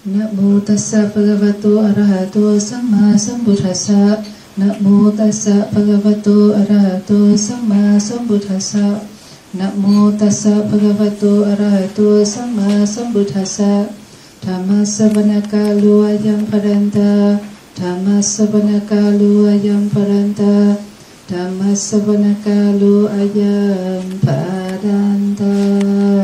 Namo 0.00 0.64
tassa 0.64 1.12
bhagavato 1.12 1.76
arahato 1.84 2.58
sama 2.58 3.12
sambuddhasa. 3.20 4.24
Namo 4.56 5.12
tassa 5.12 5.68
bhagavato 5.68 6.56
arahato 6.56 7.36
sama 7.36 8.00
sambuddhasa. 8.00 9.04
Namo 9.52 10.10
tassa 10.16 10.64
bhagavato 10.64 11.44
arahato 11.44 12.24
sama 12.24 12.80
sambuddhasa. 12.88 13.92
Dhamma 14.40 14.88
sabana 14.88 15.44
kalu 15.44 16.08
ayam 16.08 16.48
paranta. 16.48 17.36
Dhamma 17.76 18.24
sabana 18.24 18.80
kalu 18.88 19.52
ayam 19.52 19.84
paranta. 19.92 20.80
Dhamma 21.28 21.76
sabana 21.76 22.32
kalu 22.40 23.04
ayam 23.04 24.08
paranta. 24.24 25.52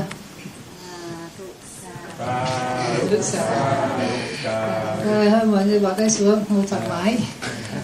Dhamma 0.00 0.15
paranta 3.06 3.66
Rồi 5.04 5.30
thôi 5.30 5.44
mọi 5.44 5.66
người 5.66 5.80
bỏ 5.80 5.90
tay 5.90 6.10
xuống 6.10 6.44
ngồi 6.48 6.64
thoải 6.70 6.82
mái. 6.88 7.18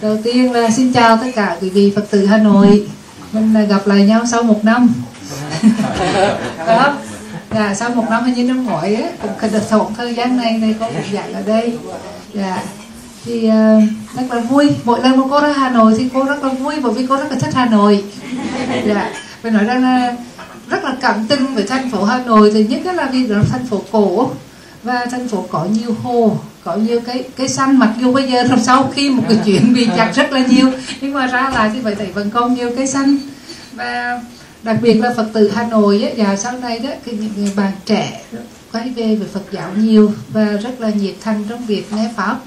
Đầu 0.01 0.17
tiên 0.23 0.53
là 0.53 0.69
xin 0.69 0.93
chào 0.93 1.17
tất 1.17 1.27
cả 1.35 1.57
quý 1.61 1.69
vị 1.69 1.93
Phật 1.95 2.11
tử 2.11 2.25
Hà 2.25 2.37
Nội. 2.37 2.87
Mình 3.31 3.53
là 3.53 3.61
gặp 3.61 3.87
lại 3.87 4.05
nhau 4.05 4.23
sau 4.31 4.43
một 4.43 4.65
năm. 4.65 4.93
Đó. 6.67 6.97
Dạ, 7.51 7.73
sau 7.73 7.89
một 7.89 8.05
năm 8.09 8.33
như 8.33 8.43
năm 8.43 8.65
ngoái 8.65 8.95
ấy, 8.95 9.11
cũng 9.21 9.51
được 9.51 9.69
thổn 9.69 9.93
thời 9.97 10.15
gian 10.15 10.37
này 10.37 10.57
này 10.57 10.75
có 10.79 10.87
một 10.87 11.01
dạng 11.13 11.33
ở 11.33 11.41
đây. 11.41 11.77
Dạ. 12.33 12.63
Thì 13.25 13.49
uh, 13.49 13.83
rất 14.15 14.23
là 14.35 14.39
vui. 14.39 14.75
Mỗi 14.83 15.01
lần 15.01 15.17
mà 15.17 15.23
cô 15.29 15.41
ra 15.41 15.53
Hà 15.53 15.69
Nội 15.69 15.95
thì 15.97 16.09
cô 16.13 16.23
rất 16.23 16.43
là 16.43 16.49
vui 16.49 16.75
bởi 16.83 16.93
vì 16.93 17.07
cô 17.07 17.17
rất 17.17 17.31
là 17.31 17.37
thích 17.39 17.53
Hà 17.53 17.65
Nội. 17.65 18.03
Dạ. 18.85 19.11
Phải 19.41 19.51
nói 19.51 19.63
rằng 19.63 19.83
là 19.83 20.15
rất 20.69 20.83
là 20.83 20.95
cảm 21.01 21.25
tình 21.27 21.55
với 21.55 21.63
thành 21.63 21.91
phố 21.91 22.03
Hà 22.03 22.23
Nội 22.25 22.51
thì 22.53 22.63
nhất 22.63 22.95
là 22.95 23.09
vì 23.11 23.27
nó 23.27 23.41
thành 23.51 23.65
phố 23.65 23.81
cổ 23.91 24.29
và 24.83 25.05
thành 25.11 25.27
phố 25.27 25.45
có 25.51 25.65
nhiều 25.65 25.95
hồ 26.03 26.37
có 26.63 26.75
nhiều 26.75 27.01
cái 27.05 27.23
cái 27.35 27.47
xanh 27.47 27.79
mặc 27.79 27.93
dù 28.01 28.13
bây 28.13 28.31
giờ 28.31 28.43
sau 28.61 28.91
khi 28.95 29.09
một 29.09 29.23
cái 29.29 29.37
chuyện 29.45 29.73
bị 29.73 29.87
chặt 29.97 30.11
rất 30.15 30.31
là 30.31 30.45
nhiều 30.45 30.71
nhưng 31.01 31.13
mà 31.13 31.27
ra 31.27 31.51
lại 31.55 31.71
thì 31.73 31.79
phải 31.83 31.95
thấy 31.95 32.07
vẫn 32.07 32.29
còn 32.29 32.53
nhiều 32.53 32.71
cái 32.75 32.87
xanh 32.87 33.17
và 33.73 34.21
đặc 34.63 34.77
biệt 34.81 34.93
là 34.93 35.13
phật 35.17 35.29
tử 35.33 35.51
hà 35.55 35.67
nội 35.67 36.03
ấy, 36.03 36.13
và 36.17 36.35
sau 36.35 36.59
này 36.59 36.79
đó 36.79 36.89
thì 37.05 37.11
những 37.11 37.31
người 37.37 37.51
bạn 37.55 37.71
trẻ 37.85 38.21
quay 38.71 38.89
về 38.89 39.15
về 39.15 39.27
phật 39.33 39.43
giáo 39.51 39.69
nhiều 39.77 40.11
và 40.29 40.45
rất 40.45 40.81
là 40.81 40.89
nhiệt 40.89 41.15
thành 41.21 41.43
trong 41.49 41.65
việc 41.65 41.93
nghe 41.93 42.09
pháp 42.15 42.37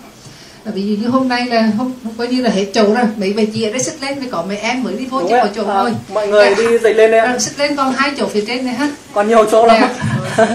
ví 0.74 0.82
dụ 0.82 1.02
như 1.02 1.08
hôm 1.08 1.28
nay 1.28 1.46
là 1.46 1.70
hôm, 1.78 1.92
coi 2.18 2.26
như 2.26 2.42
là 2.42 2.50
hết 2.50 2.66
chỗ 2.74 2.94
rồi. 2.94 3.04
Mấy 3.16 3.34
bà 3.36 3.42
chị 3.54 3.62
ở 3.62 3.70
đây 3.70 3.80
xích 3.80 4.02
lên 4.02 4.18
thì 4.20 4.28
có 4.30 4.44
mấy 4.48 4.56
em 4.56 4.82
mới 4.82 4.94
đi 4.94 5.06
vô 5.06 5.20
chứ 5.20 5.34
có 5.42 5.48
chỗ 5.56 5.64
thôi 5.64 5.92
mọi 6.12 6.28
người 6.28 6.54
đi 6.54 6.78
dậy 6.82 6.94
lên 6.94 7.10
đây 7.10 7.20
ạ. 7.20 7.38
Xích 7.38 7.58
lên 7.58 7.76
còn 7.76 7.92
hai 7.92 8.10
chỗ 8.16 8.26
phía 8.26 8.44
trên 8.46 8.66
này 8.66 8.74
ha 8.74 8.90
còn 9.14 9.28
nhiều 9.28 9.44
chỗ 9.50 9.66
lắm. 9.66 9.88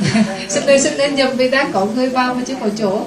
Xích 0.50 0.68
lên 0.68 0.82
xích 0.82 0.98
lên 0.98 1.16
nhầm 1.16 1.30
vì 1.38 1.50
đang 1.50 1.72
có 1.72 1.86
người 1.86 2.10
vào 2.10 2.34
mà 2.34 2.42
chứ 2.48 2.54
có 2.62 2.68
chỗ. 2.80 3.00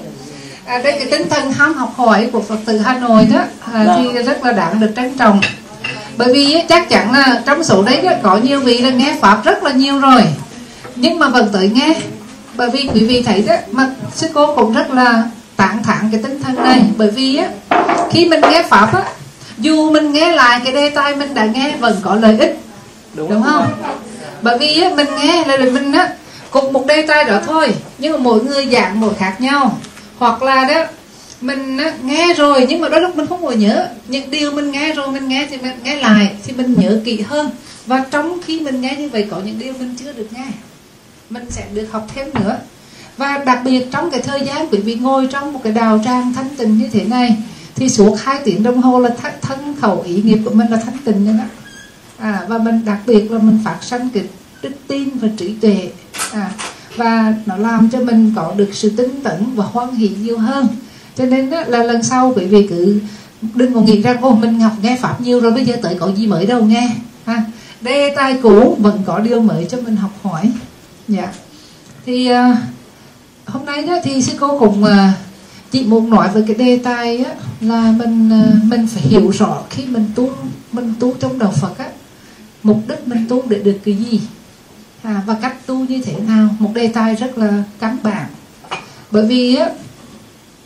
À, 0.65 0.77
đây 0.77 0.91
cái 0.91 1.07
tinh 1.11 1.29
thần 1.29 1.51
ham 1.51 1.73
học 1.73 1.93
hỏi 1.95 2.29
của 2.31 2.41
phật 2.41 2.57
tử 2.65 2.77
hà 2.77 2.99
nội 2.99 3.27
đó. 3.33 3.43
À, 3.73 3.85
thì 3.97 4.23
rất 4.23 4.45
là 4.45 4.51
đáng 4.51 4.79
được 4.79 4.91
trân 4.95 5.17
trọng. 5.17 5.41
Bởi 6.17 6.33
vì 6.33 6.63
chắc 6.69 6.89
chắn 6.89 7.13
là 7.13 7.41
trong 7.45 7.63
số 7.63 7.83
đấy 7.83 8.07
có 8.23 8.37
nhiều 8.37 8.59
vị 8.59 8.77
là 8.79 8.89
nghe 8.89 9.17
pháp 9.21 9.45
rất 9.45 9.63
là 9.63 9.71
nhiều 9.71 9.99
rồi. 9.99 10.21
Nhưng 10.95 11.19
mà 11.19 11.29
vẫn 11.29 11.49
tới 11.53 11.71
nghe. 11.73 11.95
Bởi 12.55 12.69
vì 12.69 12.89
quý 12.93 13.05
vị 13.05 13.23
thấy 13.23 13.41
đó 13.47 13.55
mà 13.71 13.89
sư 14.15 14.27
cô 14.33 14.55
cũng 14.55 14.73
rất 14.73 14.91
là 14.91 15.23
tạng 15.55 15.83
thản 15.83 16.09
cái 16.11 16.21
tinh 16.23 16.39
thần 16.43 16.55
này. 16.55 16.81
Bởi 16.97 17.11
vì 17.11 17.35
á 17.35 17.49
khi 18.11 18.25
mình 18.25 18.41
nghe 18.51 18.63
pháp 18.63 18.93
á 18.93 19.03
dù 19.57 19.91
mình 19.91 20.11
nghe 20.11 20.31
lại 20.31 20.61
cái 20.63 20.73
đề 20.73 20.89
tài 20.89 21.15
mình 21.15 21.33
đã 21.33 21.45
nghe 21.45 21.75
vẫn 21.79 21.97
có 22.01 22.15
lợi 22.15 22.37
ích. 22.39 22.59
Đúng, 23.13 23.29
đúng 23.29 23.43
không? 23.43 23.67
bởi 24.41 24.57
vì 24.57 24.81
á 24.81 24.89
mình 24.95 25.07
nghe 25.17 25.45
là 25.45 25.57
mình 25.57 25.91
á 25.91 26.09
cùng 26.51 26.73
một 26.73 26.85
đề 26.87 27.05
tài 27.07 27.23
đó 27.23 27.41
thôi 27.45 27.73
nhưng 27.97 28.11
mà 28.13 28.17
mỗi 28.17 28.43
người 28.43 28.67
dạng 28.71 28.99
mỗi 28.99 29.13
khác 29.13 29.35
nhau. 29.39 29.77
Hoặc 30.17 30.43
là 30.43 30.65
đó 30.65 30.85
mình 31.41 31.77
nghe 32.03 32.33
rồi 32.33 32.65
nhưng 32.69 32.81
mà 32.81 32.89
đôi 32.89 33.01
lúc 33.01 33.15
mình 33.15 33.27
không 33.27 33.45
còn 33.45 33.59
nhớ. 33.59 33.87
Những 34.07 34.31
điều 34.31 34.51
mình 34.51 34.71
nghe 34.71 34.93
rồi 34.93 35.07
mình 35.07 35.27
nghe 35.27 35.47
thì 35.49 35.57
mình 35.57 35.75
nghe 35.83 35.95
lại 35.95 36.35
thì 36.45 36.53
mình 36.53 36.75
nhớ 36.77 37.01
kỹ 37.05 37.21
hơn. 37.21 37.49
Và 37.85 38.03
trong 38.11 38.39
khi 38.45 38.59
mình 38.59 38.81
nghe 38.81 38.95
như 38.95 39.09
vậy 39.09 39.27
có 39.31 39.37
những 39.45 39.59
điều 39.59 39.73
mình 39.73 39.95
chưa 39.99 40.13
được 40.13 40.27
nghe. 40.31 40.45
Mình 41.29 41.45
sẽ 41.49 41.63
được 41.73 41.87
học 41.91 42.07
thêm 42.15 42.27
nữa 42.33 42.57
và 43.17 43.43
đặc 43.45 43.61
biệt 43.65 43.91
trong 43.91 44.11
cái 44.11 44.21
thời 44.21 44.41
gian 44.41 44.67
quý 44.71 44.77
vị 44.77 44.95
ngồi 44.95 45.27
trong 45.31 45.53
một 45.53 45.59
cái 45.63 45.73
đào 45.73 46.01
trang 46.05 46.33
thanh 46.33 46.49
tịnh 46.57 46.77
như 46.77 46.89
thế 46.91 47.03
này 47.03 47.37
thì 47.75 47.89
suốt 47.89 48.15
hai 48.19 48.39
tiếng 48.43 48.63
đồng 48.63 48.81
hồ 48.81 48.99
là 48.99 49.09
th- 49.09 49.31
thân 49.41 49.75
khẩu 49.81 50.01
ý 50.01 50.21
nghiệp 50.21 50.39
của 50.45 50.51
mình 50.51 50.67
là 50.67 50.77
thanh 50.85 50.97
tịnh 51.05 51.25
nên 51.25 51.37
đó. 51.37 51.43
À, 52.17 52.45
và 52.47 52.57
mình 52.57 52.85
đặc 52.85 52.99
biệt 53.05 53.31
là 53.31 53.39
mình 53.39 53.59
phát 53.65 53.77
sanh 53.81 54.09
cái 54.09 54.23
đức 54.61 54.71
tin 54.87 55.09
và 55.09 55.27
trí 55.37 55.53
tuệ. 55.53 55.89
À, 56.31 56.51
và 56.95 57.33
nó 57.45 57.57
làm 57.57 57.89
cho 57.89 57.99
mình 57.99 58.33
có 58.35 58.53
được 58.57 58.69
sự 58.73 58.89
tinh 58.89 59.23
tấn 59.23 59.55
và 59.55 59.65
hoan 59.65 59.95
hỷ 59.95 60.07
nhiều 60.07 60.37
hơn. 60.37 60.67
Cho 61.17 61.25
nên 61.25 61.49
đó, 61.49 61.63
là 61.67 61.83
lần 61.83 62.03
sau 62.03 62.33
quý 62.35 62.45
vị 62.45 62.67
cứ 62.69 62.99
đừng 63.55 63.73
có 63.73 63.81
nghĩ 63.81 64.01
rằng 64.01 64.21
ô 64.21 64.35
mình 64.35 64.59
học 64.59 64.73
nghe 64.81 64.97
pháp 65.01 65.21
nhiều 65.21 65.39
rồi 65.39 65.51
bây 65.51 65.65
giờ 65.65 65.75
tới 65.81 65.95
có 65.99 66.11
gì 66.11 66.27
mới 66.27 66.45
đâu 66.45 66.65
nghe. 66.65 66.91
Ha 67.25 67.43
đề 67.81 68.13
tài 68.15 68.37
cũ 68.43 68.77
vẫn 68.79 69.01
có 69.05 69.19
điều 69.19 69.41
mới 69.41 69.65
cho 69.69 69.77
mình 69.85 69.95
học 69.95 70.11
hỏi. 70.23 70.51
Dạ. 71.07 71.27
Thì 72.05 72.31
uh, 72.31 72.57
hôm 73.55 73.65
nay 73.65 73.83
đó 73.83 73.99
thì 74.03 74.21
sư 74.21 74.33
cô 74.39 74.59
cũng 74.59 74.83
à, 74.83 75.13
uh, 75.13 75.71
chị 75.71 75.83
muốn 75.85 76.09
nói 76.09 76.29
về 76.33 76.43
cái 76.47 76.55
đề 76.55 76.79
tài 76.83 77.17
á, 77.17 77.31
là 77.61 77.93
mình 77.97 78.29
uh, 78.29 78.63
mình 78.63 78.87
phải 78.87 79.01
hiểu 79.01 79.31
rõ 79.31 79.61
khi 79.69 79.85
mình 79.85 80.05
tu 80.15 80.29
mình 80.71 80.93
tu 80.99 81.13
trong 81.19 81.39
đạo 81.39 81.53
Phật 81.61 81.77
á 81.77 81.85
mục 82.63 82.77
đích 82.87 83.07
mình 83.07 83.25
tu 83.29 83.43
để 83.47 83.59
được 83.59 83.77
cái 83.85 83.95
gì. 83.95 84.21
À, 85.03 85.21
và 85.25 85.37
cách 85.41 85.67
tu 85.67 85.85
như 85.85 86.01
thế 86.01 86.13
nào 86.27 86.49
một 86.59 86.71
đề 86.73 86.87
tài 86.87 87.15
rất 87.15 87.37
là 87.37 87.63
căn 87.79 87.97
bản. 88.03 88.25
Bởi 89.11 89.25
vì 89.25 89.55
á 89.55 89.69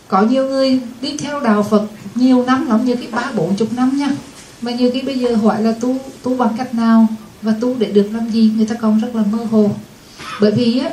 có 0.07 0.21
nhiều 0.21 0.47
người 0.47 0.81
đi 1.01 1.17
theo 1.17 1.39
đạo 1.39 1.63
Phật 1.63 1.87
nhiều 2.15 2.43
năm 2.45 2.67
lắm 2.67 2.85
như 2.85 2.95
cái 2.95 3.07
ba 3.11 3.31
bốn 3.35 3.55
chục 3.55 3.73
năm 3.73 3.97
nha 3.97 4.09
mà 4.61 4.71
như 4.71 4.91
cái 4.91 5.01
bây 5.01 5.19
giờ 5.19 5.35
hỏi 5.35 5.61
là 5.61 5.71
tu 5.71 5.97
tu 6.23 6.37
bằng 6.37 6.55
cách 6.57 6.75
nào 6.75 7.07
và 7.41 7.53
tu 7.61 7.75
để 7.79 7.91
được 7.91 8.09
làm 8.13 8.29
gì 8.29 8.51
người 8.55 8.65
ta 8.65 8.75
còn 8.75 8.99
rất 8.99 9.15
là 9.15 9.23
mơ 9.31 9.37
hồ. 9.51 9.71
Bởi 10.41 10.51
vì 10.51 10.79
á 10.79 10.89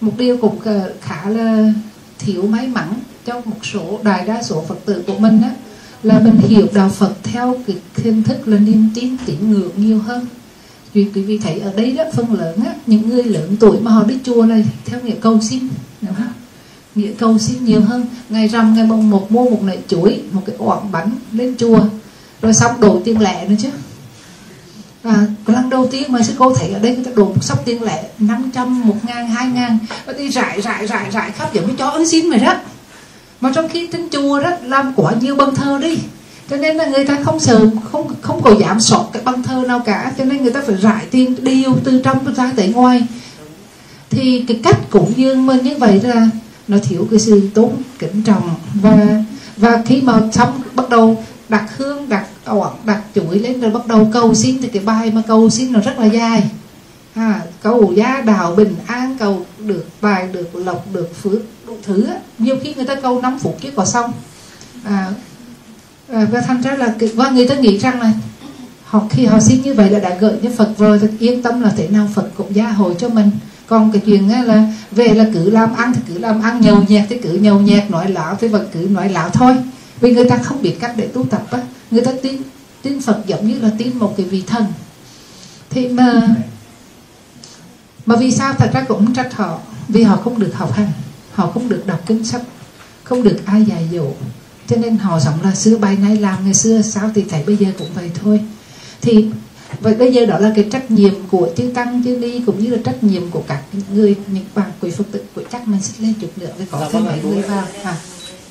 một 0.00 0.12
điều 0.18 0.36
cũng 0.36 0.58
khá 1.00 1.28
là 1.28 1.72
thiếu 2.18 2.42
may 2.42 2.66
mắn 2.66 2.94
trong 3.24 3.42
một 3.44 3.56
số 3.62 3.98
đại 4.02 4.26
đa 4.26 4.42
số 4.42 4.64
phật 4.68 4.78
tử 4.84 5.02
của 5.06 5.18
mình 5.18 5.42
á 5.42 5.50
là 6.02 6.20
mình 6.20 6.38
hiểu 6.48 6.66
đạo 6.74 6.88
Phật 6.88 7.14
theo 7.22 7.56
cái 7.66 7.76
hình 7.96 8.22
thức 8.22 8.48
là 8.48 8.58
niềm 8.58 8.88
tin 8.94 9.16
tín 9.26 9.50
ngưỡng 9.50 9.70
nhiều 9.76 9.98
hơn. 9.98 10.26
Vì 10.92 11.06
quý 11.14 11.22
vị 11.22 11.38
thấy 11.38 11.60
ở 11.60 11.72
đây 11.76 11.92
đó 11.92 12.04
phần 12.12 12.34
lớn 12.34 12.60
á 12.66 12.74
những 12.86 13.08
người 13.08 13.24
lớn 13.24 13.56
tuổi 13.60 13.80
mà 13.80 13.90
họ 13.90 14.04
đi 14.04 14.18
chùa 14.24 14.42
này 14.42 14.64
theo 14.84 15.00
nghĩa 15.00 15.14
cầu 15.20 15.40
xin 15.40 15.68
đúng 16.00 16.14
không? 16.14 16.32
Nghĩa 16.94 17.12
cầu 17.18 17.38
xin 17.38 17.64
nhiều 17.64 17.80
hơn. 17.80 18.06
Ngày 18.28 18.48
rằm 18.48 18.74
ngày 18.74 18.86
mùng 18.86 19.10
một 19.10 19.32
mua 19.32 19.50
một 19.50 19.62
nải 19.62 19.78
chuối 19.88 20.22
một 20.32 20.42
cái 20.46 20.56
oản 20.58 20.92
bánh 20.92 21.10
lên 21.32 21.54
chùa. 21.58 21.80
Rồi 22.42 22.52
xong 22.52 22.80
đổ 22.80 23.00
tiền 23.04 23.20
lẻ 23.20 23.48
nữa 23.48 23.54
chứ 23.58 23.68
và 25.06 25.26
lần 25.46 25.70
đầu 25.70 25.88
tiên 25.90 26.12
mà 26.12 26.22
sư 26.22 26.32
cô 26.38 26.54
thấy 26.54 26.70
ở 26.70 26.78
đây 26.78 26.96
người 26.96 27.04
ta 27.04 27.10
đổ 27.14 27.24
một 27.24 27.44
sắp 27.44 27.58
tiền 27.64 27.82
lẻ 27.82 28.04
500, 28.18 28.88
1 28.88 28.94
ngàn, 29.02 29.28
2 29.28 29.46
ngàn. 29.46 29.78
Và 30.06 30.12
đi 30.12 30.28
rải 30.28 30.60
rải 30.60 30.86
rải 30.86 31.10
rải 31.10 31.30
khắp 31.30 31.54
giống 31.54 31.66
như 31.66 31.74
chó 31.78 31.88
ấn 31.88 32.08
xin 32.08 32.28
mày 32.28 32.38
đó. 32.38 32.54
Mà 33.40 33.52
trong 33.54 33.68
khi 33.68 33.88
trên 33.92 34.08
chùa 34.10 34.40
đó 34.40 34.50
làm 34.64 34.92
quá 34.96 35.12
nhiều 35.20 35.36
băng 35.36 35.54
thơ 35.54 35.78
đi. 35.82 35.98
Cho 36.50 36.56
nên 36.56 36.76
là 36.76 36.86
người 36.86 37.04
ta 37.04 37.18
không 37.24 37.40
sợ 37.40 37.70
không 37.92 38.14
không 38.20 38.42
có 38.42 38.54
giảm 38.60 38.80
sọt 38.80 39.06
cái 39.12 39.22
băng 39.22 39.42
thơ 39.42 39.64
nào 39.68 39.82
cả. 39.86 40.12
Cho 40.18 40.24
nên 40.24 40.42
người 40.42 40.52
ta 40.52 40.62
phải 40.66 40.76
rải 40.76 41.04
tiền 41.10 41.34
điều 41.44 41.76
từ 41.84 42.00
trong 42.04 42.34
ra 42.34 42.52
tới 42.56 42.68
ngoài. 42.68 43.06
Thì 44.10 44.44
cái 44.48 44.60
cách 44.62 44.78
cũng 44.90 45.12
dương 45.16 45.46
mình 45.46 45.64
như 45.64 45.74
vậy 45.78 46.00
là 46.04 46.28
nó 46.68 46.76
thiếu 46.82 47.06
cái 47.10 47.20
sự 47.20 47.48
tốn 47.54 47.82
kính 47.98 48.22
trọng. 48.22 48.54
Và 48.74 49.22
và 49.56 49.82
khi 49.86 50.00
mà 50.00 50.20
xong 50.32 50.62
bắt 50.74 50.88
đầu 50.88 51.24
đặt 51.48 51.64
hương 51.76 52.08
đặt 52.08 52.26
ỏn 52.46 52.72
đặt 52.84 53.02
chuỗi 53.14 53.38
lên 53.38 53.60
rồi 53.60 53.70
bắt 53.70 53.86
đầu 53.86 54.08
cầu 54.12 54.34
xin 54.34 54.62
thì 54.62 54.68
cái 54.68 54.82
bài 54.82 55.10
mà 55.10 55.22
cầu 55.26 55.50
xin 55.50 55.72
nó 55.72 55.80
rất 55.80 55.98
là 55.98 56.06
dài. 56.06 56.50
À, 57.14 57.40
cầu 57.62 57.92
gia 57.96 58.20
đạo 58.20 58.54
bình 58.54 58.74
an 58.86 59.16
cầu 59.18 59.46
được 59.58 59.86
tài 60.00 60.28
được 60.32 60.54
lộc 60.54 60.86
được 60.92 61.16
phước 61.22 61.40
đủ 61.66 61.76
thứ 61.82 62.06
nhiều 62.38 62.56
khi 62.62 62.74
người 62.74 62.86
ta 62.86 62.94
cầu 62.94 63.20
5 63.20 63.38
phút 63.38 63.56
chứ 63.60 63.70
có 63.76 63.84
xong. 63.84 64.12
À, 64.84 65.08
à, 66.08 66.26
và 66.30 66.40
thành 66.40 66.62
ra 66.62 66.76
là 66.76 66.94
và 67.14 67.30
người 67.30 67.48
ta 67.48 67.54
nghĩ 67.54 67.78
rằng 67.78 68.00
là 68.00 68.12
họ 68.84 69.02
khi 69.10 69.26
họ 69.26 69.40
xin 69.40 69.62
như 69.62 69.74
vậy 69.74 69.90
là 69.90 69.98
đã 69.98 70.16
gợi 70.20 70.38
cho 70.42 70.50
Phật 70.56 70.68
rồi 70.78 70.98
thì 70.98 71.08
yên 71.18 71.42
tâm 71.42 71.60
là 71.60 71.72
thế 71.76 71.88
nào 71.88 72.08
Phật 72.14 72.28
cũng 72.36 72.54
gia 72.54 72.68
hội 72.68 72.94
cho 72.98 73.08
mình. 73.08 73.30
Còn 73.66 73.92
cái 73.92 74.02
chuyện 74.06 74.46
là 74.46 74.72
về 74.90 75.08
là 75.08 75.26
cứ 75.34 75.50
làm 75.50 75.74
ăn 75.74 75.92
thì 75.94 76.00
cứ 76.08 76.18
làm 76.18 76.42
ăn 76.42 76.60
nhầu 76.60 76.82
nhẹt 76.88 77.04
thì 77.08 77.18
cứ 77.18 77.32
nhầu 77.32 77.60
nhẹt 77.60 77.90
nói 77.90 78.10
lão 78.10 78.36
thì 78.40 78.48
vẫn 78.48 78.66
cứ 78.74 78.78
nói 78.90 79.08
lão 79.08 79.28
thôi. 79.30 79.56
Vì 80.00 80.14
người 80.14 80.28
ta 80.28 80.38
không 80.38 80.62
biết 80.62 80.76
cách 80.80 80.92
để 80.96 81.06
tu 81.06 81.24
tập 81.24 81.42
á 81.50 81.58
người 81.90 82.04
ta 82.04 82.12
tin 82.22 82.36
tin 82.82 83.00
Phật 83.00 83.22
giống 83.26 83.48
như 83.48 83.58
là 83.58 83.70
tin 83.78 83.98
một 83.98 84.14
cái 84.16 84.26
vị 84.26 84.42
thần. 84.46 84.64
Thì 85.70 85.88
mà 85.88 86.28
mà 88.06 88.16
vì 88.16 88.32
sao 88.32 88.52
thật 88.52 88.70
ra 88.74 88.84
cũng 88.88 89.14
trách 89.14 89.34
họ? 89.34 89.58
Vì 89.88 90.02
họ 90.02 90.16
không 90.16 90.38
được 90.38 90.54
học 90.54 90.72
hành 90.72 90.92
họ 91.32 91.50
không 91.50 91.68
được 91.68 91.82
đọc 91.86 92.00
kinh 92.06 92.24
sách 92.24 92.42
không 93.04 93.22
được 93.22 93.38
ai 93.44 93.64
dạy 93.64 93.88
dỗ. 93.92 94.06
Cho 94.68 94.76
nên 94.76 94.96
họ 94.96 95.20
sống 95.20 95.42
là 95.42 95.54
xưa 95.54 95.76
bài 95.78 95.96
nay 95.96 96.16
làm 96.16 96.44
ngày 96.44 96.54
xưa 96.54 96.82
sao 96.82 97.10
thì 97.14 97.24
thấy 97.28 97.42
bây 97.46 97.56
giờ 97.56 97.66
cũng 97.78 97.88
vậy 97.94 98.10
thôi. 98.22 98.40
Thì 99.02 99.26
vậy 99.80 99.94
bây 99.94 100.12
giờ 100.12 100.26
đó 100.26 100.38
là 100.38 100.52
cái 100.56 100.68
trách 100.72 100.90
nhiệm 100.90 101.14
của 101.30 101.48
chư 101.56 101.70
tăng 101.74 102.04
chư 102.04 102.16
ni 102.16 102.40
cũng 102.46 102.64
như 102.64 102.70
là 102.70 102.78
trách 102.84 103.04
nhiệm 103.04 103.30
của 103.30 103.42
các 103.46 103.62
người 103.92 104.16
những 104.26 104.44
bạn 104.54 104.70
quý 104.80 104.90
phật 104.90 105.04
tử 105.12 105.22
của 105.34 105.42
chắc 105.52 105.68
mình 105.68 105.80
sẽ 105.80 105.92
lên 105.98 106.14
chút 106.20 106.30
nữa 106.36 106.50
để 106.58 106.64
có 106.70 106.78
Dạ, 106.80 106.88
thêm 106.92 107.04
vâng 107.04 107.12
mấy 107.22 107.32
người 107.32 107.42
vào. 107.42 107.64
À, 107.84 107.96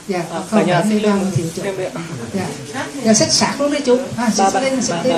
dạ 0.07 0.19
À, 0.31 0.39
không 0.51 0.67
nhà 0.67 0.83
xin 0.89 1.01
lên 1.01 1.13
thiếu 1.35 1.45
chỗ 1.55 1.63
thêm 1.63 1.77
đi 1.77 1.83
ạ. 1.83 1.91
dạ. 2.33 2.45
Dạ 3.03 3.13
xích 3.13 3.31
sạc 3.31 3.61
luôn 3.61 3.71
đấy 3.71 3.81
chú. 3.85 3.97
À, 4.17 4.29
xích 4.29 4.45
ba 4.53 4.59
lên 4.59 4.79
ba 4.89 4.95
lên. 5.03 5.15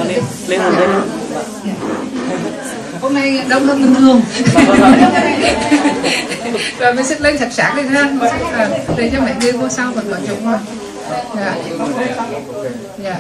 lên 0.48 0.48
lên 0.48 0.62
lên 0.62 0.90
dạ. 1.66 1.74
hôm 3.02 3.14
nay 3.14 3.42
đông 3.50 3.68
hơn 3.68 3.82
bình 3.82 3.96
thường. 3.96 4.22
Rồi 6.80 6.94
mình 6.94 7.06
xích 7.06 7.22
lên 7.22 7.38
sạch 7.38 7.54
sạc 7.54 7.78
lên 7.78 7.88
ha. 7.88 8.10
À, 8.54 8.70
để 8.98 9.10
cho 9.14 9.20
mọi 9.22 9.32
người 9.42 9.52
vô 9.52 9.70
sau 9.70 9.92
vẫn 9.92 10.06
có 10.12 10.18
chỗ 10.28 10.34
ngồi. 10.44 10.58
Dạ. 11.36 11.56
Dạ 13.04 13.20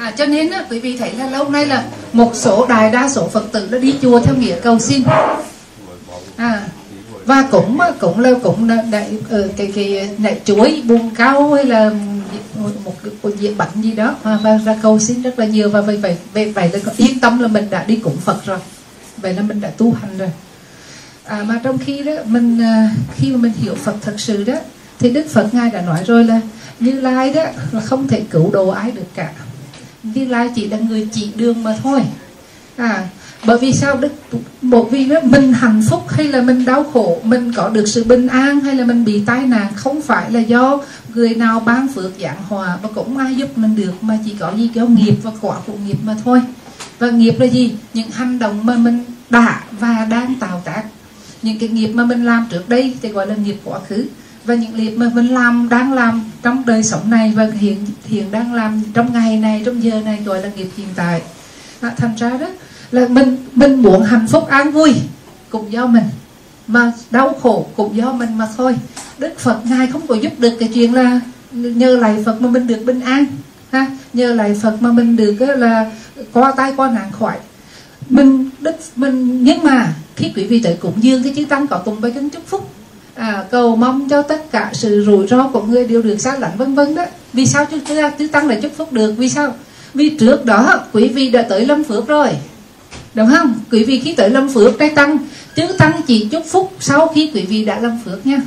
À, 0.00 0.12
cho 0.16 0.26
nên 0.26 0.50
á, 0.50 0.64
quý 0.70 0.80
vị 0.80 0.96
thấy 0.96 1.12
là 1.12 1.30
lâu 1.30 1.50
nay 1.50 1.66
là 1.66 1.84
một 2.12 2.30
số 2.34 2.66
đại 2.66 2.90
đa 2.90 3.08
số 3.08 3.28
Phật 3.28 3.52
tử 3.52 3.68
đã 3.70 3.78
đi 3.78 3.94
chùa 4.02 4.20
theo 4.20 4.34
nghĩa 4.36 4.56
cầu 4.60 4.78
xin. 4.78 5.02
À, 6.36 6.62
và 7.24 7.48
cũng 7.50 7.80
à, 7.80 7.90
cũng 8.00 8.20
là 8.20 8.30
cũng 8.42 8.68
là 8.68 8.82
đại 8.90 9.18
ở 9.30 9.48
cái 9.56 9.72
cái 9.74 10.08
đại 10.18 10.40
chuối 10.44 10.82
buông 10.84 11.14
cao 11.14 11.54
hay 11.54 11.64
là 11.64 11.90
một 12.54 12.70
một 12.84 12.94
cái 13.02 13.32
diện 13.38 13.56
bệnh 13.56 13.82
gì 13.82 13.92
đó 13.92 14.14
à, 14.22 14.38
và 14.42 14.58
ra 14.64 14.76
cầu 14.82 14.98
xin 14.98 15.22
rất 15.22 15.38
là 15.38 15.46
nhiều. 15.46 15.70
Và 15.70 15.80
vậy 15.80 15.96
vậy 15.96 16.16
vậy 16.34 16.52
vậy 16.52 16.70
là 16.72 16.92
yên 16.96 17.20
tâm 17.20 17.38
là 17.38 17.48
mình 17.48 17.70
đã 17.70 17.84
đi 17.84 17.96
cúng 17.96 18.16
Phật 18.16 18.46
rồi. 18.46 18.58
Vậy 19.16 19.34
là 19.34 19.42
mình 19.42 19.60
đã 19.60 19.70
tu 19.76 19.92
hành 19.92 20.18
rồi. 20.18 20.30
À, 21.24 21.44
mà 21.48 21.60
trong 21.62 21.78
khi 21.78 22.02
đó 22.02 22.12
mình 22.24 22.62
à, 22.62 22.90
khi 23.16 23.30
mà 23.30 23.38
mình 23.38 23.52
hiểu 23.56 23.74
Phật 23.74 23.94
thật 24.02 24.14
sự 24.18 24.44
đó 24.44 24.54
thì 24.98 25.10
Đức 25.10 25.26
Phật 25.30 25.54
ngài 25.54 25.70
đã 25.70 25.80
nói 25.80 25.98
rồi 26.06 26.24
là 26.24 26.40
Như 26.80 26.92
Lai 26.92 27.32
đó 27.32 27.44
là 27.72 27.80
không 27.80 28.08
thể 28.08 28.22
cứu 28.30 28.50
độ 28.50 28.68
ai 28.68 28.90
được 28.90 29.06
cả. 29.14 29.32
Như 30.02 30.24
Lai 30.24 30.50
chỉ 30.54 30.68
là 30.68 30.78
người 30.78 31.08
chỉ 31.12 31.30
đường 31.36 31.62
mà 31.62 31.76
thôi. 31.82 32.02
À 32.76 33.08
bởi 33.44 33.58
vì 33.58 33.72
sao 33.72 33.96
đức 33.96 34.12
bởi 34.62 34.82
vì 34.90 35.04
đó, 35.04 35.16
mình 35.22 35.52
hạnh 35.52 35.82
phúc 35.90 36.08
hay 36.08 36.28
là 36.28 36.42
mình 36.42 36.64
đau 36.64 36.84
khổ? 36.92 37.20
Mình 37.24 37.52
có 37.52 37.68
được 37.68 37.86
sự 37.86 38.04
bình 38.04 38.26
an 38.26 38.60
hay 38.60 38.74
là 38.74 38.84
mình 38.84 39.04
bị 39.04 39.22
tai 39.26 39.46
nạn? 39.46 39.72
Không 39.74 40.02
phải 40.02 40.30
là 40.30 40.40
do 40.40 40.78
người 41.14 41.34
nào 41.34 41.60
ban 41.60 41.88
phước 41.88 42.12
giảng 42.20 42.42
hòa 42.48 42.78
và 42.82 42.88
cũng 42.94 43.18
ai 43.18 43.34
giúp 43.34 43.58
mình 43.58 43.76
được 43.76 43.92
mà 44.00 44.18
chỉ 44.24 44.34
có 44.40 44.52
gì 44.56 44.70
kéo 44.74 44.88
nghiệp 44.88 45.14
và 45.22 45.30
quả 45.40 45.56
của 45.66 45.72
nghiệp 45.86 45.98
mà 46.04 46.16
thôi. 46.24 46.42
Và 46.98 47.10
nghiệp 47.10 47.34
là 47.38 47.46
gì? 47.46 47.72
Những 47.94 48.10
hành 48.10 48.38
động 48.38 48.66
mà 48.66 48.76
mình 48.76 49.04
đã 49.30 49.62
và 49.80 50.06
đang 50.10 50.34
tạo 50.34 50.62
tác. 50.64 50.84
Những 51.42 51.58
cái 51.58 51.68
nghiệp 51.68 51.88
mà 51.88 52.04
mình 52.04 52.24
làm 52.24 52.46
trước 52.50 52.68
đây 52.68 52.94
thì 53.02 53.08
gọi 53.08 53.26
là 53.26 53.34
nghiệp 53.34 53.56
quá 53.64 53.80
khứ 53.88 54.04
và 54.44 54.54
những 54.54 54.76
nghiệp 54.76 54.90
mà 54.90 55.10
mình 55.14 55.26
làm 55.26 55.68
đang 55.68 55.92
làm 55.92 56.24
trong 56.42 56.62
đời 56.66 56.82
sống 56.82 57.10
này 57.10 57.32
và 57.36 57.48
hiện 57.58 57.86
hiện 58.04 58.30
đang 58.30 58.54
làm 58.54 58.82
trong 58.94 59.12
ngày 59.12 59.36
này 59.36 59.62
trong 59.66 59.82
giờ 59.82 60.00
này 60.00 60.22
gọi 60.24 60.42
là 60.42 60.50
nghiệp 60.56 60.68
hiện 60.76 60.88
tại. 60.96 61.22
À, 61.80 61.94
thành 61.96 62.14
ra 62.16 62.30
đó 62.30 62.46
là 62.90 63.08
mình 63.08 63.36
mình 63.54 63.82
muốn 63.82 64.02
hạnh 64.02 64.26
phúc 64.26 64.48
an 64.48 64.72
vui 64.72 64.94
cũng 65.50 65.72
do 65.72 65.86
mình 65.86 66.04
mà 66.66 66.92
đau 67.10 67.34
khổ 67.42 67.66
cũng 67.76 67.96
do 67.96 68.12
mình 68.12 68.38
mà 68.38 68.48
thôi. 68.56 68.76
Đức 69.18 69.38
phật 69.38 69.60
ngài 69.66 69.86
không 69.86 70.06
có 70.06 70.14
giúp 70.14 70.32
được 70.38 70.56
cái 70.60 70.70
chuyện 70.74 70.94
là 70.94 71.20
nhờ 71.52 71.96
lại 71.96 72.22
phật 72.24 72.40
mà 72.40 72.50
mình 72.50 72.66
được 72.66 72.82
bình 72.86 73.00
an 73.00 73.26
ha? 73.72 73.86
Nhờ 74.12 74.34
lại 74.34 74.56
phật 74.62 74.76
mà 74.82 74.92
mình 74.92 75.16
được 75.16 75.36
là 75.40 75.90
qua 76.32 76.52
tay 76.56 76.72
qua 76.76 76.90
nạn 76.90 77.12
khỏi. 77.12 77.36
Mình 78.08 78.50
đức 78.60 78.76
mình 78.96 79.44
nhưng 79.44 79.62
mà 79.62 79.92
khi 80.16 80.32
quý 80.36 80.44
vị 80.44 80.60
tới 80.64 80.76
cúng 80.80 81.02
dương 81.02 81.22
thì 81.22 81.32
chư 81.36 81.44
tăng 81.44 81.66
có 81.66 81.78
tụng 81.78 82.00
bài 82.00 82.12
kinh 82.14 82.30
chúc 82.30 82.46
phúc 82.46 82.70
à, 83.14 83.44
cầu 83.50 83.76
mong 83.76 84.08
cho 84.08 84.22
tất 84.22 84.50
cả 84.52 84.70
sự 84.72 85.04
rủi 85.06 85.26
ro 85.26 85.48
của 85.48 85.62
người 85.62 85.86
đều 85.86 86.02
được 86.02 86.18
xa 86.18 86.36
lạnh 86.38 86.52
vân 86.56 86.74
vân 86.74 86.94
đó. 86.94 87.04
Vì 87.32 87.46
sao 87.46 87.66
chư 87.70 87.80
chư 88.18 88.28
tăng 88.28 88.48
lại 88.48 88.58
chúc 88.62 88.72
phúc 88.76 88.92
được? 88.92 89.12
Vì 89.12 89.28
sao? 89.28 89.54
Vì 89.94 90.10
trước 90.10 90.44
đó 90.44 90.84
quý 90.92 91.08
vị 91.08 91.30
đã 91.30 91.42
tới 91.42 91.66
lâm 91.66 91.84
phước 91.84 92.08
rồi. 92.08 92.28
Đúng 93.14 93.30
không? 93.30 93.54
Quý 93.70 93.84
vị 93.84 94.00
khi 94.04 94.14
tới 94.14 94.30
lâm 94.30 94.48
phước 94.48 94.78
đây 94.78 94.90
tăng 94.90 95.18
chư 95.56 95.66
tăng 95.78 96.00
chỉ 96.06 96.28
chúc 96.30 96.46
phúc 96.46 96.72
sau 96.80 97.08
khi 97.14 97.30
quý 97.34 97.42
vị 97.42 97.64
đã 97.64 97.80
lâm 97.80 97.98
phước 98.04 98.26
nha. 98.26 98.40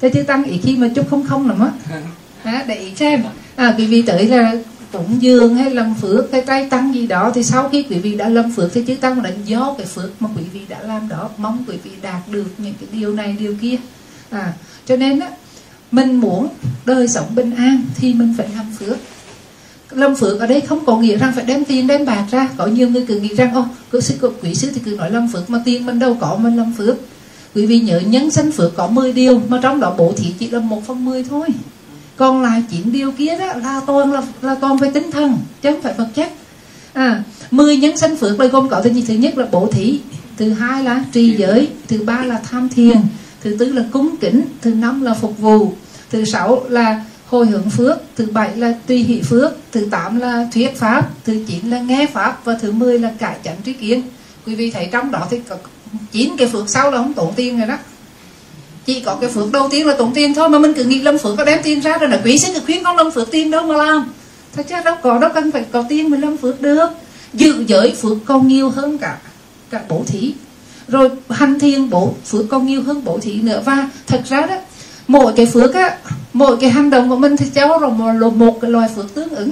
Thế 0.00 0.10
chư 0.14 0.22
tăng 0.22 0.44
ý 0.44 0.58
khi 0.62 0.76
mà 0.76 0.88
chúc 0.94 1.10
không 1.10 1.26
không 1.26 1.48
lắm 1.48 1.60
á. 1.60 1.70
À, 2.42 2.64
để 2.68 2.74
ý 2.74 2.94
xem. 2.94 3.22
À, 3.56 3.74
quý 3.78 3.86
vị 3.86 4.02
tới 4.02 4.26
là 4.26 4.54
cúng 4.92 5.22
dường 5.22 5.54
hay 5.54 5.70
lâm 5.70 5.94
phước 5.94 6.30
cái 6.30 6.40
tay 6.40 6.66
tăng 6.70 6.94
gì 6.94 7.06
đó 7.06 7.32
thì 7.34 7.42
sau 7.42 7.68
khi 7.68 7.82
quý 7.82 7.98
vị 7.98 8.14
đã 8.14 8.28
lâm 8.28 8.52
phước 8.52 8.70
thì 8.74 8.84
chư 8.86 8.94
tăng 8.94 9.22
là 9.22 9.30
do 9.44 9.74
cái 9.78 9.86
phước 9.86 10.22
mà 10.22 10.28
quý 10.36 10.42
vị 10.52 10.60
đã 10.68 10.78
làm 10.82 11.08
đó. 11.08 11.30
Mong 11.38 11.64
quý 11.68 11.76
vị 11.84 11.90
đạt 12.02 12.28
được 12.30 12.46
những 12.58 12.74
cái 12.80 12.88
điều 12.92 13.12
này 13.12 13.36
điều 13.38 13.54
kia 13.60 13.76
à 14.30 14.52
cho 14.86 14.96
nên 14.96 15.20
á 15.20 15.28
mình 15.92 16.16
muốn 16.16 16.48
đời 16.84 17.08
sống 17.08 17.34
bình 17.34 17.54
an 17.54 17.82
thì 17.96 18.14
mình 18.14 18.34
phải 18.38 18.48
làm 18.56 18.66
phước. 18.78 18.96
Lâm 19.90 20.16
phước 20.16 20.40
ở 20.40 20.46
đây 20.46 20.60
không 20.60 20.84
có 20.84 20.98
nghĩa 20.98 21.16
rằng 21.16 21.32
phải 21.34 21.44
đem 21.44 21.64
tiền 21.64 21.86
đem 21.86 22.04
bạc 22.04 22.24
ra. 22.30 22.48
Có 22.56 22.66
nhiều 22.66 22.88
người 22.88 23.04
cứ 23.08 23.20
nghĩ 23.20 23.34
rằng 23.34 23.54
ô 23.54 23.64
cứ 23.90 24.00
sư 24.00 24.32
quý 24.42 24.54
sư 24.54 24.70
thì 24.74 24.80
cứ 24.84 24.90
nói 24.90 25.10
lâm 25.10 25.28
phước 25.32 25.50
mà 25.50 25.62
tiền 25.64 25.86
mình 25.86 25.98
đâu 25.98 26.16
có 26.20 26.36
mình 26.36 26.56
lâm 26.56 26.72
phước. 26.72 26.96
Quý 27.54 27.66
vị 27.66 27.80
nhớ 27.80 28.00
nhân 28.00 28.30
sanh 28.30 28.52
phước 28.52 28.76
có 28.76 28.86
10 28.86 29.12
điều 29.12 29.42
mà 29.48 29.58
trong 29.62 29.80
đó 29.80 29.94
bố 29.98 30.12
thí 30.16 30.32
chỉ 30.38 30.50
là 30.50 30.58
một 30.60 30.86
phần 30.86 31.04
mười 31.04 31.24
thôi. 31.24 31.48
Còn 32.16 32.42
lại 32.42 32.62
chín 32.70 32.92
điều 32.92 33.12
kia 33.12 33.38
đó 33.38 33.46
là 33.46 33.80
toàn 33.86 34.12
là 34.12 34.22
là 34.42 34.54
còn 34.54 34.76
về 34.76 34.90
tinh 34.90 35.10
thần 35.10 35.38
chứ 35.62 35.72
không 35.72 35.82
phải 35.82 35.94
vật 35.98 36.08
chất. 36.14 36.32
À 36.92 37.22
10 37.50 37.76
nhân 37.76 37.96
sanh 37.96 38.16
phước 38.16 38.40
là 38.40 38.46
gồm 38.46 38.68
có 38.68 38.80
thứ 38.82 38.90
gì 38.90 39.04
thứ 39.08 39.14
nhất 39.14 39.38
là 39.38 39.46
bố 39.52 39.68
thí 39.72 40.00
thứ 40.36 40.52
hai 40.52 40.84
là 40.84 41.04
trì 41.12 41.36
giới 41.36 41.68
thứ 41.88 42.02
ba 42.02 42.24
là 42.24 42.40
tham 42.50 42.68
thiền 42.68 42.96
thứ 43.42 43.56
tư 43.58 43.72
là 43.72 43.82
cúng 43.92 44.16
kính, 44.20 44.42
thứ 44.62 44.70
năm 44.70 45.02
là 45.02 45.14
phục 45.14 45.38
vụ, 45.38 45.72
thứ 46.10 46.24
sáu 46.24 46.64
là 46.68 47.04
hồi 47.26 47.46
hướng 47.46 47.70
phước, 47.70 47.98
thứ 48.16 48.26
bảy 48.26 48.56
là 48.56 48.74
tùy 48.86 48.98
hỷ 48.98 49.22
phước, 49.22 49.52
thứ 49.72 49.88
tám 49.90 50.20
là 50.20 50.48
thuyết 50.54 50.76
pháp, 50.76 51.10
thứ 51.24 51.44
chín 51.46 51.70
là 51.70 51.80
nghe 51.80 52.06
pháp 52.12 52.44
và 52.44 52.54
thứ 52.54 52.72
mười 52.72 52.98
là 52.98 53.12
cải 53.18 53.36
chánh 53.44 53.56
trí 53.64 53.72
kiến. 53.72 54.02
Quý 54.46 54.54
vị 54.54 54.70
thấy 54.70 54.88
trong 54.92 55.10
đó 55.10 55.26
thì 55.30 55.40
có 55.48 55.56
chín 56.12 56.36
cái 56.38 56.48
phước 56.48 56.68
sau 56.68 56.90
là 56.90 56.98
không 56.98 57.14
tốn 57.14 57.32
tiền 57.36 57.58
rồi 57.58 57.68
đó. 57.68 57.76
Chỉ 58.84 59.00
có 59.00 59.14
cái 59.20 59.30
phước 59.30 59.52
đầu 59.52 59.68
tiên 59.70 59.86
là 59.86 59.94
tốn 59.94 60.14
tiền 60.14 60.34
thôi, 60.34 60.48
mà 60.48 60.58
mình 60.58 60.72
cứ 60.74 60.84
nghĩ 60.84 61.00
lâm 61.00 61.18
phước 61.18 61.36
có 61.38 61.44
đem 61.44 61.60
tiền 61.62 61.80
ra 61.80 61.98
rồi 61.98 62.10
là 62.10 62.20
quý 62.24 62.38
sẽ 62.38 62.52
cứ 62.54 62.60
khuyên 62.66 62.84
con 62.84 62.96
lâm 62.96 63.10
phước 63.10 63.30
tiền 63.30 63.50
đâu 63.50 63.62
mà 63.62 63.76
làm. 63.76 64.12
Thật 64.56 64.66
chứ 64.68 64.74
đâu 64.84 64.96
có, 65.02 65.18
đâu 65.18 65.30
cần 65.34 65.52
phải 65.52 65.64
có 65.72 65.84
tiền 65.88 66.10
mình 66.10 66.20
lâm 66.20 66.36
phước 66.36 66.60
được. 66.60 66.88
Dự 67.34 67.64
giới 67.66 67.94
phước 67.94 68.18
còn 68.24 68.48
nhiều 68.48 68.70
hơn 68.70 68.98
cả 68.98 69.18
cả 69.70 69.80
bổ 69.88 70.04
thí 70.06 70.32
rồi 70.88 71.10
hành 71.30 71.58
thiền 71.58 71.90
bổ 71.90 72.14
phước 72.24 72.48
còn 72.48 72.66
nhiều 72.66 72.82
hơn 72.82 73.04
bổ 73.04 73.18
thí 73.18 73.40
nữa. 73.40 73.62
Và 73.64 73.88
thật 74.06 74.20
ra 74.28 74.46
đó 74.46 74.56
mỗi 75.08 75.32
cái 75.36 75.46
phước 75.46 75.74
á 75.74 75.98
mỗi 76.32 76.56
cái 76.56 76.70
hành 76.70 76.90
động 76.90 77.08
của 77.08 77.16
mình 77.16 77.36
thì 77.36 77.46
cháu 77.54 77.78
rồi 77.78 77.90
một, 77.90 78.30
một 78.36 78.58
cái 78.60 78.70
loài 78.70 78.88
phước 78.96 79.14
tương 79.14 79.28
ứng. 79.28 79.50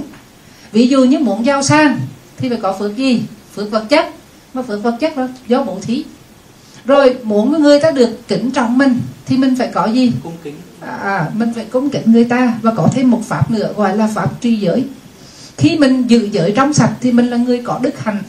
Ví 0.73 0.88
dụ 0.88 1.05
như 1.05 1.19
muốn 1.19 1.47
giàu 1.47 1.62
sang 1.62 1.99
thì 2.37 2.49
phải 2.49 2.59
có 2.62 2.77
phước 2.79 2.97
gì? 2.97 3.23
Phước 3.55 3.71
vật 3.71 3.85
chất. 3.88 4.06
Mà 4.55 4.62
phước 4.62 4.83
vật 4.83 4.97
chất 5.00 5.19
là 5.19 5.29
do 5.49 5.63
bổ 5.63 5.79
thí. 5.82 6.05
Rồi 6.84 7.17
muốn 7.22 7.63
người 7.63 7.81
ta 7.81 7.91
được 7.91 8.29
kính 8.29 8.51
trọng 8.51 8.79
mình 8.79 9.01
thì 9.27 9.37
mình 9.37 9.56
phải 9.56 9.69
có 9.75 9.87
gì? 9.87 10.13
Cung 10.22 10.37
kính. 10.44 10.55
À, 10.81 11.31
mình 11.34 11.53
phải 11.55 11.65
cung 11.65 11.91
kính 11.91 12.03
người 12.06 12.25
ta. 12.25 12.55
Và 12.63 12.72
có 12.77 12.89
thêm 12.93 13.10
một 13.10 13.20
pháp 13.25 13.51
nữa 13.51 13.72
gọi 13.77 13.96
là 13.96 14.08
pháp 14.15 14.31
tri 14.41 14.56
giới. 14.56 14.84
Khi 15.56 15.79
mình 15.79 16.06
giữ 16.06 16.29
giới 16.32 16.53
trong 16.56 16.72
sạch 16.72 16.93
thì 17.01 17.13
mình 17.13 17.27
là 17.27 17.37
người 17.37 17.63
có 17.65 17.79
đức 17.82 17.99
hạnh. 17.99 18.22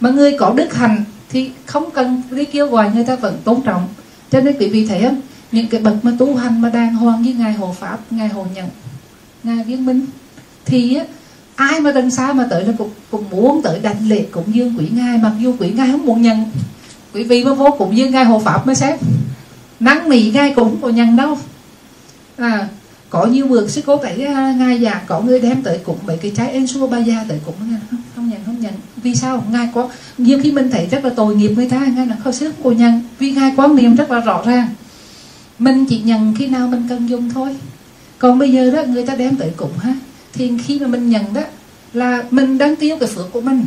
Mà 0.00 0.10
người 0.10 0.36
có 0.38 0.52
đức 0.56 0.74
hạnh 0.74 1.04
thì 1.32 1.50
không 1.66 1.90
cần 1.90 2.22
đi 2.30 2.44
kêu 2.44 2.66
gọi 2.66 2.90
người 2.94 3.04
ta 3.04 3.16
vẫn 3.16 3.38
tôn 3.44 3.62
trọng. 3.62 3.88
Cho 4.30 4.40
nên 4.40 4.56
quý 4.58 4.68
vị 4.68 4.86
thấy 4.86 5.02
không? 5.02 5.20
Những 5.52 5.66
cái 5.68 5.80
bậc 5.80 6.04
mà 6.04 6.12
tu 6.18 6.34
hành 6.34 6.60
mà 6.60 6.68
đàng 6.68 6.94
hoàng 6.94 7.22
như 7.22 7.34
ngài 7.34 7.52
hộ 7.52 7.74
pháp 7.80 7.98
ngài 8.10 8.28
hộ 8.28 8.46
nhận 8.54 8.68
ngài 9.42 9.64
viên 9.64 9.86
minh 9.86 10.06
thì 10.64 10.94
á, 10.94 11.04
ai 11.54 11.80
mà 11.80 11.92
đằng 11.92 12.10
xa 12.10 12.32
mà 12.32 12.46
tới 12.50 12.64
là 12.64 12.72
cũng, 12.78 12.90
cũng 13.10 13.30
muốn 13.30 13.62
tới 13.62 13.80
đảnh 13.80 14.08
lễ 14.08 14.26
cũng 14.30 14.54
dương 14.54 14.74
quỷ 14.78 14.88
ngài. 14.92 15.18
Mặc 15.18 15.32
dù 15.38 15.54
quỷ 15.58 15.70
ngài 15.70 15.90
không 15.90 16.06
muốn 16.06 16.22
nhận 16.22 16.44
quý 17.14 17.22
vị 17.22 17.44
mà 17.44 17.54
vô 17.54 17.74
cũng 17.78 17.96
dương 17.96 18.10
ngài 18.10 18.24
hộ 18.24 18.38
pháp 18.38 18.66
mới 18.66 18.74
xét 18.74 19.00
nắng 19.80 20.08
nỉ 20.08 20.30
ngài 20.30 20.52
cũng 20.54 20.70
không 20.70 20.82
có 20.82 20.88
nhận 20.88 21.16
đâu. 21.16 21.38
À 22.36 22.68
có 23.12 23.26
nhiều 23.26 23.46
bữa 23.46 23.68
sư 23.68 23.82
cô 23.86 23.96
thấy 23.96 24.24
à, 24.24 24.54
ngài 24.58 24.80
già 24.80 25.02
có 25.06 25.20
người 25.20 25.40
đem 25.40 25.62
tới 25.62 25.80
cũng 25.84 25.98
mấy 26.06 26.16
cái 26.16 26.32
trái 26.36 26.52
en 26.52 26.66
xua 26.66 26.86
ba 26.86 26.98
gia 26.98 27.24
tới 27.28 27.40
cũng 27.46 27.54
nghe 27.70 27.76
không 27.90 28.01
vì 29.02 29.14
sao? 29.14 29.44
Ngài 29.52 29.68
có 29.74 29.88
nhiều 30.18 30.38
khi 30.42 30.52
mình 30.52 30.70
thấy 30.70 30.86
rất 30.90 31.04
là 31.04 31.10
tội 31.16 31.36
nghiệp 31.36 31.48
người 31.48 31.68
ta, 31.68 31.86
ngài 31.96 32.06
là 32.06 32.16
khâu 32.24 32.32
sức 32.32 32.54
cô 32.62 32.72
nhân. 32.72 33.00
Vì 33.18 33.30
ngài 33.30 33.52
quan 33.56 33.76
niệm 33.76 33.96
rất 33.96 34.10
là 34.10 34.20
rõ 34.20 34.42
ràng. 34.46 34.68
Mình 35.58 35.84
chỉ 35.84 36.00
nhận 36.00 36.34
khi 36.38 36.46
nào 36.46 36.68
mình 36.68 36.86
cần 36.88 37.08
dùng 37.08 37.30
thôi. 37.30 37.56
Còn 38.18 38.38
bây 38.38 38.52
giờ 38.52 38.70
đó, 38.70 38.82
người 38.88 39.06
ta 39.06 39.14
đem 39.14 39.36
tới 39.36 39.50
cũng 39.56 39.78
ha. 39.78 39.94
Thì 40.32 40.52
khi 40.64 40.80
mà 40.80 40.86
mình 40.86 41.10
nhận 41.10 41.34
đó, 41.34 41.42
là 41.92 42.22
mình 42.30 42.58
đang 42.58 42.76
tiêu 42.76 42.96
cái 43.00 43.08
phước 43.08 43.32
của 43.32 43.40
mình. 43.40 43.64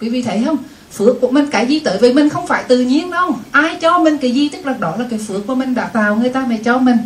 Quý 0.00 0.08
vị 0.08 0.22
thấy 0.22 0.42
không? 0.44 0.56
Phước 0.92 1.20
của 1.20 1.30
mình, 1.30 1.46
cái 1.50 1.66
gì 1.66 1.80
tới 1.80 1.98
với 1.98 2.14
mình 2.14 2.28
không 2.28 2.46
phải 2.46 2.64
tự 2.68 2.80
nhiên 2.80 3.10
đâu. 3.10 3.36
Ai 3.50 3.76
cho 3.80 3.98
mình 3.98 4.18
cái 4.18 4.30
gì, 4.30 4.48
tức 4.48 4.66
là 4.66 4.74
đó 4.80 4.96
là 4.98 5.04
cái 5.10 5.18
phước 5.18 5.46
của 5.46 5.54
mình, 5.54 5.74
đã 5.74 5.86
tạo 5.86 6.16
người 6.16 6.28
ta 6.28 6.46
mới 6.46 6.58
cho 6.58 6.78
mình. 6.78 6.96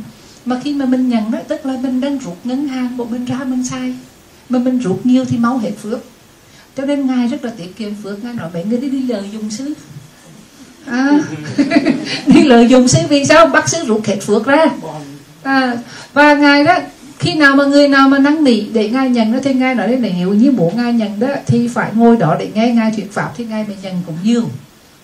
Mà 0.45 0.61
khi 0.65 0.73
mà 0.73 0.85
mình 0.85 1.09
nhận 1.09 1.31
đó, 1.31 1.39
tức 1.49 1.67
là 1.67 1.79
mình 1.83 2.01
đang 2.01 2.19
rút 2.19 2.37
ngân 2.45 2.69
hàng 2.69 2.95
của 2.99 3.05
mình 3.05 3.25
ra, 3.25 3.39
mình 3.45 3.65
sai 3.65 3.95
mà 4.49 4.59
mình 4.59 4.79
rút 4.79 5.07
nhiều 5.07 5.25
thì 5.25 5.39
mau 5.39 5.59
hết 5.59 5.73
phước 5.83 5.99
cho 6.77 6.85
nên 6.85 7.07
ngài 7.07 7.29
rất 7.29 7.45
là 7.45 7.51
tiết 7.57 7.77
kiệm 7.77 7.91
phước. 8.03 8.25
Ngài 8.25 8.35
nói 8.35 8.49
mấy 8.55 8.65
người 8.65 8.79
đi 8.79 8.91
đi 8.91 9.03
lời 9.03 9.25
dùng 9.33 9.51
xứ 9.51 9.75
à, 10.87 11.11
đi 12.27 12.43
lợi 12.43 12.69
dụng 12.69 12.89
sư 12.89 12.99
vì 13.09 13.25
sao? 13.25 13.47
Bắt 13.47 13.69
sư 13.69 13.85
rút 13.87 14.07
hết 14.07 14.19
phước 14.21 14.47
ra. 14.47 14.65
À, 15.43 15.77
và 16.13 16.35
ngài 16.35 16.65
đó 16.65 16.79
khi 17.19 17.35
nào 17.35 17.57
mà 17.57 17.65
người 17.65 17.89
nào 17.89 18.09
mà 18.09 18.19
năn 18.19 18.45
nỉ 18.45 18.61
để 18.61 18.89
ngài 18.89 19.11
nhận 19.11 19.33
đó 19.33 19.39
thì 19.43 19.55
ngài 19.55 19.75
nói 19.75 19.89
đến 19.89 20.03
nếu 20.03 20.35
như 20.35 20.51
muốn 20.51 20.77
ngài 20.77 20.93
nhận 20.93 21.21
đó 21.21 21.29
thì 21.47 21.69
phải 21.69 21.91
ngồi 21.95 22.17
đó 22.17 22.37
để 22.41 22.49
nghe 22.55 22.71
ngài 22.71 22.91
thuyết 22.97 23.13
pháp 23.13 23.33
thì 23.37 23.45
ngài 23.45 23.65
mới 23.67 23.77
nhận 23.83 24.03
cũng 24.07 24.17
dương 24.23 24.49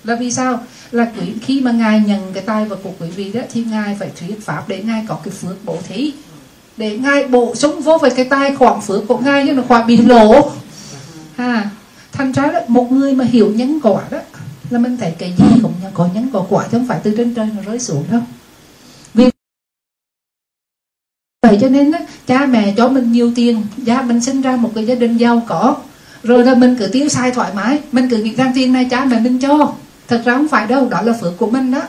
là 0.04 0.14
vì 0.14 0.32
sao? 0.32 0.60
Là 0.90 1.06
quý 1.16 1.32
khi 1.42 1.60
mà 1.60 1.70
ngài 1.70 2.02
nhận 2.06 2.32
cái 2.34 2.42
tài 2.46 2.64
vật 2.64 2.78
của 2.82 2.90
quý 3.00 3.08
vị 3.16 3.32
đó 3.32 3.40
thì 3.52 3.64
ngài 3.64 3.96
phải 3.98 4.08
thuyết 4.20 4.44
pháp 4.44 4.68
để 4.68 4.82
ngài 4.82 5.04
có 5.08 5.18
cái 5.24 5.34
phước 5.40 5.64
bổ 5.64 5.76
thí. 5.88 6.12
Để 6.76 6.98
ngài 6.98 7.28
bổ 7.28 7.54
sung 7.54 7.80
vô 7.80 7.98
về 7.98 8.10
cái 8.10 8.24
tài 8.24 8.54
khoản 8.54 8.80
phước 8.80 9.08
của 9.08 9.18
ngài 9.18 9.46
chứ 9.46 9.52
nó 9.52 9.62
khoản 9.68 9.86
bị 9.86 9.96
lộ 9.96 10.52
ha. 11.38 11.70
Thành 12.12 12.32
ra 12.32 12.46
đó 12.46 12.60
một 12.68 12.92
người 12.92 13.14
mà 13.14 13.24
hiểu 13.24 13.50
nhân 13.50 13.78
quả 13.82 14.02
đó 14.10 14.18
là 14.70 14.78
mình 14.78 14.96
thấy 14.96 15.14
cái 15.18 15.34
gì 15.38 15.44
cũng 15.62 15.72
có 15.94 16.08
nhân 16.14 16.28
có 16.32 16.46
quả 16.48 16.64
chứ 16.64 16.78
không 16.78 16.86
phải 16.86 17.00
từ 17.02 17.14
trên 17.16 17.34
trời 17.34 17.48
nó 17.56 17.62
rơi 17.62 17.78
xuống 17.78 18.04
đâu. 18.10 18.20
Vì 19.14 19.30
vậy 21.42 21.58
cho 21.60 21.68
nên 21.68 21.90
đó, 21.90 21.98
cha 22.26 22.46
mẹ 22.46 22.74
cho 22.76 22.88
mình 22.88 23.12
nhiều 23.12 23.32
tiền 23.34 23.62
gia 23.76 24.02
mình 24.02 24.20
sinh 24.20 24.40
ra 24.40 24.56
một 24.56 24.70
cái 24.74 24.86
gia 24.86 24.94
đình 24.94 25.16
giàu 25.16 25.42
có 25.48 25.76
rồi 26.22 26.44
là 26.44 26.54
mình 26.54 26.76
cứ 26.78 26.86
tiêu 26.86 27.08
sai 27.08 27.30
thoải 27.30 27.52
mái 27.54 27.78
mình 27.92 28.08
cứ 28.10 28.16
nghĩ 28.16 28.34
rằng 28.34 28.52
tiền 28.54 28.72
này 28.72 28.86
cha 28.90 29.04
mẹ 29.04 29.20
mình 29.20 29.38
cho. 29.38 29.74
Thật 30.08 30.22
ra 30.24 30.34
không 30.34 30.48
phải 30.48 30.66
đâu 30.66 30.88
đó 30.88 31.02
là 31.02 31.12
phước 31.20 31.38
của 31.38 31.50
mình 31.50 31.70
đó. 31.70 31.82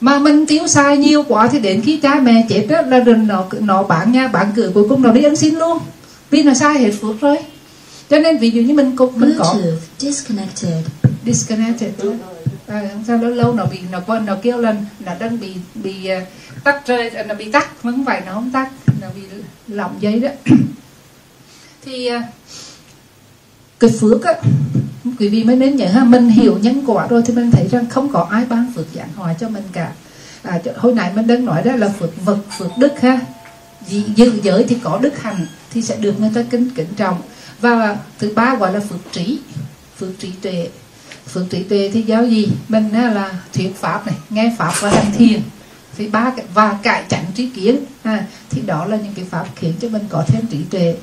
Mà 0.00 0.18
mình 0.18 0.46
tiêu 0.46 0.66
xài 0.66 0.98
nhiều 0.98 1.22
quá 1.28 1.48
thì 1.48 1.60
đến 1.60 1.82
khi 1.84 1.96
cha 1.96 2.14
mẹ 2.14 2.46
chết 2.48 2.66
đó 2.68 2.82
là 2.82 3.00
đừng 3.00 3.26
nó 3.26 3.44
nó 3.60 3.82
bán 3.82 4.12
nhà 4.12 4.28
bán 4.28 4.52
cửa 4.56 4.70
cuối 4.74 4.88
cùng 4.88 5.02
nó 5.02 5.12
đi 5.12 5.22
ăn 5.22 5.36
xin 5.36 5.54
luôn. 5.54 5.78
Vì 6.30 6.42
nó 6.42 6.54
sai 6.54 6.78
hết 6.78 6.90
phước 7.00 7.20
rồi 7.20 7.36
cho 8.10 8.18
nên 8.18 8.38
ví 8.38 8.50
dụ 8.50 8.62
như 8.62 8.74
mình 8.74 8.96
cũng 8.96 9.12
mình 9.16 9.34
có 9.38 9.56
disconnected. 9.98 10.84
disconnected 11.24 11.90
à, 12.66 12.90
sao 13.06 13.18
lâu 13.18 13.30
lâu 13.30 13.54
nó 13.54 13.66
bị 13.66 13.78
nó 13.92 14.00
quên 14.00 14.26
nó 14.26 14.36
kêu 14.42 14.58
lên 14.58 14.76
nó 15.00 15.12
đang 15.18 15.40
bị 15.40 15.54
bị 15.74 16.10
uh, 16.22 16.28
tắt 16.64 16.86
rơi 16.86 17.10
nó 17.28 17.34
bị 17.34 17.50
tắt 17.52 17.68
không 17.82 18.04
phải 18.04 18.22
nó 18.26 18.32
không 18.32 18.50
tắt 18.50 18.70
nó 19.00 19.06
bị 19.14 19.22
lỏng 19.68 19.96
giấy 20.00 20.20
đó. 20.20 20.28
Thì 21.84 22.10
uh, 22.16 22.22
cái 23.80 23.90
phước 24.00 24.24
á 24.24 24.34
quý 25.18 25.28
vị 25.28 25.44
mới 25.44 25.56
nên 25.56 25.76
nhớ 25.76 25.86
ha 25.86 26.04
mình 26.04 26.28
hiểu 26.28 26.58
nhân 26.58 26.82
quả 26.86 27.06
rồi 27.06 27.22
thì 27.26 27.34
mình 27.34 27.50
thấy 27.50 27.68
rằng 27.70 27.86
không 27.90 28.12
có 28.12 28.28
ai 28.30 28.44
ban 28.48 28.72
phước 28.74 28.86
giảng 28.94 29.12
hòa 29.16 29.34
cho 29.40 29.48
mình 29.48 29.64
cả. 29.72 29.92
À, 30.42 30.60
hồi 30.76 30.94
nãy 30.94 31.12
mình 31.14 31.26
đang 31.26 31.44
nói 31.44 31.62
đó 31.62 31.76
là 31.76 31.88
phước 31.88 32.24
vật 32.24 32.38
phước 32.58 32.70
đức 32.78 33.00
ha. 33.00 33.20
Giữ 34.16 34.40
giới 34.42 34.64
thì 34.68 34.76
có 34.82 34.98
đức 35.02 35.22
hành 35.22 35.46
thì 35.72 35.82
sẽ 35.82 35.96
được 35.96 36.20
người 36.20 36.30
ta 36.34 36.42
kính 36.50 36.70
kính 36.70 36.94
trọng 36.96 37.20
và 37.60 37.96
thứ 38.18 38.32
ba 38.34 38.54
gọi 38.54 38.72
là 38.72 38.80
phước 38.80 39.12
trí. 39.12 39.38
Phước 39.98 40.18
trí 40.18 40.30
tuệ. 40.42 40.68
Phước 41.26 41.50
trí 41.50 41.62
tuệ 41.62 41.90
thì 41.92 42.02
giáo 42.02 42.26
gì? 42.26 42.48
Mình 42.68 42.92
à, 42.92 43.10
là 43.10 43.30
thuyết 43.54 43.76
pháp 43.80 44.06
này 44.06 44.16
nghe 44.30 44.54
pháp 44.58 44.72
và 44.80 44.90
hành 44.90 45.12
thiền. 45.18 45.40
Thì 45.98 46.08
ba 46.08 46.32
và 46.54 46.78
cải 46.82 47.04
chánh 47.08 47.24
trí 47.34 47.48
kiến 47.48 47.76
à, 48.02 48.26
thì 48.50 48.62
đó 48.66 48.84
là 48.84 48.96
những 48.96 49.14
cái 49.16 49.24
pháp 49.30 49.46
khiến 49.56 49.72
cho 49.80 49.88
mình 49.88 50.02
có 50.08 50.24
thêm 50.26 50.46
trí 50.46 50.58
tuệ. 50.70 50.96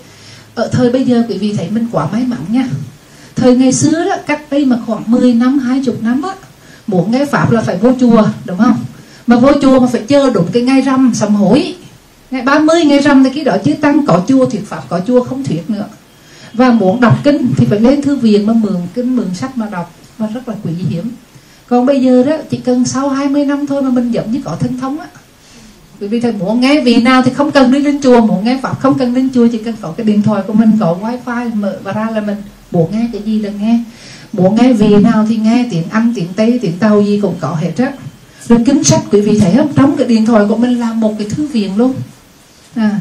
Ở 0.55 0.69
thời 0.71 0.91
bây 0.91 1.03
giờ 1.05 1.23
quý 1.29 1.37
vị 1.37 1.53
thấy 1.57 1.69
mình 1.69 1.87
quá 1.91 2.07
may 2.11 2.23
mắn 2.23 2.39
nha. 2.49 2.67
Thời 3.35 3.55
ngày 3.55 3.73
xưa 3.73 4.05
đó 4.09 4.15
cách 4.27 4.41
đây 4.49 4.65
mà 4.65 4.77
khoảng 4.85 5.03
10 5.11 5.33
năm 5.33 5.59
20 5.59 5.95
năm 6.01 6.21
á 6.21 6.35
muốn 6.87 7.11
nghe 7.11 7.25
pháp 7.25 7.51
là 7.51 7.61
phải 7.61 7.77
vô 7.77 7.93
chùa 7.99 8.27
đúng 8.45 8.57
không? 8.57 8.85
Mà 9.27 9.35
vô 9.35 9.51
chùa 9.61 9.79
mà 9.79 9.87
phải 9.91 10.01
chờ 10.07 10.29
đúng 10.29 10.47
cái 10.53 10.63
ngày 10.63 10.81
rằm 10.81 11.11
sầm 11.13 11.35
hối. 11.35 11.75
Ngày 12.31 12.41
30 12.41 12.83
ngày 12.85 12.99
rằm 12.99 13.23
thì 13.23 13.29
cái 13.35 13.43
đó 13.43 13.57
chứ 13.65 13.73
tăng 13.73 14.05
có 14.05 14.23
chùa 14.27 14.45
thuyết 14.45 14.67
pháp 14.67 14.83
có 14.89 14.99
chùa 15.07 15.23
không 15.23 15.43
thuyết 15.43 15.69
nữa 15.69 15.85
và 16.53 16.71
muốn 16.71 17.01
đọc 17.01 17.19
kinh 17.23 17.53
thì 17.57 17.65
phải 17.65 17.79
lên 17.79 18.01
thư 18.01 18.15
viện 18.15 18.45
mà 18.47 18.53
mượn 18.53 18.75
kinh, 18.93 19.15
mượn 19.15 19.33
sách 19.33 19.57
mà 19.57 19.65
đọc. 19.71 19.93
Và 20.17 20.27
rất 20.27 20.49
là 20.49 20.55
quý 20.63 20.71
hiếm. 20.89 21.11
Còn 21.67 21.85
bây 21.85 22.01
giờ 22.01 22.23
đó, 22.23 22.37
chỉ 22.49 22.57
cần 22.57 22.85
sau 22.85 23.09
20 23.09 23.45
năm 23.45 23.67
thôi 23.67 23.81
mà 23.81 23.89
mình 23.89 24.11
giống 24.11 24.31
như 24.31 24.41
có 24.45 24.57
thân 24.59 24.79
thống 24.79 24.99
á. 24.99 25.07
Bởi 25.99 26.09
vì 26.09 26.19
thầy 26.19 26.31
muốn 26.31 26.61
nghe 26.61 26.81
vị 26.81 27.01
nào 27.01 27.21
thì 27.21 27.31
không 27.33 27.51
cần 27.51 27.71
đi 27.71 27.79
lên 27.79 28.01
chùa, 28.01 28.21
muốn 28.21 28.45
nghe 28.45 28.59
pháp 28.61 28.79
không 28.79 28.97
cần 28.97 29.13
lên 29.13 29.29
chùa, 29.33 29.47
chỉ 29.51 29.57
cần 29.57 29.75
có 29.81 29.91
cái 29.97 30.05
điện 30.05 30.21
thoại 30.21 30.43
của 30.47 30.53
mình, 30.53 30.71
có 30.79 30.97
wifi 31.01 31.55
mở 31.55 31.77
và 31.83 31.91
ra 31.91 32.09
là 32.09 32.21
mình 32.21 32.37
muốn 32.71 32.91
nghe 32.91 33.09
cái 33.13 33.21
gì 33.21 33.39
là 33.39 33.49
nghe. 33.59 33.79
Muốn 34.33 34.55
nghe 34.55 34.73
vị 34.73 34.95
nào 34.95 35.25
thì 35.29 35.37
nghe, 35.37 35.65
tiếng 35.71 35.83
anh, 35.91 36.13
tiếng 36.15 36.27
tây, 36.35 36.59
tiếng 36.61 36.77
tàu 36.79 37.01
gì 37.01 37.19
cũng 37.21 37.35
có 37.39 37.57
hết 37.61 37.71
á. 37.77 37.91
Rồi 38.47 38.59
kính 38.65 38.83
sách, 38.83 39.01
quý 39.11 39.21
vị 39.21 39.39
thấy 39.39 39.53
không? 39.57 39.73
Trong 39.75 39.97
cái 39.97 40.07
điện 40.07 40.25
thoại 40.25 40.45
của 40.49 40.57
mình 40.57 40.79
là 40.79 40.93
một 40.93 41.13
cái 41.17 41.29
thư 41.29 41.47
viện 41.47 41.77
luôn. 41.77 41.93
À 42.75 42.99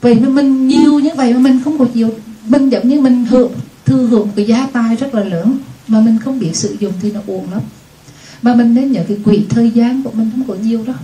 vậy 0.00 0.14
mà 0.14 0.28
mình 0.28 0.68
nhiều 0.68 0.98
như 0.98 1.10
vậy 1.16 1.32
mà 1.32 1.38
mình 1.38 1.60
không 1.64 1.78
có 1.78 1.84
chịu 1.94 2.10
mình 2.48 2.68
giống 2.68 2.88
như 2.88 3.00
mình 3.00 3.24
hưởng 3.24 3.52
thừa 3.84 4.06
hưởng 4.06 4.28
cái 4.36 4.44
giá 4.44 4.68
tài 4.72 4.96
rất 4.96 5.14
là 5.14 5.24
lớn 5.24 5.58
mà 5.88 6.00
mình 6.00 6.18
không 6.24 6.38
biết 6.38 6.56
sử 6.56 6.76
dụng 6.80 6.92
thì 7.02 7.12
nó 7.12 7.20
uổng 7.26 7.52
lắm. 7.52 7.62
Mà 8.42 8.54
mình 8.54 8.74
nên 8.74 8.92
nhớ 8.92 9.04
cái 9.08 9.18
quỹ 9.24 9.44
thời 9.48 9.70
gian 9.70 10.02
của 10.02 10.10
mình 10.10 10.30
không 10.30 10.44
có 10.48 10.54
nhiều 10.54 10.84
đâu. 10.86 10.96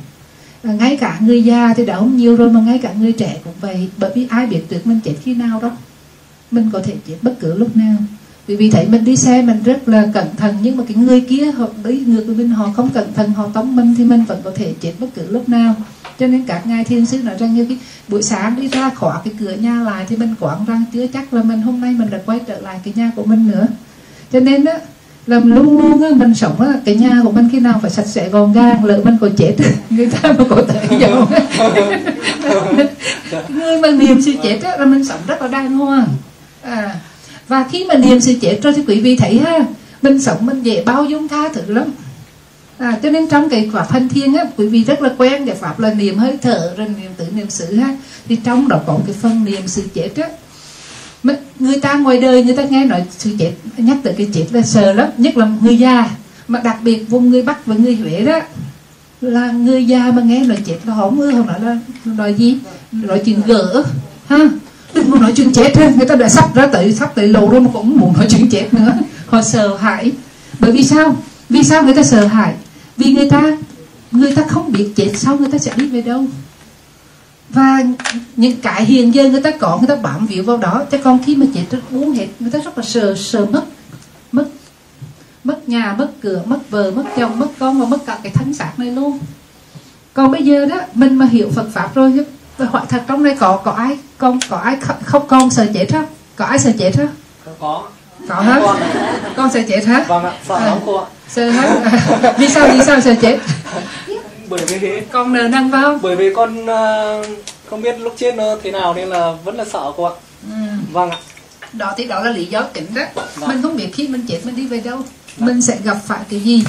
À, 0.63 0.73
ngay 0.73 0.97
cả 0.97 1.19
người 1.21 1.43
già 1.43 1.75
thì 1.77 1.87
đã 1.87 1.99
không 1.99 2.17
nhiều 2.17 2.37
rồi 2.37 2.51
mà 2.51 2.61
ngay 2.61 2.79
cả 2.79 2.93
người 2.93 3.13
trẻ 3.13 3.41
cũng 3.45 3.55
vậy 3.61 3.89
bởi 3.99 4.11
vì 4.15 4.27
ai 4.31 4.47
biết 4.47 4.63
được 4.71 4.87
mình 4.87 5.01
chết 5.05 5.15
khi 5.23 5.35
nào 5.35 5.61
đâu 5.61 5.71
mình 6.51 6.71
có 6.73 6.81
thể 6.85 6.95
chết 7.07 7.17
bất 7.23 7.35
cứ 7.41 7.59
lúc 7.59 7.77
nào 7.77 7.97
vì 8.47 8.57
vì 8.57 8.71
thấy 8.71 8.87
mình 8.89 9.05
đi 9.05 9.17
xe 9.17 9.43
mình 9.43 9.63
rất 9.65 9.89
là 9.89 10.09
cẩn 10.15 10.37
thận 10.37 10.55
nhưng 10.63 10.77
mà 10.77 10.85
cái 10.89 10.97
người 10.97 11.21
kia 11.21 11.51
họ 11.51 11.67
đi 11.85 12.03
ngược 12.07 12.23
với 12.27 12.35
mình 12.35 12.51
họ 12.51 12.69
không 12.77 12.91
cẩn 12.91 13.15
thận 13.15 13.31
họ 13.31 13.49
tống 13.55 13.77
mình 13.77 13.95
thì 13.99 14.05
mình 14.05 14.25
vẫn 14.25 14.41
có 14.45 14.51
thể 14.55 14.73
chết 14.81 14.93
bất 14.99 15.07
cứ 15.15 15.23
lúc 15.31 15.49
nào. 15.49 15.75
Cho 16.19 16.27
nên 16.27 16.45
các 16.45 16.67
ngài 16.67 16.85
thiên 16.85 17.07
sứ 17.07 17.23
nói 17.23 17.35
rằng 17.39 17.55
như 17.55 17.65
cái 17.65 17.79
buổi 18.09 18.23
sáng 18.23 18.57
đi 18.61 18.69
ra 18.69 18.91
khóa 18.95 19.21
cái 19.25 19.35
cửa 19.41 19.53
nhà 19.53 19.83
lại 19.83 20.07
thì 20.09 20.17
mình 20.17 20.35
quảng 20.41 20.65
rằng 20.65 20.85
chưa 20.93 21.07
chắc 21.07 21.35
là 21.35 21.43
mình 21.43 21.63
hôm 21.63 21.81
nay 21.81 21.95
mình 21.99 22.11
đã 22.11 22.19
quay 22.27 22.41
trở 22.47 22.61
lại 22.61 22.81
cái 22.85 22.95
nhà 22.97 23.11
của 23.17 23.25
mình 23.25 23.49
nữa. 23.49 23.67
Cho 24.33 24.41
nên 24.41 24.65
á 24.65 24.79
là 25.27 25.39
luôn 25.39 25.79
luôn 25.79 26.03
á, 26.03 26.09
mình 26.15 26.35
sống 26.35 26.61
á, 26.61 26.73
cái 26.85 26.95
nhà 26.95 27.21
của 27.25 27.31
mình 27.31 27.49
khi 27.53 27.61
nào 27.61 27.79
phải 27.83 27.91
sạch 27.91 28.07
sẽ 28.07 28.29
gọn 28.29 28.53
gàng 28.53 28.85
lỡ 28.85 29.01
mình 29.05 29.17
có 29.21 29.29
chết 29.37 29.57
người 29.91 30.07
ta 30.07 30.33
mà 30.33 30.45
có 30.51 30.63
thể 30.69 30.99
giàu. 30.99 31.29
Người 33.49 33.81
mà 33.81 33.91
niệm 33.91 34.23
sự 34.23 34.33
chết 34.43 34.59
á, 34.63 34.77
là 34.79 34.85
mình 34.85 35.05
sống 35.05 35.21
rất 35.27 35.43
là 35.43 35.49
đàng 35.49 35.79
hoàng. 35.79 36.09
À, 36.63 36.97
và 37.49 37.69
khi 37.73 37.85
mà 37.85 37.95
niệm 37.95 38.21
sự 38.21 38.35
chết 38.41 38.59
rồi 38.63 38.73
thì 38.77 38.83
quý 38.87 39.01
vị 39.01 39.17
thấy 39.17 39.39
ha 39.39 39.59
mình 40.03 40.21
sống 40.21 40.47
mình 40.47 40.63
dễ 40.63 40.83
bao 40.85 41.05
dung 41.05 41.29
tha 41.29 41.49
thứ 41.49 41.63
lắm. 41.67 41.85
À, 42.79 42.99
cho 43.03 43.11
nên 43.11 43.29
trong 43.29 43.49
cái 43.49 43.71
pháp 43.73 43.91
hành 43.91 44.09
thiên 44.09 44.35
á 44.35 44.45
quý 44.57 44.67
vị 44.67 44.85
rất 44.85 45.03
là 45.03 45.11
quen 45.19 45.47
cái 45.47 45.55
pháp 45.55 45.81
là 45.81 45.95
niệm 45.95 46.19
hơi 46.19 46.39
thở 46.43 46.75
rồi 46.77 46.89
niệm 46.89 47.11
tự 47.17 47.25
niệm 47.35 47.47
sự 47.51 47.77
ha. 47.77 47.97
Thì 48.29 48.37
trong 48.45 48.69
đó 48.69 48.81
có 48.87 48.99
cái 49.07 49.15
phần 49.21 49.45
niệm 49.45 49.63
sự 49.67 49.83
chết 49.95 50.17
á. 50.17 50.29
Người 51.59 51.81
ta 51.81 51.95
ngoài 51.95 52.19
đời 52.21 52.45
người 52.45 52.57
ta 52.57 52.65
nghe 52.65 52.85
nói 52.85 53.05
sự 53.19 53.31
chết 53.39 53.53
nhắc 53.77 53.97
tới 54.03 54.15
cái 54.19 54.29
chết 54.35 54.47
là 54.51 54.63
sợ 54.63 54.93
lắm 54.93 55.09
nhất 55.19 55.37
là 55.37 55.49
người 55.63 55.79
già. 55.79 56.11
Mà 56.49 56.61
đặc 56.65 56.77
biệt 56.83 57.05
vùng 57.09 57.31
người 57.31 57.43
bắc 57.43 57.67
và 57.67 57.75
người 57.75 57.95
huế 57.95 58.21
đó 58.21 58.41
là 59.21 59.51
người 59.53 59.87
già 59.87 60.13
mà 60.15 60.23
nghe 60.23 60.45
nói 60.45 60.59
chết 60.67 60.77
là 60.85 60.95
họ 60.95 61.03
không 61.03 61.21
ưa 61.21 61.33
nói 61.33 61.61
là 61.61 61.79
nói 62.05 62.35
gì? 62.35 62.59
Nói 62.93 63.23
chuyện 63.25 63.43
gỡ 63.47 63.85
ha 64.27 64.49
đừng 64.95 65.11
muốn 65.11 65.21
nói 65.21 65.33
chuyện 65.37 65.53
chết 65.53 65.73
thôi 65.75 65.93
người 65.97 66.07
ta 66.07 66.17
đã 66.17 66.29
sắp 66.29 66.55
ra 66.55 66.67
tới, 66.67 66.93
sắp 66.93 67.15
tới 67.15 67.29
lộ 67.29 67.49
rồi 67.51 67.61
mà 67.61 67.71
cũng 67.73 67.99
muốn 67.99 68.13
nói 68.17 68.27
chuyện 68.31 68.51
chết 68.51 68.75
nữa. 68.75 68.93
Họ 69.27 69.43
sợ 69.43 69.77
hãi. 69.77 70.13
Bởi 70.59 70.73
vì 70.73 70.85
sao? 70.85 71.17
Vì 71.49 71.63
sao 71.63 71.83
người 71.83 71.95
ta 71.95 72.03
sợ 72.03 72.27
hãi? 72.27 72.55
Vì 72.97 73.13
người 73.13 73.31
ta 73.31 73.57
người 74.11 74.35
ta 74.35 74.43
không 74.49 74.73
biết 74.73 74.93
chết 74.97 75.13
sau 75.17 75.37
người 75.37 75.51
ta 75.53 75.59
sẽ 75.59 75.73
đi 75.77 75.87
về 75.87 76.03
đâu. 76.03 76.25
Và 77.49 77.83
những 78.37 78.61
cái 78.61 78.85
hiện 78.85 79.15
giờ 79.15 79.29
người 79.29 79.41
ta 79.41 79.51
có, 79.51 79.79
người 79.79 79.89
ta 79.89 79.97
bám 79.97 80.27
víu 80.27 80.45
vào 80.45 80.57
đó. 80.57 80.85
Chứ 80.91 80.99
còn 81.05 81.19
khi 81.27 81.37
mà 81.37 81.47
chết 81.55 81.65
rất 81.71 81.81
uống 81.93 82.13
hết, 82.13 82.27
người 82.41 82.51
ta 82.51 82.59
rất 82.59 82.79
là 82.79 82.85
sợ 82.85 83.15
sợ 83.17 83.47
mất. 83.47 83.65
Mất 84.33 84.45
mất 85.45 85.69
nhà, 85.69 85.95
mất 85.99 86.11
cửa, 86.21 86.43
mất 86.47 86.71
vợ, 86.71 86.91
mất 86.91 87.05
chồng, 87.17 87.39
mất 87.39 87.49
con 87.59 87.81
và 87.81 87.87
mất 87.87 88.07
cả 88.07 88.19
cái 88.23 88.33
thân 88.33 88.55
xác 88.55 88.79
này 88.79 88.91
luôn. 88.91 89.19
Còn 90.15 90.31
bây 90.31 90.43
giờ 90.43 90.67
đó, 90.67 90.81
mình 90.95 91.15
mà 91.15 91.27
hiểu 91.27 91.51
Phật 91.55 91.69
pháp 91.73 91.95
rồi 91.95 92.25
tôi 92.63 92.71
hỏi 92.71 92.83
thật 92.89 93.03
trong 93.09 93.25
đây 93.25 93.37
có 93.41 93.57
có 93.57 93.71
ai 93.71 93.99
con 94.19 94.39
có 94.49 94.57
ai 94.57 94.77
không, 94.81 94.97
không? 95.05 95.27
Con 95.29 95.51
sợ 95.51 95.67
chết 95.75 95.87
không 95.93 96.05
có 96.37 96.45
ai 96.45 96.59
sợ 96.59 96.71
chết 96.79 96.93
không 96.97 97.09
có 97.61 97.83
có. 98.29 98.41
Hết 98.41 98.61
con. 98.63 98.77
Con 99.37 99.51
sợ 99.53 99.61
chết 99.69 99.85
hả? 99.87 100.05
Vâng 100.09 100.25
ạ 100.25 100.33
sợ 100.49 100.55
À. 100.55 100.67
lắm 100.67 100.79
cô 100.87 100.97
ạ. 100.97 101.07
sợ 101.29 101.51
hết 101.51 102.35
vì 102.39 102.49
sao 102.49 102.69
vì 102.73 102.81
sao 102.87 103.01
sợ 103.01 103.15
chết? 103.23 103.39
Bởi 104.49 104.61
vì 104.69 104.79
thế 104.79 105.03
con 105.13 105.33
nần 105.33 105.71
phải 105.73 105.83
không 105.83 105.99
bởi 106.03 106.17
vì 106.17 106.35
con 106.35 106.67
ờ, 106.67 107.23
không 107.71 107.83
biết 107.83 108.01
lúc 108.01 108.15
chết 108.17 108.35
nó 108.35 108.57
thế 108.63 108.71
nào 108.71 108.95
nên 108.95 109.09
là 109.09 109.33
vẫn 109.45 109.57
là 109.57 109.65
sợ 109.65 109.93
cô 109.97 110.05
ạ. 110.05 110.15
Ừ. 110.51 110.55
vâng 110.93 111.11
ạ. 111.11 111.17
Đó 111.73 111.95
thì 111.97 112.05
đó 112.05 112.21
là 112.25 112.31
lý 112.31 112.45
do 112.45 112.63
chính 112.75 112.95
đó. 112.95 113.03
Vâng. 113.15 113.49
mình 113.49 113.63
không 113.63 113.77
biết 113.77 113.89
khi 113.95 114.09
mình 114.09 114.27
chết 114.29 114.41
mình 114.45 114.57
đi 114.57 114.67
về 114.67 114.81
đâu. 114.81 114.99
Mình 115.37 115.63
sẽ 115.63 115.79
gặp 115.85 115.97
phải 116.07 116.21
cái 116.31 116.41
gì 116.41 116.65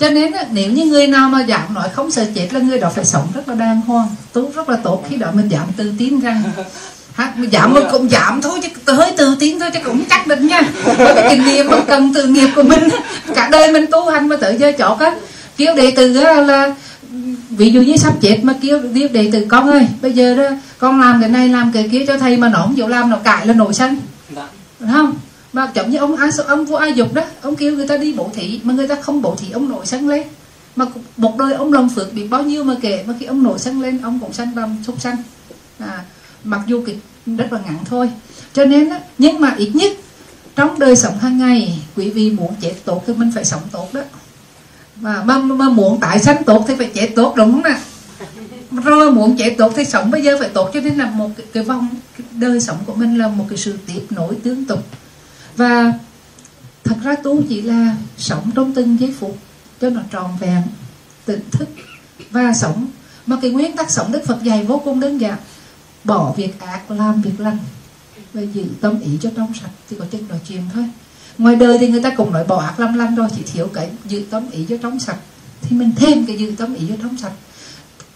cho 0.00 0.10
nên 0.10 0.32
nếu 0.52 0.70
như 0.70 0.84
người 0.84 1.06
nào 1.06 1.28
mà 1.28 1.40
dám 1.40 1.74
nói 1.74 1.88
không 1.92 2.10
sợ 2.10 2.24
chết 2.34 2.48
là 2.52 2.60
người 2.60 2.78
đó 2.78 2.90
phải 2.94 3.04
sống 3.04 3.28
rất 3.34 3.48
là 3.48 3.54
đàng 3.54 3.80
hoàng 3.80 4.08
tốt 4.32 4.50
rất 4.54 4.68
là 4.68 4.76
tốt. 4.76 5.04
Khi 5.10 5.16
đó 5.16 5.28
mình 5.32 5.48
dám 5.48 5.66
tự 5.76 5.92
tin 5.98 6.20
rằng 6.20 6.42
ha, 7.12 7.32
mình 7.36 7.52
dám 7.52 7.74
mình 7.74 7.84
cũng 7.92 8.10
dám 8.10 8.40
thôi 8.42 8.60
chứ 8.62 8.92
hơi 8.92 9.12
tự 9.16 9.36
tin 9.40 9.60
thôi 9.60 9.70
chứ 9.74 9.80
cũng 9.84 10.04
chắc 10.10 10.26
định 10.26 10.46
nha. 10.46 10.62
Bởi 10.98 11.14
vì 11.14 11.22
kinh 11.30 11.44
nghiệm 11.44 11.66
mà 11.66 11.76
cần 11.86 12.14
từ 12.14 12.26
nghiệp 12.26 12.48
của 12.56 12.62
mình 12.62 12.88
cả 13.34 13.48
đời 13.52 13.72
mình 13.72 13.86
tu 13.90 14.10
hành 14.10 14.28
mà 14.28 14.36
tự 14.36 14.56
chơi 14.58 14.74
chọt 14.78 14.98
á 14.98 15.14
kêu 15.56 15.74
đệ 15.74 15.90
tử 15.90 16.16
á 16.16 16.34
là 16.34 16.74
ví 17.50 17.70
dụ 17.70 17.80
như 17.80 17.96
sắp 17.96 18.14
chết 18.20 18.38
mà 18.42 18.54
kêu 18.62 18.80
kêu 18.94 19.08
đệ 19.12 19.30
tử 19.32 19.46
con 19.48 19.70
ơi 19.70 19.86
bây 20.02 20.12
giờ 20.12 20.34
đó 20.34 20.44
con 20.78 21.00
làm 21.00 21.20
cái 21.20 21.30
này 21.30 21.48
làm 21.48 21.72
cái 21.72 21.88
kia 21.92 22.04
cho 22.06 22.18
thầy 22.18 22.36
mà 22.36 22.48
nó 22.48 22.58
không 22.58 22.74
chịu 22.74 22.88
làm 22.88 23.10
nó 23.10 23.16
cãi 23.16 23.46
là 23.46 23.54
nổi 23.54 23.74
sân 23.74 23.96
dạ. 24.36 24.42
Đúng 24.80 24.90
không 24.92 25.14
mà 25.52 25.70
giống 25.74 25.90
như 25.90 25.98
ông 25.98 26.16
ai 26.16 26.30
ông 26.46 26.64
vua 26.64 26.76
ai 26.76 26.92
dục 26.92 27.14
đó 27.14 27.22
ông 27.42 27.56
kêu 27.56 27.72
người 27.72 27.88
ta 27.88 27.96
đi 27.96 28.12
bổ 28.12 28.30
thị 28.34 28.60
mà 28.64 28.74
người 28.74 28.88
ta 28.88 28.94
không 28.94 29.22
bổ 29.22 29.36
thị 29.36 29.50
ông 29.50 29.68
nổi 29.68 29.86
sân 29.86 30.08
lên. 30.08 30.22
Mà 30.76 30.86
một 31.16 31.38
đời 31.38 31.54
ông 31.54 31.72
lòng 31.72 31.88
phước 31.88 32.12
bị 32.12 32.28
bao 32.28 32.42
nhiêu 32.42 32.64
mà 32.64 32.74
kể 32.82 33.04
mà 33.06 33.14
khi 33.20 33.26
ông 33.26 33.42
nổi 33.42 33.58
sân 33.58 33.82
lên 33.82 34.00
ông 34.02 34.18
cũng 34.20 34.32
sanh 34.32 34.52
tâm 34.56 34.76
súc 34.86 35.00
sanh. 35.00 35.16
À, 35.78 36.04
mặc 36.44 36.60
dù 36.66 36.82
cái 36.86 36.96
rất 37.36 37.52
là 37.52 37.60
ngắn 37.64 37.78
thôi. 37.84 38.10
Cho 38.52 38.64
nên 38.64 38.90
á, 38.90 39.00
nhưng 39.18 39.40
mà 39.40 39.54
ít 39.58 39.70
nhất 39.74 39.92
trong 40.56 40.78
đời 40.78 40.96
sống 40.96 41.18
hàng 41.18 41.38
ngày 41.38 41.82
quý 41.96 42.10
vị 42.10 42.30
muốn 42.30 42.54
chết 42.60 42.74
tốt 42.84 43.02
thì 43.06 43.12
mình 43.12 43.32
phải 43.34 43.44
sống 43.44 43.62
tốt 43.72 43.94
đó. 43.94 44.00
Mà, 44.96 45.24
mà, 45.24 45.38
mà 45.38 45.68
muốn 45.68 46.00
tại 46.00 46.18
sanh 46.18 46.44
tốt 46.44 46.64
thì 46.68 46.74
phải 46.74 46.90
chết 46.94 47.10
tốt 47.16 47.34
đúng 47.36 47.52
không 47.52 47.62
nè 47.62 47.78
rồi 48.84 49.12
muốn 49.12 49.36
chạy 49.36 49.50
tốt 49.50 49.72
thì 49.76 49.84
sống 49.84 50.10
bây 50.10 50.22
giờ 50.22 50.36
phải 50.40 50.48
tốt 50.48 50.70
cho 50.74 50.80
nên 50.80 50.98
là 50.98 51.10
một 51.10 51.30
cái, 51.36 51.46
cái 51.52 51.62
vòng 51.62 51.88
cái 52.18 52.26
đời 52.30 52.60
sống 52.60 52.76
của 52.86 52.94
mình 52.94 53.18
là 53.18 53.28
một 53.28 53.44
cái 53.48 53.58
sự 53.58 53.78
tiếp 53.86 54.06
nối 54.10 54.34
tương 54.42 54.64
tục 54.64 54.84
và 55.56 55.92
thật 56.84 56.96
ra 57.02 57.14
tu 57.14 57.42
chỉ 57.48 57.62
là 57.62 57.96
sống 58.18 58.50
trong 58.54 58.74
từng 58.74 59.00
giây 59.00 59.14
phút 59.18 59.38
cho 59.80 59.90
nó 59.90 60.00
tròn 60.10 60.36
vẹn, 60.40 60.62
tỉnh 61.24 61.50
thức 61.50 61.68
và 62.30 62.52
sống. 62.52 62.86
Mà 63.26 63.36
cái 63.42 63.50
nguyên 63.50 63.76
tắc 63.76 63.90
sống 63.90 64.12
đức 64.12 64.22
phật 64.26 64.42
dạy 64.42 64.64
vô 64.64 64.82
cùng 64.84 65.00
đơn 65.00 65.20
giản. 65.20 65.38
Bỏ 66.04 66.32
việc 66.36 66.60
ác 66.60 66.90
làm 66.90 67.22
việc 67.22 67.40
lành. 67.40 67.58
Và 68.32 68.42
giữ 68.42 68.64
tâm 68.80 69.00
ý 69.00 69.18
cho 69.22 69.30
trong 69.36 69.52
sạch 69.60 69.70
thì 69.90 69.96
có 69.98 70.04
chân 70.10 70.28
nói 70.28 70.38
chuyện 70.48 70.62
thôi. 70.74 70.84
Ngoài 71.38 71.56
đời 71.56 71.78
thì 71.78 71.88
người 71.88 72.02
ta 72.02 72.10
cũng 72.16 72.32
nói 72.32 72.44
bỏ 72.44 72.60
ác 72.60 72.80
làm 72.80 72.94
lành 72.94 73.14
rồi, 73.14 73.28
chỉ 73.36 73.42
thiếu 73.52 73.68
cái 73.74 73.90
giữ 74.04 74.24
tâm 74.30 74.50
ý 74.50 74.66
cho 74.68 74.76
trong 74.82 75.00
sạch. 75.00 75.18
Thì 75.62 75.76
mình 75.76 75.92
thêm 75.96 76.26
cái 76.26 76.36
giữ 76.36 76.52
tâm 76.58 76.74
ý 76.74 76.86
cho 76.88 76.94
trong 77.02 77.16
sạch 77.16 77.32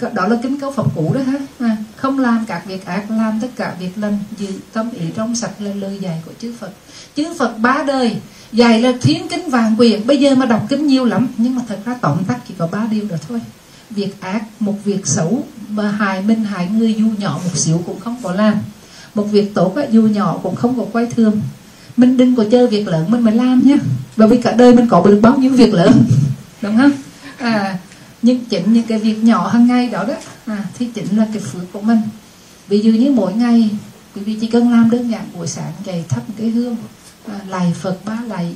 đó 0.00 0.28
là 0.28 0.36
kính 0.42 0.60
cấu 0.60 0.72
phẩm 0.72 0.86
cũ 0.94 1.12
đó 1.14 1.20
ha. 1.26 1.38
À, 1.58 1.76
không 1.96 2.18
làm 2.18 2.44
các 2.46 2.66
việc 2.66 2.86
ác 2.86 3.10
làm 3.10 3.38
tất 3.42 3.48
cả 3.56 3.74
việc 3.80 3.90
lành 3.96 4.18
giữ 4.38 4.52
tâm 4.72 4.90
ý 4.90 5.04
trong 5.16 5.36
sạch 5.36 5.60
là 5.60 5.74
lời 5.74 5.98
dạy 6.00 6.22
của 6.26 6.32
chư 6.42 6.52
Phật. 6.60 6.70
Chư 7.16 7.34
Phật 7.38 7.58
ba 7.58 7.84
đời 7.86 8.16
dạy 8.52 8.80
là 8.80 8.92
thiên 9.02 9.28
kính 9.28 9.50
vàng 9.50 9.74
quyền. 9.78 10.06
Bây 10.06 10.18
giờ 10.18 10.34
mà 10.34 10.46
đọc 10.46 10.66
kính 10.68 10.86
nhiều 10.86 11.04
lắm 11.04 11.28
nhưng 11.36 11.56
mà 11.56 11.62
thật 11.68 11.78
ra 11.84 11.94
tổng 12.00 12.24
tắt 12.24 12.38
chỉ 12.48 12.54
có 12.58 12.66
ba 12.66 12.86
điều 12.90 13.04
đó 13.08 13.16
thôi. 13.28 13.40
Việc 13.90 14.20
ác 14.20 14.44
một 14.60 14.74
việc 14.84 15.06
xấu 15.06 15.44
mà 15.68 15.90
hại 15.90 16.22
mình 16.22 16.44
hại 16.44 16.68
người 16.68 16.94
dù 16.94 17.06
nhỏ 17.18 17.40
một 17.44 17.56
xíu 17.56 17.82
cũng 17.86 18.00
không 18.00 18.16
có 18.22 18.32
làm. 18.32 18.54
Một 19.14 19.24
việc 19.24 19.54
tốt 19.54 19.76
dù 19.90 20.02
nhỏ 20.02 20.38
cũng 20.42 20.56
không 20.56 20.76
có 20.76 20.86
quay 20.92 21.06
thương. 21.06 21.40
Mình 21.96 22.16
đừng 22.16 22.36
có 22.36 22.44
chơi 22.50 22.66
việc 22.66 22.88
lớn 22.88 23.06
mình 23.08 23.20
mới 23.20 23.34
làm 23.34 23.62
nhé 23.64 23.76
bởi 24.16 24.28
vì 24.28 24.36
cả 24.42 24.52
đời 24.52 24.74
mình 24.74 24.88
có 24.88 25.02
được 25.06 25.20
bao 25.22 25.38
nhiêu 25.38 25.52
việc 25.52 25.74
lớn. 25.74 26.04
Đúng 26.62 26.76
không? 26.76 26.92
À 27.38 27.78
nhưng 28.24 28.44
chỉnh 28.44 28.72
những 28.72 28.86
cái 28.86 28.98
việc 28.98 29.24
nhỏ 29.24 29.48
hàng 29.48 29.66
ngày 29.66 29.88
đó 29.88 30.04
đó 30.08 30.14
à, 30.46 30.64
thì 30.78 30.86
chính 30.94 31.16
là 31.16 31.26
cái 31.32 31.42
phước 31.42 31.72
của 31.72 31.80
mình. 31.80 32.00
Ví 32.68 32.80
dụ 32.80 32.92
như 32.92 33.10
mỗi 33.10 33.32
ngày 33.32 33.70
quý 34.14 34.22
vị 34.22 34.36
chỉ 34.40 34.46
cần 34.46 34.72
làm 34.72 34.90
đơn 34.90 35.10
giản 35.10 35.24
buổi 35.34 35.46
sáng 35.46 35.72
dậy 35.84 36.04
thắp 36.08 36.22
cái 36.36 36.48
hương 36.50 36.76
à, 37.28 37.40
lạy 37.48 37.74
phật 37.80 38.04
ba 38.04 38.22
lạy 38.28 38.54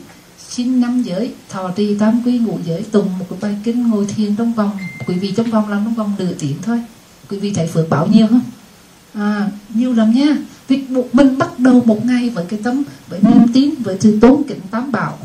xin 0.48 0.80
năm 0.80 1.02
giới 1.02 1.32
thọ 1.48 1.70
trì 1.70 1.98
tam 1.98 2.22
quy 2.24 2.38
ngũ 2.38 2.58
giới 2.66 2.82
tùng 2.82 3.18
một 3.18 3.26
cái 3.30 3.38
bài 3.42 3.56
kinh 3.64 3.88
ngồi 3.88 4.06
thiền 4.06 4.36
trong 4.36 4.52
vòng 4.52 4.70
quý 5.06 5.14
vị 5.14 5.32
trong 5.36 5.50
vòng 5.50 5.68
làm 5.68 5.84
trong 5.84 5.94
vòng 5.94 6.12
nửa 6.18 6.32
tiếng 6.38 6.56
thôi. 6.62 6.82
Quý 7.28 7.38
vị 7.38 7.52
thấy 7.54 7.66
phước 7.66 7.88
bao 7.88 8.06
nhiêu 8.06 8.26
không? 8.26 8.40
À, 9.14 9.50
nhiều 9.74 9.92
lắm 9.92 10.14
nha. 10.14 10.36
Vì 10.68 10.82
mình 11.12 11.38
bắt 11.38 11.58
đầu 11.58 11.82
một 11.84 12.06
ngày 12.06 12.30
với 12.30 12.44
cái 12.48 12.60
tấm 12.62 12.82
với 13.08 13.20
niềm 13.22 13.52
tin 13.54 13.74
với 13.82 13.96
sự 14.00 14.18
tốn 14.20 14.42
kính 14.48 14.60
tám 14.70 14.92
bảo 14.92 15.18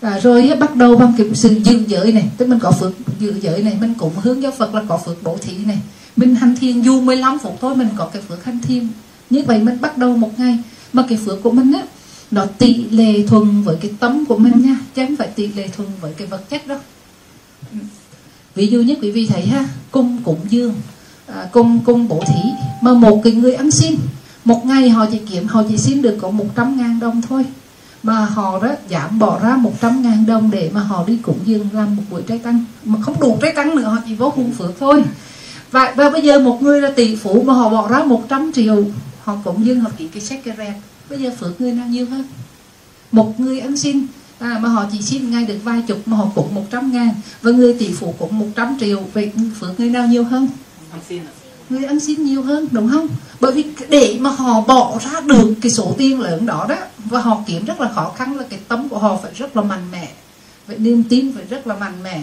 à, 0.00 0.20
rồi 0.22 0.52
bắt 0.60 0.76
đầu 0.76 0.96
bằng 0.96 1.12
cái 1.18 1.26
sự 1.34 1.60
giữ 1.64 1.84
giới 1.86 2.12
này. 2.12 2.30
Tức 2.36 2.48
mình 2.48 2.58
có 2.58 2.70
phước 2.70 2.92
giữ 3.18 3.34
giới 3.40 3.62
này 3.62 3.76
mình 3.80 3.94
cũng 3.98 4.12
hướng 4.22 4.42
giáo 4.42 4.52
Phật 4.52 4.74
là 4.74 4.82
có 4.88 4.98
phước 4.98 5.22
bổ 5.22 5.38
thí 5.40 5.52
này. 5.64 5.78
Mình 6.16 6.34
hành 6.34 6.56
thiền 6.60 6.80
dù 6.80 7.00
15 7.00 7.38
phút 7.38 7.56
thôi 7.60 7.76
mình 7.76 7.88
có 7.96 8.06
cái 8.12 8.22
phước 8.22 8.44
hành 8.44 8.58
thiền. 8.60 8.88
Như 9.30 9.42
vậy 9.46 9.58
mình 9.58 9.80
bắt 9.80 9.98
đầu 9.98 10.16
một 10.16 10.38
ngày 10.38 10.58
mà 10.92 11.04
cái 11.08 11.18
phước 11.24 11.42
của 11.42 11.50
mình 11.50 11.72
á 11.72 11.82
nó 12.30 12.46
tỷ 12.46 12.74
lệ 12.74 13.26
thuần 13.26 13.62
với 13.62 13.76
cái 13.80 13.90
tấm 14.00 14.24
của 14.24 14.38
mình 14.38 14.62
nha. 14.62 14.80
Chứ 14.94 15.06
không 15.06 15.16
phải 15.16 15.28
tỷ 15.28 15.48
lệ 15.48 15.68
thuần 15.76 15.88
với 16.00 16.12
cái 16.12 16.26
vật 16.26 16.50
chất 16.50 16.66
đó 16.66 16.76
ừ. 17.72 17.78
ví 18.54 18.66
dụ 18.66 18.80
như 18.80 18.94
quý 19.02 19.10
vị 19.10 19.26
thấy 19.26 19.46
ha 19.46 19.68
cung 19.90 20.22
cúng 20.24 20.40
dương 20.48 20.74
à, 21.26 21.48
cung 21.52 21.80
cung 21.84 22.08
bổ 22.08 22.22
thí. 22.26 22.40
Mà 22.82 22.94
một 22.94 23.20
cái 23.24 23.32
người 23.32 23.54
ăn 23.54 23.70
xin 23.70 23.96
một 24.44 24.66
ngày 24.66 24.90
họ 24.90 25.06
chỉ 25.12 25.18
kiếm 25.30 25.46
họ 25.46 25.62
chỉ 25.68 25.78
xin 25.78 26.02
được 26.02 26.18
có 26.20 26.30
100 26.30 26.76
ngàn 26.76 27.00
đồng 27.00 27.22
thôi 27.28 27.44
mà 28.02 28.24
họ 28.24 28.58
đó 28.62 28.74
giảm 28.90 29.18
bỏ 29.18 29.40
ra 29.42 29.56
100 29.56 30.02
ngàn 30.02 30.26
đồng 30.26 30.50
để 30.50 30.70
mà 30.74 30.80
họ 30.80 31.04
đi 31.06 31.18
cúng 31.22 31.38
dường 31.44 31.68
làm 31.72 31.96
một 31.96 32.02
buổi 32.10 32.22
trái 32.22 32.38
tăng. 32.38 32.64
Mà 32.84 32.98
không 33.02 33.20
đủ 33.20 33.38
trái 33.42 33.52
tăng 33.52 33.76
nữa 33.76 33.82
họ 33.82 33.96
chỉ 34.06 34.14
vô 34.14 34.28
hung 34.28 34.52
phước 34.52 34.70
thôi. 34.80 35.04
Và, 35.70 35.94
và 35.96 36.10
bây 36.10 36.22
giờ 36.22 36.38
một 36.38 36.62
người 36.62 36.80
là 36.80 36.90
tỷ 36.96 37.16
phú 37.16 37.42
mà 37.42 37.54
họ 37.54 37.68
bỏ 37.68 37.88
ra 37.88 38.04
100 38.04 38.52
triệu 38.54 38.84
họ 39.22 39.36
cúng 39.44 39.66
dường 39.66 39.80
họ 39.80 39.90
ký 39.96 40.08
cái 40.08 40.22
sách 40.22 40.40
cái 40.44 40.54
rẹt. 40.58 40.74
Bây 41.10 41.18
giờ 41.18 41.30
phước 41.38 41.60
người 41.60 41.72
nào 41.72 41.86
nhiều 41.86 42.06
hơn? 42.10 42.24
Một 43.12 43.40
người 43.40 43.60
ăn 43.60 43.76
xin. 43.76 44.06
À, 44.38 44.58
mà 44.62 44.68
họ 44.68 44.84
chỉ 44.92 45.02
xin 45.02 45.30
ngay 45.30 45.44
được 45.44 45.58
vài 45.64 45.82
chục 45.86 45.98
mà 46.06 46.16
họ 46.16 46.28
cũng 46.34 46.54
100 46.54 46.92
ngàn. 46.92 47.14
Và 47.42 47.50
người 47.50 47.74
tỷ 47.74 47.92
phú 47.92 48.14
cũng 48.18 48.38
100 48.38 48.76
triệu 48.80 49.02
vậy 49.12 49.32
phước 49.60 49.80
người 49.80 49.90
nào 49.90 50.06
nhiều 50.06 50.24
hơn? 50.24 50.48
Ăn 50.92 51.00
xin 51.08 51.22
à? 51.22 51.47
Người 51.70 51.84
ăn 51.84 52.00
xin 52.00 52.24
nhiều 52.24 52.42
hơn 52.42 52.68
đúng 52.70 52.88
không? 52.88 53.08
Bởi 53.40 53.52
vì 53.52 53.64
để 53.88 54.16
mà 54.20 54.30
họ 54.30 54.60
bỏ 54.60 54.98
ra 55.04 55.20
được 55.20 55.54
cái 55.62 55.70
số 55.70 55.94
tiền 55.98 56.20
lớn 56.20 56.46
đó 56.46 56.66
đó 56.68 56.76
và 57.04 57.20
họ 57.20 57.42
kiếm 57.46 57.64
rất 57.64 57.80
là 57.80 57.92
khó 57.94 58.12
khăn 58.16 58.36
là 58.36 58.44
cái 58.50 58.58
tấm 58.68 58.88
của 58.88 58.98
họ 58.98 59.18
phải 59.22 59.32
rất 59.34 59.56
là 59.56 59.62
mạnh 59.62 59.90
mẽ. 59.92 60.12
Vậy 60.66 60.78
niềm 60.78 61.02
tin 61.08 61.32
phải 61.34 61.44
rất 61.44 61.66
là 61.66 61.76
mạnh 61.76 62.02
mẽ. 62.02 62.22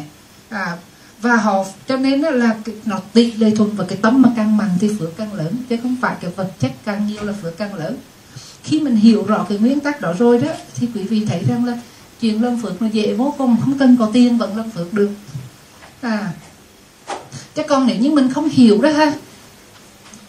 À, 0.49 0.77
và 1.21 1.35
họ 1.35 1.65
cho 1.87 1.97
nên 1.97 2.21
là 2.21 2.55
nó 2.85 2.99
tỷ 3.13 3.31
lệ 3.31 3.51
thuận 3.55 3.75
và 3.75 3.85
cái 3.87 3.97
tấm 4.01 4.21
mà 4.21 4.29
càng 4.35 4.57
mạnh 4.57 4.77
thì 4.79 4.89
phước 4.99 5.17
càng 5.17 5.33
lớn 5.33 5.55
chứ 5.69 5.77
không 5.83 5.95
phải 6.01 6.15
cái 6.21 6.31
vật 6.35 6.51
chất 6.59 6.71
càng 6.85 7.07
nhiều 7.07 7.23
là 7.23 7.33
phước 7.41 7.57
càng 7.57 7.73
lớn. 7.73 7.97
Khi 8.63 8.79
mình 8.79 8.95
hiểu 8.95 9.23
rõ 9.27 9.45
cái 9.49 9.57
nguyên 9.57 9.79
tắc 9.79 10.01
đó 10.01 10.13
rồi 10.19 10.39
đó 10.39 10.51
thì 10.75 10.87
quý 10.95 11.03
vị 11.03 11.25
thấy 11.25 11.43
rằng 11.47 11.65
là 11.65 11.77
chuyện 12.21 12.43
lâm 12.43 12.61
phước 12.61 12.81
nó 12.81 12.87
dễ 12.87 13.13
vô 13.13 13.33
cùng 13.37 13.57
không 13.61 13.77
cần 13.77 13.97
có 13.99 14.09
tiền 14.13 14.37
vẫn 14.37 14.57
lâm 14.57 14.69
phước 14.71 14.93
được. 14.93 15.09
À 16.01 16.29
chứ 17.55 17.63
còn 17.67 17.87
nếu 17.87 17.95
như 17.95 18.11
mình 18.11 18.33
không 18.33 18.49
hiểu 18.49 18.81
đó 18.81 18.89
ha 18.89 19.13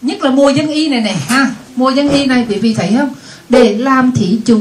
nhất 0.01 0.23
là 0.23 0.31
mùa 0.31 0.49
dân 0.49 0.67
y 0.67 0.89
này 0.89 1.01
nè 1.01 1.15
ha? 1.27 1.51
Mùa 1.75 1.89
dân 1.89 2.09
y 2.09 2.25
này 2.25 2.45
quý 2.49 2.55
vị 2.55 2.73
thấy 2.73 2.95
không? 2.97 3.09
Để 3.49 3.77
làm 3.77 4.11
thị 4.11 4.39
chủ 4.45 4.59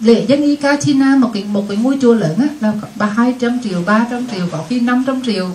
lễ 0.00 0.26
dân 0.28 0.42
y 0.42 0.56
Katina 0.56 1.16
một 1.16 1.30
cái 1.34 1.44
một 1.44 1.64
cái 1.68 1.76
ngôi 1.76 1.98
chùa 2.02 2.14
lớn 2.14 2.34
á 2.38 2.46
là 2.60 2.72
ba 2.96 3.06
hai 3.06 3.34
trăm 3.40 3.58
triệu 3.64 3.82
ba 3.86 4.06
trăm 4.10 4.26
triệu 4.32 4.46
có 4.52 4.64
khi 4.68 4.80
500 4.80 5.22
triệu. 5.26 5.50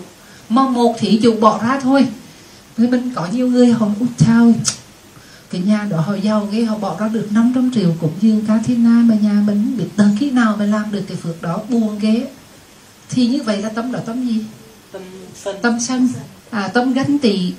Mà 0.49 0.67
một 0.67 0.95
thị 0.99 1.19
chủ 1.23 1.33
bỏ 1.39 1.59
ra 1.63 1.79
thôi. 1.79 2.07
Thì 2.77 2.87
mình 2.87 3.11
có 3.15 3.27
nhiều 3.31 3.47
người 3.47 3.71
họ 3.71 3.87
út 3.99 4.09
chao 4.17 4.53
cái 5.51 5.61
nhà 5.61 5.87
đó 5.89 5.97
họ 6.01 6.15
giàu 6.15 6.47
ghê 6.51 6.63
họ 6.63 6.77
bỏ 6.77 6.97
ra 6.99 7.07
được 7.07 7.27
500 7.31 7.71
triệu. 7.75 7.95
Cũng 8.01 8.11
dương 8.21 8.45
Katina 8.47 8.89
mà 8.89 9.15
nhà 9.21 9.43
mình 9.47 9.77
biết 9.77 9.85
tới 9.95 10.07
khi 10.19 10.31
nào 10.31 10.55
mới 10.57 10.67
làm 10.67 10.91
được 10.91 11.01
cái 11.07 11.17
phước 11.17 11.41
đó 11.41 11.59
buồn 11.69 11.99
ghê. 11.99 12.27
Thì 13.09 13.27
như 13.27 13.43
vậy 13.43 13.61
là 13.61 13.69
tâm 13.69 13.91
đó 13.91 13.99
tâm 14.05 14.27
gì? 14.27 14.45
Tâm 14.91 15.01
sân. 15.43 15.55
Tâm 15.61 15.79
sân 15.79 16.09
à, 16.51 16.67
tâm 16.67 16.93
gánh 16.93 17.19
tị 17.19 17.53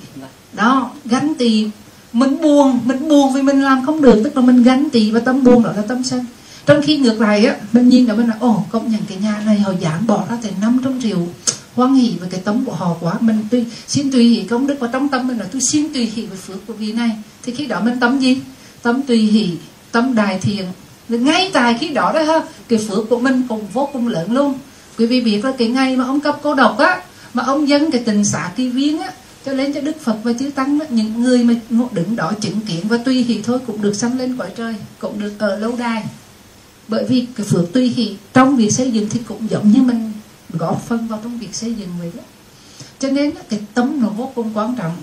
đó 0.53 0.91
gánh 1.05 1.33
tị 1.35 1.69
mình 2.13 2.41
buồn 2.41 2.79
mình 2.85 3.09
buồn 3.09 3.33
vì 3.33 3.41
mình 3.41 3.61
làm 3.61 3.85
không 3.85 4.01
được. 4.01 4.21
Tức 4.23 4.35
là 4.35 4.41
mình 4.41 4.63
gánh 4.63 4.89
tị 4.89 5.11
và 5.11 5.19
tâm 5.19 5.43
buồn 5.43 5.63
đó 5.63 5.71
là 5.75 5.81
tâm 5.81 6.03
sân 6.03 6.25
trong 6.65 6.81
khi 6.81 6.97
ngược 6.97 7.21
lại 7.21 7.45
á 7.45 7.55
mình 7.73 7.89
nhìn 7.89 8.05
là 8.05 8.13
mình 8.13 8.27
là 8.27 8.35
ồ 8.39 8.63
công 8.71 8.91
nhận 8.91 9.01
cái 9.09 9.17
nhà 9.17 9.41
này 9.45 9.59
họ 9.59 9.73
giảm 9.81 10.07
bỏ 10.07 10.25
ra 10.29 10.37
tới 10.43 10.51
500 10.61 11.01
triệu 11.01 11.27
hoan 11.75 11.93
hỷ 11.93 12.13
với 12.19 12.29
cái 12.29 12.41
tấm 12.43 12.65
của 12.65 12.71
họ 12.71 12.95
quá. 13.01 13.13
Mình 13.19 13.45
tuy 13.51 13.63
xin 13.87 14.11
tùy 14.11 14.23
hỷ 14.23 14.43
công 14.43 14.67
đức 14.67 14.75
và 14.79 14.89
trong 14.93 15.09
tâm 15.09 15.27
mình 15.27 15.37
là 15.37 15.45
tôi 15.51 15.61
xin 15.61 15.93
tùy 15.93 16.05
hỷ 16.05 16.25
với 16.25 16.37
phước 16.37 16.67
của 16.67 16.73
vị 16.73 16.93
này. 16.93 17.11
Thì 17.43 17.53
khi 17.53 17.65
đó 17.65 17.79
mình 17.79 17.99
tâm 17.99 18.19
gì? 18.19 18.41
Tâm 18.81 19.01
tùy 19.01 19.17
hỷ 19.17 19.49
tâm 19.91 20.15
đại 20.15 20.39
thiện. 20.39 20.65
Ngay 21.09 21.49
tại 21.53 21.77
khi 21.79 21.89
đó 21.89 22.11
đó 22.13 22.23
ha 22.23 22.41
cái 22.67 22.79
phước 22.87 23.09
của 23.09 23.19
mình 23.19 23.43
cũng 23.49 23.67
vô 23.73 23.89
cùng 23.93 24.07
lớn 24.07 24.31
luôn. 24.31 24.53
Quý 24.97 25.05
vị 25.05 25.21
biết 25.21 25.45
là 25.45 25.53
cái 25.57 25.67
ngày 25.67 25.95
mà 25.97 26.03
ông 26.03 26.19
cấp 26.19 26.39
cô 26.43 26.55
độc 26.55 26.77
á 26.77 27.01
mà 27.33 27.43
ông 27.43 27.69
dân 27.69 27.91
cái 27.91 28.03
tình 28.05 28.25
xã 28.25 28.51
kỳ 28.55 28.69
viếng 28.69 28.99
á 28.99 29.11
cho 29.45 29.53
lên 29.53 29.73
cho 29.73 29.81
đức 29.81 30.01
phật 30.01 30.17
và 30.23 30.33
chư 30.33 30.49
tăng 30.49 30.79
đó, 30.79 30.85
những 30.89 31.21
người 31.21 31.43
mà 31.43 31.53
đứng 31.91 32.15
đó 32.15 32.33
chứng 32.41 32.59
kiến 32.61 32.87
và 32.87 32.97
tùy 32.97 33.23
hỷ 33.23 33.41
thôi 33.41 33.59
cũng 33.67 33.81
được 33.81 33.93
sanh 33.93 34.17
lên 34.17 34.37
cõi 34.37 34.49
trời 34.57 34.75
cũng 34.99 35.19
được 35.19 35.33
ở 35.39 35.59
lâu 35.59 35.75
đài. 35.77 36.03
Bởi 36.87 37.05
vì 37.05 37.25
cái 37.35 37.45
phước 37.45 37.73
tùy 37.73 37.87
hỷ 37.89 38.15
trong 38.33 38.55
việc 38.55 38.71
xây 38.71 38.91
dựng 38.91 39.09
thì 39.09 39.19
cũng 39.27 39.47
giống 39.49 39.71
như 39.71 39.81
mình 39.81 40.11
góp 40.49 40.85
phần 40.87 41.07
vào 41.07 41.19
trong 41.23 41.39
việc 41.39 41.55
xây 41.55 41.73
dựng 41.73 41.89
vậy 41.99 42.11
đó. 42.17 42.23
Cho 42.99 43.09
nên 43.09 43.31
cái 43.49 43.59
tấm 43.73 44.01
nó 44.01 44.07
vô 44.07 44.31
cùng 44.35 44.51
quan 44.53 44.75
trọng. 44.75 44.95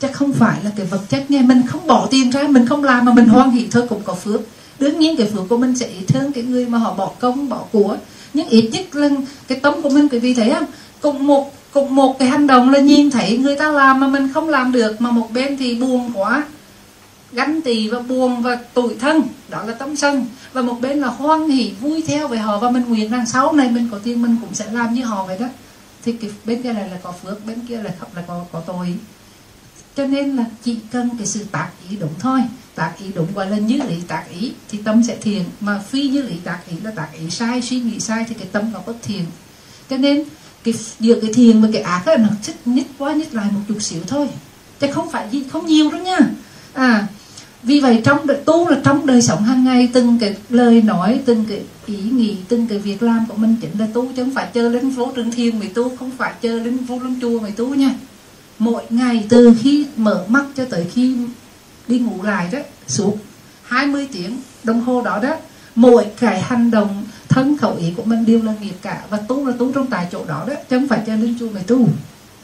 Chắc 0.00 0.12
không 0.12 0.32
phải 0.32 0.58
là 0.64 0.70
cái 0.76 0.86
vật 0.86 1.00
chất. 1.08 1.30
Nghe 1.30 1.42
mình 1.42 1.62
không 1.66 1.86
bỏ 1.86 2.08
tiền 2.10 2.30
ra 2.30 2.42
mình 2.42 2.66
không 2.66 2.84
làm 2.84 3.04
mà 3.04 3.14
mình 3.14 3.26
hoan 3.26 3.50
hỷ 3.50 3.68
thôi 3.70 3.86
cũng 3.88 4.02
có 4.04 4.14
phước. 4.14 4.40
Đương 4.78 4.98
nhiên 4.98 5.16
cái 5.16 5.30
phước 5.34 5.48
của 5.48 5.56
mình 5.56 5.76
sẽ 5.76 5.88
ít 5.88 6.12
hơn 6.12 6.32
cái 6.32 6.44
người 6.44 6.66
mà 6.66 6.78
họ 6.78 6.94
bỏ 6.94 7.12
công 7.20 7.48
bỏ 7.48 7.64
của. 7.72 7.96
Nhưng 8.34 8.48
ít 8.48 8.70
nhất 8.72 8.94
là 8.94 9.08
cái 9.48 9.60
tấm 9.60 9.82
của 9.82 9.90
mình 9.90 10.08
quý 10.08 10.18
vị 10.18 10.34
thấy 10.34 10.50
không 10.50 10.64
cùng 11.00 11.26
một 11.26 11.54
cùng 11.72 11.94
một 11.94 12.18
cái 12.18 12.28
hành 12.28 12.46
động 12.46 12.70
là 12.70 12.78
nhìn 12.78 13.10
thấy 13.10 13.38
người 13.38 13.56
ta 13.56 13.70
làm 13.70 14.00
mà 14.00 14.08
mình 14.08 14.32
không 14.34 14.48
làm 14.48 14.72
được, 14.72 15.00
mà 15.00 15.10
một 15.10 15.28
bên 15.32 15.56
thì 15.56 15.74
buồn 15.74 16.10
quá. 16.14 16.44
Gánh 17.32 17.62
tỳ 17.62 17.88
và 17.88 17.98
buồn 17.98 18.42
và 18.42 18.56
tủi 18.74 18.94
thân, 19.00 19.22
đó 19.48 19.64
là 19.66 19.72
tâm 19.72 19.96
sân. 19.96 20.26
Và 20.52 20.62
một 20.62 20.80
bên 20.80 20.98
là 20.98 21.08
hoan 21.08 21.48
hỷ, 21.48 21.72
vui 21.80 22.04
theo 22.06 22.28
với 22.28 22.38
họ. 22.38 22.58
Và 22.58 22.70
mình 22.70 22.84
nguyện 22.88 23.10
rằng 23.10 23.26
sau 23.26 23.52
này 23.52 23.70
mình 23.70 23.88
có 23.90 23.98
tiền 24.04 24.22
mình 24.22 24.36
cũng 24.40 24.54
sẽ 24.54 24.72
làm 24.72 24.94
như 24.94 25.04
họ 25.04 25.24
vậy 25.26 25.38
đó. 25.38 25.46
Thì 26.04 26.12
cái 26.12 26.30
bên 26.44 26.62
kia 26.62 26.72
này 26.72 26.88
là 26.88 26.96
có 27.02 27.12
phước, 27.12 27.46
bên 27.46 27.60
kia 27.68 27.82
là 27.82 27.90
không, 27.98 28.08
là 28.16 28.22
có 28.26 28.44
có 28.52 28.60
tội. 28.60 28.94
Cho 29.96 30.06
nên 30.06 30.36
là 30.36 30.44
chỉ 30.64 30.76
cần 30.92 31.10
cái 31.18 31.26
sự 31.26 31.44
tác 31.52 31.68
ý 31.90 31.96
đúng 31.96 32.14
thôi. 32.18 32.40
Tác 32.74 32.92
ý 32.98 33.06
đúng 33.14 33.26
gọi 33.34 33.50
là 33.50 33.56
như 33.56 33.76
lý 33.88 33.96
tác 34.08 34.24
ý, 34.40 34.52
thì 34.70 34.78
tâm 34.84 35.02
sẽ 35.02 35.16
thiền 35.16 35.42
mà 35.60 35.78
phi 35.78 36.08
như 36.08 36.22
lý 36.22 36.34
tác 36.44 36.58
ý 36.70 36.76
là 36.84 36.90
tác 36.90 37.08
ý 37.20 37.30
sai, 37.30 37.62
suy 37.62 37.80
nghĩ 37.80 38.00
sai 38.00 38.24
thì 38.28 38.34
cái 38.34 38.48
tâm 38.52 38.72
nó 38.72 38.80
bất 38.86 38.96
thiền 39.02 39.24
cho 39.90 39.96
nên 39.96 40.24
cái 40.64 40.74
giữa 41.00 41.20
cái 41.20 41.32
thiền 41.32 41.62
và 41.62 41.68
cái 41.72 41.82
ác 41.82 42.02
á 42.06 42.16
nó 42.16 42.28
thích 42.42 42.56
nhích 42.64 42.86
quá 42.98 43.12
nhích 43.12 43.34
lại 43.34 43.46
một 43.52 43.60
chút 43.68 43.76
xíu 43.80 44.00
thôi. 44.06 44.28
Chứ 44.80 44.86
không 44.92 45.10
phải 45.10 45.26
gì 45.30 45.44
không 45.52 45.66
nhiều 45.66 45.90
đâu 45.90 46.00
nha. 46.00 46.18
À 46.72 47.06
vì 47.62 47.80
vậy 47.80 48.00
trong 48.04 48.26
đời, 48.26 48.38
tu 48.44 48.68
là 48.68 48.76
trong 48.84 49.06
đời 49.06 49.22
sống 49.22 49.44
hàng 49.44 49.64
ngày 49.64 49.88
từng 49.92 50.18
cái 50.18 50.34
lời 50.48 50.82
nói 50.82 51.20
từng 51.24 51.44
cái 51.48 51.60
ý 51.86 51.96
nghĩ 51.96 52.36
từng 52.48 52.66
cái 52.66 52.78
việc 52.78 53.02
làm 53.02 53.26
của 53.28 53.36
mình 53.36 53.56
chính 53.60 53.78
là 53.78 53.86
tu 53.92 54.12
chứ 54.16 54.22
không 54.22 54.34
phải 54.34 54.46
chơi 54.52 54.70
lên 54.70 54.96
phố 54.96 55.12
trường 55.16 55.30
thiên 55.30 55.58
mày 55.58 55.68
tu 55.68 55.96
không 55.96 56.10
phải 56.18 56.32
chơi 56.42 56.60
lên 56.60 56.86
phố 56.86 56.98
lâm 56.98 57.20
chùa 57.20 57.40
mày 57.40 57.50
tu 57.50 57.74
nha. 57.74 57.90
Mỗi 58.58 58.82
ngày 58.90 59.26
từ 59.28 59.54
khi 59.62 59.86
mở 59.96 60.24
mắt 60.28 60.44
cho 60.56 60.64
tới 60.64 60.86
khi 60.94 61.16
đi 61.88 61.98
ngủ 61.98 62.22
lại 62.22 62.48
đó 62.52 62.58
suốt 62.86 63.16
20 63.62 64.08
tiếng 64.12 64.36
đồng 64.64 64.80
hồ 64.80 65.02
đó 65.02 65.18
đó 65.22 65.36
mỗi 65.74 66.06
cái 66.20 66.42
hành 66.42 66.70
động 66.70 67.04
thân 67.30 67.58
khẩu 67.58 67.76
ý 67.76 67.92
của 67.96 68.02
mình 68.02 68.26
đều 68.26 68.42
là 68.42 68.54
nghiệp 68.60 68.74
cả 68.82 69.02
và 69.10 69.18
tu 69.28 69.46
là 69.46 69.54
tu 69.58 69.72
trong 69.72 69.86
tại 69.86 70.06
chỗ 70.12 70.24
đó 70.24 70.44
đó 70.48 70.54
chứ 70.70 70.78
không 70.78 70.88
phải 70.88 71.00
cho 71.06 71.14
linh 71.14 71.34
chùa 71.40 71.50
mày 71.54 71.62
tu. 71.62 71.88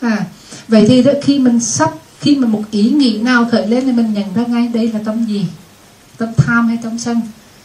À 0.01 0.25
vậy 0.69 0.85
thì 0.89 1.03
đó, 1.03 1.13
khi 1.23 1.39
mình 1.39 1.61
sắp 1.61 1.91
khi 2.21 2.37
mà 2.37 2.49
một 2.49 2.63
ý 2.71 2.91
nghĩ 2.91 3.19
nào 3.19 3.49
khởi 3.53 3.67
lên 3.67 3.85
thì 3.85 3.93
mình 3.93 4.13
nhận 4.13 4.35
ra 4.35 4.45
ngay 4.47 4.69
đây 4.69 4.93
là 4.93 5.01
tâm 5.05 5.25
gì? 5.25 5.47
Tâm 6.19 6.29
tham 6.37 6.69
hay 6.69 6.79
tâm 6.83 6.99
sân? 6.99 7.21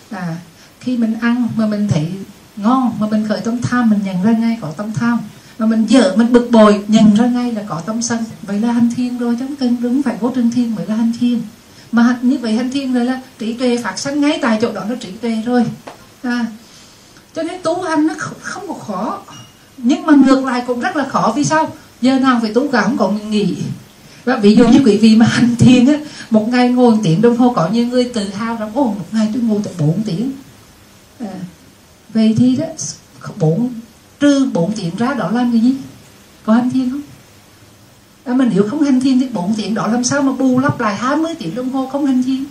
À 0.10 0.36
khi 0.80 0.98
mình 0.98 1.16
ăn 1.22 1.48
mà 1.56 1.68
mình 1.68 1.88
thấy 1.88 2.12
ngon 2.56 2.92
mà 3.00 3.08
mình 3.08 3.28
khởi 3.28 3.42
tâm 3.42 3.62
tham 3.62 3.90
mình 3.90 4.00
nhận 4.06 4.24
ra 4.24 4.32
ngay 4.32 4.58
có 4.62 4.72
tâm 4.78 4.92
tham. 4.94 5.20
Mà 5.60 5.66
mình 5.66 5.86
dở 5.86 6.14
mình 6.16 6.34
bực 6.34 6.48
bội 6.52 6.84
nhận 6.88 7.16
ra 7.16 7.26
ngay 7.26 7.52
là 7.52 7.64
có 7.68 7.82
tâm 7.86 8.02
sân. 8.02 8.24
Vậy 8.42 8.60
là 8.60 8.72
hành 8.72 8.90
thiên 8.96 9.18
rồi 9.18 9.36
chứ 9.40 9.46
cần 9.60 9.78
đúng 9.82 10.04
phải 10.04 10.16
vô 10.20 10.32
trừng 10.36 10.52
thiên 10.52 10.76
mới 10.76 10.88
là 10.88 10.96
hành 10.96 11.14
thiên 11.20 11.42
mà 11.92 12.18
như 12.22 12.38
vậy 12.38 12.56
hành 12.56 12.72
thiên 12.72 12.94
rồi 12.94 13.06
là 13.06 13.22
trí 13.40 13.54
tuệ 13.54 13.78
phát 13.84 14.00
sinh 14.00 14.22
ngay 14.22 14.40
tại 14.42 14.60
chỗ 14.62 14.74
đó 14.74 14.84
nó 14.90 14.96
trí 14.96 15.12
tuệ 15.12 15.42
rồi. 15.46 15.66
À, 16.24 16.46
cho 17.36 17.44
nên 17.44 17.62
tu 17.64 17.82
hành 17.82 18.08
nó 18.08 18.14
không 18.18 18.68
có 18.68 18.74
khó. 18.74 19.22
Nhưng 19.78 20.06
mà 20.06 20.14
ngược 20.14 20.46
lại 20.46 20.64
cũng 20.68 20.80
rất 20.80 20.96
là 20.96 21.06
khó. 21.10 21.34
Vì 21.36 21.44
sao? 21.44 21.74
Giờ 22.02 22.20
nào 22.20 22.40
phải 22.42 22.54
tu 22.54 22.68
cả 22.68 22.82
không 22.82 22.98
có 22.98 23.12
nghỉ 23.30 23.56
và 24.26 24.36
ví 24.36 24.56
dụ 24.56 24.68
như 24.68 24.80
quý 24.86 24.98
vị 24.98 25.16
mà 25.16 25.26
hành 25.26 25.56
thiền 25.56 25.86
á 25.86 26.00
một 26.30 26.50
ngày 26.50 26.70
ngồi 26.70 26.92
một 26.92 27.02
tiếng 27.04 27.22
đồng 27.22 27.38
hồ 27.38 27.54
có 27.56 27.70
những 27.74 27.90
người 27.90 28.04
tự 28.04 28.30
hào 28.30 28.56
rằng 28.56 28.72
ô 28.74 28.84
một 28.84 29.06
ngày 29.12 29.30
tôi 29.34 29.44
ngồi 29.44 29.62
tới 29.64 29.74
4 29.80 30.04
tiếng. 30.06 30.32
À, 31.20 31.34
vậy 32.14 32.36
thì 32.38 32.56
đó 32.56 32.66
bốn 33.40 33.70
trừ 34.20 34.50
4 34.54 34.74
tiếng 34.74 34.96
ra 34.98 35.14
đó 35.14 35.32
làm 35.34 35.52
cái 35.52 35.62
gì? 35.62 35.76
Có 36.46 36.54
hành 36.54 36.70
thiền 36.70 36.90
không? 36.90 37.02
À, 38.26 38.34
mà 38.34 38.46
nếu 38.54 38.68
không 38.70 38.84
hành 38.84 39.00
thiền 39.00 39.20
thì 39.20 39.28
4 39.34 39.54
tiếng 39.58 39.74
đó 39.74 39.88
làm 39.88 40.04
sao 40.04 40.22
mà 40.22 40.32
bù 40.32 40.60
lắp 40.60 40.80
lại 40.80 40.96
20 40.96 41.36
tiếng 41.40 41.56
đồng 41.56 41.70
hồ 41.70 41.90
không 41.92 42.06
hành 42.06 42.24
thiền? 42.24 42.44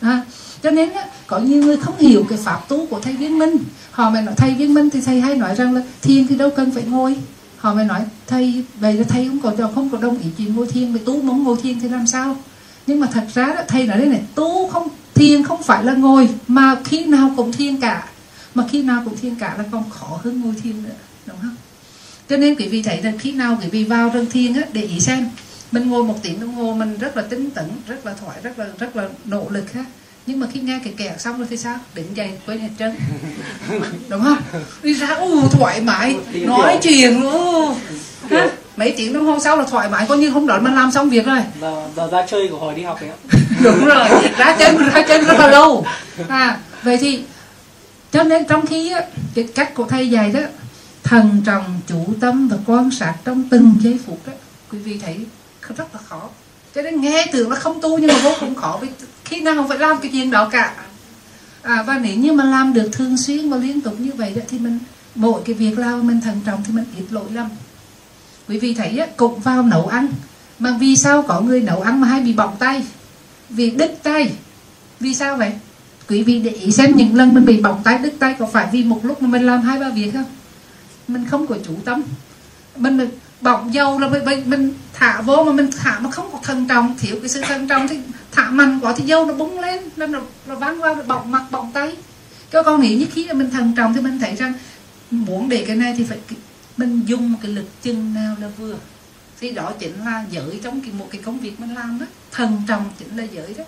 À, 0.00 0.24
cho 0.62 0.70
nên 0.70 0.92
á, 0.92 1.06
có 1.26 1.38
nhiều 1.38 1.62
người 1.62 1.76
không 1.76 1.98
hiểu 1.98 2.24
cái 2.28 2.38
pháp 2.38 2.68
tu 2.68 2.86
của 2.86 3.00
thầy 3.00 3.12
viên 3.12 3.38
minh 3.38 3.56
họ 3.98 4.10
mới 4.10 4.22
nói 4.22 4.34
thầy 4.36 4.54
viên 4.54 4.74
minh 4.74 4.90
thì 4.90 5.00
thầy 5.00 5.20
hay 5.20 5.34
nói 5.34 5.54
rằng 5.54 5.74
là 5.74 5.82
thiền 6.02 6.26
thì 6.26 6.36
đâu 6.36 6.50
cần 6.56 6.70
phải 6.70 6.82
ngồi. 6.82 7.16
Họ 7.56 7.74
mới 7.74 7.84
nói 7.84 8.00
thầy 8.26 8.64
vậy 8.80 8.94
là 8.94 9.04
thầy 9.08 9.28
không 9.28 9.40
có 9.40 9.52
cho 9.58 9.70
không 9.74 9.90
có 9.90 9.98
đồng 9.98 10.18
ý 10.18 10.28
chuyện 10.38 10.54
ngồi 10.54 10.66
thiền 10.66 10.92
mà 10.92 10.98
tu 11.04 11.22
muốn 11.22 11.44
ngồi 11.44 11.56
thiền 11.62 11.80
thì 11.80 11.88
làm 11.88 12.06
sao? 12.06 12.36
Nhưng 12.86 13.00
mà 13.00 13.06
thật 13.12 13.24
ra 13.34 13.46
đó, 13.46 13.62
thầy 13.68 13.86
nói 13.86 13.98
đây 13.98 14.08
này 14.08 14.22
tu 14.34 14.68
không 14.68 14.88
thiền 15.14 15.44
không 15.44 15.62
phải 15.62 15.84
là 15.84 15.94
ngồi 15.94 16.28
mà 16.48 16.76
khi 16.84 17.04
nào 17.04 17.30
cũng 17.36 17.52
thiền 17.52 17.80
cả. 17.80 18.08
Mà 18.54 18.64
khi 18.70 18.82
nào 18.82 19.02
cũng 19.04 19.16
thiền 19.16 19.34
cả 19.34 19.54
là 19.58 19.64
còn 19.72 19.90
khó 19.90 20.20
hơn 20.24 20.40
ngồi 20.40 20.54
thiền 20.62 20.82
nữa 20.82 20.96
đúng 21.26 21.36
không? 21.42 21.56
Cho 22.28 22.36
nên 22.36 22.54
quý 22.54 22.68
vị 22.68 22.82
thấy 22.82 23.02
là 23.02 23.12
khi 23.18 23.32
nào 23.32 23.58
quý 23.62 23.68
vị 23.68 23.84
vào 23.84 24.10
trong 24.14 24.26
thiền 24.26 24.54
á 24.54 24.62
để 24.72 24.82
ý 24.82 25.00
xem. 25.00 25.28
Mình 25.72 25.88
ngồi 25.88 26.04
một 26.04 26.16
tiếng 26.22 26.40
đồng 26.40 26.54
hồ 26.54 26.74
mình 26.74 26.98
rất 26.98 27.16
là 27.16 27.22
tinh 27.22 27.50
tấn 27.50 27.66
rất 27.86 28.06
là 28.06 28.14
thoải 28.14 28.38
rất 28.42 28.58
là 28.58 28.66
rất 28.78 28.96
là 28.96 29.08
nỗ 29.24 29.46
lực 29.50 29.72
ha 29.72 29.84
nhưng 30.28 30.40
mà 30.40 30.46
khi 30.52 30.60
nghe 30.60 30.80
cái 30.84 30.92
kẹt 30.96 31.20
xong 31.20 31.38
rồi 31.38 31.46
thì 31.50 31.56
sao? 31.56 31.76
Định 31.94 32.06
dậy 32.14 32.30
quên 32.46 32.58
hết 32.58 32.68
trơn. 32.78 32.94
Đúng 34.08 34.22
không? 34.22 34.38
Đi 34.82 34.94
ra 34.94 35.06
u 35.06 35.48
thoải 35.48 35.80
mái. 35.80 36.16
Nói 36.34 36.78
chuyện 36.82 37.22
luôn 37.22 37.74
ha 38.30 38.50
mấy 38.76 38.94
tiếng 38.96 39.12
đồng 39.12 39.26
hồ 39.26 39.38
sau 39.44 39.56
là 39.56 39.64
thoải 39.64 39.88
mái 39.88 40.06
coi 40.06 40.18
như 40.18 40.30
hôm 40.30 40.46
đó 40.46 40.58
mình 40.60 40.74
làm 40.74 40.92
xong 40.92 41.10
việc 41.10 41.26
rồi. 41.26 41.40
Là, 41.60 41.88
là 41.96 42.06
ra 42.06 42.26
chơi 42.26 42.48
của 42.48 42.58
hồi 42.58 42.74
đi 42.74 42.82
học 42.82 42.98
đấy 43.00 43.10
đúng 43.62 43.84
rồi. 43.84 44.08
Ra 44.38 44.56
chân 44.58 44.76
ra 44.94 45.02
chân 45.08 45.24
rất 45.24 45.38
là 45.38 45.46
lâu. 45.46 45.86
À 46.28 46.56
vậy 46.82 46.96
thì 47.00 47.22
cho 48.12 48.22
nên 48.22 48.44
trong 48.44 48.66
khi 48.66 48.92
á, 48.92 49.02
cái 49.34 49.48
cách 49.54 49.74
của 49.74 49.84
thầy 49.84 50.10
dạy 50.10 50.30
đó 50.32 50.40
thần 51.04 51.42
trọng 51.46 51.80
chủ 51.86 52.06
tâm 52.20 52.48
và 52.48 52.56
quan 52.66 52.90
sát 52.90 53.14
trong 53.24 53.48
từng 53.48 53.74
giây 53.80 53.98
phút 54.06 54.18
đó 54.26 54.32
quý 54.72 54.78
vị 54.78 55.00
thấy 55.04 55.16
rất 55.76 55.94
là 55.94 56.00
khó. 56.08 56.28
Cho 56.74 56.82
nên 56.82 57.00
nghe 57.00 57.26
tưởng 57.32 57.50
là 57.50 57.56
không 57.56 57.80
tu 57.80 57.98
nhưng 57.98 58.08
mà 58.08 58.18
vô 58.22 58.32
cùng 58.40 58.54
khó 58.54 58.78
vì 58.82 58.88
khi 59.28 59.40
nào 59.40 59.66
phải 59.68 59.78
làm 59.78 60.00
cái 60.00 60.10
chuyện 60.10 60.30
đó 60.30 60.48
cả? 60.48 60.74
À, 61.62 61.82
và 61.82 61.98
nếu 61.98 62.16
như 62.16 62.32
mà 62.32 62.44
làm 62.44 62.72
được 62.72 62.88
thường 62.92 63.16
xuyên 63.16 63.50
và 63.50 63.56
liên 63.56 63.80
tục 63.80 64.00
như 64.00 64.10
vậy 64.16 64.32
đó 64.36 64.42
thì 64.48 64.58
mình 64.58 64.78
mỗi 65.14 65.42
cái 65.44 65.54
việc 65.54 65.78
làm 65.78 66.06
mình 66.06 66.20
thận 66.20 66.40
trọng 66.46 66.62
thì 66.66 66.72
mình 66.72 66.84
ít 66.96 67.04
lỗi 67.10 67.24
lầm. 67.32 67.48
Quý 68.48 68.58
vị 68.58 68.74
thấy 68.74 68.98
á, 68.98 69.06
cũng 69.16 69.40
vào 69.40 69.62
nấu 69.62 69.86
ăn 69.86 70.08
mà 70.58 70.76
vì 70.80 70.96
sao 70.96 71.22
có 71.22 71.40
người 71.40 71.60
nấu 71.60 71.80
ăn 71.80 72.00
mà 72.00 72.08
hay 72.08 72.20
bị 72.20 72.32
bỏng 72.32 72.56
tay? 72.58 72.84
Vì 73.50 73.70
đứt 73.70 73.98
tay. 74.02 74.32
Vì 75.00 75.14
sao 75.14 75.36
vậy? 75.36 75.52
Quý 76.08 76.22
vị 76.22 76.40
để 76.40 76.50
ý 76.50 76.70
xem 76.70 76.96
những 76.96 77.14
lần 77.14 77.34
mình 77.34 77.44
bị 77.44 77.60
bỏng 77.60 77.80
tay 77.84 77.98
đứt 77.98 78.12
tay 78.18 78.36
có 78.38 78.46
phải 78.46 78.68
vì 78.72 78.84
một 78.84 79.04
lúc 79.04 79.22
mà 79.22 79.28
mình 79.28 79.42
làm 79.42 79.60
hai 79.60 79.78
ba 79.78 79.88
việc 79.88 80.10
không? 80.12 80.24
Mình 81.08 81.24
không 81.30 81.46
có 81.46 81.56
chủ 81.66 81.72
tâm. 81.84 82.02
Mình 82.76 83.08
bọc 83.40 83.70
dầu 83.70 83.98
là 83.98 84.08
mình, 84.08 84.42
mình 84.46 84.74
thả 84.92 85.20
vô 85.20 85.44
mà 85.44 85.52
mình 85.52 85.70
thả 85.78 85.98
mà 85.98 86.10
không 86.10 86.32
có 86.32 86.38
thân 86.42 86.68
trọng. 86.68 86.94
Thiếu 86.98 87.16
cái 87.20 87.28
sự 87.28 87.40
thân 87.40 87.68
trọng 87.68 87.88
thì 87.88 87.98
thả 88.32 88.50
mạnh 88.50 88.80
quá 88.82 88.94
thì 88.96 89.04
dâu 89.04 89.26
nó 89.26 89.34
bung 89.34 89.60
lên 89.60 89.80
nên 89.96 90.12
nó, 90.12 90.20
nó 90.46 90.54
văng 90.54 90.80
vào 90.80 90.94
bọc 90.94 91.26
mặt 91.26 91.44
bọc 91.50 91.66
tay. 91.74 91.96
Cho 92.52 92.62
con 92.62 92.80
nghĩ 92.80 92.96
như 92.96 93.06
khi 93.12 93.26
là 93.26 93.34
mình 93.34 93.50
thần 93.50 93.74
trọng 93.76 93.94
thì 93.94 94.00
mình 94.00 94.18
thấy 94.18 94.36
rằng 94.36 94.52
muốn 95.10 95.48
để 95.48 95.64
cái 95.66 95.76
này 95.76 95.94
thì 95.98 96.04
phải 96.04 96.18
mình 96.76 97.02
dùng 97.06 97.34
cái 97.42 97.52
lực 97.52 97.66
chân 97.82 98.14
nào 98.14 98.36
là 98.40 98.48
vừa. 98.58 98.76
Thì 99.40 99.50
đó 99.50 99.72
chính 99.78 100.04
là 100.04 100.24
giới 100.30 100.60
trong 100.62 100.80
cái, 100.80 100.90
một 100.92 101.08
cái 101.10 101.22
công 101.24 101.40
việc 101.40 101.60
mình 101.60 101.74
làm 101.74 101.98
đó. 102.00 102.06
Thần 102.32 102.62
trọng 102.68 102.90
chính 102.98 103.16
là 103.16 103.24
giới 103.24 103.54
đó. 103.58 103.64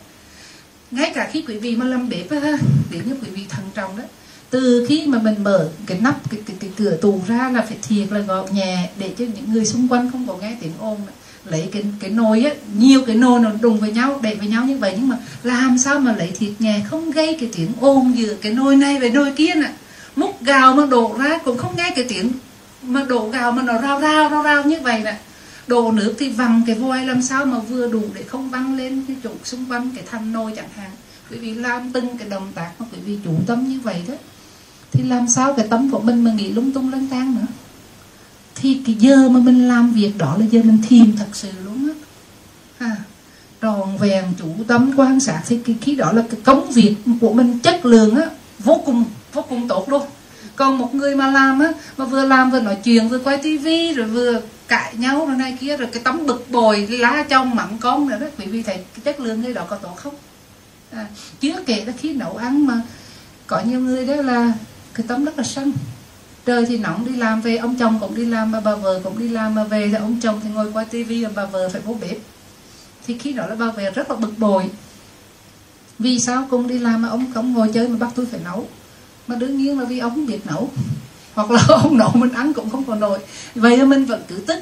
Ngay 0.90 1.12
cả 1.14 1.28
khi 1.32 1.44
quý 1.48 1.58
vị 1.58 1.76
mà 1.76 1.86
làm 1.86 2.08
bếp 2.08 2.30
á 2.30 2.58
nếu 2.90 3.02
như 3.04 3.16
quý 3.22 3.30
vị 3.30 3.46
thần 3.48 3.64
trọng 3.74 3.96
đó 3.96 4.04
từ 4.50 4.86
khi 4.88 5.06
mà 5.06 5.18
mình 5.18 5.34
mở 5.42 5.68
cái 5.86 5.98
nắp 6.00 6.30
cái, 6.30 6.40
cái, 6.46 6.56
cái 6.60 6.70
cửa 6.76 6.96
tù 6.96 7.20
ra 7.26 7.50
là 7.54 7.62
phải 7.62 7.76
thiệt 7.88 8.12
là 8.12 8.18
gọn 8.18 8.54
nhẹ 8.54 8.90
để 8.98 9.14
cho 9.18 9.24
những 9.34 9.52
người 9.52 9.64
xung 9.64 9.88
quanh 9.88 10.10
không 10.12 10.26
có 10.26 10.36
nghe 10.36 10.56
tiếng 10.60 10.72
ồn. 10.80 11.00
Lấy 11.44 11.68
cái 11.72 11.84
cái 12.00 12.10
nồi 12.10 12.44
á 12.44 12.50
nhiều 12.74 13.02
cái 13.06 13.16
nồi 13.16 13.40
nó 13.40 13.50
đùng 13.60 13.80
với 13.80 13.92
nhau 13.92 14.20
đẩy 14.22 14.34
với 14.34 14.48
nhau 14.48 14.64
như 14.64 14.78
vậy 14.78 14.94
nhưng 14.96 15.08
mà 15.08 15.18
làm 15.42 15.78
sao 15.78 15.98
mà 15.98 16.12
lấy 16.16 16.30
thịt 16.38 16.52
nhẹ 16.58 16.80
không 16.90 17.10
gây 17.10 17.36
cái 17.40 17.50
tiếng 17.56 17.72
ồn 17.80 18.12
giữa 18.16 18.34
cái 18.34 18.52
nồi 18.52 18.76
này 18.76 18.98
với 19.00 19.10
nồi 19.10 19.32
kia 19.36 19.54
nè. 19.54 19.70
Múc 20.16 20.42
gạo 20.42 20.74
mà 20.74 20.86
đổ 20.86 21.16
ra 21.18 21.38
cũng 21.44 21.58
không 21.58 21.76
nghe 21.76 21.92
cái 21.96 22.04
tiếng 22.08 22.32
mà 22.82 23.04
đổ 23.04 23.28
gạo 23.28 23.52
mà 23.52 23.62
nó 23.62 23.80
rao 23.80 24.00
rao 24.00 24.30
rao 24.30 24.42
rao 24.42 24.64
như 24.64 24.80
vậy 24.80 25.00
nè. 25.04 25.18
Đổ 25.66 25.92
nước 25.92 26.14
thì 26.18 26.28
văng 26.28 26.62
cái 26.66 26.76
vòi 26.76 27.06
làm 27.06 27.22
sao 27.22 27.44
mà 27.44 27.58
vừa 27.58 27.88
đủ 27.88 28.02
để 28.14 28.22
không 28.22 28.50
văng 28.50 28.76
lên 28.76 29.04
cái 29.08 29.16
chỗ 29.24 29.30
xung 29.44 29.64
quanh 29.70 29.90
cái 29.94 30.04
thanh 30.10 30.32
nồi 30.32 30.52
chẳng 30.56 30.68
hạn. 30.76 30.90
Quý 31.30 31.36
vị 31.38 31.54
làm 31.54 31.92
từng 31.92 32.18
cái 32.18 32.28
động 32.28 32.52
tác 32.54 32.70
mà 32.78 32.86
quý 32.92 32.98
vị 33.06 33.18
chủ 33.24 33.34
tâm 33.46 33.68
như 33.68 33.80
vậy 33.82 34.02
đó 34.08 34.14
thì 34.92 35.02
làm 35.02 35.28
sao 35.28 35.54
cái 35.54 35.66
tâm 35.68 35.90
của 35.90 36.00
mình 36.00 36.24
mà 36.24 36.32
nghĩ 36.32 36.52
lung 36.52 36.72
tung 36.72 36.92
lăng 36.92 37.06
tan 37.10 37.34
nữa? 37.34 37.46
Thì 38.54 38.80
cái 38.86 38.94
giờ 38.94 39.28
mà 39.28 39.40
mình 39.40 39.68
làm 39.68 39.92
việc 39.92 40.12
đó 40.18 40.36
là 40.38 40.46
giờ 40.50 40.60
mình 40.64 40.78
thiền 40.88 41.16
thật 41.16 41.28
sự 41.32 41.48
luôn 41.64 41.88
á. 41.88 41.94
À, 42.78 42.96
tròn 43.60 43.98
vẹn 43.98 44.24
chủ 44.38 44.48
tâm 44.66 44.92
quan 44.96 45.20
sát 45.20 45.42
thì 45.48 45.58
cái 45.66 45.76
khi 45.80 45.94
đó 45.94 46.12
là 46.12 46.22
cái 46.30 46.40
công 46.44 46.70
việc 46.70 46.96
của 47.20 47.32
mình 47.32 47.58
chất 47.58 47.86
lượng 47.86 48.16
á 48.16 48.26
vô 48.58 48.82
cùng 48.86 49.04
vô 49.32 49.42
cùng 49.48 49.68
tốt 49.68 49.88
luôn. 49.88 50.02
Còn 50.56 50.78
một 50.78 50.94
người 50.94 51.16
mà 51.16 51.30
làm 51.30 51.60
á 51.60 51.72
mà 51.96 52.04
vừa 52.04 52.26
làm 52.26 52.50
vừa 52.50 52.60
nói 52.60 52.78
chuyện 52.84 53.08
vừa 53.08 53.18
quay 53.18 53.38
tivi 53.38 53.92
rồi 53.92 54.06
vừa 54.06 54.40
cãi 54.68 54.94
nhau 54.96 55.26
rồi 55.26 55.36
này 55.36 55.56
kia 55.60 55.76
rồi 55.76 55.88
cái 55.92 56.02
tấm 56.02 56.26
bực 56.26 56.50
bồi 56.50 56.86
lá 56.86 57.24
trong 57.28 57.54
mặn 57.54 57.78
con 57.80 58.08
nữa 58.08 58.18
đó 58.20 58.26
quý 58.38 58.46
vị 58.46 58.62
thấy 58.62 58.76
cái 58.76 59.00
chất 59.04 59.20
lượng 59.20 59.42
người 59.42 59.54
đó 59.54 59.64
có 59.68 59.76
tốt 59.76 59.96
không? 59.96 60.14
À, 60.92 61.06
chưa 61.40 61.62
kể 61.66 61.84
là 61.84 61.92
khi 61.98 62.12
nấu 62.12 62.36
ăn 62.36 62.66
mà 62.66 62.80
có 63.46 63.60
nhiều 63.60 63.80
người 63.80 64.06
đó 64.06 64.14
là 64.14 64.52
cái 64.94 65.06
tấm 65.08 65.24
rất 65.24 65.38
là 65.38 65.44
sân 65.44 65.72
trời 66.50 66.66
thì 66.66 66.78
nóng, 66.78 67.04
đi 67.04 67.16
làm 67.16 67.40
về, 67.40 67.56
ông 67.56 67.76
chồng 67.76 67.98
cũng 68.00 68.14
đi 68.14 68.24
làm 68.24 68.52
mà, 68.52 68.60
bà 68.60 68.74
vợ 68.74 69.00
cũng 69.04 69.18
đi 69.18 69.28
làm 69.28 69.54
mà, 69.54 69.64
về 69.64 69.88
thì 69.88 69.94
ông 69.94 70.20
chồng 70.22 70.40
thì 70.42 70.48
ngồi 70.50 70.72
qua 70.72 70.84
tivi 70.84 71.24
và 71.24 71.30
bà 71.34 71.44
vợ 71.44 71.68
phải 71.68 71.80
vô 71.80 71.96
bếp. 72.00 72.16
Thì 73.06 73.18
khi 73.18 73.32
đó 73.32 73.46
là 73.46 73.54
bà 73.54 73.70
vợ 73.70 73.90
rất 73.90 74.10
là 74.10 74.16
bực 74.16 74.38
bội. 74.38 74.70
Vì 75.98 76.20
sao? 76.20 76.46
Cùng 76.50 76.68
đi 76.68 76.78
làm 76.78 77.02
mà 77.02 77.08
ông 77.08 77.32
không 77.34 77.52
ngồi 77.52 77.70
chơi 77.74 77.88
mà 77.88 77.96
bắt 77.96 78.12
tôi 78.14 78.26
phải 78.26 78.40
nấu. 78.44 78.68
Mà 79.26 79.36
đương 79.36 79.58
nhiên 79.58 79.78
là 79.78 79.84
vì 79.84 79.98
ông 79.98 80.10
không 80.10 80.26
biết 80.26 80.46
nấu. 80.46 80.70
Hoặc 81.34 81.50
là 81.50 81.62
ông 81.68 81.98
nấu 81.98 82.10
mình 82.14 82.32
ăn 82.32 82.52
cũng 82.52 82.70
không 82.70 82.84
còn 82.84 83.00
nổi. 83.00 83.18
Vậy 83.54 83.76
là 83.76 83.84
mình 83.84 84.04
vẫn 84.04 84.22
cứ 84.28 84.42
tức. 84.46 84.58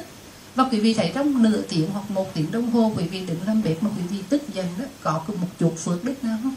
Và 0.55 0.63
quý 0.71 0.79
vị 0.79 0.93
thấy 0.93 1.11
trong 1.15 1.43
nửa 1.43 1.61
tiếng 1.69 1.89
hoặc 1.93 2.11
một 2.11 2.33
tiếng 2.33 2.51
đồng 2.51 2.71
hồ, 2.71 2.91
quý 2.97 3.03
vị 3.03 3.25
đứng 3.27 3.39
làm 3.47 3.63
bếp 3.63 3.83
mà 3.83 3.89
quý 3.97 4.03
vị 4.11 4.17
tức 4.29 4.41
dần 4.53 4.65
đó, 4.77 4.85
có 5.03 5.21
một 5.27 5.47
chuột 5.59 5.73
phước 5.77 6.03
đức 6.03 6.23
nào 6.23 6.37
không? 6.43 6.55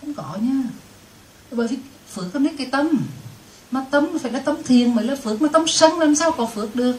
Không 0.00 0.14
có 0.14 0.36
nha. 0.40 0.62
Bởi 1.50 1.68
vì 1.68 1.76
phước 2.14 2.32
có 2.32 2.40
biết 2.40 2.58
cái 2.58 2.66
tâm 2.66 2.88
mà 3.70 3.84
tâm 3.90 4.18
phải 4.18 4.32
là 4.32 4.38
tâm 4.38 4.56
thiền 4.64 4.94
mới 4.94 5.04
là 5.04 5.16
phước, 5.16 5.42
mà 5.42 5.48
tâm 5.52 5.64
sân 5.66 5.98
làm 5.98 6.14
sao 6.14 6.30
có 6.30 6.46
phước 6.46 6.76
được. 6.76 6.96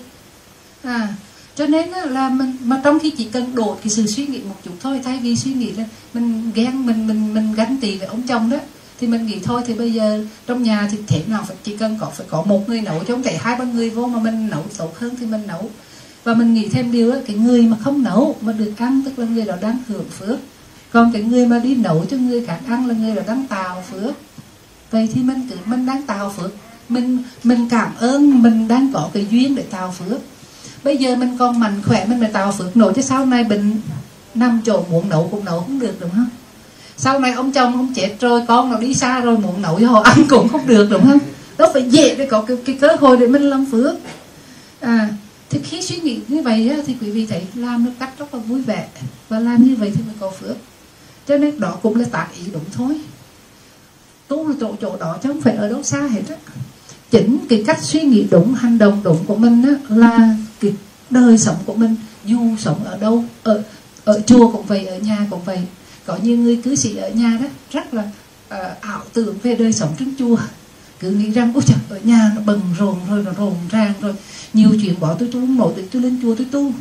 À 0.84 1.08
cho 1.56 1.67
nên 1.67 1.89
là 1.89 2.30
mình, 2.30 2.58
mà 2.63 2.82
trong 2.84 2.99
khi 2.99 3.10
chỉ 3.10 3.23
cần 3.23 3.56
đổi 3.56 3.78
cái 3.82 3.89
sự 3.89 4.08
suy 4.08 4.25
nghĩ 4.28 4.39
một 4.39 4.56
chút 4.65 4.71
thôi, 4.82 5.01
thay 5.04 5.19
vì 5.23 5.36
suy 5.36 5.54
nghĩ 5.54 5.71
là 5.71 5.84
mình 6.13 6.51
ghen, 6.56 6.86
mình 6.86 7.08
mình 7.08 7.34
mình 7.34 7.54
ganh 7.54 7.78
tị 7.82 7.97
với 7.97 8.08
ông 8.08 8.21
chồng 8.21 8.49
đó, 8.49 8.58
thì 8.99 9.08
mình 9.08 9.25
nghĩ 9.25 9.39
thôi, 9.39 9.62
thì 9.67 9.73
bây 9.73 9.93
giờ 9.93 10.25
trong 10.47 10.63
nhà 10.63 10.88
thì 10.91 10.97
thế 11.08 11.23
nào 11.28 11.43
phải, 11.47 11.58
chỉ 11.63 11.78
cần 11.78 11.97
có, 12.01 12.10
phải 12.10 12.28
có 12.30 12.41
một 12.41 12.69
người 12.69 12.82
nấu 12.82 12.99
chứ 12.99 13.13
không 13.13 13.23
thể 13.23 13.38
hai 13.38 13.56
ba 13.56 13.65
người 13.65 13.89
vô 13.89 14.08
mà 14.08 14.19
mình 14.19 14.49
nấu 14.49 14.63
tốt 14.78 14.97
hơn 14.97 15.15
thì 15.19 15.25
mình 15.25 15.47
nấu. 15.47 15.69
Và 16.23 16.34
mình 16.34 16.54
nghĩ 16.54 16.69
thêm 16.69 16.91
điều 16.91 17.12
đó 17.12 17.17
cái 17.28 17.36
người 17.36 17.62
mà 17.62 17.78
không 17.84 18.04
nấu 18.04 18.36
mà 18.41 18.54
được 18.54 18.73
ăn, 18.78 19.01
tức 19.06 19.19
là 19.19 19.25
người 19.25 19.45
đó 19.45 19.56
đang 19.62 19.78
hưởng 19.88 20.10
phước. 20.10 20.39
Còn 20.91 21.12
cái 21.13 21.21
người 21.21 21.47
mà 21.47 21.60
đi 21.60 21.75
nấu 21.75 22.06
cho 22.12 22.17
người 22.17 22.45
khác 22.45 22.60
ăn 22.67 22.88
là 22.88 22.93
người 22.93 23.15
đó 23.15 23.21
đang 23.28 23.47
tạo 23.47 23.84
phước 23.91 24.13
vậy 24.91 25.09
thì 25.13 25.21
mình 25.21 25.47
cứ 25.49 25.55
mình 25.65 25.85
đang 25.85 26.03
tạo 26.03 26.33
phước. 26.37 26.51
Mình 26.89 27.23
mình 27.43 27.69
cảm 27.69 27.91
ơn 27.99 28.43
mình 28.43 28.67
đang 28.67 28.93
có 28.93 29.09
cái 29.13 29.27
duyên 29.31 29.55
để 29.55 29.63
tạo 29.63 29.95
phước. 29.99 30.19
Bây 30.83 30.97
giờ 30.97 31.15
mình 31.15 31.37
còn 31.37 31.59
mạnh 31.59 31.81
khỏe 31.85 32.05
mình 32.05 32.19
mới 32.19 32.29
tạo 32.29 32.51
phước 32.51 32.77
nổi 32.77 32.93
chứ 32.95 33.01
sau 33.01 33.25
này 33.25 33.43
bệnh 33.43 33.81
năm 34.35 34.61
chỗ 34.65 34.83
muộn 34.91 35.09
nấu 35.09 35.27
cũng 35.31 35.45
nấu 35.45 35.59
không 35.59 35.79
được 35.79 35.95
đúng 35.99 36.09
không? 36.09 36.29
Sau 36.97 37.19
này 37.19 37.31
ông 37.31 37.51
chồng 37.51 37.73
ông 37.73 37.93
chết 37.93 38.15
rồi 38.19 38.41
con 38.47 38.71
nó 38.71 38.77
đi 38.77 38.93
xa 38.93 39.19
rồi 39.19 39.37
muộn 39.37 39.61
nấu 39.61 39.79
cho 39.79 39.87
họ 39.87 40.01
ăn 40.01 40.23
cũng 40.29 40.49
không 40.49 40.67
được 40.67 40.87
đúng 40.91 41.05
không? 41.05 41.19
Đó 41.57 41.69
phải 41.73 41.89
dễ 41.89 42.15
để 42.15 42.25
có 42.25 42.41
cái, 42.41 42.57
cái 42.65 42.77
cơ 42.81 42.87
hội 42.99 43.17
để 43.17 43.27
mình 43.27 43.41
làm 43.41 43.65
phước. 43.65 43.95
À 44.79 45.09
thì 45.49 45.59
khi 45.63 45.81
suy 45.81 45.97
nghĩ 45.97 46.19
như 46.27 46.41
vậy 46.41 46.69
á, 46.69 46.77
thì 46.87 46.95
quý 47.01 47.11
vị 47.11 47.25
thấy 47.25 47.47
làm 47.53 47.85
được 47.85 47.91
cách 47.99 48.09
rất 48.19 48.33
là 48.33 48.39
vui 48.39 48.61
vẻ. 48.61 48.87
Và 49.29 49.39
làm 49.39 49.63
như 49.63 49.75
vậy 49.75 49.91
thì 49.95 50.01
mình 50.07 50.15
có 50.19 50.31
phước. 50.39 50.55
Cho 51.27 51.37
nên 51.37 51.59
đó 51.59 51.77
cũng 51.81 51.99
là 51.99 52.05
tác 52.11 52.27
ý 52.35 52.43
đúng 52.53 52.63
thôi 52.73 52.99
tu 54.27 54.47
là 54.47 54.55
chỗ 54.59 54.75
chỗ 54.81 54.97
đó 54.97 55.17
chứ 55.23 55.29
không 55.29 55.41
phải 55.41 55.55
ở 55.55 55.69
đâu 55.69 55.83
xa 55.83 56.01
hết 56.01 56.21
á. 56.29 56.35
Chính 57.11 57.38
cái 57.49 57.63
cách 57.67 57.79
suy 57.81 58.01
nghĩ 58.01 58.25
đúng 58.31 58.53
hành 58.53 58.77
động 58.77 59.01
đúng 59.03 59.25
của 59.25 59.35
mình 59.35 59.63
á, 59.63 59.95
là 59.95 60.35
cái 60.59 60.73
đời 61.09 61.38
sống 61.38 61.57
của 61.65 61.73
mình. 61.73 61.95
Dù 62.25 62.39
sống 62.59 62.83
ở 62.83 62.97
đâu 62.97 63.23
ở 63.43 63.63
ở 64.05 64.21
chùa 64.27 64.51
cũng 64.51 64.65
vậy 64.65 64.85
ở 64.85 64.97
nhà 64.97 65.27
cũng 65.29 65.43
vậy. 65.45 65.59
Có 66.05 66.17
nhiều 66.23 66.38
người 66.38 66.55
cư 66.55 66.75
sĩ 66.75 66.95
ở 66.95 67.09
nhà 67.09 67.38
đó 67.41 67.47
rất 67.71 67.93
là 67.93 68.03
uh, 68.47 68.81
ảo 68.81 69.01
tưởng 69.13 69.38
về 69.43 69.55
đời 69.55 69.73
sống 69.73 69.93
trong 69.99 70.13
chùa. 70.19 70.38
Cứ 70.99 71.09
nghĩ 71.09 71.31
rằng 71.31 71.51
ôi 71.53 71.63
trời 71.67 71.77
ở 71.89 71.99
nhà 72.03 72.31
nó 72.35 72.41
bần 72.41 72.61
rộn 72.79 72.97
rồi 73.09 73.23
nó 73.23 73.31
rộn 73.38 73.55
ràng 73.71 73.93
rồi. 74.01 74.13
Nhiều 74.53 74.69
chuyện 74.81 74.99
bỏ 74.99 75.13
tôi 75.13 75.29
tu 75.31 75.39
không 75.39 75.57
nổi 75.57 75.73
tôi 75.91 76.01
lên 76.01 76.19
chùa 76.21 76.35
tôi 76.35 76.47
tu 76.51 76.71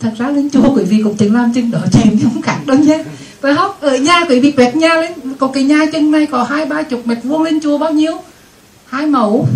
thật 0.00 0.10
ra 0.18 0.28
lên 0.28 0.50
chùa 0.50 0.74
quý 0.74 0.84
vị 0.84 1.00
cũng 1.04 1.16
chẳng 1.16 1.34
làm 1.34 1.52
chân 1.54 1.70
đỏ 1.70 1.78
chèn 1.92 2.18
không 2.22 2.42
khác 2.42 2.58
đâu 2.66 2.78
nhé. 2.78 3.04
Phải 3.40 3.54
không 3.54 3.70
ở 3.80 3.96
nhà 3.96 4.24
quý 4.28 4.40
vị 4.40 4.50
quẹt 4.50 4.76
nhà 4.76 4.94
lên. 4.94 5.12
Có 5.38 5.46
cái 5.46 5.64
nhà 5.64 5.86
chân 5.92 6.10
này 6.10 6.26
có 6.26 6.42
hai 6.42 6.66
ba 6.66 6.82
chục 6.82 7.06
mét 7.06 7.18
vuông 7.24 7.42
lên 7.42 7.60
chùa 7.60 7.78
bao 7.78 7.92
nhiêu? 7.92 8.12
Hai 8.86 9.06
mẫu. 9.06 9.46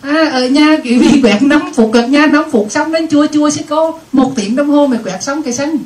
À, 0.00 0.30
ở 0.32 0.48
nhà 0.48 0.76
quý 0.84 0.98
vị 0.98 1.20
quẹt 1.22 1.42
năm 1.42 1.62
phút 1.74 1.90
cực 1.92 2.08
nhà 2.08 2.26
năm 2.26 2.44
phút 2.50 2.66
xong 2.70 2.92
lên 2.92 3.08
chùa 3.08 3.26
chùa 3.32 3.50
sẽ 3.50 3.62
có 3.68 3.92
một 4.12 4.32
tiếng 4.36 4.56
đồng 4.56 4.68
hồ 4.68 4.86
mới 4.86 4.98
quẹt 4.98 5.22
xong 5.22 5.42
cái 5.42 5.52
sân. 5.52 5.78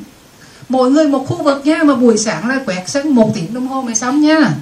Mỗi 0.69 0.91
người 0.91 1.07
một 1.07 1.27
khu 1.27 1.43
vực 1.43 1.61
nha 1.65 1.83
mà 1.83 1.95
buổi 1.95 2.17
sáng 2.17 2.49
là 2.49 2.59
quẹt 2.65 2.89
sân 2.89 3.09
một 3.09 3.31
tiếng 3.35 3.53
đồng 3.53 3.67
hồ 3.67 3.81
mới 3.81 3.95
xong 3.95 4.21
nha. 4.21 4.53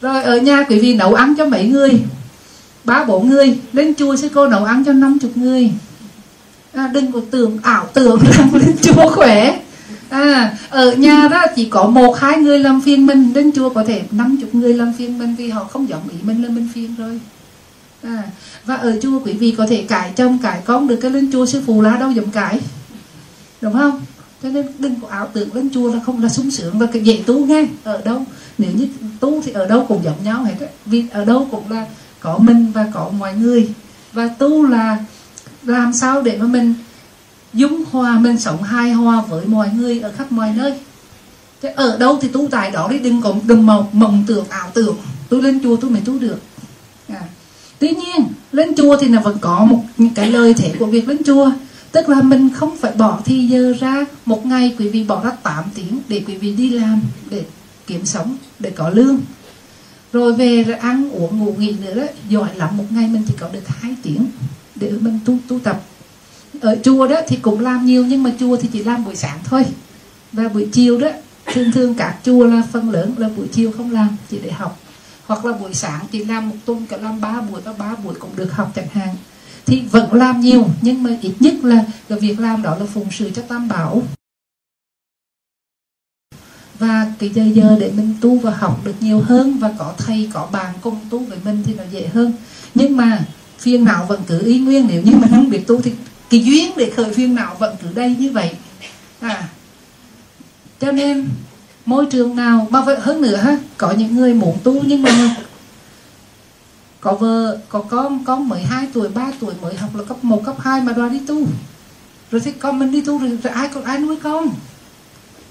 Rồi 0.00 0.22
ở 0.22 0.36
nhà 0.36 0.62
quý 0.68 0.78
vị 0.78 0.94
nấu 0.94 1.14
ăn 1.14 1.34
cho 1.38 1.46
mấy 1.46 1.68
người? 1.68 1.90
Ba 2.84 3.04
bốn 3.04 3.30
người. 3.30 3.58
Lên 3.72 3.94
chùa 3.94 4.16
sẽ 4.16 4.28
cô 4.34 4.48
nấu 4.48 4.64
ăn 4.64 4.84
cho 4.84 4.92
năm 4.92 5.18
chục 5.18 5.36
người 5.36 5.70
à, 6.72 6.90
đừng 6.92 7.12
có 7.12 7.20
tưởng 7.30 7.58
ảo 7.62 7.86
tưởng 7.94 8.20
rằng 8.32 8.54
lên 8.54 8.76
chùa 8.82 9.10
khỏe. 9.10 9.60
À, 10.08 10.56
ở 10.68 10.92
nhà 10.92 11.28
đó 11.30 11.44
chỉ 11.56 11.64
có 11.64 11.86
một 11.86 12.18
hai 12.18 12.38
người 12.38 12.58
làm 12.58 12.80
phiền 12.80 13.06
mình. 13.06 13.32
Lên 13.34 13.52
chùa 13.52 13.68
có 13.68 13.84
thể 13.84 14.02
năm 14.10 14.36
chục 14.40 14.54
người 14.54 14.74
làm 14.74 14.92
phiền 14.98 15.18
mình 15.18 15.34
vì 15.38 15.50
họ 15.50 15.64
không 15.64 15.88
giống 15.88 16.08
ý 16.08 16.16
mình 16.22 16.42
là 16.42 16.48
mình 16.48 16.68
phiền 16.74 16.94
rồi. 16.98 17.20
À, 18.02 18.22
và 18.64 18.74
ở 18.74 19.00
chùa 19.02 19.20
quý 19.24 19.32
vị 19.32 19.54
có 19.58 19.66
thể 19.66 19.84
cải 19.88 20.12
chồng 20.16 20.38
cải 20.42 20.60
con 20.64 20.88
được 20.88 20.96
cái 20.96 21.10
lên 21.10 21.32
chùa 21.32 21.46
sư 21.46 21.62
phụ 21.66 21.82
lá 21.82 21.96
đâu 21.96 22.10
dám 22.10 22.30
cải 22.30 22.60
đúng 23.60 23.72
không? 23.72 24.00
Cho 24.42 24.48
nên 24.48 24.66
đừng 24.78 24.94
có 25.02 25.08
ảo 25.08 25.28
tưởng 25.32 25.54
lên 25.54 25.70
chùa 25.74 25.94
là 25.94 26.00
không 26.06 26.22
là 26.22 26.28
sung 26.28 26.50
sướng 26.50 26.78
và 26.78 26.86
cái 26.86 27.02
dễ 27.02 27.22
tu 27.26 27.46
nghe. 27.46 27.66
Ở 27.84 28.02
đâu? 28.04 28.24
Nếu 28.58 28.70
như 28.74 28.88
tu 29.20 29.42
thì 29.42 29.52
ở 29.52 29.66
đâu 29.66 29.84
cũng 29.88 30.04
giống 30.04 30.24
nhau 30.24 30.44
hết 30.44 30.54
á. 30.60 30.66
Vì 30.86 31.04
ở 31.12 31.24
đâu 31.24 31.48
cũng 31.50 31.70
là 31.70 31.86
có 32.20 32.38
mình 32.38 32.72
và 32.74 32.86
có 32.94 33.10
mọi 33.18 33.34
người. 33.34 33.68
Và 34.12 34.28
tu 34.28 34.66
là 34.66 34.98
làm 35.68 35.92
sao 35.92 36.22
để 36.22 36.38
mà 36.38 36.46
mình 36.46 36.74
dung 37.54 37.84
hòa, 37.90 38.18
mình 38.18 38.38
sống 38.38 38.62
hài 38.62 38.92
hòa 38.92 39.22
với 39.28 39.46
mọi 39.46 39.70
người 39.76 40.00
ở 40.00 40.12
khắp 40.16 40.32
mọi 40.32 40.52
nơi? 40.56 40.74
Thế 41.62 41.68
ở 41.68 41.96
đâu 41.98 42.18
thì 42.22 42.28
tu 42.28 42.48
tại 42.50 42.70
đó 42.70 42.88
đi, 42.90 42.98
đừng 42.98 43.22
có 43.22 43.34
đừng 43.44 43.66
mộng 43.66 43.86
mộng 43.92 44.24
tưởng, 44.26 44.44
ảo 44.48 44.70
tưởng. 44.74 44.96
Tôi 45.28 45.42
lên 45.42 45.60
chùa 45.62 45.76
tôi 45.76 45.90
mới 45.90 46.00
tu 46.04 46.18
được. 46.18 46.38
À. 47.08 47.22
tuy 47.78 47.90
nhiên, 47.90 48.26
lên 48.52 48.74
chùa 48.76 48.96
thì 49.00 49.08
là 49.08 49.20
vẫn 49.20 49.38
có 49.40 49.64
một 49.64 49.82
cái 50.14 50.30
lời 50.30 50.54
thể 50.54 50.74
của 50.78 50.86
việc 50.86 51.08
lên 51.08 51.24
chùa. 51.24 51.50
Tức 51.92 52.08
là 52.08 52.22
mình 52.22 52.50
không 52.54 52.76
phải 52.76 52.92
bỏ 52.92 53.20
thì 53.24 53.46
giờ 53.46 53.74
ra. 53.80 54.04
Một 54.24 54.46
ngày 54.46 54.76
quý 54.78 54.88
vị 54.88 55.04
bỏ 55.04 55.24
ra 55.24 55.30
8 55.30 55.64
tiếng 55.74 56.00
để 56.08 56.22
quý 56.26 56.36
vị 56.36 56.54
đi 56.54 56.70
làm, 56.70 57.00
để 57.30 57.44
kiếm 57.86 58.06
sống, 58.06 58.36
để 58.58 58.70
có 58.70 58.90
lương. 58.90 59.18
Rồi 60.12 60.32
về 60.32 60.62
rồi 60.62 60.76
ăn 60.76 61.10
uống, 61.10 61.38
ngủ 61.38 61.54
nghỉ 61.58 61.74
nữa 61.84 61.94
đó 61.94 62.02
giỏi 62.28 62.48
lắm, 62.56 62.76
một 62.76 62.84
ngày 62.90 63.08
mình 63.08 63.22
chỉ 63.28 63.34
có 63.40 63.48
được 63.48 63.68
hai 63.68 63.96
tiếng 64.02 64.26
để 64.80 64.90
mình 64.90 65.18
tu 65.24 65.38
tu 65.48 65.58
tập. 65.58 65.82
Ở 66.60 66.76
chùa 66.84 67.08
đó 67.08 67.20
thì 67.28 67.36
cũng 67.36 67.60
làm 67.60 67.86
nhiều 67.86 68.04
nhưng 68.06 68.22
mà 68.22 68.32
chùa 68.40 68.56
thì 68.56 68.68
chỉ 68.72 68.84
làm 68.84 69.04
buổi 69.04 69.16
sáng 69.16 69.38
thôi. 69.44 69.64
Và 70.32 70.48
buổi 70.48 70.68
chiều 70.72 71.00
đó, 71.00 71.08
thường 71.46 71.72
thường 71.72 71.94
các 71.94 72.18
chùa 72.24 72.46
là 72.46 72.62
phần 72.72 72.90
lớn 72.90 73.14
là 73.16 73.28
buổi 73.28 73.48
chiều 73.52 73.72
không 73.76 73.92
làm, 73.92 74.16
chỉ 74.30 74.38
để 74.42 74.50
học. 74.50 74.80
Hoặc 75.26 75.44
là 75.44 75.52
buổi 75.52 75.74
sáng 75.74 76.06
chỉ 76.10 76.24
làm 76.24 76.48
một 76.48 76.56
tuần, 76.64 76.86
cả 76.86 76.96
làm 76.96 77.20
ba 77.20 77.40
buổi 77.40 77.60
và 77.60 77.72
ba 77.72 77.94
buổi 77.94 78.14
cũng 78.14 78.36
được 78.36 78.52
học 78.52 78.72
chẳng 78.74 78.88
hạn. 78.88 79.16
Thì 79.66 79.80
vẫn 79.90 80.12
làm 80.12 80.40
nhiều, 80.40 80.68
nhưng 80.82 81.02
mà 81.02 81.10
ít 81.22 81.34
nhất 81.40 81.54
là 81.62 81.84
cái 82.08 82.18
việc 82.18 82.40
làm 82.40 82.62
đó 82.62 82.76
là 82.80 82.86
phụng 82.94 83.08
sự 83.10 83.30
cho 83.30 83.42
tam 83.42 83.68
bảo. 83.68 84.02
Và 86.78 87.12
cái 87.18 87.28
giờ 87.28 87.42
giờ 87.54 87.76
để 87.80 87.92
mình 87.96 88.14
tu 88.20 88.38
và 88.38 88.50
học 88.50 88.80
được 88.84 88.94
nhiều 89.00 89.20
hơn 89.20 89.58
và 89.58 89.74
có 89.78 89.94
thầy, 89.98 90.30
có 90.32 90.48
bạn 90.52 90.74
cùng 90.80 90.96
tu 91.10 91.18
với 91.18 91.38
mình 91.44 91.62
thì 91.66 91.74
nó 91.74 91.84
dễ 91.92 92.06
hơn. 92.06 92.32
Nhưng 92.74 92.96
mà 92.96 93.24
phiền 93.58 93.84
não 93.84 94.06
vẫn 94.08 94.20
cứ 94.26 94.42
y 94.44 94.58
nguyên 94.58 94.86
nếu 94.88 95.02
như 95.02 95.12
mình 95.12 95.30
không 95.30 95.50
biết 95.50 95.66
tu 95.66 95.80
thì 95.82 95.92
cái 96.30 96.44
duyên 96.44 96.72
để 96.76 96.90
khởi 96.96 97.12
phiền 97.12 97.34
não 97.34 97.56
vẫn 97.58 97.76
cứ 97.82 97.88
đây 97.94 98.16
như 98.18 98.30
vậy. 98.32 98.50
À 99.20 99.48
cho 100.80 100.92
nên 100.92 101.28
môi 101.86 102.06
trường 102.06 102.36
nào 102.36 102.68
bao 102.70 102.82
vậy 102.82 102.96
hơn 103.00 103.22
nữa 103.22 103.36
ha? 103.36 103.58
Có 103.76 103.90
những 103.90 104.16
người 104.16 104.34
muốn 104.34 104.58
tu 104.62 104.82
nhưng 104.86 105.02
mà 105.02 105.36
có 107.00 107.14
vợ 107.14 107.58
có 107.68 107.80
con 107.80 108.24
con 108.24 108.48
12 108.48 108.86
tuổi 108.92 109.08
3 109.08 109.32
tuổi 109.40 109.54
mới 109.62 109.74
học 109.74 109.96
là 109.96 110.04
cấp 110.04 110.24
1 110.24 110.44
cấp 110.44 110.56
2 110.58 110.80
mà 110.80 110.92
đòi 110.92 111.10
đi 111.10 111.20
tu. 111.26 111.46
Rồi 112.30 112.40
thì 112.44 112.52
con 112.52 112.78
mình 112.78 112.92
đi 112.92 113.00
tu 113.00 113.18
rồi, 113.18 113.38
rồi 113.42 113.52
ai 113.52 113.68
còn 113.68 113.84
ai 113.84 113.98
nuôi 113.98 114.16
con? 114.16 114.48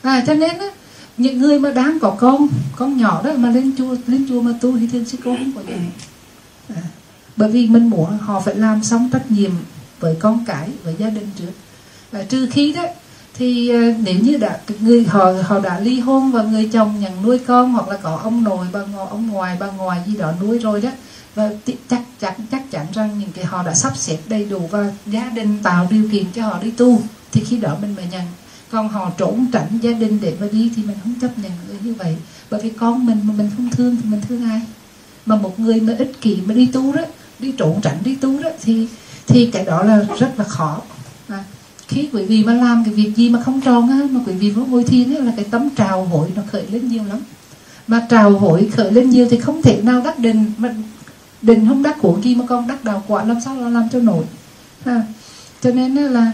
À 0.01 0.23
cho 0.27 0.33
nên 0.33 0.57
á 0.57 0.67
những 1.17 1.39
người 1.39 1.59
mà 1.59 1.71
đang 1.71 1.99
có 1.99 2.15
con 2.19 2.47
con 2.75 2.97
nhỏ 2.97 3.21
đó 3.23 3.31
mà 3.37 3.49
lên 3.49 3.71
chùa 3.77 3.95
lên 4.07 4.25
chùa 4.29 4.41
mà 4.41 4.51
tu 4.61 4.77
thì 4.79 4.87
thiên 4.87 5.05
sư 5.05 5.17
cô 5.23 5.35
không 5.37 5.51
có 5.55 5.61
gì 5.67 5.73
à, 6.75 6.81
bởi 7.38 7.52
vì 7.52 7.67
mình 7.67 7.89
muốn 7.89 8.17
họ 8.17 8.39
phải 8.39 8.56
làm 8.56 8.84
xong 8.84 9.10
trách 9.13 9.32
nhiệm 9.32 9.52
với 10.00 10.15
con 10.19 10.45
cái 10.47 10.69
với 10.84 10.95
gia 10.97 11.10
đình 11.10 11.30
trước. 11.39 11.52
À, 12.12 12.23
trừ 12.30 12.47
khi 12.52 12.73
đó 12.73 12.84
thì 13.34 13.69
ờ, 13.69 13.93
nếu 14.04 14.15
như 14.21 14.38
đã 14.38 14.60
người 14.80 15.06
họ 15.06 15.32
họ 15.43 15.60
đã 15.60 15.80
ly 15.80 16.00
hôn 16.00 16.32
và 16.32 16.43
người 16.43 16.69
chồng 16.73 17.00
nhận 17.00 17.21
nuôi 17.23 17.39
con 17.39 17.71
hoặc 17.71 17.89
là 17.89 17.97
có 17.97 18.19
ông 18.23 18.43
nội 18.43 18.67
bà 18.73 18.80
ngoại 18.80 19.08
ông 19.10 19.28
ngoài 19.28 19.58
bà 19.60 19.67
ngoài 19.67 20.02
gì 20.08 20.17
đó 20.17 20.34
nuôi 20.41 20.60
rồi 20.60 20.82
đó 20.82 20.89
và 21.36 21.50
chắc 21.89 22.02
chắn 22.19 22.34
chắc 22.52 22.71
chắn 22.71 22.86
rằng 22.93 23.19
những 23.19 23.32
cái 23.32 23.45
họ 23.45 23.63
đã 23.63 23.73
sắp 23.73 23.97
xếp 23.97 24.17
đầy 24.28 24.45
đủ 24.45 24.67
và 24.71 24.91
gia 25.06 25.30
đình 25.30 25.58
tạo 25.63 25.88
điều 25.89 26.10
kiện 26.12 26.26
cho 26.36 26.43
họ 26.43 26.60
đi 26.63 26.71
tu 26.71 27.02
thì 27.32 27.43
khi 27.43 27.58
đó 27.58 27.78
mình 27.82 27.95
mới 27.95 28.06
nhận. 28.12 28.23
Còn 28.71 28.89
họ 28.89 29.12
trốn 29.17 29.45
tránh 29.52 29.80
gia 29.82 29.91
đình 29.91 30.19
để 30.21 30.34
mà 30.39 30.47
đi 30.52 30.71
thì 30.76 30.84
mình 30.84 30.97
không 31.04 31.13
chấp 31.21 31.39
nhận 31.39 31.52
người 31.67 31.78
như 31.84 31.93
vậy. 31.93 32.15
Bởi 32.50 32.62
vì 32.62 32.69
con 32.69 33.06
mình 33.06 33.19
mà 33.23 33.34
mình 33.38 33.50
không 33.58 33.69
thương 33.69 33.95
thì 33.95 34.10
mình 34.10 34.21
thương 34.28 34.50
ai? 34.50 34.62
Mà 35.26 35.36
một 35.36 35.60
người 35.60 35.82
mà 35.82 35.93
ích 35.97 36.21
kỷ 36.21 36.38
mà 36.45 36.54
đi 36.54 36.65
tu 36.65 36.93
đó 36.93 37.02
đi 37.39 37.52
trốn 37.52 37.80
tránh 37.82 37.97
đi 38.04 38.15
tu 38.15 38.43
đó 38.43 38.50
thì 38.62 38.88
thì 39.28 39.50
cái 39.52 39.65
đó 39.65 39.84
là 39.84 40.06
rất 40.19 40.34
là 40.38 40.43
khó. 40.43 40.82
À, 41.28 41.43
khi 41.88 42.10
quý 42.13 42.26
vị 42.26 42.43
mà 42.43 42.54
làm 42.54 42.84
cái 42.86 42.93
việc 42.93 43.15
gì 43.15 43.30
mà 43.30 43.43
không 43.43 43.62
tròn 43.62 43.89
á 43.89 44.00
mà 44.12 44.19
quý 44.26 44.34
vị 44.34 44.54
có 44.56 44.62
ngồi 44.65 44.84
thiền 44.84 45.15
á 45.15 45.23
là 45.23 45.32
cái 45.36 45.45
tấm 45.52 45.69
trào 45.69 46.06
hội 46.06 46.32
nó 46.36 46.41
khởi 46.52 46.67
lên 46.71 46.88
nhiều 46.88 47.04
lắm. 47.04 47.19
Mà 47.88 48.06
trào 48.10 48.32
hội 48.32 48.69
khởi 48.76 48.91
lên 48.91 49.10
nhiều 49.10 49.28
thì 49.32 49.38
không 49.39 49.62
thể 49.62 49.82
nào 49.82 50.02
đắc 50.06 50.19
định 50.19 50.52
mà 50.58 50.73
định 51.41 51.67
không 51.67 51.84
đắc 51.84 51.97
của 52.02 52.19
kia 52.23 52.34
mà 52.38 52.45
con 52.47 52.67
đắc 52.67 52.84
đào 52.84 53.04
quả 53.08 53.23
làm 53.23 53.38
sao 53.45 53.56
là 53.56 53.69
làm 53.69 53.89
cho 53.91 54.00
nổi. 54.00 54.26
À, 54.86 55.02
cho 55.63 55.71
nên 55.71 55.95
là 55.95 56.32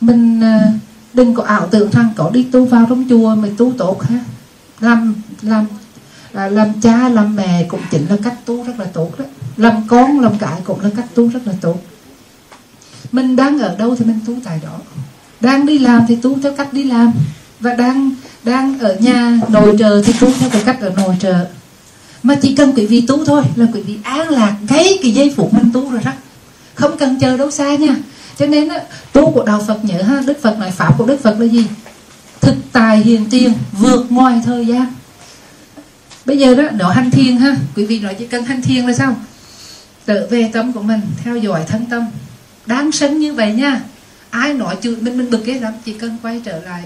mình 0.00 0.40
à, 0.40 0.72
đừng 1.12 1.34
có 1.34 1.42
ảo 1.42 1.68
tưởng 1.70 1.90
rằng 1.90 2.08
có 2.16 2.30
đi 2.30 2.42
tu 2.42 2.64
vào 2.64 2.86
trong 2.88 3.04
chùa 3.08 3.34
mình 3.34 3.54
tu 3.56 3.72
tốt 3.78 4.02
ha. 4.02 4.20
Làm 4.80 5.14
làm 5.42 5.66
à, 6.32 6.48
làm 6.48 6.80
cha 6.80 7.08
làm 7.08 7.36
mẹ 7.36 7.64
cũng 7.68 7.80
chính 7.90 8.06
là 8.06 8.16
cách 8.24 8.38
tu 8.44 8.64
rất 8.64 8.78
là 8.78 8.84
tốt 8.84 9.18
đó 9.18 9.24
làm 9.56 9.88
con 9.88 10.20
làm 10.20 10.38
cái 10.38 10.60
cũng 10.64 10.80
là 10.80 10.90
cách 10.96 11.06
tu 11.14 11.28
rất 11.28 11.40
là 11.46 11.52
tốt. 11.60 11.82
Mình 13.12 13.36
đang 13.36 13.58
ở 13.58 13.76
đâu 13.76 13.96
thì 13.96 14.04
mình 14.04 14.20
tu 14.26 14.34
tại 14.44 14.60
đó. 14.62 14.78
Đang 15.40 15.66
đi 15.66 15.78
làm 15.78 16.04
thì 16.08 16.16
tu 16.16 16.38
theo 16.42 16.52
cách 16.56 16.72
đi 16.72 16.84
làm. 16.84 17.12
Và 17.60 17.74
đang 17.74 18.10
đang 18.44 18.78
ở 18.78 18.96
nhà 19.00 19.40
nội 19.48 19.76
trợ 19.78 20.02
thì 20.06 20.12
tu 20.20 20.28
theo 20.40 20.50
cái 20.50 20.62
cách 20.66 20.80
ở 20.80 20.92
nội 20.96 21.16
trợ. 21.20 21.46
Mà 22.22 22.34
chỉ 22.34 22.54
cần 22.54 22.72
quý 22.76 22.86
vị 22.86 23.04
tu 23.08 23.24
thôi 23.24 23.42
là 23.56 23.66
quý 23.74 23.82
vị 23.82 23.98
an 24.02 24.28
lạc 24.28 24.56
ngay 24.68 24.98
cái 25.02 25.10
giây 25.10 25.34
phút 25.36 25.54
mình 25.54 25.70
tu 25.72 25.90
rồi 25.90 26.00
đó. 26.04 26.12
Không 26.74 26.96
cần 26.98 27.20
chờ 27.20 27.36
đâu 27.36 27.50
xa 27.50 27.74
nha. 27.76 27.96
Cho 28.38 28.46
nên 28.46 28.68
á, 28.68 28.80
tu 29.12 29.30
của 29.30 29.44
đạo 29.44 29.64
Phật 29.66 29.84
nhớ 29.84 30.02
ha 30.02 30.22
Đức 30.26 30.42
Phật 30.42 30.58
nói 30.58 30.70
pháp 30.70 30.98
của 30.98 31.06
Đức 31.06 31.22
Phật 31.22 31.40
là 31.40 31.46
gì? 31.46 31.66
Thực 32.40 32.54
tài 32.72 32.98
hiền 32.98 33.26
tiền 33.30 33.52
vượt 33.72 34.06
ngoài 34.12 34.42
thời 34.44 34.66
gian. 34.66 34.86
Bây 36.24 36.38
giờ 36.38 36.54
đó 36.54 36.62
nó 36.72 36.90
hành 36.90 37.10
thiền 37.10 37.36
ha. 37.36 37.56
Quý 37.76 37.84
vị 37.84 38.00
nói 38.00 38.14
chỉ 38.18 38.26
cần 38.26 38.44
hành 38.44 38.62
thiền 38.62 38.86
là 38.86 38.92
sao? 38.92 39.16
Trở 40.06 40.26
về 40.30 40.50
tâm 40.52 40.72
của 40.72 40.82
mình, 40.82 41.00
theo 41.24 41.36
dõi 41.36 41.64
thân 41.68 41.86
tâm. 41.86 42.06
Đáng 42.66 42.92
sân 42.92 43.18
như 43.18 43.34
vậy 43.34 43.52
nha. 43.52 43.80
Ai 44.30 44.54
nói 44.54 44.76
chữ 44.82 44.96
mình 45.00 45.18
mình 45.18 45.30
bực 45.30 45.42
cái 45.46 45.60
lắm, 45.60 45.74
chỉ 45.84 45.92
cần 45.92 46.16
quay 46.22 46.40
trở 46.44 46.60
lại 46.60 46.84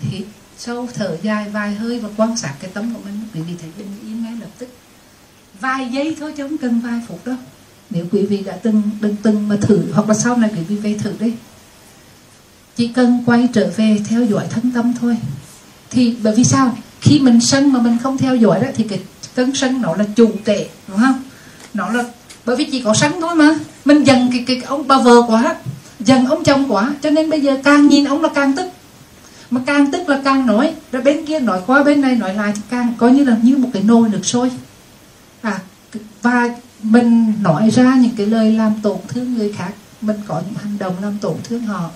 hít 0.00 0.24
sâu 0.58 0.88
thở 0.94 1.16
dài 1.22 1.48
vài 1.48 1.74
hơi 1.74 1.98
và 2.00 2.08
quan 2.16 2.36
sát 2.36 2.54
cái 2.60 2.70
tâm 2.74 2.94
của 2.94 3.00
mình, 3.04 3.20
quý 3.34 3.40
vị 3.40 3.54
thấy 3.60 3.70
bình 3.78 3.88
yên 4.02 4.22
ngay 4.22 4.32
lập 4.40 4.50
tức. 4.58 4.68
Vài 5.60 5.88
giây 5.92 6.16
thôi 6.20 6.32
chứ 6.36 6.48
không 6.48 6.58
cần 6.58 6.80
vài 6.80 7.00
phút 7.08 7.26
đâu. 7.26 7.36
Nếu 7.90 8.06
quý 8.12 8.22
vị 8.22 8.42
đã 8.46 8.52
từng 8.62 8.82
từng 9.00 9.16
từng 9.22 9.48
mà 9.48 9.56
thử, 9.60 9.92
hoặc 9.92 10.08
là 10.08 10.14
sau 10.14 10.36
này 10.36 10.50
quý 10.56 10.62
vị 10.62 10.76
về 10.76 10.98
thử 10.98 11.12
đi. 11.20 11.32
Chỉ 12.76 12.88
cần 12.88 13.22
quay 13.26 13.48
trở 13.52 13.70
về 13.76 13.98
theo 14.08 14.24
dõi 14.24 14.46
thân 14.50 14.70
tâm 14.74 14.92
thôi. 15.00 15.16
Thì 15.90 16.16
bởi 16.22 16.34
vì 16.34 16.44
sao? 16.44 16.78
Khi 17.00 17.18
mình 17.18 17.40
sân 17.40 17.72
mà 17.72 17.80
mình 17.80 17.98
không 18.02 18.18
theo 18.18 18.36
dõi 18.36 18.60
đó, 18.60 18.68
thì 18.76 18.84
cái 18.84 19.00
cơn 19.34 19.54
sân 19.54 19.82
nó 19.82 19.96
là 19.96 20.04
chủ 20.16 20.30
tệ 20.44 20.68
đúng 20.88 20.98
không? 20.98 21.22
Nó 21.74 21.92
là 21.92 22.04
bởi 22.46 22.56
vì 22.56 22.64
chỉ 22.64 22.82
có 22.82 22.94
sẵn 22.94 23.12
thôi 23.20 23.34
mà. 23.34 23.58
Mình 23.84 24.04
dần 24.04 24.28
cái, 24.32 24.44
cái, 24.46 24.56
cái 24.60 24.66
ông 24.66 24.88
bà 24.88 24.98
vợ 24.98 25.22
quá 25.26 25.56
dần 26.00 26.26
ông 26.26 26.44
chồng 26.44 26.72
quá 26.72 26.94
cho 27.02 27.10
nên 27.10 27.30
bây 27.30 27.40
giờ 27.40 27.58
càng 27.64 27.88
nhìn 27.88 28.04
ông 28.04 28.22
là 28.22 28.28
càng 28.34 28.52
tức. 28.56 28.66
Mà 29.50 29.60
càng 29.66 29.92
tức 29.92 30.08
là 30.08 30.20
càng 30.24 30.46
nói 30.46 30.74
rồi 30.92 31.02
bên 31.02 31.26
kia 31.26 31.40
nói 31.40 31.60
qua 31.66 31.82
bên 31.82 32.00
này 32.00 32.16
nói 32.16 32.34
lại 32.34 32.52
thì 32.54 32.60
càng 32.70 32.94
coi 32.98 33.12
như 33.12 33.24
là 33.24 33.36
như 33.42 33.56
một 33.56 33.68
cái 33.72 33.82
nồi 33.82 34.08
nước 34.08 34.26
sôi. 34.26 34.50
À 35.42 35.58
và 36.22 36.48
mình 36.82 37.32
nói 37.42 37.70
ra 37.70 37.96
những 38.00 38.16
cái 38.16 38.26
lời 38.26 38.52
làm 38.52 38.74
tổn 38.82 38.96
thương 39.08 39.34
người 39.34 39.52
khác. 39.52 39.70
Mình 40.00 40.16
có 40.26 40.42
những 40.46 40.54
hành 40.62 40.78
động 40.78 40.94
làm 41.02 41.18
tổn 41.18 41.34
thương 41.44 41.62
họ. 41.62 41.90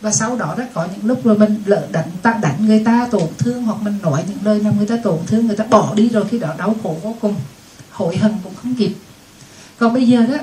Và 0.00 0.10
sau 0.10 0.36
đó 0.36 0.54
đó 0.58 0.64
có 0.74 0.88
những 0.92 1.06
lúc 1.06 1.24
rồi 1.24 1.38
mình 1.38 1.62
lỡ 1.66 1.86
đánh 1.92 2.08
ta 2.22 2.38
đánh 2.42 2.66
người 2.66 2.82
ta 2.84 3.08
tổn 3.10 3.28
thương 3.38 3.62
hoặc 3.62 3.82
mình 3.82 3.98
nói 4.02 4.24
những 4.28 4.38
lời 4.44 4.60
làm 4.60 4.76
người 4.76 4.86
ta 4.86 4.96
tổn 5.04 5.18
thương 5.26 5.46
người 5.46 5.56
ta 5.56 5.64
bỏ 5.70 5.94
đi 5.94 6.08
rồi 6.08 6.24
khi 6.30 6.38
đó 6.38 6.48
đau 6.58 6.74
khổ 6.82 6.96
vô 7.02 7.16
cùng. 7.20 7.34
Hối 7.90 8.16
hận 8.16 8.32
cũng 8.44 8.54
không 8.62 8.74
kịp 8.74 8.92
còn 9.78 9.94
bây 9.94 10.08
giờ 10.08 10.26
đó 10.32 10.38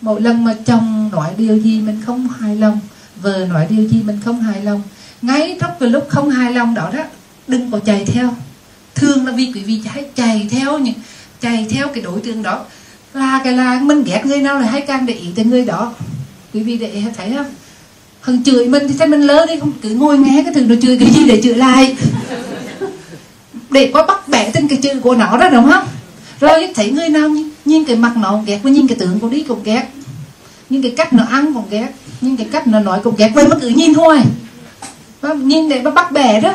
mỗi 0.00 0.20
lần 0.20 0.44
mà 0.44 0.54
chồng 0.66 1.10
nói 1.12 1.30
điều 1.36 1.56
gì 1.56 1.80
mình 1.80 2.00
không 2.06 2.28
hài 2.40 2.56
lòng, 2.56 2.80
vợ 3.22 3.46
nói 3.50 3.66
điều 3.70 3.88
gì 3.88 4.02
mình 4.02 4.18
không 4.24 4.40
hài 4.40 4.62
lòng, 4.62 4.82
ngay 5.22 5.58
trong 5.60 5.70
cái 5.80 5.88
lúc 5.88 6.06
không 6.08 6.30
hài 6.30 6.52
lòng 6.52 6.74
đó 6.74 6.90
đó, 6.96 7.02
đừng 7.48 7.70
có 7.70 7.78
chạy 7.78 8.04
theo. 8.04 8.34
Thường 8.94 9.26
là 9.26 9.32
vì 9.32 9.52
quý 9.54 9.60
vị 9.60 9.80
hãy 9.86 10.04
chạy 10.14 10.48
theo 10.50 10.78
những, 10.78 10.94
chạy 11.40 11.66
theo 11.70 11.88
cái 11.88 12.02
đối 12.02 12.20
tượng 12.20 12.42
đó. 12.42 12.64
Là 13.14 13.40
cái 13.44 13.52
là 13.52 13.80
mình 13.82 14.02
ghét 14.04 14.26
người 14.26 14.38
nào 14.38 14.60
là 14.60 14.66
hay 14.66 14.80
càng 14.80 15.06
để 15.06 15.14
ý 15.14 15.28
tới 15.36 15.44
người 15.44 15.64
đó. 15.64 15.92
Quý 16.54 16.62
vị 16.62 16.78
để 16.78 17.02
thấy 17.16 17.32
không? 17.36 17.46
Hằng 18.20 18.44
chửi 18.44 18.68
mình 18.68 18.88
thì 18.88 18.94
thấy 18.98 19.08
mình 19.08 19.20
lớn 19.20 19.48
đi, 19.48 19.60
không 19.60 19.72
cứ 19.82 19.90
ngồi 19.90 20.18
nghe 20.18 20.42
cái 20.44 20.54
thứ 20.54 20.60
nó 20.60 20.74
chửi 20.82 20.98
cái 20.98 21.10
gì 21.10 21.28
để 21.28 21.40
chửi 21.42 21.54
lại. 21.54 21.96
Để 23.70 23.90
có 23.94 24.02
bắt 24.02 24.28
bẻ 24.28 24.50
tên 24.50 24.68
cái 24.68 24.78
chữ 24.82 25.00
của 25.00 25.14
nó 25.14 25.36
đó, 25.36 25.48
đúng 25.48 25.70
không? 25.70 25.86
Rồi 26.40 26.72
thấy 26.74 26.90
người 26.90 27.08
nào 27.08 27.28
nhìn? 27.64 27.84
Cái 27.84 27.96
mặt 27.96 28.16
nó 28.16 28.40
ghét 28.46 28.60
và 28.62 28.70
nhìn 28.70 28.86
cái 28.86 28.98
tướng 28.98 29.20
của 29.20 29.28
đi 29.28 29.42
cũng 29.42 29.62
ghét. 29.62 29.88
Nhìn 30.70 30.82
cái 30.82 30.94
cách 30.96 31.12
nó 31.12 31.24
ăn 31.24 31.54
cũng 31.54 31.64
ghét. 31.70 31.88
Nhìn 32.20 32.36
cái 32.36 32.46
cách 32.52 32.66
nó 32.66 32.80
nói 32.80 33.00
cũng 33.04 33.16
ghét. 33.16 33.30
Vậy 33.34 33.48
mà 33.48 33.56
cứ 33.60 33.68
nhìn 33.68 33.94
thôi 33.94 34.18
và 35.20 35.34
nhìn 35.34 35.68
để 35.68 35.82
mà 35.82 35.90
bắt 35.90 36.12
bẻ 36.12 36.40
đó. 36.40 36.54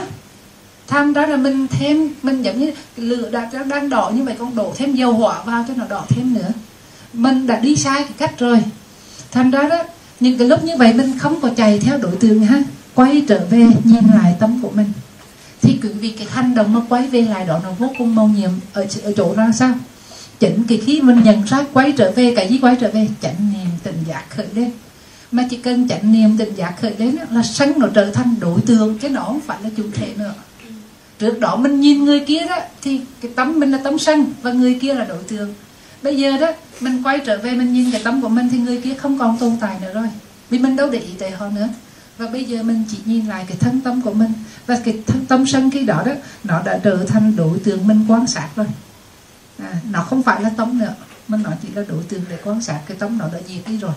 Tham 0.88 1.13
ra 1.13 1.28
là 1.28 1.38
mình 1.38 1.67
thêm, 1.67 2.10
mình 2.22 2.41
giống 2.41 2.60
như 2.60 2.72
lửa 2.98 3.30
đã 3.32 3.50
đang 3.65 3.89
đỏ 3.89 4.12
như 4.15 4.24
vậy, 4.24 4.36
con 4.39 4.56
đổ 4.56 4.74
thêm 4.76 4.96
dầu 4.96 5.13
hỏa 5.13 5.44
vào 5.44 5.65
cho 5.67 5.74
nó 5.78 5.86
đỏ 5.89 6.06
thêm 6.10 6.34
nữa. 6.34 6.50
Mình 7.13 7.48
đã 7.48 7.60
đi 7.60 7.76
sai 7.76 8.04
cái 8.04 8.13
cách 8.17 8.39
rồi. 8.39 8.63
Thành 9.32 9.52
ra 9.52 9.63
đó, 9.63 9.84
những 10.20 10.38
cái 10.38 10.48
lúc 10.48 10.63
như 10.63 10.78
vậy 10.78 10.94
mình 10.94 11.20
không 11.20 11.41
có 11.41 11.50
chạy 11.56 11.80
theo 11.80 11.98
đối 11.98 12.15
tượng 12.15 12.44
ha. 12.44 12.63
Quay 12.96 13.24
trở 13.28 13.46
về, 13.50 13.65
nhìn 13.84 14.04
lại 14.15 14.36
tâm 14.39 14.60
của 14.62 14.70
mình 14.70 14.94
thì 15.62 15.78
cứ 15.82 15.93
vì 16.00 16.10
cái 16.10 16.28
hành 16.30 16.56
động 16.56 16.74
mà 16.74 16.82
quay 16.89 17.08
về 17.08 17.21
lại 17.21 17.45
đó 17.45 17.60
nó 17.63 17.71
vô 17.71 17.88
cùng 17.97 18.15
màu 18.15 18.28
nhiệm 18.28 18.50
ở, 18.74 18.86
ở 19.04 19.12
chỗ 19.17 19.34
ra 19.36 19.52
sao? 19.52 19.74
Chính 20.39 20.63
cái 20.67 20.82
khi 20.86 21.02
mình 21.02 21.24
nhận 21.24 21.43
ra 21.43 21.65
quay 21.74 21.91
trở 21.91 22.12
về 22.12 22.34
cái 22.36 22.47
gì 22.47 22.60
quay 22.62 22.76
trở 22.82 22.91
về? 22.91 23.08
Chánh 23.21 23.54
niệm 23.54 23.69
tình 23.84 24.04
giác 24.08 24.24
khởi 24.30 24.47
lên. 24.56 24.71
Mà 25.32 25.47
chỉ 25.50 25.58
cần 25.58 25.88
chánh 25.88 26.12
niệm 26.12 26.38
tình 26.38 26.56
giác 26.56 26.74
khởi 26.82 26.93
lên 26.97 27.15
là 27.32 27.43
sân 27.43 27.74
nó 27.78 27.88
trở 27.93 28.12
thành 28.12 28.36
đối 28.39 28.62
tượng. 28.62 28.97
Cái 28.97 29.12
nó 29.12 29.24
không 29.24 29.39
phải 29.39 29.58
là 29.63 29.69
chủ 29.78 29.84
thể 29.93 30.13
nữa. 30.17 30.34
Trước 31.19 31.39
đó 31.39 31.56
mình 31.56 31.82
nhìn 31.82 32.06
người 32.06 32.19
kia 32.19 32.45
đó 32.50 32.60
thì 32.82 33.02
cái 33.21 33.32
tấm 33.36 33.60
mình 33.60 33.71
là 33.71 33.80
tấm 33.84 34.00
sân 34.00 34.34
và 34.41 34.52
người 34.52 34.80
kia 34.82 34.93
là 34.93 35.06
đối 35.06 35.24
tượng. 35.24 35.54
Bây 36.02 36.17
giờ 36.17 36.38
đó 36.38 36.52
mình 36.80 37.04
quay 37.04 37.19
trở 37.26 37.38
về 37.38 37.52
mình 37.52 37.74
nhìn 37.74 37.91
cái 37.91 38.02
tấm 38.04 38.21
của 38.21 38.30
mình 38.30 38.50
thì 38.52 38.58
người 38.58 38.82
kia 38.82 38.93
không 38.93 39.19
còn 39.19 39.38
tồn 39.38 39.58
tại 39.62 39.78
nữa 39.82 39.93
rồi. 39.93 40.08
Vì 40.50 40.60
mình 40.60 40.76
đâu 40.76 40.89
để 40.89 41.00
ý 41.00 41.10
tới 41.19 41.32
họ 41.32 41.47
nữa 41.47 41.67
và 42.22 42.28
bây 42.28 42.46
giờ 42.46 42.64
mình 42.64 42.84
chỉ 42.92 42.98
nhìn 43.06 43.26
lại 43.26 43.46
cái 43.48 43.58
thân 43.58 43.82
tâm 43.82 44.02
của 44.02 44.14
mình 44.14 44.34
và 44.68 44.80
cái 44.86 45.04
thân 45.08 45.26
tâm 45.26 45.46
sân 45.48 45.72
khi 45.72 45.86
đó 45.86 46.04
đó 46.06 46.12
nó 46.44 46.62
đã 46.66 46.80
trở 46.84 47.06
thành 47.08 47.36
đối 47.36 47.60
tượng 47.60 47.88
mình 47.88 48.06
quan 48.08 48.28
sát 48.28 48.50
rồi. 48.56 48.66
À, 49.60 49.76
nó 49.92 50.04
không 50.04 50.24
phải 50.24 50.42
là 50.42 50.50
tâm 50.58 50.80
nữa 50.80 50.96
mình 51.28 51.44
nói 51.44 51.56
chỉ 51.62 51.68
là 51.76 51.84
đối 51.88 52.04
tượng 52.04 52.22
để 52.30 52.40
quan 52.44 52.62
sát. 52.62 52.82
Cái 52.88 52.98
tâm 52.98 53.18
nó 53.18 53.28
đã 53.34 53.40
diệt 53.48 53.68
đi 53.68 53.78
rồi. 53.78 53.94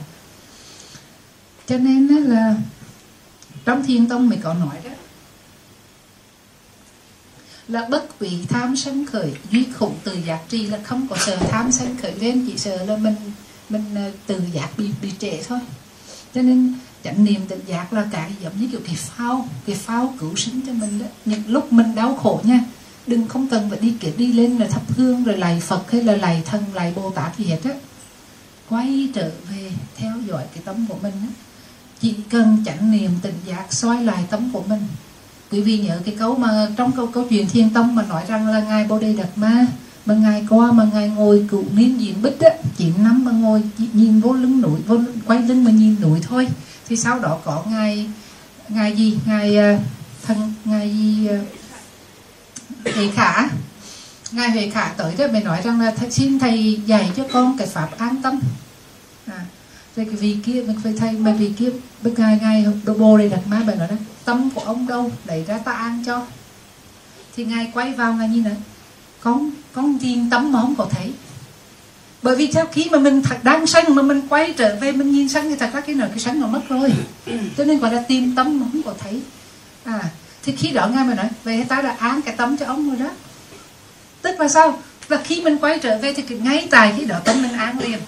Cho 1.67 1.79
nên 1.79 2.07
là 2.07 2.55
trong 3.65 3.85
thiên 3.85 4.09
tông 4.09 4.29
mình 4.29 4.41
có 4.43 4.55
nói 4.55 4.77
đó 4.85 4.91
là 7.69 7.89
bất 7.89 8.19
quý 8.21 8.39
tham 8.49 8.77
sân 8.77 9.07
khởi 9.07 9.33
duy 9.51 9.67
khủng 9.79 9.97
từ 10.05 10.15
giác 10.15 10.41
trì 10.49 10.67
là 10.67 10.79
không 10.85 11.09
có 11.09 11.17
sợ 11.17 11.37
tham 11.37 11.73
sân 11.73 11.97
khởi 12.03 12.15
lên 12.15 12.45
chỉ 12.47 12.59
sợ 12.59 12.85
là 12.85 12.97
mình 12.97 13.17
mình 13.69 13.95
à, 13.97 14.11
từ 14.27 14.41
giác 14.53 14.69
bị 14.77 14.91
bị 15.03 15.13
trễ 15.19 15.43
thôi. 15.43 15.59
Cho 16.35 16.43
nên 16.43 16.75
chánh 17.05 17.25
niệm 17.25 17.41
tỉnh 17.49 17.61
giác 17.67 17.93
là 17.93 18.05
cái 18.11 18.31
giống 18.43 18.61
như 18.61 18.67
kiểu 18.67 18.81
cái 18.87 18.95
phao 18.95 19.49
cái 19.67 19.77
phao 19.77 20.15
cứu 20.21 20.37
sinh 20.37 20.61
cho 20.67 20.73
mình 20.73 20.99
đó. 20.99 21.07
Những 21.25 21.43
lúc 21.49 21.73
mình 21.73 21.95
đau 21.95 22.15
khổ 22.15 22.41
nha, 22.45 22.65
đừng 23.07 23.29
không 23.29 23.49
cần 23.49 23.71
phải 23.71 23.79
đi 23.79 23.95
kiểu 24.01 24.13
đi 24.17 24.33
lên 24.33 24.59
là 24.59 24.67
thắp 24.67 24.83
hương, 24.89 25.25
rồi 25.25 25.37
lạy 25.37 25.61
phật 25.61 25.91
hay 25.91 26.03
là 26.03 26.17
lạy 26.17 26.43
thần, 26.45 26.65
lạy 26.75 26.93
bồ 26.97 27.11
tát 27.11 27.39
gì 27.39 27.45
hết 27.45 27.61
á. 27.65 27.71
Quay 28.69 29.09
trở 29.15 29.31
về 29.51 29.71
theo 29.97 30.13
dõi 30.29 30.43
cái 30.55 30.63
tâm 30.65 30.87
của 30.89 30.97
mình 31.03 31.15
á. 31.21 31.29
Chỉ 32.01 32.15
cần 32.31 32.57
chánh 32.67 32.91
niệm 32.91 33.11
tỉnh 33.23 33.35
giác 33.47 33.73
xoay 33.73 34.05
lại 34.05 34.25
tâm 34.31 34.51
của 34.53 34.63
mình. 34.69 34.87
Quý 35.51 35.61
vị 35.61 35.79
nhớ 35.79 35.99
cái 36.05 36.15
câu 36.19 36.35
mà 36.37 36.69
trong 36.77 36.93
câu 36.93 37.07
câu 37.07 37.25
chuyện 37.31 37.49
thiên 37.49 37.71
tông 37.71 37.95
mà 37.95 38.03
nói 38.03 38.23
rằng 38.29 38.49
là 38.49 38.61
ngài 38.61 38.85
bồ 38.85 38.99
đề 38.99 39.13
đạt 39.13 39.29
ma, 39.37 39.67
mà 40.07 40.15
ngài 40.15 40.47
qua, 40.49 40.73
mà 40.73 40.89
ngài 40.95 41.09
ngồi 41.09 41.47
cụ 41.51 41.65
niên 41.75 42.01
diện 42.01 42.23
bích 42.23 42.41
á. 42.41 42.51
Chỉ 42.77 42.93
năm 42.99 43.25
mà 43.25 43.33
ngồi 43.33 43.63
nhìn 43.93 44.21
vô 44.21 44.33
lưng 44.33 44.61
núi, 44.61 44.81
vô 44.87 44.99
quay 45.27 45.43
lưng 45.43 45.65
mà 45.65 45.71
nhìn 45.71 45.97
núi 46.01 46.21
thôi 46.29 46.49
thì 46.89 46.97
sau 46.97 47.19
đó 47.19 47.39
có 47.45 47.65
ngài 47.71 48.09
ngài 48.69 48.97
gì? 48.97 49.19
Ngài 49.27 49.57
ờ, 49.57 49.79
thân 50.27 50.55
ngài 50.65 50.91
gì 50.91 51.29
huệ 52.85 53.09
khả. 53.15 53.49
Ngài 54.33 54.51
huệ 54.51 54.71
khả 54.71 54.93
tới 54.97 55.15
rồi 55.19 55.33
mới 55.33 55.43
nói 55.43 55.61
rằng 55.65 55.81
là 55.81 55.95
xin 56.11 56.39
thầy 56.39 56.81
dạy 56.87 57.11
cho 57.17 57.25
con 57.33 57.59
cái 57.59 57.67
pháp 57.67 57.99
an 57.99 58.23
tâm. 58.23 58.41
À, 59.27 59.45
rồi 59.97 60.07
cái 60.07 60.15
vị 60.15 60.37
kia 60.45 60.63
mình 60.67 60.81
phải 60.83 60.95
thầy 60.99 61.13
mà 61.13 61.33
vị 61.33 61.53
kia 61.59 61.71
bên 62.03 62.15
ngài 62.17 62.39
ngài 62.43 62.67
đồ 62.85 62.95
bồ 62.95 63.19
đây 63.19 63.29
đặt 63.29 63.47
má 63.47 63.63
bài 63.67 63.77
nói 63.77 63.89
đó 63.89 63.97
tâm 64.25 64.51
của 64.51 64.61
ông 64.61 64.87
đâu? 64.87 65.11
Đẩy 65.25 65.45
ra 65.45 65.59
ta 65.59 65.73
an 65.73 66.03
cho. 66.07 66.27
Thì 67.37 67.45
ngài 67.45 67.71
quay 67.75 67.93
vào 67.93 68.13
ngài 68.15 68.29
nhìn 68.29 68.45
này 68.45 68.57
con 69.21 69.51
con 69.73 69.97
nhìn 69.97 70.31
tâm 70.31 70.53
mà 70.53 70.61
không 70.61 70.75
có 70.77 70.87
thấy 70.91 71.13
bởi 72.25 72.37
vì 72.37 72.47
theo 72.47 72.67
khi 72.73 72.89
mà 72.93 72.99
mình 72.99 73.23
thật 73.23 73.37
đang 73.43 73.67
sân 73.67 73.85
mà 73.89 74.03
mình 74.03 74.23
quay 74.29 74.53
trở 74.57 74.77
về, 74.81 74.93
mình 74.93 75.13
nhìn 75.13 75.29
sân 75.29 75.51
thì 75.51 75.57
thật 75.57 75.71
ra 75.73 75.81
cái 75.81 75.95
nào 75.95 76.09
cái 76.09 76.19
sân 76.19 76.41
nó 76.41 76.47
mất 76.47 76.61
rồi. 76.69 76.93
Cho 77.57 77.65
nên 77.65 77.79
gọi 77.79 77.95
là 77.95 78.03
tìm 78.09 78.35
tâm 78.37 78.61
mà 78.61 78.67
không 78.73 78.83
có 78.83 78.95
thấy. 79.03 79.21
À 79.85 80.01
thì 80.43 80.57
khi 80.57 80.71
đó 80.71 80.89
ngay 80.89 81.05
mà 81.05 81.15
nói 81.15 81.29
về 81.45 81.65
ta 81.69 81.83
đã 81.83 81.97
án 81.99 82.23
cái 82.23 82.35
tâm 82.37 82.57
cho 82.57 82.67
ông 82.67 82.91
rồi 82.91 82.99
đó. 82.99 83.11
Tức 84.23 84.41
là 84.41 84.49
sao? 84.49 84.79
Là 85.09 85.21
khi 85.25 85.43
mình 85.43 85.59
quay 85.59 85.79
trở 85.79 85.99
về 85.99 86.13
thì 86.13 86.39
ngay 86.39 86.69
tại 86.71 86.95
khi 86.97 87.05
đó 87.05 87.19
tâm 87.25 87.43
mình 87.43 87.53
án 87.53 87.79
liền. 87.79 87.99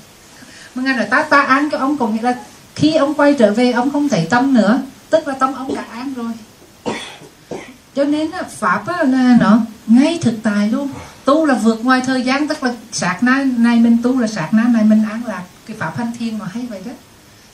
Mà 0.75 0.83
nghe 0.83 0.93
nói, 0.93 1.07
ta 1.11 1.23
ta 1.23 1.43
án 1.43 1.71
cho 1.71 1.79
ông 1.79 1.97
cũng 1.97 2.15
nghĩa 2.15 2.23
là 2.23 2.35
khi 2.75 2.95
ông 2.95 3.15
quay 3.15 3.35
trở 3.35 3.53
về, 3.53 3.73
ông 3.73 3.91
không 3.91 4.09
thấy 4.09 4.27
tâm 4.31 4.55
nữa. 4.55 4.81
Tức 5.11 5.29
là 5.29 5.35
tâm 5.35 5.55
ông 5.55 5.75
đã 5.75 5.85
án 5.93 6.15
rồi. 6.15 6.33
Cho 7.95 8.05
nên 8.05 8.31
pháp 8.59 8.89
là 8.89 9.37
nó 9.41 9.61
ngay 9.87 10.19
thực 10.23 10.35
tại 10.43 10.69
luôn 10.69 10.89
tu 11.27 11.47
là 11.47 11.55
vượt 11.55 11.85
ngoài 11.85 12.01
thời 12.07 12.23
gian, 12.23 12.49
tức 12.49 12.63
là 12.63 12.75
sạc 12.93 13.23
nay 13.23 13.45
này 13.45 13.81
mình 13.81 13.97
tu 14.03 14.19
là 14.19 14.27
sạc 14.27 14.55
nay 14.55 14.67
này 14.69 14.85
mình 14.85 15.03
an 15.11 15.23
lạc 15.27 15.43
cái 15.67 15.77
pháp 15.77 15.93
thanh 15.97 16.13
thiên 16.19 16.39
mà 16.39 16.47
hay 16.53 16.67
vậy 16.67 16.83
đó. 16.87 16.93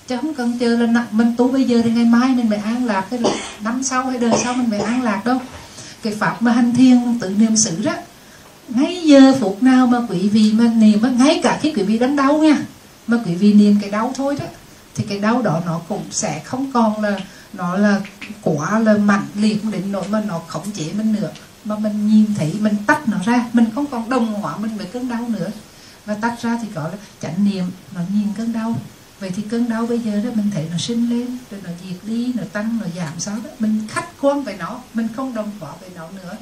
Chứ 0.09 0.17
không 0.17 0.35
cần 0.35 0.59
chờ 0.59 0.77
là 0.77 1.07
mình 1.11 1.35
tu 1.37 1.49
bây 1.49 1.65
giờ 1.65 1.81
thì 1.85 1.91
ngày 1.91 2.05
mai 2.05 2.29
mình 2.29 2.51
phải 2.51 2.59
an 2.59 2.87
lạc 2.87 3.07
cái 3.11 3.21
năm 3.61 3.83
sau 3.83 4.05
hay 4.05 4.19
đời 4.19 4.33
sau 4.45 4.55
mình 4.55 4.71
phải 4.71 4.81
an 4.81 5.03
lạc 5.03 5.25
đâu. 5.25 5.39
Cái 6.03 6.15
pháp 6.15 6.43
mà 6.43 6.53
hành 6.53 6.75
thiên 6.75 7.19
tự 7.21 7.29
niệm 7.29 7.57
xử 7.57 7.83
đó, 7.85 7.93
ngay 8.69 9.03
giờ 9.05 9.35
phút 9.41 9.63
nào 9.63 9.87
mà 9.87 9.99
quý 10.09 10.29
vị 10.29 10.53
mà 10.53 10.65
niệm 10.65 11.01
ngay 11.19 11.41
cả 11.43 11.59
khi 11.63 11.73
quý 11.77 11.83
vị 11.83 11.99
đánh 11.99 12.17
đau 12.17 12.39
nha, 12.39 12.57
mà 13.07 13.19
quý 13.27 13.35
vị 13.35 13.53
niệm 13.53 13.79
cái 13.81 13.91
đau 13.91 14.13
thôi 14.17 14.37
đó, 14.41 14.47
thì 14.95 15.05
cái 15.09 15.19
đau 15.19 15.43
đó 15.43 15.61
nó 15.67 15.81
cũng 15.89 16.03
sẽ 16.11 16.43
không 16.45 16.73
còn 16.73 17.03
là, 17.03 17.21
nó 17.53 17.77
là 17.77 18.01
quá 18.43 18.79
là 18.79 18.95
mạnh 18.95 19.27
liệt 19.35 19.65
đến 19.73 19.93
nỗi 19.93 20.05
mà 20.11 20.23
nó 20.29 20.41
khống 20.47 20.71
chế 20.75 20.85
mình 20.97 21.13
nữa 21.13 21.31
mà 21.65 21.79
mình 21.79 22.09
nhìn 22.09 22.27
thấy 22.35 22.55
mình 22.61 22.77
tách 22.87 23.09
nó 23.09 23.19
ra 23.25 23.47
mình 23.53 23.67
không 23.75 23.87
còn 23.87 24.11
đồng 24.11 24.35
hóa 24.35 24.57
mình 24.57 24.77
với 24.77 24.87
cơn 24.87 25.09
đau 25.09 25.29
nữa. 25.29 25.51
Và 26.07 26.15
tách 26.15 26.43
ra 26.43 26.59
thì 26.63 26.69
gọi 26.75 26.91
là 26.91 26.99
chánh 27.21 27.45
niệm 27.45 27.65
nó 27.95 28.01
nhìn 28.15 28.29
cơn 28.37 28.53
đau. 28.53 28.77
Vậy 29.21 29.33
thì 29.37 29.43
cơn 29.43 29.69
đau 29.69 29.87
bây 29.87 29.99
giờ 29.99 30.21
đó 30.25 30.31
mình 30.35 30.51
thấy 30.55 30.67
nó 30.71 30.79
sinh 30.79 31.11
lên 31.11 31.39
rồi 31.51 31.61
nó 31.65 31.71
diệt 31.85 31.97
đi 32.03 32.33
nó 32.37 32.43
tăng 32.53 32.79
nó 32.81 32.87
giảm 32.97 33.13
sao 33.19 33.37
đó. 33.45 33.51
Mình 33.59 33.87
khách 33.91 34.09
quan 34.21 34.43
về 34.43 34.57
nó 34.59 34.81
mình 34.95 35.09
không 35.17 35.35
đồng 35.35 35.51
hóa 35.61 35.73
về 35.81 35.89
nó 35.97 36.09
nữa. 36.11 36.37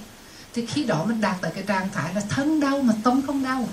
Thì 0.55 0.66
khi 0.66 0.85
đó 0.85 1.05
mình 1.05 1.21
đạt 1.21 1.41
tới 1.41 1.51
cái 1.55 1.64
trạng 1.66 1.89
thái 1.93 2.14
là 2.14 2.21
thân 2.29 2.61
đau 2.61 2.83
mà 2.83 2.95
tâm 3.03 3.23
không 3.27 3.43
đau. 3.43 3.68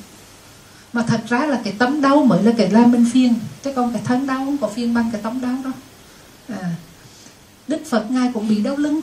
Mà 0.93 1.03
thật 1.03 1.21
ra 1.29 1.45
là 1.45 1.61
cái 1.63 1.73
tấm 1.77 2.01
đau 2.01 2.23
mới 2.23 2.43
là 2.43 2.51
cái 2.57 2.69
làm 2.69 2.91
mình 2.91 3.05
phiền. 3.13 3.33
Chứ 3.63 3.73
còn 3.75 3.93
cái 3.93 4.01
thân 4.05 4.27
đau 4.27 4.45
không 4.45 4.57
có 4.57 4.67
phiền 4.67 4.93
bằng 4.93 5.09
cái 5.11 5.21
tấm 5.21 5.41
đau 5.41 5.57
đâu. 5.63 5.73
À, 6.61 6.71
đức 7.67 7.81
phật 7.89 8.11
ngài 8.11 8.31
cũng 8.33 8.47
bị 8.47 8.63
đau 8.63 8.77
lưng 8.77 9.01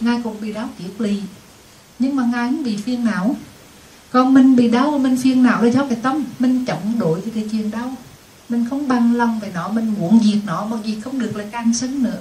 ngài 0.00 0.20
cũng 0.24 0.40
bị 0.40 0.52
đau 0.52 0.68
kiệt 0.78 0.90
lì 0.98 1.22
nhưng 2.02 2.16
mà 2.16 2.28
ngài 2.32 2.50
không 2.50 2.64
bị 2.64 2.76
phiền 2.76 3.04
não. 3.04 3.36
Còn 4.10 4.34
mình 4.34 4.56
bị 4.56 4.70
đau 4.70 4.98
mình 4.98 5.16
phiền 5.16 5.42
não 5.42 5.62
là 5.62 5.70
do 5.70 5.86
cái 5.86 5.98
tâm. 6.02 6.24
Mình 6.38 6.64
chống 6.64 6.98
đối 6.98 7.20
với 7.20 7.30
cái 7.34 7.48
chuyện 7.52 7.70
đau. 7.70 7.94
Mình 8.48 8.66
không 8.70 8.88
bằng 8.88 9.14
lòng 9.14 9.40
về 9.40 9.50
nó 9.54 9.68
mình 9.68 9.94
muốn 9.98 10.20
diệt 10.24 10.38
nó 10.46 10.66
mà 10.66 10.76
gì 10.84 11.00
không 11.00 11.18
được 11.18 11.36
là 11.36 11.44
càng 11.52 11.74
sân 11.74 12.02
nữa. 12.02 12.18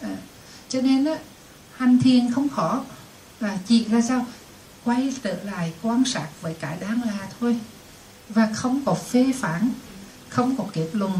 À, 0.00 0.16
cho 0.68 0.80
nên 0.80 1.04
á 1.04 1.14
hành 1.76 1.98
thiền 1.98 2.32
không 2.34 2.48
khó. 2.48 2.80
À, 3.40 3.58
chỉ 3.66 3.84
là 3.84 4.00
sao? 4.00 4.26
Quay 4.84 5.14
trở 5.22 5.36
lại 5.44 5.72
quan 5.82 6.04
sát 6.04 6.28
với 6.40 6.54
cái 6.54 6.76
đáng 6.80 7.00
là 7.06 7.28
thôi. 7.40 7.58
Và 8.28 8.48
không 8.54 8.80
có 8.84 8.94
phê 8.94 9.32
phán 9.38 9.70
không 10.28 10.56
có 10.56 10.64
kết 10.72 10.88
luận. 10.92 11.12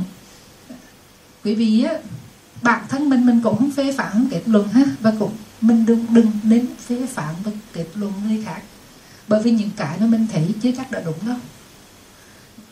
Quý 1.45 1.55
vị 1.55 1.83
á 1.83 1.95
bản 2.63 2.85
thân 2.89 3.11
mình 3.11 3.27
mình 3.27 3.41
cũng 3.43 3.57
không 3.59 3.71
phê 3.71 3.93
phán 3.93 4.13
không 4.13 4.29
kết 4.31 4.43
luận 4.47 4.69
ha 4.69 4.85
và 5.01 5.13
cũng 5.19 5.33
mình 5.61 5.87
đừng 5.87 6.07
đừng 6.11 6.31
nên 6.43 6.67
phê 6.87 7.07
phán 7.07 7.35
và 7.45 7.53
kết 7.73 7.87
luận 7.95 8.13
người 8.29 8.45
khác. 8.45 8.63
Bởi 9.29 9.43
vì 9.43 9.51
những 9.51 9.71
cái 9.77 9.99
mà 10.01 10.07
mình 10.07 10.27
thấy 10.33 10.55
chưa 10.63 10.71
chắc 10.77 10.91
đã 10.91 11.03
đúng 11.05 11.27
đâu. 11.27 11.37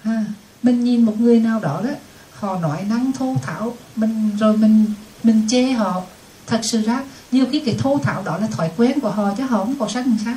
Ha, 0.03 0.25
mình 0.63 0.85
nhìn 0.85 1.03
một 1.03 1.21
người 1.21 1.41
nào 1.41 1.61
đó 1.61 1.81
đó, 1.85 1.91
họ 2.33 2.59
nói 2.61 2.85
năng 2.91 3.13
thô 3.13 3.37
thảo, 3.43 3.77
mình, 3.97 4.31
rồi 4.41 4.57
mình 4.57 4.85
mình 5.23 5.43
chê 5.49 5.73
họ. 5.73 6.03
Thật 6.47 6.61
sự 6.63 6.83
ra, 6.83 7.05
nhiều 7.33 7.47
khi 7.53 7.61
cái 7.61 7.77
thô 7.79 7.99
thảo 8.03 8.23
đó 8.25 8.39
là 8.39 8.47
thói 8.47 8.71
quen 8.77 9.01
của 9.01 9.11
họ 9.11 9.35
chứ 9.37 9.43
họ 9.43 9.59
không 9.59 9.79
có 9.79 9.89
sắc 9.89 10.05
sân 10.05 10.17
sao. 10.25 10.35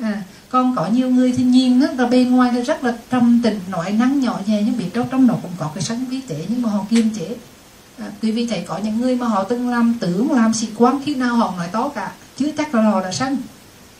À 0.00 0.22
còn 0.52 0.76
có 0.76 0.86
nhiều 0.86 1.10
người 1.10 1.32
thì 1.32 1.44
nhìn 1.44 1.80
á, 1.80 1.88
là 1.98 2.06
bên 2.06 2.30
ngoài 2.30 2.52
là 2.52 2.62
rất 2.62 2.84
là 2.84 2.96
trầm 3.10 3.40
tĩnh, 3.42 3.60
nói 3.68 3.92
năng 3.92 4.20
nhỏ 4.20 4.40
nhẹ 4.46 4.62
nhưng 4.66 4.78
biết 4.78 4.90
đâu 4.94 5.06
trong 5.10 5.26
đó 5.26 5.34
cũng 5.42 5.50
có 5.58 5.70
cái 5.74 5.82
sân 5.82 6.04
vi 6.04 6.20
tế 6.20 6.44
nhưng 6.48 6.62
mà 6.62 6.70
họ 6.70 6.86
kiềm 6.90 7.10
chế 7.14 7.36
à, 8.02 8.10
quý 8.22 8.30
vị 8.30 8.46
thấy 8.46 8.64
có 8.66 8.78
những 8.78 9.00
người 9.00 9.16
mà 9.16 9.26
họ 9.26 9.44
từng 9.44 9.68
làm 9.68 9.94
tướng 10.00 10.32
làm 10.32 10.54
sĩ 10.54 10.68
quan 10.76 11.00
khi 11.04 11.14
nào 11.14 11.36
họ 11.36 11.54
nói 11.56 11.68
to 11.72 11.88
cả 11.88 12.12
chứ 12.36 12.52
chắc 12.58 12.74
là 12.74 12.82
họ 12.82 13.00
là 13.00 13.12
sân 13.12 13.36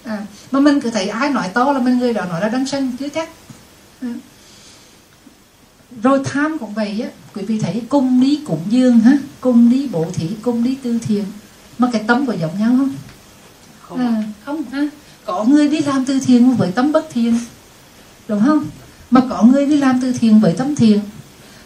à, 0.04 0.26
mà 0.50 0.60
mình 0.60 0.80
cứ 0.80 0.90
thấy 0.90 1.08
ai 1.08 1.30
nói 1.30 1.48
to 1.48 1.72
là 1.72 1.80
mình 1.80 1.98
người 1.98 2.14
đó 2.14 2.24
nói 2.24 2.40
là 2.40 2.48
đang 2.48 2.66
sân 2.66 2.92
chứ 2.98 3.08
chắc. 3.08 3.28
À. 4.00 4.14
rồi 6.02 6.20
tham 6.24 6.58
cũng 6.58 6.74
vậy 6.74 7.00
á 7.00 7.08
quý 7.34 7.42
vị 7.42 7.58
thấy 7.58 7.82
cung 7.88 8.20
đi 8.20 8.40
cúng 8.46 8.60
dương 8.68 9.00
ha 9.00 9.18
cung 9.40 9.70
đi 9.70 9.88
bổ 9.88 10.06
thí 10.14 10.28
cung 10.42 10.64
đi 10.64 10.74
tư 10.82 10.98
thiện. 11.06 11.24
Mà 11.78 11.88
cái 11.92 12.04
tâm 12.06 12.26
có 12.26 12.32
giống 12.32 12.58
nhau 12.58 12.74
không? 12.76 12.94
Không. 13.80 13.98
À, 13.98 14.22
không 14.44 14.62
ha. 14.72 14.88
Có 15.24 15.44
người 15.44 15.68
đi 15.68 15.80
làm 15.80 16.04
từ 16.04 16.20
thiện 16.20 16.56
với 16.56 16.72
tâm 16.72 16.92
bất 16.92 17.06
thiện 17.12 17.38
đúng 18.28 18.42
không? 18.46 18.66
Mà 19.10 19.20
có 19.30 19.42
người 19.42 19.66
đi 19.66 19.76
làm 19.76 20.00
từ 20.00 20.12
thiện 20.12 20.40
với 20.40 20.54
tâm 20.58 20.76
thiện 20.76 21.00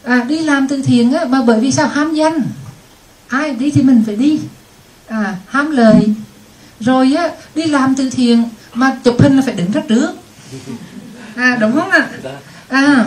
à, 0.06 0.24
đi 0.28 0.38
làm 0.38 0.68
từ 0.68 0.82
thiện 0.82 1.12
á 1.12 1.24
mà 1.24 1.42
bởi 1.42 1.60
vì 1.60 1.72
sao? 1.72 1.88
Ham 1.88 2.14
danh. 2.14 2.40
Ai 3.28 3.50
đi 3.50 3.70
thì 3.70 3.82
mình 3.82 4.02
phải 4.06 4.16
đi. 4.16 4.40
À, 5.06 5.36
ham 5.46 5.70
lời. 5.70 6.14
Rồi 6.80 7.14
á 7.14 7.30
đi 7.54 7.66
làm 7.66 7.94
từ 7.94 8.10
thiện 8.10 8.42
mà 8.74 8.96
chụp 9.04 9.22
hình 9.22 9.36
là 9.36 9.42
phải 9.42 9.54
đứng 9.54 9.70
rất 9.70 9.82
trước. 9.88 10.10
À 11.36 11.56
đúng 11.60 11.72
không 11.72 11.90
ạ? 11.90 12.08
À 12.68 13.06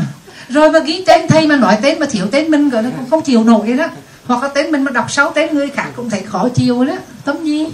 rồi 0.50 0.72
mà 0.72 0.80
ghi 0.80 1.04
tên 1.08 1.28
thầy 1.28 1.48
mà 1.48 1.56
nói 1.56 1.78
tên 1.82 2.00
mà 2.00 2.06
thiếu 2.06 2.26
tên 2.32 2.52
mình 2.52 2.70
gọi 2.70 2.84
là 2.84 2.90
cũng 2.98 3.10
không 3.10 3.24
chịu 3.24 3.44
nổi 3.44 3.74
đó. 3.74 3.88
Hoặc 4.26 4.44
là 4.44 4.50
tên 4.50 4.72
mình 4.72 4.84
mà 4.84 4.92
đọc 4.92 5.12
sáu 5.12 5.32
tên 5.36 5.56
người 5.56 5.70
khác 5.70 5.88
cũng 5.96 6.10
thấy 6.10 6.22
khó 6.22 6.50
chịu 6.50 6.86
đó. 6.86 6.96
Tâm 7.26 7.44
gì? 7.44 7.66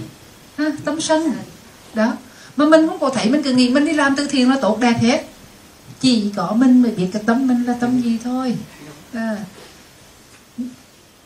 Ha, 0.58 0.64
tâm 0.84 1.00
sân. 1.00 1.30
Đó. 1.94 2.12
Mà 2.56 2.66
mình 2.66 2.86
không 2.88 2.98
có 2.98 3.10
thấy 3.10 3.30
mình 3.30 3.42
cứ 3.42 3.52
nghĩ 3.52 3.68
mình 3.68 3.84
đi 3.84 3.92
làm 3.92 4.16
từ 4.16 4.26
thiện 4.26 4.50
là 4.50 4.56
tốt 4.62 4.80
đẹp 4.80 4.94
hết. 5.00 5.24
Chỉ 6.00 6.32
có 6.36 6.52
mình 6.56 6.82
mới 6.82 6.90
biết 6.92 7.06
cái 7.12 7.22
tâm 7.26 7.46
mình 7.46 7.64
là 7.64 7.74
tâm 7.80 8.00
gì 8.00 8.18
thôi 8.24 8.56
à. 9.16 9.36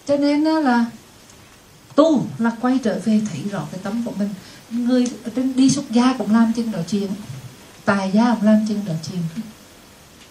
cho 0.06 0.16
nên 0.16 0.44
là 0.44 0.84
tu 1.94 2.26
là 2.38 2.52
quay 2.60 2.78
trở 2.82 3.00
về 3.04 3.20
thấy 3.30 3.40
rõ 3.50 3.66
cái 3.72 3.80
tấm 3.82 4.02
của 4.04 4.12
mình. 4.18 4.28
Người 4.70 5.06
trên 5.36 5.56
đi 5.56 5.70
xuất 5.70 5.90
gia 5.90 6.12
cũng 6.18 6.34
làm 6.34 6.52
chân 6.56 6.72
đó 6.72 6.78
chuyện 6.90 7.10
tài 7.84 8.10
gia 8.14 8.34
cũng 8.34 8.44
làm 8.44 8.66
chân 8.68 8.80
đó 8.86 8.92
chuyện. 9.08 9.22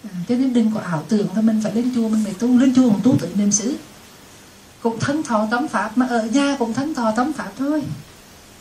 À, 0.04 0.10
cho 0.30 0.36
nên 0.36 0.54
đừng 0.54 0.72
có 0.74 0.80
ảo 0.80 1.04
tưởng 1.10 1.28
là 1.36 1.42
mình 1.42 1.62
phải 1.64 1.76
lên 1.76 1.92
chùa 1.96 2.10
mình 2.10 2.24
phải 2.24 2.34
tu. 2.40 2.60
Lên 2.60 2.76
chùa 2.76 2.90
mình 2.90 3.00
tu 3.04 3.18
tự 3.20 3.30
niệm 3.36 3.52
xứ. 3.52 3.76
Cũng 4.82 5.00
thân 5.00 5.24
thọ 5.24 5.48
tấm 5.52 5.68
pháp 5.68 5.98
mà 5.98 6.06
ở 6.08 6.26
nhà 6.26 6.56
cũng 6.60 6.74
thân 6.74 6.94
thọ 6.94 7.12
tấm 7.12 7.34
pháp 7.34 7.52
thôi. 7.58 7.84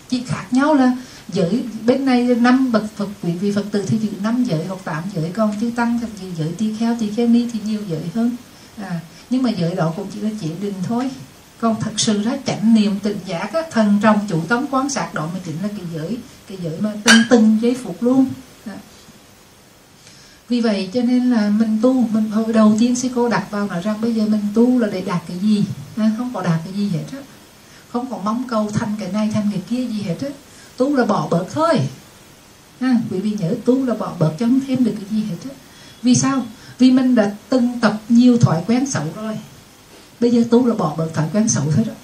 Chỉ 0.09 0.22
khác 0.26 0.46
nhau 0.51 0.74
là 0.74 0.92
giới 1.28 1.64
bên 1.86 2.05
này 2.05 2.24
năm 2.24 2.72
bậc 2.72 2.84
phật 2.96 3.09
quý 3.22 3.32
vị 3.32 3.53
phật 3.53 3.64
tử 3.70 3.84
thì 3.88 3.99
giữ 3.99 4.09
năm 4.22 4.44
giới 4.44 4.64
hoặc 4.64 4.80
tám 4.84 5.05
giới 5.14 5.30
còn 5.30 5.55
chư 5.61 5.70
tăng 5.76 6.01
thì 6.20 6.26
giữ 6.26 6.32
giới 6.38 6.55
tỳ 6.59 6.74
kheo 6.74 6.96
tỳ 7.01 7.11
kheo 7.11 7.26
ni 7.28 7.49
thì 7.53 7.61
nhiều 7.64 7.80
giới 7.88 8.03
hơn 8.14 8.36
à, 8.82 9.00
nhưng 9.30 9.42
mà 9.42 9.50
giới 9.50 9.74
đó 9.74 9.92
cũng 9.96 10.06
chỉ 10.14 10.20
là 10.20 10.30
chỉ 10.40 10.50
định 10.60 10.74
thôi 10.88 11.10
còn 11.60 11.80
thật 11.80 11.90
sự 11.96 12.22
ra 12.22 12.32
chánh 12.46 12.74
niệm 12.74 12.98
tình 13.02 13.18
giác 13.26 13.52
á, 13.52 13.60
thần 13.70 13.98
trong 14.02 14.26
chủ 14.28 14.40
tấm 14.48 14.66
quán 14.70 14.90
sát 14.90 15.14
đó 15.14 15.28
mà 15.34 15.40
chính 15.44 15.62
là 15.62 15.68
cái 15.68 15.86
giới 15.94 16.16
cái 16.48 16.58
giới 16.62 16.80
mà 16.80 16.92
từng 17.04 17.22
từng 17.30 17.58
giấy 17.60 17.76
phục 17.82 18.02
luôn. 18.02 18.26
À. 18.66 18.76
vì 20.48 20.60
vậy 20.60 20.90
cho 20.92 21.02
nên 21.02 21.30
là 21.30 21.48
mình 21.48 21.78
tu 21.82 21.92
mình 21.92 22.30
hồi 22.30 22.52
đầu 22.52 22.76
tiên 22.78 22.96
sư 22.96 23.08
cô 23.14 23.28
đặt 23.28 23.50
vào 23.50 23.66
nói 23.66 23.82
rằng 23.82 24.00
bây 24.00 24.14
giờ 24.14 24.26
mình 24.26 24.42
tu 24.54 24.78
là 24.78 24.88
để 24.92 25.00
đạt 25.00 25.22
cái 25.28 25.38
gì? 25.38 25.64
À, 25.96 26.10
không 26.18 26.30
có 26.34 26.42
đạt 26.42 26.60
cái 26.64 26.72
gì 26.72 26.88
hết 26.88 27.04
á. 27.12 27.18
Không 27.92 28.10
còn 28.10 28.24
mong 28.24 28.44
cầu 28.48 28.70
thành 28.74 28.94
cái 29.00 29.12
này 29.12 29.30
thành 29.34 29.48
cái 29.52 29.62
kia 29.68 29.86
gì 29.86 30.02
hết 30.02 30.16
á. 30.20 30.28
Tu 30.76 30.96
là 30.96 31.04
bỏ 31.04 31.28
bớt 31.30 31.44
thôi. 31.52 31.80
À, 32.80 32.96
quý 33.10 33.18
vị 33.18 33.36
nhớ 33.40 33.54
tu 33.64 33.86
là 33.86 33.94
bỏ 33.94 34.12
bớt 34.18 34.32
cho 34.38 34.46
không 34.46 34.60
thêm 34.66 34.84
được 34.84 34.94
cái 34.96 35.04
gì 35.10 35.26
hết 35.28 35.50
á. 35.50 35.50
Vì 36.02 36.14
sao? 36.14 36.46
Vì 36.78 36.90
mình 36.90 37.14
đã 37.14 37.32
từng 37.48 37.78
tập 37.80 38.00
nhiều 38.08 38.38
thói 38.38 38.62
quen 38.66 38.86
xấu 38.86 39.04
rồi. 39.16 39.38
Bây 40.20 40.30
giờ 40.30 40.44
tu 40.50 40.66
là 40.66 40.74
bỏ 40.74 40.94
bớt 40.98 41.14
thói 41.14 41.26
quen 41.32 41.48
xấu 41.48 41.64
thôi 41.76 41.84
đó. 41.88 41.94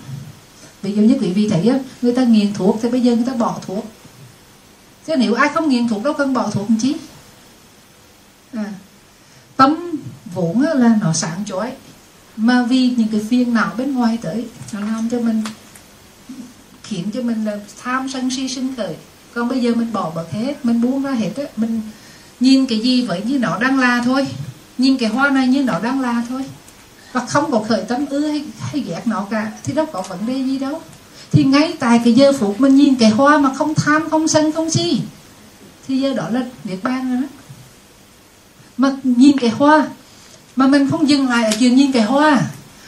Ví 0.83 0.95
dụ 0.95 1.03
như 1.03 1.19
quý 1.21 1.33
vị 1.33 1.49
thấy 1.49 1.69
á 1.69 1.79
người 2.03 2.13
ta 2.13 2.25
nghiện 2.25 2.55
thuốc 2.55 2.79
thì 2.83 2.89
bây 2.89 3.01
giờ 3.01 3.17
người 3.17 3.25
ta 3.27 3.35
bỏ 3.35 3.59
thuốc. 3.67 3.87
Chứ 5.07 5.17
nếu 5.17 5.35
ai 5.35 5.49
không 5.55 5.69
nghiện 5.69 5.89
thuốc 5.89 6.03
đâu 6.05 6.15
cần 6.15 6.35
bỏ 6.35 6.51
thuốc 6.51 6.71
làm 6.71 6.79
chi? 6.79 6.95
À, 8.53 8.73
tâm 9.57 9.93
vốn 10.35 10.61
là 10.61 10.99
nó 11.01 11.13
sáng 11.13 11.45
chói. 11.47 11.73
Mà 12.37 12.63
vì 12.63 12.91
những 12.91 13.09
cái 13.09 13.21
phiền 13.31 13.55
não 13.55 13.75
bên 13.79 13.95
ngoài 13.95 14.19
tới 14.23 14.47
nó 14.73 14.81
làm 14.81 15.09
cho 15.11 15.21
mình 15.21 15.43
khiến 16.83 17.11
cho 17.15 17.23
mình 17.23 17.45
là 17.45 17.59
tham 17.83 18.09
sân 18.09 18.31
si 18.31 18.49
sinh 18.49 18.77
khởi. 18.77 18.97
Còn 19.35 19.49
bây 19.49 19.61
giờ 19.61 19.75
mình 19.75 19.93
bỏ 19.93 20.11
bớt 20.15 20.33
hết 20.33 20.65
mình 20.65 20.81
buông 20.81 21.03
ra 21.03 21.11
hết 21.11 21.33
á 21.37 21.45
mình 21.57 21.81
nhìn 22.41 22.67
cái 22.67 22.79
gì 22.79 23.07
vậy 23.07 23.23
như 23.27 23.39
nó 23.39 23.59
đang 23.59 23.79
là 23.79 24.03
thôi 24.05 24.27
nhưng 24.79 24.99
cái 24.99 25.09
hoa 25.09 25.31
này 25.31 25.49
như 25.49 25.63
nó 25.63 25.79
đang 25.83 26.01
là 26.01 26.23
thôi. 26.29 26.45
Và 27.13 27.27
không 27.27 27.51
có 27.51 27.65
khởi 27.69 27.83
tâm 27.89 28.07
ưa 28.07 28.29
hay, 28.29 28.45
hay 28.61 28.81
ghét 28.81 29.03
nó 29.05 29.27
cả 29.31 29.53
thì 29.65 29.73
đâu 29.73 29.87
có 29.93 30.03
vấn 30.09 30.27
đề 30.27 30.35
gì 30.45 30.59
đâu. 30.59 30.81
Thì 31.33 31.45
ngay 31.45 31.75
tại 31.79 32.01
cái 32.05 32.13
giờ 32.13 32.33
phút 32.33 32.61
mình 32.61 32.77
nhìn 32.77 32.95
cái 32.95 33.11
hoa 33.11 33.39
mà 33.39 33.55
không 33.55 33.75
tham 33.75 34.11
không 34.11 34.29
sân 34.29 34.53
không 34.53 34.71
si 34.71 35.01
thì 35.89 36.01
giờ 36.01 36.15
đó 36.15 36.29
là 36.31 36.43
niết 36.65 36.79
bàn 36.83 37.13
rồi 37.13 37.23
đó. 37.23 37.29
Mà 38.77 38.97
nhìn 39.05 39.39
cái 39.39 39.51
hoa 39.51 39.87
mà 40.57 40.67
mình 40.67 40.91
không 40.91 41.09
dừng 41.09 41.29
lại 41.29 41.45
ở 41.45 41.51
chuyện 41.61 41.77
nhìn 41.77 41.93
cái 41.93 42.03
hoa. 42.03 42.41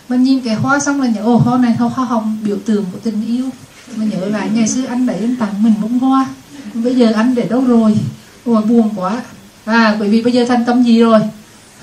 Mình 0.08 0.22
nhìn 0.22 0.40
cái 0.40 0.54
hoa 0.54 0.78
xong 0.78 1.00
là 1.00 1.08
nhớ 1.08 1.22
ồ 1.22 1.36
hoa 1.36 1.58
này 1.58 1.74
hoa 1.76 2.04
hồng 2.04 2.38
biểu 2.42 2.58
tượng 2.64 2.84
của 2.92 2.98
tình 3.02 3.26
yêu. 3.26 3.50
Mình 3.96 4.10
nhớ 4.10 4.26
lại 4.26 4.50
ngày 4.54 4.68
xưa 4.68 4.86
anh 4.86 5.06
để 5.06 5.18
anh 5.20 5.36
tặng 5.36 5.62
mình 5.62 5.74
bông 5.82 5.98
hoa. 5.98 6.26
Bây 6.74 6.94
giờ 6.94 7.12
anh 7.14 7.34
để 7.34 7.48
đâu 7.48 7.64
rồi? 7.64 7.96
Ồ 8.44 8.60
buồn 8.60 8.90
quá. 8.96 9.22
À 9.64 9.96
bởi 9.98 10.08
vì 10.08 10.22
bây 10.22 10.32
giờ 10.32 10.44
thành 10.44 10.64
tâm 10.64 10.82
gì 10.82 11.00
rồi? 11.00 11.20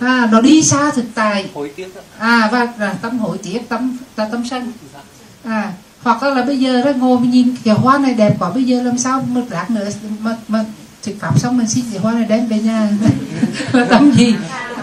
À 0.05 0.27
nó 0.31 0.41
đi 0.41 0.63
xa 0.63 0.91
thực 0.91 1.05
tại. 1.15 1.49
À 2.19 2.49
và 2.51 2.67
là 2.77 2.93
tâm 2.93 3.19
hội 3.19 3.37
tiếc 3.37 3.69
tâm 3.69 3.97
là 4.15 4.29
tâm 4.31 4.43
sân. 4.49 4.71
À 5.43 5.73
hoặc 6.03 6.23
là, 6.23 6.29
là 6.29 6.41
bây 6.45 6.59
giờ 6.59 6.81
đó 6.81 6.91
ngồi 6.95 7.19
mình 7.19 7.31
nhìn 7.31 7.55
cái 7.63 7.75
hoa 7.75 7.97
này 7.97 8.13
đẹp 8.13 8.35
quá 8.39 8.49
bây 8.49 8.63
giờ 8.63 8.81
làm 8.83 8.97
sao 8.97 9.23
mà 9.27 9.41
lát 9.49 9.71
nữa 9.71 9.89
mà 10.19 10.37
mà 10.47 10.65
thực 11.03 11.15
pháp 11.19 11.39
xong 11.39 11.57
mình 11.57 11.67
xin 11.67 11.85
cái 11.91 12.01
hoa 12.01 12.13
này 12.13 12.25
đem 12.25 12.47
về 12.47 12.59
nhà. 12.59 12.89
Là 13.71 13.85
tâm 13.85 14.11
gì? 14.11 14.35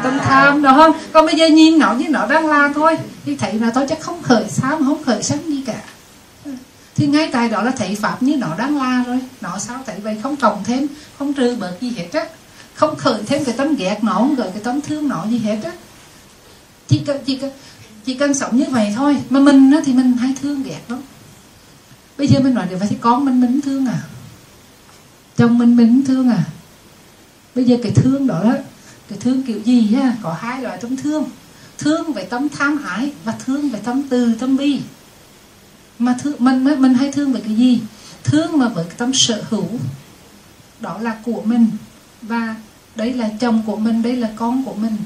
Tâm 0.02 0.18
tham 0.18 0.62
đó 0.62 0.72
không? 0.76 0.96
Còn 1.12 1.26
bây 1.26 1.36
giờ 1.36 1.46
nhìn 1.46 1.78
nó 1.78 1.94
như 1.94 2.08
nó 2.08 2.26
đang 2.26 2.46
là 2.46 2.70
thôi 2.74 2.98
thì 3.24 3.36
thấy 3.36 3.54
là 3.54 3.70
thôi 3.70 3.86
chắc 3.88 4.00
không 4.00 4.22
khởi 4.22 4.44
mà 4.62 4.68
không 4.70 5.04
khởi 5.04 5.22
sân 5.22 5.38
gì 5.46 5.62
cả. 5.66 5.80
Thì 6.96 7.06
ngay 7.06 7.28
tại 7.32 7.48
đó 7.48 7.62
là 7.62 7.70
thấy 7.70 7.96
pháp 8.00 8.22
như 8.22 8.36
nó 8.36 8.48
đang 8.58 8.78
la 8.78 9.04
rồi 9.06 9.18
nó 9.40 9.58
sao 9.58 9.78
thấy 9.86 9.96
vậy 10.00 10.16
không 10.22 10.36
cộng 10.36 10.64
thêm 10.64 10.86
không 11.18 11.32
trừ 11.32 11.56
bớt 11.60 11.72
gì 11.80 11.92
hết 11.96 12.08
á 12.12 12.24
không 12.80 12.96
khởi 12.96 13.22
thêm 13.26 13.44
cái 13.44 13.54
tấm 13.58 13.76
ghét 13.76 13.98
nó, 14.02 14.12
không 14.12 14.34
gợi 14.34 14.50
cái 14.52 14.62
tấm 14.64 14.80
thương 14.80 15.08
nó 15.08 15.26
gì 15.30 15.38
hết 15.38 15.58
á. 15.64 15.72
Chỉ 16.88 16.98
cần 16.98 17.24
chỉ 17.26 17.36
cần 17.38 17.50
chỉ 18.04 18.14
cần 18.14 18.34
sống 18.34 18.56
như 18.56 18.64
vậy 18.70 18.92
thôi. 18.96 19.16
Mà 19.30 19.40
mình 19.40 19.72
á 19.72 19.80
thì 19.84 19.92
mình 19.92 20.12
hay 20.12 20.34
thương 20.42 20.62
ghét 20.62 20.80
lắm. 20.88 21.02
Bây 22.18 22.28
giờ 22.28 22.40
mình 22.40 22.54
nói 22.54 22.66
được 22.70 22.76
vậy 22.78 22.88
thì 22.90 22.96
con 23.00 23.24
mình 23.24 23.40
mình 23.40 23.60
thương 23.60 23.86
à. 23.86 24.02
Chồng 25.36 25.58
mình 25.58 25.76
mình 25.76 26.04
thương 26.04 26.30
à. 26.30 26.44
Bây 27.54 27.64
giờ 27.64 27.76
cái 27.82 27.92
thương 27.92 28.26
đó 28.26 28.42
đó, 28.44 28.54
cái 29.08 29.18
thương 29.18 29.42
kiểu 29.42 29.60
gì 29.64 29.94
á 29.94 30.16
có 30.22 30.36
hai 30.40 30.62
loại 30.62 30.78
tấm 30.78 30.96
thương. 30.96 31.24
Thương 31.78 32.12
về 32.12 32.24
tấm 32.24 32.48
tham 32.48 32.84
ái 32.84 33.12
và 33.24 33.34
thương 33.44 33.68
về 33.68 33.78
tấm 33.84 34.02
từ 34.08 34.34
tấm 34.34 34.56
bi. 34.56 34.80
Mà 35.98 36.16
thương, 36.22 36.34
mình 36.38 36.64
mình 36.64 36.94
hay 36.94 37.12
thương 37.12 37.32
về 37.32 37.40
cái 37.40 37.54
gì? 37.56 37.80
Thương 38.24 38.58
mà 38.58 38.68
với 38.68 38.84
cái 38.84 38.94
tâm 38.98 39.14
sở 39.14 39.42
hữu. 39.50 39.68
Đó 40.80 40.98
là 41.00 41.16
của 41.24 41.42
mình. 41.42 41.70
Và 42.22 42.54
đấy 42.96 43.12
là 43.12 43.28
chồng 43.40 43.62
của 43.66 43.76
mình 43.76 44.02
đây 44.02 44.16
là 44.16 44.28
con 44.36 44.64
của 44.64 44.74
mình. 44.74 44.96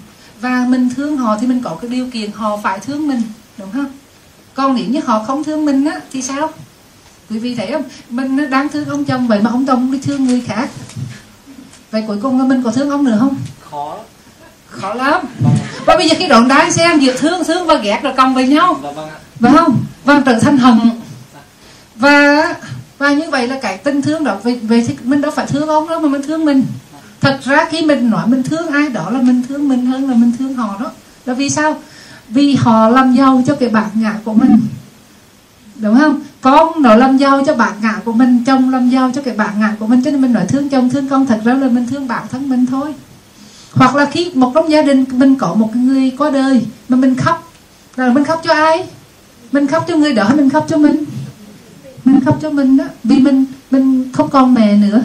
Và 0.40 0.66
mình 0.68 0.88
thương 0.96 1.16
họ 1.16 1.36
thì 1.40 1.46
mình 1.46 1.60
có 1.64 1.76
cái 1.82 1.90
điều 1.90 2.10
kiện 2.10 2.32
họ 2.32 2.56
phải 2.56 2.78
thương 2.80 3.08
mình 3.08 3.22
đúng 3.58 3.70
không? 3.72 3.86
Còn 4.54 4.74
nếu 4.76 4.84
như 4.88 5.00
họ 5.04 5.24
không 5.24 5.44
thương 5.44 5.64
mình 5.64 5.84
á 5.84 6.00
thì 6.12 6.22
sao? 6.22 6.50
Quý 7.30 7.38
vị 7.38 7.54
thấy 7.54 7.72
không? 7.72 7.82
Mình 8.10 8.50
đang 8.50 8.68
thương 8.68 8.88
ông 8.88 9.04
chồng 9.04 9.28
vậy 9.28 9.40
mà 9.42 9.50
ông 9.50 9.66
chồng 9.66 9.92
đi 9.92 9.98
thương 9.98 10.24
người 10.24 10.42
khác. 10.46 10.70
Vậy 11.90 12.04
cuối 12.06 12.18
cùng 12.22 12.48
mình 12.48 12.62
có 12.62 12.70
thương 12.70 12.90
ông 12.90 13.04
nữa 13.04 13.16
không? 13.20 13.36
Khó. 13.70 13.96
Khó 14.66 14.94
lắm. 14.94 15.24
Và 15.86 15.96
bây 15.96 16.08
giờ 16.08 16.14
cái 16.18 16.28
đoạn 16.28 16.48
đáng 16.48 16.72
xem 16.72 17.00
vừa 17.00 17.12
thương 17.12 17.44
thương 17.44 17.66
và 17.66 17.74
ghét 17.74 18.00
rồi 18.02 18.12
cộng 18.16 18.34
với 18.34 18.48
nhau. 18.48 18.80
Dạ 18.82 18.90
vâng 18.90 19.08
phải 19.40 19.52
không? 19.56 19.84
Và 20.04 20.22
trở 20.26 20.38
thành 20.38 20.58
hận 20.58 20.78
và 21.96 22.54
và 22.98 23.12
như 23.12 23.30
vậy 23.30 23.48
là 23.48 23.58
cái 23.62 23.76
tình 23.76 24.02
thương 24.02 24.24
đó 24.24 24.36
về, 24.44 24.54
về 24.54 24.84
thì 24.88 24.96
mình 25.02 25.20
đâu 25.20 25.30
phải 25.30 25.46
thương 25.46 25.68
ông 25.68 25.88
đâu 25.88 26.00
mà 26.00 26.08
mình 26.08 26.22
thương 26.22 26.44
mình 26.44 26.66
thật 27.24 27.38
ra 27.44 27.68
khi 27.70 27.82
mình 27.82 28.10
nói 28.10 28.26
mình 28.26 28.42
thương 28.42 28.66
ai 28.68 28.88
đó 28.88 29.10
là 29.10 29.22
mình 29.22 29.42
thương 29.48 29.68
mình 29.68 29.86
hơn 29.86 30.10
là 30.10 30.16
mình 30.16 30.32
thương 30.38 30.54
họ 30.54 30.76
đó. 30.80 30.90
Là 31.26 31.34
vì 31.34 31.50
sao? 31.50 31.80
Vì 32.28 32.54
họ 32.54 32.88
làm 32.88 33.14
giàu 33.14 33.42
cho 33.46 33.54
cái 33.54 33.68
bản 33.68 33.86
ngã 33.94 34.14
của 34.24 34.32
mình. 34.32 34.60
Đúng 35.76 35.98
không? 35.98 36.20
Con 36.40 36.82
nó 36.82 36.94
làm 36.94 37.16
giàu 37.16 37.42
cho 37.46 37.54
bản 37.54 37.72
ngã 37.82 38.00
của 38.04 38.12
mình, 38.12 38.44
chồng 38.44 38.70
làm 38.70 38.90
giàu 38.90 39.10
cho 39.14 39.22
cái 39.22 39.34
bản 39.34 39.60
ngã 39.60 39.76
của 39.78 39.86
mình. 39.86 40.02
Cho 40.04 40.10
nên 40.10 40.22
mình 40.22 40.32
nói 40.32 40.44
thương 40.48 40.68
chồng, 40.68 40.90
thương 40.90 41.08
con, 41.08 41.26
thật 41.26 41.40
ra 41.44 41.54
là 41.54 41.68
mình 41.68 41.86
thương 41.90 42.08
bản 42.08 42.22
thân 42.30 42.48
mình 42.48 42.66
thôi. 42.66 42.94
Hoặc 43.72 43.96
là 43.96 44.06
khi 44.06 44.30
một 44.34 44.52
trong 44.54 44.70
gia 44.70 44.82
đình 44.82 45.04
mình 45.12 45.34
có 45.34 45.54
một 45.54 45.76
người 45.76 46.10
qua 46.18 46.30
đời 46.30 46.66
mà 46.88 46.96
mình 46.96 47.14
khóc, 47.14 47.52
là 47.96 48.12
mình 48.12 48.24
khóc 48.24 48.40
cho 48.44 48.52
ai? 48.52 48.84
Mình 49.52 49.66
khóc 49.66 49.84
cho 49.88 49.96
người 49.96 50.12
đó 50.12 50.24
hay 50.24 50.36
mình 50.36 50.50
khóc 50.50 50.66
cho 50.68 50.76
mình? 50.78 51.04
Mình 52.04 52.20
khóc 52.24 52.38
cho 52.42 52.50
mình 52.50 52.76
đó. 52.76 52.84
Vì 53.04 53.16
mình 53.16 53.44
mình 53.70 54.12
không 54.12 54.30
còn 54.30 54.54
mẹ 54.54 54.76
nữa 54.76 55.02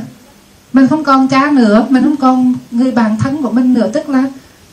mình 0.73 0.87
không 0.87 1.03
còn 1.03 1.27
cha 1.27 1.51
nữa, 1.51 1.85
mình 1.89 2.03
không 2.03 2.15
còn 2.15 2.53
người 2.71 2.91
bạn 2.91 3.17
thân 3.19 3.41
của 3.41 3.51
mình 3.51 3.73
nữa. 3.73 3.89
Tức 3.93 4.09
là 4.09 4.23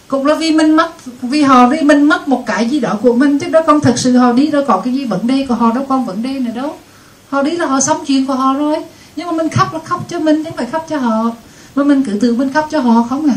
cũng 0.09 0.27
là 0.27 0.35
vì 0.35 0.53
mình 0.53 0.77
mất, 0.77 0.93
vì 1.23 1.43
họ 1.43 1.69
đi 1.71 1.81
mình 1.83 2.03
mất 2.03 2.29
một 2.29 2.43
cái 2.47 2.69
gì 2.69 2.81
đó 2.81 2.99
của 3.03 3.15
mình. 3.15 3.39
Chứ 3.39 3.49
đó 3.49 3.61
con 3.67 3.81
thật 3.81 3.95
sự 3.97 4.17
họ 4.17 4.33
đi, 4.33 4.47
đâu 4.47 4.65
có 4.67 4.81
cái 4.85 4.95
gì 4.95 5.05
vấn 5.05 5.27
đề 5.27 5.47
của 5.49 5.55
họ, 5.55 5.73
đâu 5.75 5.87
còn 5.89 6.05
vấn 6.05 6.23
đề 6.23 6.39
nữa 6.39 6.53
đâu. 6.55 6.77
Họ 7.29 7.43
đi 7.43 7.51
là 7.51 7.67
họ 7.67 7.81
sống 7.81 8.05
chuyện 8.07 8.27
của 8.27 8.35
họ 8.35 8.55
rồi. 8.55 8.77
Nhưng 9.17 9.27
mà 9.27 9.33
mình 9.33 9.49
khóc 9.49 9.75
là 9.75 9.81
khóc 9.85 10.05
cho 10.09 10.19
mình, 10.19 10.45
chứ 10.45 10.51
không 10.51 10.57
phải 10.57 10.67
khóc 10.67 10.87
cho 10.89 10.99
họ. 10.99 11.31
Mà 11.75 11.85
mình 11.85 12.03
cứ 12.03 12.19
tự 12.21 12.35
mình 12.35 12.53
khóc 12.53 12.69
cho 12.71 12.81
họ 12.81 13.07
không 13.09 13.31
à? 13.31 13.37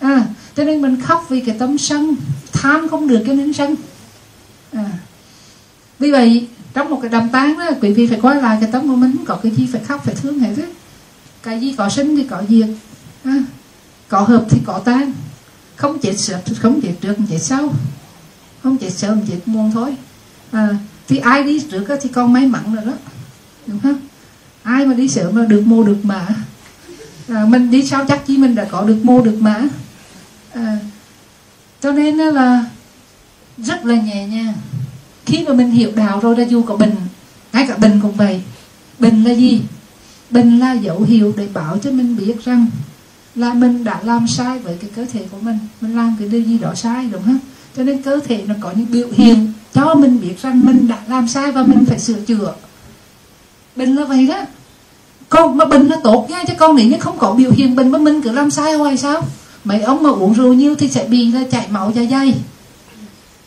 À 0.00 0.26
cho 0.56 0.64
nên 0.64 0.82
mình 0.82 1.00
khóc 1.00 1.26
vì 1.28 1.40
cái 1.40 1.56
tâm 1.58 1.78
sân. 1.78 2.16
Tham 2.52 2.88
không 2.88 3.08
được 3.08 3.24
cho 3.26 3.32
nên 3.32 3.52
sân. 3.52 3.74
À. 4.72 4.90
Vì 5.98 6.10
vậy, 6.10 6.48
trong 6.74 6.90
một 6.90 6.98
cái 7.02 7.10
đàm 7.10 7.28
tán 7.28 7.58
đó, 7.58 7.70
quý 7.82 7.92
vị 7.92 8.06
phải 8.06 8.20
quay 8.22 8.42
lại 8.42 8.58
cái 8.60 8.70
tâm 8.72 8.88
của 8.88 8.96
mình. 8.96 9.12
Không 9.16 9.26
có 9.26 9.38
cái 9.42 9.52
gì 9.52 9.68
phải 9.72 9.80
khóc, 9.84 10.04
phải 10.04 10.14
thương 10.14 10.38
hết 10.38 10.54
á 10.56 10.68
cái 11.46 11.60
gì 11.60 11.74
có 11.78 11.88
sinh 11.88 12.16
thì 12.16 12.24
có 12.30 12.42
diệt. 12.48 12.68
À, 13.24 13.44
có 14.08 14.20
hợp 14.20 14.44
thì 14.50 14.58
có 14.64 14.78
tan. 14.78 15.12
Không 15.76 15.98
chết 15.98 16.14
sớm 16.18 16.40
không 16.58 16.80
chết 16.80 16.94
trước 17.00 17.14
không 17.16 17.26
chết 17.26 17.38
sau. 17.38 17.74
Không 18.62 18.78
chết 18.78 18.90
sớm 18.90 19.20
chết 19.28 19.38
muộn 19.46 19.70
thôi. 19.74 19.96
À, 20.50 20.68
thì 21.08 21.16
ai 21.16 21.42
đi 21.42 21.60
trước 21.60 21.84
thì 22.02 22.08
con 22.08 22.32
may 22.32 22.46
mắn 22.46 22.74
rồi 22.74 22.84
đó. 22.84 22.92
Đúng 23.66 23.80
không? 23.80 23.96
Ai 24.62 24.86
mà 24.86 24.94
đi 24.94 25.08
sớm 25.08 25.36
là 25.36 25.46
được 25.46 25.62
mua 25.66 25.82
được 25.82 25.98
mà, 26.02 26.28
à, 27.28 27.44
mình 27.48 27.70
đi 27.70 27.86
sau 27.86 28.04
chắc 28.08 28.26
chi 28.26 28.38
mình 28.38 28.54
đã 28.54 28.64
có 28.64 28.82
được 28.82 28.98
mua 29.02 29.20
được 29.20 29.36
mà. 29.40 29.62
à, 30.52 30.78
cho 31.82 31.92
nên 31.92 32.16
là 32.16 32.64
rất 33.58 33.84
là 33.84 33.94
nhẹ 33.94 34.26
nhàng. 34.26 34.54
Khi 35.26 35.44
mà 35.48 35.54
mình 35.54 35.70
hiểu 35.70 35.90
đạo 35.96 36.20
rồi 36.20 36.36
là 36.36 36.44
dù 36.44 36.62
có 36.62 36.76
bệnh 36.76 36.94
ngay 37.52 37.66
cả 37.68 37.76
bệnh 37.76 38.00
cũng 38.00 38.12
vậy. 38.12 38.42
Bệnh 38.98 39.24
là 39.24 39.34
gì? 39.34 39.62
Bình 40.30 40.58
là 40.58 40.72
dấu 40.72 41.00
hiệu 41.00 41.32
để 41.36 41.48
bảo 41.54 41.78
cho 41.78 41.90
mình 41.90 42.16
biết 42.16 42.44
rằng 42.44 42.66
là 43.34 43.54
mình 43.54 43.84
đã 43.84 44.00
làm 44.02 44.28
sai 44.28 44.58
với 44.58 44.76
cái 44.80 44.90
cơ 44.96 45.04
thể 45.12 45.24
của 45.30 45.38
mình. 45.40 45.58
Mình 45.80 45.96
làm 45.96 46.16
cái 46.18 46.28
điều 46.28 46.42
gì 46.42 46.58
đó 46.58 46.74
sai, 46.74 47.08
đúng 47.12 47.22
không? 47.22 47.38
Cho 47.76 47.82
nên 47.82 48.02
cơ 48.02 48.20
thể 48.28 48.44
nó 48.46 48.54
có 48.60 48.72
những 48.76 48.86
biểu 48.90 49.08
hiện 49.12 49.52
cho 49.74 49.94
mình 49.94 50.20
biết 50.20 50.42
rằng 50.42 50.60
mình 50.64 50.88
đã 50.88 50.98
làm 51.08 51.28
sai 51.28 51.52
và 51.52 51.62
mình 51.62 51.84
phải 51.86 51.98
sửa 51.98 52.20
chữa. 52.20 52.54
Bệnh 53.76 53.96
là 53.96 54.04
vậy 54.04 54.26
đó. 54.26 54.40
Con 55.28 55.56
mà 55.56 55.64
bệnh 55.64 55.88
nó 55.88 55.96
tốt 56.04 56.26
nha, 56.30 56.44
chứ 56.44 56.54
con 56.58 56.76
nếu 56.76 56.86
như 56.86 56.96
không 57.00 57.18
có 57.18 57.32
biểu 57.32 57.50
hiện 57.50 57.76
bệnh 57.76 57.88
mà 57.90 57.98
mình 57.98 58.22
cứ 58.22 58.32
làm 58.32 58.50
sai 58.50 58.74
hoài 58.74 58.96
sao? 58.96 59.22
Mấy 59.64 59.80
ông 59.80 60.02
mà 60.02 60.10
uống 60.10 60.34
rượu 60.34 60.52
nhiều 60.52 60.74
thì 60.74 60.88
sẽ 60.88 61.04
bị 61.04 61.32
là 61.32 61.42
chảy 61.50 61.66
máu 61.70 61.92
dạ 61.94 62.02
dày. 62.10 62.34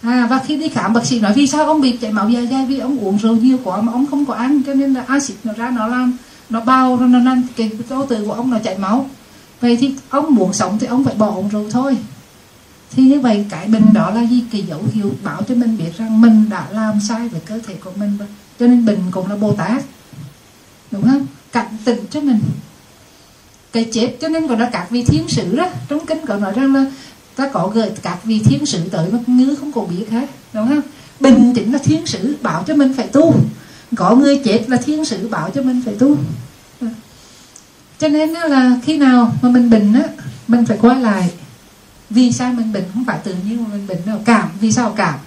À 0.01 0.27
và 0.29 0.39
khi 0.47 0.57
đi 0.57 0.69
khám, 0.69 0.93
bác 0.93 1.05
sĩ 1.05 1.19
nói, 1.19 1.33
vì 1.35 1.47
sao 1.47 1.65
ông 1.65 1.81
bị 1.81 1.97
chảy 1.97 2.11
máu 2.11 2.29
dạ 2.29 2.39
dày? 2.51 2.65
Vì 2.65 2.79
ông 2.79 2.99
uống 2.99 3.17
rượu 3.17 3.35
nhiều 3.35 3.57
quá 3.63 3.81
mà 3.81 3.91
ông 3.91 4.05
không 4.05 4.25
có 4.25 4.33
ăn, 4.33 4.61
cho 4.65 4.73
nên 4.73 4.93
là 4.93 5.03
axit 5.07 5.37
nó 5.43 5.53
ra 5.53 5.69
nó 5.69 5.87
làm 5.87 6.17
nó 6.49 6.59
bao 6.59 6.97
nó 6.97 7.19
nó 7.19 7.35
cái 7.55 7.71
chỗ 7.89 8.05
từ 8.05 8.25
của 8.25 8.33
ông 8.33 8.51
nó 8.51 8.59
chảy 8.59 8.77
máu. 8.77 9.09
Vậy 9.61 9.77
thì 9.77 9.95
ông 10.09 10.35
muốn 10.35 10.53
sống 10.53 10.79
thì 10.79 10.87
ông 10.87 11.03
phải 11.03 11.15
bỏ 11.15 11.27
uống 11.27 11.49
rượu 11.49 11.69
thôi. 11.71 11.97
Thì 12.91 13.03
như 13.03 13.19
vậy, 13.19 13.45
cái 13.49 13.67
bệnh 13.67 13.93
đó 13.93 14.09
là 14.09 14.21
gì? 14.21 14.43
Cái 14.51 14.61
dấu 14.61 14.81
hiệu 14.93 15.11
bảo 15.23 15.41
cho 15.47 15.55
mình 15.55 15.77
biết 15.77 15.97
rằng 15.97 16.21
mình 16.21 16.49
đã 16.49 16.67
làm 16.71 16.99
sai 17.07 17.29
về 17.29 17.39
cơ 17.45 17.59
thể 17.67 17.73
của 17.83 17.91
mình 17.95 18.17
cho 18.59 18.67
nên 18.67 18.85
bệnh 18.85 18.99
cũng 19.11 19.29
là 19.29 19.35
bồ 19.35 19.53
tát. 19.53 19.83
Đúng 20.91 21.03
không? 21.03 21.27
Cảnh 21.51 21.77
tỉnh 21.85 21.99
cho 22.09 22.21
mình. 22.21 22.39
Cái 23.71 23.89
chết 23.91 24.17
cho 24.21 24.27
nên 24.27 24.47
còn 24.47 24.59
là 24.59 24.69
các 24.71 24.89
vị 24.89 25.03
thiên 25.03 25.27
sử 25.27 25.55
đó. 25.55 25.67
Trong 25.87 26.05
kinh 26.05 26.25
có 26.25 26.35
nói 26.35 26.53
rằng 26.55 26.75
là 26.75 26.85
ta 27.35 27.49
có 27.53 27.71
gửi 27.73 27.89
các 28.01 28.23
vị 28.23 28.41
thiên 28.45 28.65
sử 28.65 28.89
tới 28.89 29.11
mà 29.11 29.19
ngứa 29.27 29.55
không 29.55 29.71
có 29.71 29.81
biết 29.81 30.05
hết. 30.11 30.29
Đúng 30.53 30.67
không? 30.67 30.81
Bình 31.19 31.53
chính 31.55 31.73
là 31.73 31.79
thiên 31.79 32.05
sử 32.05 32.35
bảo 32.41 32.63
cho 32.67 32.75
mình 32.75 32.93
phải 32.93 33.07
tu 33.07 33.35
có 33.95 34.15
người 34.15 34.41
chết 34.43 34.65
là 34.67 34.77
thiên 34.77 35.05
sử 35.05 35.27
bảo 35.27 35.49
cho 35.55 35.61
mình 35.61 35.81
phải 35.85 35.95
tu. 35.99 36.17
À. 36.81 36.87
Cho 37.99 38.07
nên 38.07 38.29
là 38.29 38.79
khi 38.83 38.97
nào 38.97 39.33
mà 39.41 39.49
mình 39.49 39.69
bệnh 39.69 39.93
á 39.93 40.03
mình 40.47 40.65
phải 40.65 40.77
quay 40.81 41.01
lại. 41.01 41.31
Vì 42.09 42.31
sao 42.31 42.53
mình 42.53 42.73
bệnh? 42.73 42.83
Không 42.93 43.05
phải 43.05 43.19
tự 43.23 43.35
nhiên 43.45 43.63
mà 43.63 43.69
mình 43.71 43.87
bệnh 43.87 44.05
đâu. 44.05 44.19
Cảm. 44.25 44.49
Vì 44.61 44.71
sao 44.71 44.93
cảm? 44.95 45.19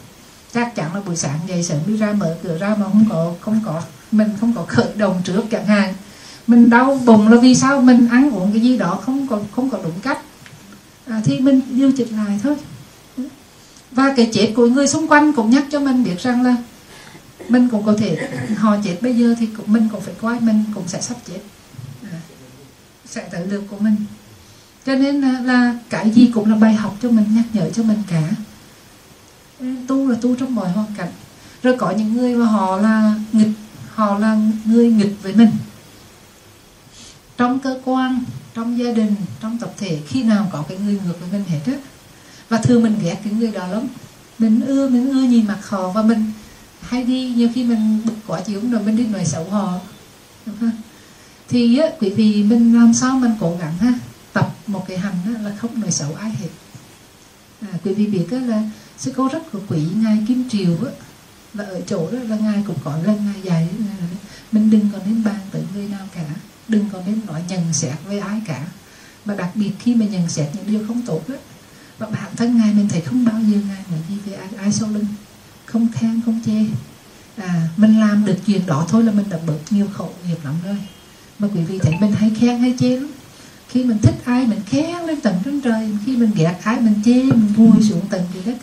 Chắc 0.55 0.75
chắn 0.75 0.95
là 0.95 1.01
buổi 1.01 1.17
sáng 1.17 1.39
dậy 1.49 1.63
sớm 1.63 1.79
đi 1.87 1.97
ra 1.97 2.13
mở 2.13 2.37
cửa 2.43 2.59
ra 2.59 2.69
mà 2.69 2.87
không 2.93 3.05
có 3.11 3.33
không 3.41 3.61
có 3.65 3.83
mình 4.13 4.29
không 4.41 4.53
có 4.55 4.65
khởi 4.69 4.87
động 4.97 5.21
trước 5.25 5.43
chẳng 5.51 5.67
hạn. 5.67 5.95
Mình 6.47 6.71
đau 6.71 7.01
bụng 7.05 7.29
là 7.29 7.41
vì 7.41 7.55
sao 7.55 7.81
mình 7.81 8.09
ăn 8.09 8.31
uống 8.31 8.53
cái 8.53 8.61
gì 8.61 8.79
đó 8.79 8.99
không 9.03 9.27
có 9.27 9.41
không 9.57 9.71
có 9.71 9.79
đúng 9.85 10.01
cách. 10.03 10.19
À, 11.07 11.21
thì 11.25 11.41
mình 11.41 11.61
điều 11.71 11.93
chỉnh 11.93 12.17
lại 12.17 12.41
thôi. 12.43 12.55
Và 13.91 14.13
cái 14.17 14.31
chết 14.33 14.53
của 14.57 14.67
người 14.67 14.89
xung 14.89 15.09
quanh 15.09 15.33
cũng 15.33 15.51
nhắc 15.51 15.65
cho 15.71 15.81
mình 15.81 16.05
biết 16.05 16.23
rằng 16.23 16.43
là 16.43 16.57
mình 17.49 17.69
cũng 17.69 17.87
có 17.87 17.95
thể 17.99 18.29
họ 18.57 18.77
chết. 18.85 18.99
Bây 19.03 19.17
giờ 19.17 19.35
thì 19.39 19.47
cũng 19.47 19.73
mình 19.73 19.89
cũng 19.93 20.01
phải 20.01 20.15
coi 20.21 20.41
mình 20.41 20.65
cũng 20.75 20.89
sẽ 20.89 21.01
sắp 21.01 21.17
chết. 21.29 21.41
À, 22.03 22.21
sẽ 23.07 23.29
tới 23.33 23.47
lượt 23.47 23.63
của 23.71 23.79
mình. 23.79 23.97
Cho 24.87 24.95
nên 24.95 25.21
là, 25.21 25.41
là 25.41 25.79
cái 25.91 26.11
gì 26.11 26.31
cũng 26.35 26.51
là 26.51 26.57
bài 26.57 26.75
học 26.75 26.97
cho 27.03 27.11
mình 27.11 27.27
nhắc 27.35 27.45
nhở 27.53 27.71
cho 27.71 27.83
mình 27.83 28.03
cả. 28.11 28.23
Ừ, 29.61 29.67
tu 29.87 30.09
là 30.09 30.17
tu 30.23 30.37
trong 30.37 30.55
mọi 30.55 30.71
hoàn 30.71 30.95
cảnh. 30.99 31.13
Rồi 31.63 31.77
có 31.79 31.91
những 31.91 32.13
người 32.13 32.35
mà 32.37 32.47
họ 32.47 32.77
là 32.77 33.15
nghịch 33.33 33.53
họ 33.95 34.19
là 34.19 34.39
người 34.65 34.91
nghịch 34.91 35.17
với 35.23 35.35
mình. 35.35 35.51
Trong 37.37 37.59
cơ 37.59 37.81
quan 37.85 38.25
trong 38.55 38.79
gia 38.79 38.93
đình 38.93 39.15
trong 39.41 39.59
tập 39.59 39.75
thể 39.79 40.01
khi 40.09 40.23
nào 40.23 40.49
có 40.53 40.65
cái 40.69 40.79
người 40.79 41.01
ngược 41.07 41.21
với 41.21 41.29
mình 41.33 41.45
hết 41.49 41.73
á. 41.73 41.79
Và 42.49 42.59
thường 42.59 42.83
mình 42.83 42.99
ghét 43.03 43.17
cái 43.25 43.33
người 43.33 43.51
đó 43.51 43.67
lắm. 43.67 43.83
Mình 44.39 44.61
ưa 44.67 44.89
mình 44.89 45.11
ưa 45.11 45.23
nhìn 45.23 45.47
mặt 45.47 45.69
họ 45.69 45.89
và 45.89 46.03
mình 46.03 46.33
hay 46.83 47.05
đi 47.05 47.33
nhiều 47.37 47.49
khi 47.55 47.65
mình 47.65 48.01
bực 48.05 48.17
quả 48.27 48.41
chịu 48.41 48.61
rồi 48.71 48.83
mình 48.83 48.97
đi 48.97 49.07
nói 49.07 49.25
xấu 49.25 49.45
họ. 49.45 49.81
Đúng 50.47 50.57
không? 50.61 50.71
thì 51.49 51.79
á, 51.79 51.87
quý 52.01 52.11
vị 52.11 52.43
mình 52.43 52.75
làm 52.75 52.95
sao 52.95 53.19
mình 53.19 53.33
cố 53.41 53.57
gắng 53.61 53.79
ha? 53.79 53.95
Tập 54.33 54.57
một 54.67 54.85
cái 54.89 54.99
hành 54.99 55.15
á, 55.27 55.43
là 55.43 55.57
không 55.57 55.81
nói 55.81 55.91
xấu 55.91 56.15
ai 56.15 56.31
hết. 56.31 56.49
À, 57.61 57.69
quý 57.85 57.95
vị 57.95 58.07
biết 58.07 58.27
á, 58.31 58.39
là 58.39 58.63
sư 58.99 59.13
cô 59.17 59.29
rất 59.29 59.53
của 59.53 59.61
quý 59.69 59.83
ngài 59.97 60.19
kim 60.29 60.49
triều 60.49 60.77
á, 60.87 60.93
là 61.55 61.65
ở 61.65 61.81
chỗ 61.87 62.11
đó 62.11 62.19
là 62.29 62.37
ngài 62.37 62.63
cũng 62.67 62.79
có 62.85 62.97
lần 63.05 63.27
ngài 63.27 63.43
dạy 63.43 63.69
mình 64.53 64.71
đừng 64.71 64.89
có 64.93 64.99
nên 65.07 65.25
bàn 65.25 65.41
tới 65.51 65.63
người 65.75 65.89
nào 65.89 66.07
cả. 66.15 66.25
Đừng 66.69 66.85
có 66.93 67.01
nên 67.07 67.21
nói 67.27 67.43
nhận 67.49 67.73
xét 67.73 67.95
với 68.07 68.19
ai 68.19 68.41
cả. 68.47 68.67
Mà 69.25 69.35
đặc 69.35 69.51
biệt 69.55 69.71
khi 69.79 69.95
mà 69.95 70.07
nhận 70.07 70.29
xét 70.29 70.49
những 70.55 70.67
điều 70.67 70.87
không 70.87 71.03
tốt 71.03 71.23
á 71.29 71.35
và 71.99 72.07
bản 72.07 72.37
thân 72.37 72.59
ngài 72.59 72.75
mình 72.75 72.89
thấy 72.89 73.01
không 73.01 73.25
bao 73.25 73.41
giờ 73.41 73.59
ngài 73.69 73.85
nói 73.91 74.01
gì 74.09 74.17
về 74.27 74.35
ai, 74.35 74.49
ai 74.59 74.73
sau 74.73 74.89
lưng 74.89 75.07
không 75.73 75.89
khen 75.93 76.21
không 76.25 76.41
chê. 76.47 76.65
À 77.43 77.69
mình 77.77 78.01
làm 78.01 78.25
được 78.25 78.37
chuyện 78.47 78.67
đó 78.67 78.87
thôi 78.89 79.05
là 79.05 79.13
mình 79.13 79.27
đã 79.31 79.39
bớt 79.47 79.59
nhiều 79.71 79.87
khẩu 79.93 80.13
nghiệp 80.27 80.39
lắm 80.45 80.55
rồi. 80.65 80.77
Mà 81.39 81.49
quý 81.55 81.61
vị 81.65 81.79
thấy 81.79 81.95
mình 82.01 82.13
hay 82.13 82.31
khen 82.41 82.59
hay 82.59 82.75
chê 82.79 82.97
lắm. 82.97 83.11
Khi 83.69 83.85
mình 83.85 83.99
thích 83.99 84.15
ai 84.25 84.47
mình 84.47 84.61
khen 84.67 85.07
lên 85.07 85.21
tận 85.21 85.35
trên 85.45 85.61
trời. 85.61 85.97
Khi 86.07 86.17
mình 86.17 86.31
ghét 86.37 86.55
ai 86.63 86.81
mình 86.81 86.95
chê 87.05 87.23
mình 87.23 87.47
vùi 87.57 87.83
xuống 87.83 88.01
tận 88.11 88.23
dưới 88.35 88.43
đất. 88.45 88.57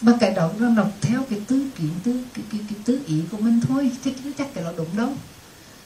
Mà 0.00 0.12
cái 0.20 0.30
đó 0.30 0.50
nó 0.58 0.74
đọc 0.74 0.92
theo 1.00 1.22
cái 1.30 1.40
tư 1.46 1.66
kiện 1.78 1.90
tư 2.04 2.24
cái, 2.34 2.44
cái, 2.52 2.60
cái 2.68 2.78
tư 2.84 3.00
ý 3.06 3.20
của 3.30 3.38
mình 3.38 3.60
thôi 3.68 3.90
chứ 4.04 4.10
chắc 4.38 4.54
cái 4.54 4.64
đó 4.64 4.70
đúng 4.76 4.96
đâu. 4.96 5.12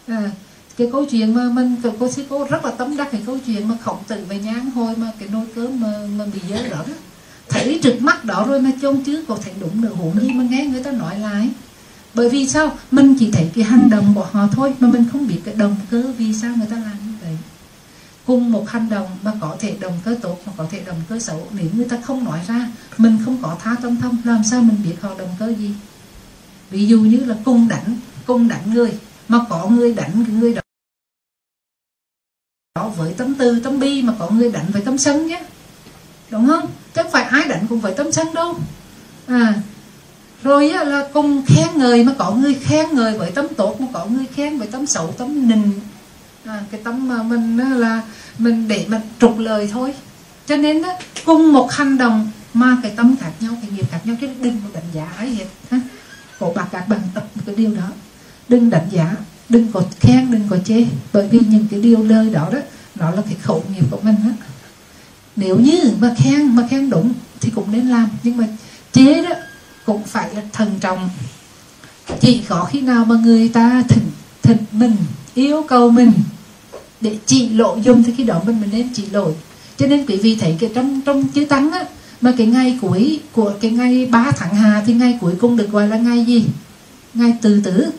À, 0.07 0.31
cái 0.77 0.89
câu 0.93 1.05
chuyện 1.05 1.35
mà 1.35 1.45
mình 1.49 1.77
cô 2.01 2.11
sư 2.13 2.25
cô 2.29 2.47
rất 2.51 2.65
là 2.65 2.71
tấm 2.71 2.97
đắc 2.97 3.09
cái 3.13 3.23
câu 3.27 3.39
chuyện 3.47 3.69
mà 3.69 3.77
khổng 3.83 3.99
tử 4.09 4.25
về 4.29 4.39
nhang 4.39 4.71
hồi 4.71 4.97
mà 4.97 5.13
cái 5.19 5.29
nồi 5.29 5.47
cơm 5.55 5.81
mà, 5.81 5.93
mà 6.19 6.25
bị 6.35 6.41
dơ 6.51 6.69
đó, 6.69 6.85
thấy 7.49 7.81
trực 7.83 8.03
mắt 8.03 8.25
đó 8.25 8.45
rồi 8.49 8.61
mà 8.61 8.71
chôn 8.83 9.03
chứ. 9.05 9.25
Có 9.29 9.39
thể 9.45 9.53
đúng 9.61 9.83
được 9.83 9.95
huống 9.95 10.21
gì 10.21 10.31
mà 10.31 10.45
nghe 10.45 10.67
người 10.67 10.83
ta 10.83 10.91
nói 10.91 11.19
lại 11.19 11.51
bởi 12.15 12.29
vì 12.29 12.49
sao? 12.49 12.77
Mình 12.91 13.17
chỉ 13.19 13.31
thấy 13.31 13.51
cái 13.55 13.65
hành 13.65 13.91
động 13.91 14.13
của 14.15 14.27
họ 14.33 14.49
thôi, 14.53 14.75
mà 14.81 14.89
mình 14.89 15.05
không 15.13 15.27
biết 15.27 15.41
cái 15.45 15.55
động 15.55 15.77
cơ 15.91 16.13
vì 16.19 16.35
sao 16.35 16.57
người 16.57 16.67
ta 16.71 16.77
làm 16.77 16.97
như 17.07 17.13
vậy. 17.23 17.37
Cùng 18.27 18.53
một 18.53 18.69
hành 18.69 18.89
động 18.89 19.09
mà 19.23 19.33
có 19.41 19.57
thể 19.61 19.77
động 19.81 20.01
cơ 20.05 20.17
tốt, 20.23 20.43
mà 20.47 20.53
có 20.57 20.67
thể 20.71 20.81
động 20.87 21.01
cơ 21.09 21.19
xấu. 21.19 21.49
Nếu 21.53 21.67
người 21.75 21.89
ta 21.89 21.99
không 22.03 22.25
nói 22.25 22.41
ra, 22.49 22.69
mình 22.99 23.19
không 23.25 23.39
có 23.43 23.57
tha 23.63 23.77
tâm 23.83 23.97
thông, 23.97 24.17
làm 24.25 24.45
sao 24.45 24.63
mình 24.63 24.77
biết 24.85 24.95
họ 25.01 25.15
động 25.19 25.35
cơ 25.39 25.55
gì? 25.55 25.75
Ví 26.71 26.87
dụ 26.87 27.01
như 27.01 27.17
là 27.17 27.37
cùng 27.45 27.69
đánh 27.69 27.97
cùng 28.27 28.49
đánh 28.49 28.75
người, 28.75 28.99
mà 29.29 29.39
có 29.49 29.69
người 29.69 29.95
đánh 29.95 30.25
cái 30.27 30.37
người 30.37 30.55
đó 30.55 30.63
với 32.89 33.15
tấm 33.15 33.35
tư 33.35 33.61
tấm 33.61 33.81
bi, 33.81 34.03
mà 34.03 34.15
có 34.19 34.31
người 34.31 34.53
đánh 34.53 34.67
với 34.73 34.83
tấm 34.83 34.99
sân 34.99 35.27
nhé 35.27 35.43
đúng 36.31 36.47
không? 36.47 36.71
Chứ 36.95 37.03
phải 37.13 37.23
ai 37.23 37.45
đánh 37.49 37.67
cũng 37.69 37.81
phải 37.81 37.93
tấm 37.97 38.13
sân 38.13 38.35
đâu 38.35 38.55
à 39.27 39.55
rồi 40.43 40.71
á, 40.71 40.85
là 40.85 41.09
cùng 41.13 41.43
khen 41.47 41.69
người 41.77 42.05
mà 42.05 42.13
có 42.19 42.31
người 42.31 42.55
khen 42.55 42.87
người 42.93 43.19
với 43.19 43.31
tấm 43.31 43.47
tốt 43.57 43.81
mà 43.81 43.87
có 43.93 44.07
người 44.07 44.27
khen 44.35 44.59
với 44.59 44.69
tấm 44.69 44.87
xấu 44.87 45.15
tấm 45.19 45.49
nình 45.49 45.73
à, 46.45 46.63
cái 46.71 46.81
tấm 46.85 47.09
mà 47.09 47.23
mình 47.23 47.59
á, 47.59 47.69
là 47.69 48.03
mình 48.39 48.69
để 48.69 48.87
mình 48.89 49.01
trục 49.21 49.39
lời 49.39 49.69
thôi. 49.73 49.95
Cho 50.47 50.57
nên 50.57 50.83
đó, 50.83 50.93
cùng 51.25 51.53
một 51.53 51.73
hành 51.73 51.99
động 51.99 52.31
mà 52.55 52.77
cái 52.83 52.93
tâm 52.97 53.17
khác 53.21 53.31
nhau 53.41 53.53
cái 53.63 53.71
nghiệp 53.71 53.87
khác 53.91 54.01
nhau 54.05 54.17
chứ 54.21 54.29
đừng 54.43 54.61
có 54.65 54.69
đánh 54.75 54.91
giá 54.93 55.13
ấy 55.19 55.31
hết 55.35 55.47
ha. 55.71 55.81
Cổ 56.39 56.53
bạc 56.57 56.69
các 56.73 56.89
bạn 56.89 57.01
tập 57.15 57.29
cái 57.47 57.55
điều 57.55 57.75
đó. 57.75 57.89
Đừng 58.49 58.71
đánh 58.71 58.87
giá 58.91 59.15
đừng 59.49 59.73
có 59.73 59.83
khen 60.01 60.31
đừng 60.31 60.49
có 60.51 60.57
chê. 60.65 60.85
Bởi 61.13 61.29
vì 61.29 61.39
những 61.49 61.67
cái 61.71 61.81
điều 61.81 62.05
lời 62.05 62.31
đó 62.33 62.49
đó 62.53 62.59
nó 62.95 63.11
là 63.11 63.23
cái 63.25 63.37
khẩu 63.43 63.65
nghiệp 63.75 63.85
của 63.91 64.01
mình 64.03 64.15
hết 64.15 64.33
nếu 65.39 65.57
như 65.57 65.93
mà 66.01 66.15
khen 66.19 66.57
mà 66.57 66.67
khen 66.71 66.91
đúng 66.91 67.13
thì 67.41 67.51
cũng 67.55 67.73
nên 67.73 67.89
làm. 67.89 68.09
Nhưng 68.23 68.37
mà 68.37 68.45
chế 68.93 69.23
đó 69.23 69.35
cũng 69.87 70.03
phải 70.05 70.35
là 70.35 70.43
thần 70.53 70.79
trọng. 70.81 71.11
Chỉ 72.21 72.41
có 72.49 72.65
khi 72.65 72.81
nào 72.81 73.05
mà 73.05 73.15
người 73.25 73.49
ta 73.49 73.83
thỉnh 73.89 74.11
thỉnh 74.43 74.65
mình, 74.73 74.97
yêu 75.35 75.65
cầu 75.69 75.91
mình 75.91 76.13
để 77.01 77.17
chỉ 77.27 77.49
lộ 77.49 77.77
dung 77.77 78.03
thì 78.03 78.13
khi 78.17 78.25
đó 78.25 78.41
mình 78.47 78.61
mình 78.61 78.71
nên 78.73 78.89
chỉ 78.95 79.07
lỗi 79.11 79.33
cho 79.79 79.87
nên 79.87 80.07
quý 80.07 80.17
vị 80.17 80.37
thấy 80.41 80.57
cái 80.61 80.71
trong 80.75 81.01
trong 81.01 81.29
chữ 81.29 81.45
tăng 81.45 81.73
á, 81.73 81.85
mà 82.21 82.33
cái 82.39 82.47
ngày 82.47 82.79
cuối 82.81 83.21
của 83.33 83.53
cái 83.61 83.71
ngày 83.71 84.07
3 84.07 84.33
tháng 84.37 84.55
hà 84.55 84.83
thì 84.87 84.95
ngày 84.95 85.19
cuối 85.21 85.35
cùng 85.41 85.57
được 85.57 85.71
gọi 85.71 85.89
là 85.89 85.97
ngày 85.97 86.25
gì? 86.25 86.45
Ngày 87.15 87.35
từ 87.43 87.61
tử. 87.65 87.91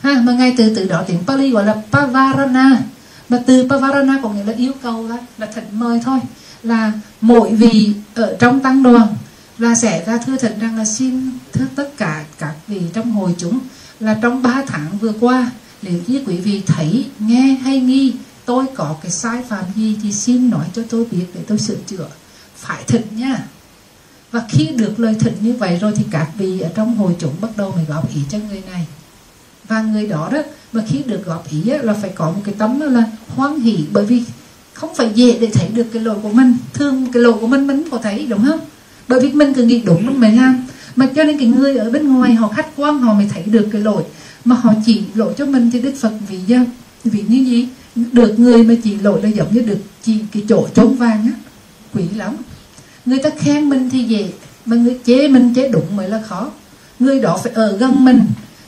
Ha, 0.00 0.22
mà 0.24 0.32
ngày 0.32 0.54
từ 0.56 0.74
tử 0.74 0.84
đó 0.84 1.02
tiếng 1.06 1.18
Pali 1.26 1.50
gọi 1.50 1.64
là 1.64 1.74
Pavarana. 1.92 2.82
Mà 3.28 3.42
từ 3.46 3.66
Pavarana 3.70 4.20
có 4.22 4.28
nghĩa 4.28 4.44
là 4.44 4.52
yêu 4.52 4.72
cầu 4.82 5.08
đó 5.08 5.16
là 5.38 5.46
thỉnh 5.46 5.64
mời 5.72 6.00
thôi 6.04 6.18
là 6.64 6.92
mỗi 7.20 7.54
vị 7.54 7.94
ở 8.14 8.36
trong 8.38 8.60
tăng 8.60 8.82
đoàn 8.82 9.06
là 9.58 9.74
sẽ 9.74 10.04
ra 10.06 10.18
thưa 10.18 10.36
thật 10.36 10.56
rằng 10.60 10.76
là 10.76 10.84
xin 10.84 11.30
thưa 11.52 11.66
tất 11.74 11.96
cả 11.96 12.24
các 12.38 12.54
vị 12.66 12.80
trong 12.92 13.12
hội 13.12 13.34
chúng 13.38 13.58
là 14.00 14.18
trong 14.22 14.42
3 14.42 14.62
tháng 14.66 14.98
vừa 14.98 15.12
qua 15.20 15.50
nếu 15.82 16.00
như 16.06 16.22
quý 16.26 16.36
vị 16.36 16.62
thấy 16.66 17.06
nghe 17.18 17.58
hay 17.62 17.80
nghi 17.80 18.14
tôi 18.44 18.66
có 18.74 18.96
cái 19.02 19.10
sai 19.10 19.42
phạm 19.48 19.64
gì 19.76 19.98
thì 20.02 20.12
xin 20.12 20.50
nói 20.50 20.66
cho 20.72 20.82
tôi 20.90 21.06
biết 21.10 21.26
để 21.34 21.40
tôi 21.46 21.58
sửa 21.58 21.76
chữa. 21.86 22.08
Phải 22.56 22.84
thật 22.86 23.02
nha. 23.10 23.46
Và 24.30 24.44
khi 24.48 24.66
được 24.66 25.00
lời 25.00 25.16
thật 25.20 25.32
như 25.40 25.52
vậy 25.52 25.78
rồi 25.80 25.92
thì 25.96 26.04
các 26.10 26.28
vị 26.38 26.60
ở 26.60 26.70
trong 26.74 26.96
hội 26.96 27.16
chúng 27.18 27.34
bắt 27.40 27.56
đầu 27.56 27.72
mới 27.72 27.84
góp 27.84 28.14
ý 28.14 28.20
cho 28.30 28.38
người 28.38 28.62
này. 28.70 28.86
Và 29.68 29.82
người 29.82 30.06
đó 30.06 30.28
đó 30.32 30.38
mà 30.72 30.82
khi 30.88 31.02
được 31.06 31.24
góp 31.26 31.50
ý 31.50 31.70
á, 31.70 31.78
là 31.82 31.94
phải 31.94 32.10
có 32.14 32.30
một 32.30 32.40
cái 32.44 32.54
tấm 32.58 32.80
là 32.80 33.02
hoan 33.28 33.60
hỷ 33.60 33.84
bởi 33.92 34.04
vì 34.04 34.22
không 34.74 34.94
phải 34.94 35.10
dễ 35.14 35.38
để 35.40 35.46
thấy 35.52 35.68
được 35.68 35.86
cái 35.92 36.02
lỗi 36.02 36.16
của 36.22 36.28
mình. 36.28 36.56
Thương 36.72 37.06
cái 37.12 37.22
lỗi 37.22 37.32
của 37.40 37.46
mình 37.46 37.66
mình 37.66 37.82
có 37.90 37.98
thấy, 38.02 38.26
đúng 38.28 38.44
không? 38.44 38.60
Bởi 39.08 39.20
vì 39.20 39.32
mình 39.32 39.54
cứ 39.54 39.62
nghĩ 39.62 39.80
đúng 39.80 40.06
mình 40.06 40.20
mới 40.20 40.32
làm. 40.32 40.66
Mà 40.96 41.08
cho 41.16 41.24
nên 41.24 41.38
cái 41.38 41.46
người 41.46 41.76
ở 41.76 41.90
bên 41.90 42.08
ngoài 42.08 42.34
họ 42.34 42.48
khách 42.48 42.68
quan, 42.76 42.98
họ 42.98 43.14
mới 43.14 43.28
thấy 43.34 43.42
được 43.42 43.68
cái 43.72 43.80
lỗi. 43.80 44.02
Mà 44.44 44.56
họ 44.56 44.72
chỉ 44.86 45.02
lỗi 45.14 45.34
cho 45.38 45.46
mình 45.46 45.70
thì 45.70 45.80
đức 45.80 45.92
phật 46.00 46.12
vì 46.28 46.38
do 46.46 46.58
vì 47.04 47.22
như 47.28 47.44
gì? 47.44 47.68
Được 48.12 48.38
người 48.38 48.62
mà 48.64 48.74
chỉ 48.84 48.94
lỗi 48.94 49.22
là 49.22 49.28
giống 49.28 49.54
như 49.54 49.60
được 49.60 49.78
chỉ 50.02 50.18
cái 50.32 50.42
chỗ 50.48 50.68
trốn 50.74 50.96
vàng 50.96 51.26
á. 51.26 51.32
Quỷ 51.94 52.04
lắm. 52.16 52.36
Người 53.06 53.18
ta 53.18 53.30
khen 53.38 53.68
mình 53.68 53.90
thì 53.90 54.02
dễ, 54.02 54.28
mà 54.66 54.76
người 54.76 54.98
chế 55.04 55.28
mình 55.28 55.54
chế 55.54 55.68
đúng 55.68 55.96
mới 55.96 56.08
là 56.08 56.22
khó. 56.28 56.50
Người 56.98 57.20
đó 57.20 57.40
phải 57.42 57.52
ở 57.52 57.76
gần 57.76 58.04
mình 58.04 58.20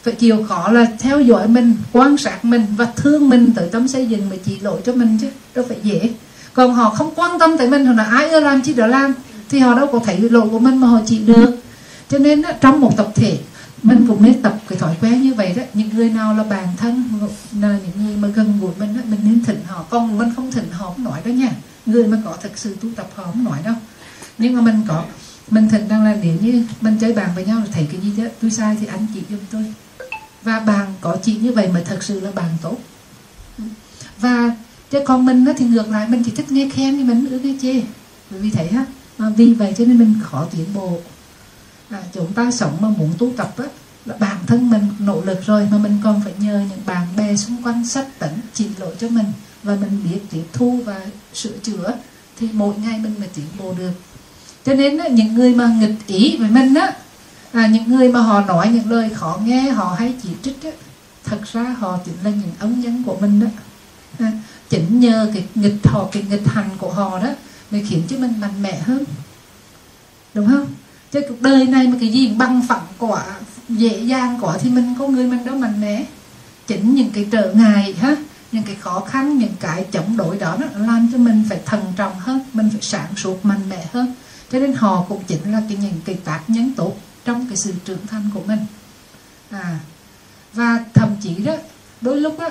phải 0.07 0.15
chịu 0.15 0.45
khó 0.49 0.73
là 0.73 0.87
theo 0.99 1.21
dõi 1.21 1.49
mình 1.49 1.77
quan 1.93 2.17
sát 2.17 2.45
mình 2.45 2.67
và 2.77 2.85
thương 2.97 3.29
mình 3.29 3.53
tới 3.57 3.69
tâm 3.73 3.89
xây 3.89 4.07
dựng 4.07 4.31
mà 4.31 4.37
chỉ 4.45 4.59
lỗi 4.61 4.81
cho 4.87 4.93
mình 4.93 5.19
chứ 5.21 5.29
đâu 5.55 5.65
phải 5.69 5.77
dễ. 5.83 6.11
Còn 6.55 6.75
họ 6.75 6.91
không 6.91 7.13
quan 7.17 7.39
tâm 7.39 7.59
tới 7.59 7.69
mình 7.69 7.87
họ 7.87 7.93
là 7.93 8.05
ai 8.05 8.31
ưa 8.31 8.41
làm 8.41 8.63
chi 8.63 8.75
đó 8.75 8.87
làm 8.87 9.15
thì 9.49 9.59
họ 9.59 9.75
đâu 9.75 9.87
có 9.93 9.99
thấy 10.05 10.19
lỗi 10.19 10.49
của 10.51 10.59
mình 10.59 10.77
mà 10.77 10.87
họ 10.87 11.01
chỉ 11.07 11.19
được. 11.19 11.57
Cho 12.11 12.19
nên 12.19 12.43
đó, 12.43 12.51
trong 12.61 12.81
một 12.81 12.97
tập 12.97 13.09
thể 13.15 13.39
mình 13.83 14.05
cũng 14.09 14.23
nên 14.23 14.43
tập 14.43 14.59
cái 14.69 14.79
thói 14.79 14.95
quen 15.01 15.23
như 15.23 15.35
vậy 15.35 15.55
đó. 15.57 15.63
Những 15.75 15.89
người 15.95 16.11
nào 16.11 16.35
là 16.35 16.43
bạn 16.43 16.69
thân 16.77 17.05
là 17.61 17.79
những 17.85 18.07
người 18.07 18.17
mà 18.17 18.29
gần 18.29 18.59
gũi 18.61 18.71
mình 18.79 18.95
đó, 18.97 19.01
mình 19.11 19.21
nên 19.25 19.45
thỉnh 19.45 19.61
họ. 19.67 19.85
Còn 19.91 20.19
mình 20.19 20.33
không 20.37 20.53
thỉnh 20.53 20.69
họ 20.71 20.87
không 20.87 21.05
nói 21.05 21.21
đó 21.25 21.31
nha. 21.31 21.51
Người 21.87 22.07
mà 22.07 22.19
có 22.25 22.35
thật 22.43 22.51
sự 22.57 22.77
tu 22.83 22.89
tập 22.97 23.07
họ 23.15 23.25
không 23.25 23.45
nói 23.45 23.59
đâu. 23.65 23.75
Nhưng 24.39 24.55
mà 24.55 24.61
mình 24.61 24.83
có 24.89 25.03
mình 25.51 25.69
thật 25.69 25.87
rằng 25.89 26.05
là 26.05 26.17
nếu 26.23 26.37
như 26.41 26.67
mình 26.81 26.99
chơi 27.01 27.13
bàn 27.13 27.31
với 27.35 27.45
nhau 27.45 27.59
là 27.59 27.67
thấy 27.73 27.89
cái 27.93 28.01
gì 28.01 28.23
đó. 28.23 28.29
Tôi 28.43 28.51
sai 28.51 28.77
thì 28.81 28.87
anh 28.87 29.07
chỉ 29.15 29.23
giúp 29.31 29.39
tôi. 29.51 29.65
Và 30.43 30.61
bạn 30.61 30.95
có 31.01 31.17
chị 31.23 31.37
như 31.37 31.53
vậy 31.53 31.69
mới 31.69 31.85
thật 31.85 32.03
sự 32.03 32.21
là 32.21 32.31
bạn 32.31 32.51
tốt. 32.63 32.77
Và 34.19 34.57
chứ 34.91 35.01
còn 35.07 35.27
mình 35.27 35.45
thì 35.59 35.65
ngược 35.67 35.89
lại 35.89 36.09
mình 36.09 36.23
chỉ 36.25 36.31
thích 36.31 36.53
nghe 36.53 36.69
khen 36.73 36.97
nhưng 36.97 37.07
mình 37.07 37.31
ưa 37.31 37.39
nghe 37.39 37.55
chê. 37.63 37.83
Bởi 38.31 38.41
vì 38.41 38.51
thế 38.51 38.71
ha 38.73 38.87
vì 39.37 39.55
vậy 39.55 39.75
cho 39.79 39.85
nên 39.85 39.99
mình 39.99 40.15
khó 40.23 40.47
tiến 40.53 40.67
bộ. 40.75 40.99
À, 41.91 42.03
chúng 42.15 42.33
ta 42.33 42.51
sống 42.51 42.77
mà 42.81 42.89
muốn 42.89 43.13
tu 43.19 43.33
tập 43.37 43.55
á 43.59 43.65
là 44.05 44.15
bản 44.19 44.37
thân 44.47 44.71
mình 44.71 44.89
nỗ 44.99 45.21
lực 45.25 45.47
rồi 45.47 45.69
mà 45.71 45.79
mình 45.79 45.99
còn 46.05 46.21
phải 46.25 46.33
nhờ 46.39 46.65
những 46.71 46.81
bạn 46.87 47.07
bè 47.17 47.37
xung 47.37 47.63
quanh 47.63 47.87
sách 47.87 48.07
tấn 48.19 48.31
chỉ 48.55 48.67
lỗi 48.79 48.95
cho 49.01 49.09
mình. 49.09 49.27
Và 49.63 49.77
mình 49.77 50.01
biết 50.05 50.19
tiếp 50.31 50.45
thu 50.53 50.81
và 50.85 51.07
sửa 51.35 51.59
chữa 51.63 51.95
thì 52.39 52.49
mỗi 52.53 52.75
ngày 52.77 52.99
mình 52.99 53.15
mới 53.19 53.29
tiến 53.29 53.47
bộ 53.59 53.75
được 53.79 53.93
cho 54.67 54.75
nên 54.75 55.15
những 55.15 55.35
người 55.35 55.55
mà 55.55 55.67
nghịch 55.81 56.07
ý 56.07 56.37
với 56.37 56.51
mình 56.51 56.75
á 56.75 56.93
à, 57.53 57.67
những 57.67 57.89
người 57.89 58.13
mà 58.13 58.21
họ 58.21 58.41
nói 58.41 58.69
những 58.69 58.91
lời 58.91 59.11
khó 59.15 59.39
nghe 59.45 59.71
họ 59.71 59.97
hay 59.99 60.15
chỉ 60.23 60.29
trích 60.43 60.63
á, 60.63 60.71
thật 61.25 61.39
ra 61.53 61.63
họ 61.79 61.99
chính 62.05 62.15
là 62.25 62.31
những 62.31 62.53
ống 62.61 62.81
nhân 62.81 63.03
của 63.07 63.17
mình 63.21 63.41
đó 63.41 63.47
à, 64.19 64.33
chính 64.69 65.01
nhờ 65.01 65.31
cái 65.35 65.45
nghịch 65.55 65.87
họ 65.87 66.09
cái 66.13 66.25
nghịch 66.31 66.47
hành 66.47 66.69
của 66.79 66.91
họ 66.91 67.19
đó 67.19 67.29
mới 67.71 67.85
khiến 67.89 68.03
cho 68.09 68.17
mình 68.19 68.33
mạnh 68.41 68.63
mẽ 68.63 68.81
hơn. 68.81 69.05
Đúng 70.35 70.47
không? 70.47 70.67
Chứ 71.13 71.21
cuộc 71.29 71.43
đời 71.43 71.67
này 71.67 71.89
mà 71.89 71.97
cái 72.01 72.09
gì 72.09 72.29
băng 72.29 72.67
phẳng 72.69 72.87
quả 72.99 73.25
dễ 73.69 73.99
dàng 73.99 74.39
quả 74.41 74.59
thì 74.59 74.71
mình 74.71 74.95
có 74.99 75.09
người 75.09 75.27
mình 75.27 75.45
đâu 75.45 75.57
mạnh 75.57 75.81
mẽ. 75.81 76.05
Chính 76.67 76.95
những 76.95 77.11
cái 77.11 77.27
trở 77.31 77.53
ngại 77.55 77.95
ha 78.01 78.17
những 78.53 78.63
cái 78.63 78.75
khó 78.75 79.01
khăn 79.01 79.39
những 79.39 79.55
cái 79.61 79.85
chống 79.93 80.17
đối 80.17 80.39
đó 80.39 80.57
nó 80.61 80.87
làm 80.87 81.09
cho 81.13 81.19
mình 81.19 81.45
phải 81.49 81.61
thần 81.67 81.93
trọng 81.97 82.19
hơn 82.19 82.41
mình 82.53 82.71
phải 82.71 82.81
sản 82.83 83.07
suốt 83.17 83.45
mạnh 83.45 83.69
mẽ 83.69 83.87
hơn 83.93 84.15
cho 84.53 84.59
nên 84.59 84.73
họ 84.73 85.05
cũng 85.09 85.23
chính 85.27 85.53
là 85.53 85.63
cái 85.69 85.79
những 85.81 86.01
cái 86.05 86.15
tác 86.25 86.41
nhân 86.49 86.73
tốt 86.77 86.97
trong 87.25 87.47
cái 87.47 87.57
sự 87.57 87.73
trưởng 87.85 88.07
thành 88.07 88.31
của 88.35 88.43
mình. 88.47 88.67
À 89.51 89.79
và 90.53 90.85
thậm 90.95 91.17
chí 91.23 91.35
đó, 91.35 91.55
đôi 92.01 92.21
lúc 92.21 92.39
đó 92.39 92.49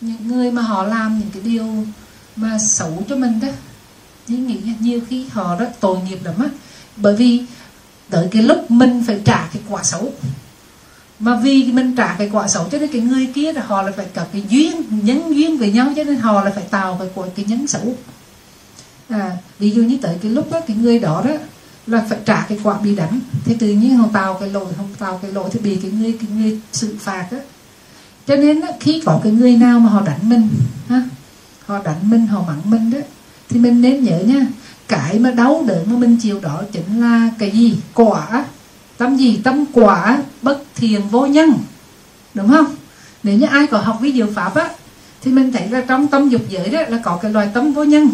những 0.00 0.28
người 0.28 0.50
mà 0.50 0.62
họ 0.62 0.82
làm 0.82 1.18
những 1.18 1.30
cái 1.30 1.42
điều 1.42 1.86
mà 2.36 2.58
xấu 2.58 3.02
cho 3.08 3.16
mình 3.16 3.40
đó, 3.40 3.48
như 4.28 4.38
nghĩ 4.38 4.60
nhiều 4.80 5.00
khi 5.08 5.26
họ 5.32 5.56
rất 5.56 5.70
tội 5.80 5.98
nghiệp 6.00 6.18
lắm 6.24 6.34
á. 6.38 6.48
Bởi 6.96 7.16
vì 7.16 7.44
tới 8.10 8.28
cái 8.32 8.42
lúc 8.42 8.70
mình 8.70 9.04
phải 9.06 9.20
trả 9.24 9.48
cái 9.52 9.62
quả 9.68 9.82
xấu, 9.82 10.12
mà 11.18 11.40
vì 11.42 11.72
mình 11.72 11.96
trả 11.96 12.14
cái 12.18 12.30
quả 12.32 12.48
xấu 12.48 12.68
cho 12.72 12.78
nên 12.78 12.92
cái 12.92 13.00
người 13.00 13.26
kia 13.34 13.52
là 13.52 13.62
họ 13.66 13.82
là 13.82 13.92
phải 13.96 14.06
có 14.14 14.24
cái 14.32 14.44
duyên, 14.48 14.82
nhân 14.90 15.34
duyên 15.34 15.58
với 15.58 15.72
nhau 15.72 15.92
cho 15.96 16.04
nên 16.04 16.16
họ 16.16 16.44
là 16.44 16.50
phải 16.50 16.64
tạo 16.64 16.96
cái 16.98 17.08
quả, 17.14 17.26
cái 17.34 17.44
nhân 17.44 17.66
xấu 17.66 17.96
à, 19.08 19.36
ví 19.58 19.70
dụ 19.70 19.82
như 19.82 19.98
tới 20.02 20.18
cái 20.22 20.32
lúc 20.32 20.52
đó 20.52 20.60
cái 20.66 20.76
người 20.76 20.98
đó 20.98 21.22
đó 21.24 21.32
là 21.86 22.04
phải 22.08 22.18
trả 22.24 22.46
cái 22.48 22.60
quả 22.62 22.78
bị 22.78 22.96
đánh. 22.96 23.20
Thì 23.44 23.54
tự 23.54 23.68
nhiên 23.68 23.96
họ 23.96 24.08
tạo 24.12 24.36
cái 24.40 24.50
lỗi 24.50 24.66
không 24.76 24.88
tạo 24.98 25.18
cái 25.22 25.32
lỗi 25.32 25.50
thì 25.52 25.60
bị 25.60 25.76
cái 25.76 25.90
người 25.90 26.18
cái 26.20 26.30
người 26.30 26.60
xử 26.72 26.96
phạt 27.00 27.26
á. 27.30 27.38
Cho 28.26 28.36
nên 28.36 28.60
á, 28.60 28.68
khi 28.80 29.02
có 29.06 29.20
cái 29.24 29.32
người 29.32 29.56
nào 29.56 29.80
mà 29.80 29.90
họ 29.90 30.00
đánh 30.00 30.28
mình 30.28 30.48
ha 30.88 31.02
họ 31.66 31.78
đánh 31.84 32.10
mình 32.10 32.26
họ 32.26 32.44
mắng 32.46 32.60
mình 32.64 32.90
đó 32.90 32.98
thì 33.48 33.60
mình 33.60 33.82
nên 33.82 34.04
nhớ 34.04 34.18
nha 34.18 34.46
cái 34.88 35.18
mà 35.18 35.30
đau 35.30 35.64
đớn 35.66 35.92
mà 35.92 35.98
mình 35.98 36.16
chịu 36.16 36.40
đó 36.40 36.62
chính 36.72 37.00
là 37.00 37.30
cái 37.38 37.50
gì? 37.50 37.76
Quả. 37.94 38.44
Tâm 38.96 39.16
gì? 39.16 39.40
Tâm 39.44 39.64
quả 39.72 40.22
bất 40.42 40.62
thiền 40.76 41.02
vô 41.08 41.26
nhân. 41.26 41.54
Đúng 42.34 42.48
không? 42.48 42.66
Nếu 43.22 43.38
như 43.38 43.46
ai 43.46 43.66
có 43.66 43.78
học 43.78 43.98
với 44.00 44.12
diệu 44.12 44.26
pháp 44.34 44.54
á 44.54 44.70
thì 45.22 45.32
mình 45.32 45.52
thấy 45.52 45.68
là 45.68 45.84
trong 45.88 46.06
tâm 46.06 46.28
dục 46.28 46.42
giới 46.48 46.68
đó 46.68 46.82
là 46.88 46.98
có 47.02 47.16
cái 47.16 47.32
loài 47.32 47.48
tâm 47.54 47.72
vô 47.72 47.84
nhân 47.84 48.10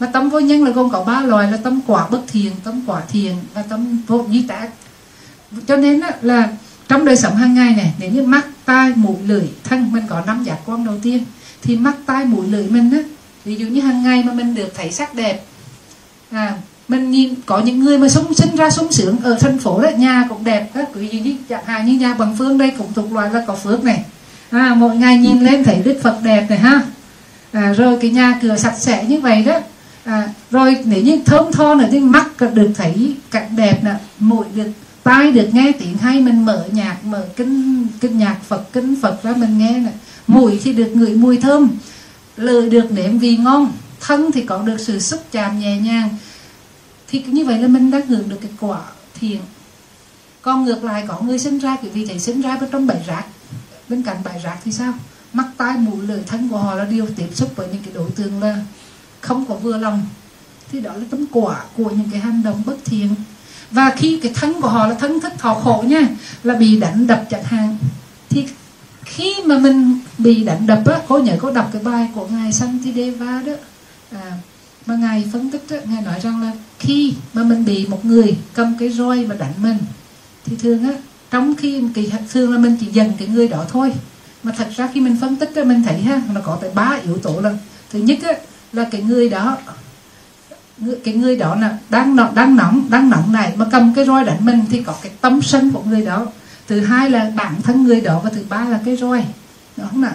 và 0.00 0.06
tâm 0.06 0.30
vô 0.30 0.40
nhân 0.40 0.64
là 0.64 0.70
gồm 0.70 0.90
có 0.90 1.04
ba 1.04 1.20
loại 1.20 1.52
là 1.52 1.56
tâm 1.56 1.80
quả 1.86 2.08
bất 2.08 2.20
thiền 2.28 2.52
tâm 2.64 2.82
quả 2.86 3.00
thiền 3.00 3.32
và 3.54 3.62
tâm 3.62 4.02
vô 4.06 4.24
di 4.30 4.42
tác 4.42 4.68
cho 5.66 5.76
nên 5.76 6.00
á, 6.00 6.10
là 6.22 6.48
trong 6.88 7.04
đời 7.04 7.16
sống 7.16 7.36
hàng 7.36 7.54
ngày 7.54 7.74
này 7.76 7.92
nếu 7.98 8.10
như 8.10 8.22
mắt 8.22 8.46
tai 8.64 8.92
mũi 8.94 9.16
lưỡi 9.26 9.44
thân 9.64 9.92
mình 9.92 10.04
có 10.08 10.22
năm 10.26 10.44
giác 10.44 10.58
quan 10.66 10.84
đầu 10.84 10.94
tiên 11.02 11.24
thì 11.62 11.76
mắt 11.76 11.94
tai 12.06 12.24
mũi 12.24 12.46
lưỡi 12.48 12.66
mình 12.68 12.90
á 12.92 13.02
ví 13.44 13.56
dụ 13.56 13.66
như 13.66 13.80
hàng 13.80 14.02
ngày 14.02 14.22
mà 14.22 14.32
mình 14.32 14.54
được 14.54 14.72
thấy 14.74 14.92
sắc 14.92 15.14
đẹp 15.14 15.44
à 16.30 16.58
mình 16.90 17.10
nhìn 17.10 17.34
có 17.46 17.58
những 17.58 17.80
người 17.80 17.98
mà 17.98 18.08
sống 18.08 18.34
sinh 18.34 18.56
ra 18.56 18.70
sung 18.70 18.92
sướng 18.92 19.16
ở 19.22 19.36
thành 19.40 19.58
phố 19.58 19.82
đó 19.82 19.88
nhà 19.98 20.26
cũng 20.28 20.44
đẹp 20.44 20.70
các 20.74 20.94
ví 20.94 21.08
dụ 21.08 21.18
như 21.18 21.36
chẳng 21.48 21.64
hạn 21.64 21.86
như 21.86 21.98
nhà 21.98 22.14
bằng 22.14 22.36
phương 22.38 22.58
đây 22.58 22.72
cũng 22.78 22.92
thuộc 22.94 23.12
loại 23.12 23.30
là 23.30 23.44
có 23.46 23.54
phước 23.54 23.84
này. 23.84 24.04
À, 24.50 24.74
mỗi 24.76 24.96
ngày 24.96 25.18
nhìn 25.18 25.40
lên 25.40 25.64
thấy 25.64 25.82
đức 25.84 26.00
phật 26.02 26.18
đẹp 26.22 26.46
này 26.48 26.58
ha. 26.58 26.82
À, 27.52 27.72
rồi 27.72 27.98
cái 28.00 28.10
nhà 28.10 28.38
cửa 28.42 28.56
sạch 28.56 28.74
sẽ 28.78 29.04
như 29.04 29.20
vậy 29.20 29.42
đó 29.42 29.60
à, 30.10 30.28
rồi 30.50 30.76
nếu 30.84 31.02
như 31.02 31.20
thơm 31.26 31.52
tho 31.52 31.74
nữa 31.74 31.86
thì 31.90 32.00
mắt 32.00 32.26
được 32.54 32.70
thấy 32.74 33.16
cảnh 33.30 33.56
đẹp 33.56 33.84
nè 33.84 33.94
mũi 34.18 34.44
được 34.54 34.70
tai 35.02 35.32
được 35.32 35.48
nghe 35.52 35.72
tiếng 35.78 35.96
hay 35.98 36.20
mình 36.20 36.44
mở 36.44 36.66
nhạc 36.72 37.04
mở 37.04 37.26
kinh 37.36 37.86
kinh 38.00 38.18
nhạc 38.18 38.36
phật 38.42 38.72
kinh 38.72 39.00
phật 39.02 39.22
ra 39.22 39.32
mình 39.36 39.58
nghe 39.58 39.78
nè. 39.78 39.92
Mũi 40.26 40.60
thì 40.64 40.72
được 40.72 40.90
ngửi 40.94 41.14
mùi 41.14 41.36
thơm 41.36 41.68
lời 42.36 42.70
được 42.70 42.92
nếm 42.92 43.18
vị 43.18 43.36
ngon 43.36 43.72
thân 44.00 44.32
thì 44.32 44.42
có 44.42 44.62
được 44.62 44.80
sự 44.80 44.98
xúc 44.98 45.20
chạm 45.32 45.60
nhẹ 45.60 45.78
nhàng. 45.78 46.08
Thì 47.08 47.22
như 47.26 47.44
vậy 47.44 47.58
là 47.58 47.68
mình 47.68 47.90
đã 47.90 48.00
hưởng 48.08 48.28
được 48.28 48.38
cái 48.40 48.50
quả 48.60 48.80
thiện. 49.20 49.40
Còn 50.42 50.64
ngược 50.64 50.84
lại 50.84 51.04
có 51.08 51.20
người 51.20 51.38
sinh 51.38 51.58
ra 51.58 51.76
cái 51.76 51.90
vị 51.90 52.06
thấy 52.06 52.18
sinh 52.18 52.40
ra 52.40 52.56
bên 52.56 52.70
trong 52.72 52.86
bãi 52.86 53.02
rác. 53.06 53.24
Bên 53.88 54.02
cạnh 54.02 54.16
bãi 54.24 54.40
rác 54.44 54.58
thì 54.64 54.72
sao? 54.72 54.92
Mắt 55.32 55.46
tai 55.56 55.76
mũi 55.76 56.06
lời 56.06 56.20
thân 56.26 56.48
của 56.48 56.56
họ 56.56 56.74
là 56.74 56.84
điều 56.84 57.06
tiếp 57.16 57.28
xúc 57.34 57.52
với 57.56 57.68
những 57.72 57.82
cái 57.82 57.94
đối 57.94 58.10
tượng 58.10 58.42
là 58.42 58.56
không 59.20 59.46
có 59.46 59.54
vừa 59.54 59.76
lòng 59.78 60.02
thì 60.72 60.80
đó 60.80 60.92
là 60.92 61.04
tấm 61.10 61.24
quả 61.30 61.64
của 61.76 61.90
những 61.90 62.10
cái 62.10 62.20
hành 62.20 62.42
động 62.42 62.62
bất 62.66 62.76
thiện. 62.84 63.14
Và 63.70 63.90
khi 63.96 64.20
cái 64.22 64.32
thân 64.34 64.60
của 64.60 64.68
họ 64.68 64.86
là 64.86 64.94
thân 64.94 65.20
thích 65.20 65.38
thọ 65.38 65.54
khổ 65.54 65.84
nha 65.86 66.08
là 66.44 66.54
bị 66.54 66.80
đánh 66.80 67.06
đập 67.06 67.24
chẳng 67.30 67.44
hạn 67.44 67.76
thì 68.28 68.46
khi 69.04 69.34
mà 69.44 69.58
mình 69.58 69.98
bị 70.18 70.44
đánh 70.44 70.66
đập 70.66 70.82
á 70.86 71.00
cô 71.08 71.18
nhớ 71.18 71.36
cô 71.40 71.52
đọc 71.52 71.70
cái 71.72 71.82
bài 71.82 72.08
của 72.14 72.26
ngài 72.26 72.52
Santideva 72.52 73.42
đó. 73.46 73.52
À, 74.12 74.32
mà 74.86 74.96
ngài 74.96 75.28
phân 75.32 75.50
tích 75.50 75.64
đó, 75.70 75.76
ngài 75.84 76.02
nói 76.02 76.20
rằng 76.20 76.42
là 76.42 76.52
khi 76.78 77.14
mà 77.32 77.42
mình 77.42 77.64
bị 77.64 77.86
một 77.86 78.04
người 78.04 78.36
cầm 78.54 78.76
cái 78.78 78.90
roi 78.90 79.24
và 79.24 79.34
đánh 79.34 79.52
mình 79.56 79.78
thì 80.46 80.56
thường 80.56 80.84
á 80.84 80.92
trong 81.30 81.54
khi 81.54 81.82
kỳ 81.94 82.10
thường 82.32 82.52
là 82.52 82.58
mình 82.58 82.76
chỉ 82.80 82.86
dần 82.86 83.12
cái 83.18 83.28
người 83.28 83.48
đó 83.48 83.64
thôi. 83.68 83.92
Mà 84.42 84.52
thật 84.56 84.68
ra 84.76 84.88
khi 84.94 85.00
mình 85.00 85.16
phân 85.20 85.36
tích 85.36 85.54
đó 85.54 85.64
mình 85.64 85.82
thấy 85.82 86.00
ha 86.00 86.22
nó 86.34 86.40
có 86.44 86.58
tới 86.60 86.70
ba 86.74 86.98
yếu 87.04 87.18
tố 87.18 87.40
là 87.40 87.54
thứ 87.92 87.98
nhất 87.98 88.18
á, 88.22 88.32
là 88.72 88.86
cái 88.90 89.02
người 89.02 89.28
đó 89.28 89.58
cái 91.04 91.14
người 91.14 91.36
đó 91.36 91.54
là 91.54 91.78
đang 91.88 92.16
nóng 92.16 92.34
đang 92.34 92.56
nóng 92.56 92.86
đang 92.90 93.10
nóng 93.10 93.32
này, 93.32 93.52
mà 93.56 93.66
cầm 93.72 93.94
cái 93.94 94.04
roi 94.04 94.24
đánh 94.24 94.44
mình 94.44 94.64
thì 94.70 94.82
có 94.82 94.94
cái 95.02 95.12
tâm 95.20 95.42
sân 95.42 95.70
của 95.70 95.82
người 95.82 96.02
đó. 96.02 96.26
Thứ 96.68 96.80
hai 96.80 97.10
là 97.10 97.32
bản 97.36 97.62
thân 97.62 97.84
người 97.84 98.00
đó 98.00 98.20
và 98.24 98.30
thứ 98.30 98.44
ba 98.48 98.64
là 98.64 98.80
cái 98.84 98.96
roi. 98.96 99.24
Đúng 99.76 99.88
không 99.88 100.00
nào 100.00 100.12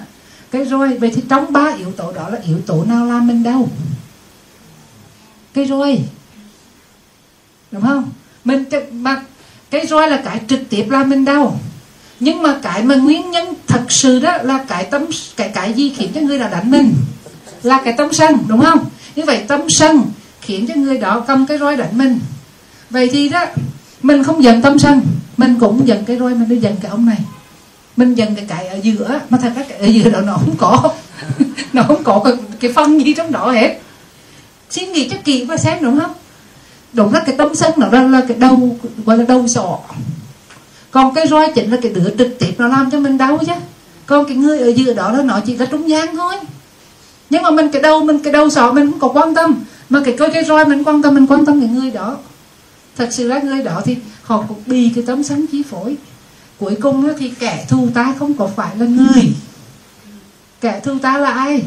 cái 0.51 0.65
roi, 0.65 0.97
vậy 0.97 1.11
thì 1.15 1.23
trong 1.29 1.53
ba 1.53 1.73
yếu 1.77 1.91
tố 1.91 2.11
đó 2.11 2.29
là 2.29 2.39
yếu 2.45 2.61
tố 2.61 2.83
nào 2.83 3.05
làm 3.05 3.27
mình 3.27 3.43
đau 3.43 3.69
cái 5.53 5.65
roi. 5.65 5.99
Đúng 7.71 7.81
không? 7.81 8.11
Mình 8.45 8.63
mà 8.91 9.21
cái 9.69 9.87
roi 9.87 10.09
là 10.09 10.21
cái 10.25 10.41
trực 10.47 10.59
tiếp 10.69 10.85
làm 10.89 11.09
mình 11.09 11.25
đau 11.25 11.59
nhưng 12.19 12.41
mà 12.41 12.59
cái 12.61 12.83
mà 12.83 12.95
nguyên 12.95 13.31
nhân 13.31 13.53
thật 13.67 13.83
sự 13.89 14.19
đó 14.19 14.37
là 14.37 14.65
cái 14.67 14.83
tâm 14.83 15.05
cái 15.37 15.49
cái 15.49 15.73
gì 15.73 15.93
khiến 15.97 16.11
cho 16.15 16.21
người 16.21 16.39
đó 16.39 16.47
đánh 16.51 16.71
mình? 16.71 16.93
Là 17.65 17.81
cái 17.85 17.93
tâm 17.97 18.13
sân 18.13 18.37
đúng 18.47 18.61
không? 18.61 18.85
Như 19.15 19.23
vậy 19.25 19.43
tâm 19.47 19.61
sân 19.69 20.01
khiến 20.41 20.67
cho 20.67 20.75
người 20.75 20.97
đó 20.97 21.23
cầm 21.27 21.45
cái 21.45 21.57
roi 21.57 21.77
đánh 21.77 21.97
mình. 21.97 22.19
Vậy 22.89 23.09
thì 23.11 23.29
đó 23.29 23.45
mình 24.01 24.23
không 24.23 24.43
giận 24.43 24.61
tâm 24.61 24.79
sân 24.79 25.01
mình 25.37 25.57
cũng 25.59 25.87
giận 25.87 26.05
cái 26.05 26.17
roi 26.17 26.35
mình 26.35 26.49
đi 26.49 26.57
giận 26.57 26.75
cái 26.81 26.91
ông 26.91 27.05
này. 27.05 27.17
Mình 27.97 28.13
giận 28.13 28.35
cái 28.35 28.45
cái 28.47 28.67
ở 28.67 28.79
giữa 28.83 29.19
mà 29.29 29.37
thật 29.37 29.51
cái 29.55 29.77
ở 29.77 29.85
giữa 29.85 30.09
đó 30.09 30.21
nó 30.21 30.33
không 30.33 30.55
có. 30.57 30.93
Nó 31.73 31.83
không 31.83 32.03
có 32.03 32.21
cái, 32.23 32.33
cái 32.59 32.73
phân 32.73 33.05
gì 33.05 33.13
trong 33.13 33.31
đó 33.31 33.51
hết. 33.51 33.79
Suy 34.69 34.85
nghĩ 34.85 35.09
cho 35.09 35.17
kỹ 35.23 35.45
và 35.45 35.57
xem 35.57 35.77
đúng 35.81 35.99
không? 35.99 36.11
Đúng 36.93 37.13
là 37.13 37.19
cái 37.25 37.35
tâm 37.37 37.55
sân 37.55 37.73
nó 37.77 37.87
là, 37.91 38.01
là 38.01 38.21
cái 38.27 38.37
đầu 38.37 38.77
gọi 39.05 39.17
là 39.17 39.23
đầu 39.27 39.47
sọ 39.47 39.79
còn 40.95 41.13
cái 41.13 41.27
roi 41.27 41.51
chính 41.55 41.71
là 41.71 41.77
cái 41.81 41.91
đứa 41.91 42.09
trực 42.17 42.39
tiếp 42.39 42.53
nó 42.57 42.67
làm 42.67 42.91
cho 42.91 42.99
mình 42.99 43.17
đau 43.17 43.37
chứ. 43.37 43.53
Còn 44.05 44.25
cái 44.25 44.35
người 44.35 44.59
ở 44.59 44.67
giữa 44.67 44.93
đó 44.93 45.11
là 45.11 45.23
nó 45.23 45.39
chỉ 45.45 45.57
là 45.57 45.65
trung 45.65 45.89
gian 45.89 46.15
thôi 46.15 46.35
nhưng 47.29 47.43
mà 47.43 47.51
mình 47.51 47.71
cái 47.71 47.81
đầu, 47.81 48.03
mình 48.03 48.19
cái 48.19 48.33
đầu 48.33 48.49
sọ 48.49 48.71
mình 48.71 48.91
cũng 48.91 48.99
có 48.99 49.07
quan 49.07 49.35
tâm. 49.35 49.63
Mà 49.89 50.01
cái 50.05 50.15
coi 50.19 50.29
cái 50.31 50.43
roi 50.43 50.65
mình 50.65 50.83
quan 50.83 51.01
tâm, 51.01 51.15
mình 51.15 51.27
quan 51.27 51.45
tâm 51.45 51.59
cái 51.61 51.69
người 51.69 51.91
đó. 51.91 52.17
Thật 52.95 53.09
sự 53.11 53.27
là 53.27 53.39
người 53.39 53.63
đó 53.63 53.81
thì 53.85 53.97
họ 54.21 54.43
cũng 54.47 54.63
bị 54.65 54.91
cái 54.95 55.03
tấm 55.07 55.23
sân 55.23 55.47
chi 55.47 55.63
phối. 55.69 55.97
Cuối 56.59 56.77
cùng 56.81 57.09
thì 57.19 57.29
kẻ 57.29 57.65
thù 57.69 57.89
ta 57.93 58.13
không 58.19 58.33
có 58.33 58.49
phải 58.55 58.75
là 58.77 58.85
người. 58.85 59.33
Kẻ 60.61 60.79
thù 60.83 60.99
ta 60.99 61.17
là 61.17 61.31
ai? 61.31 61.63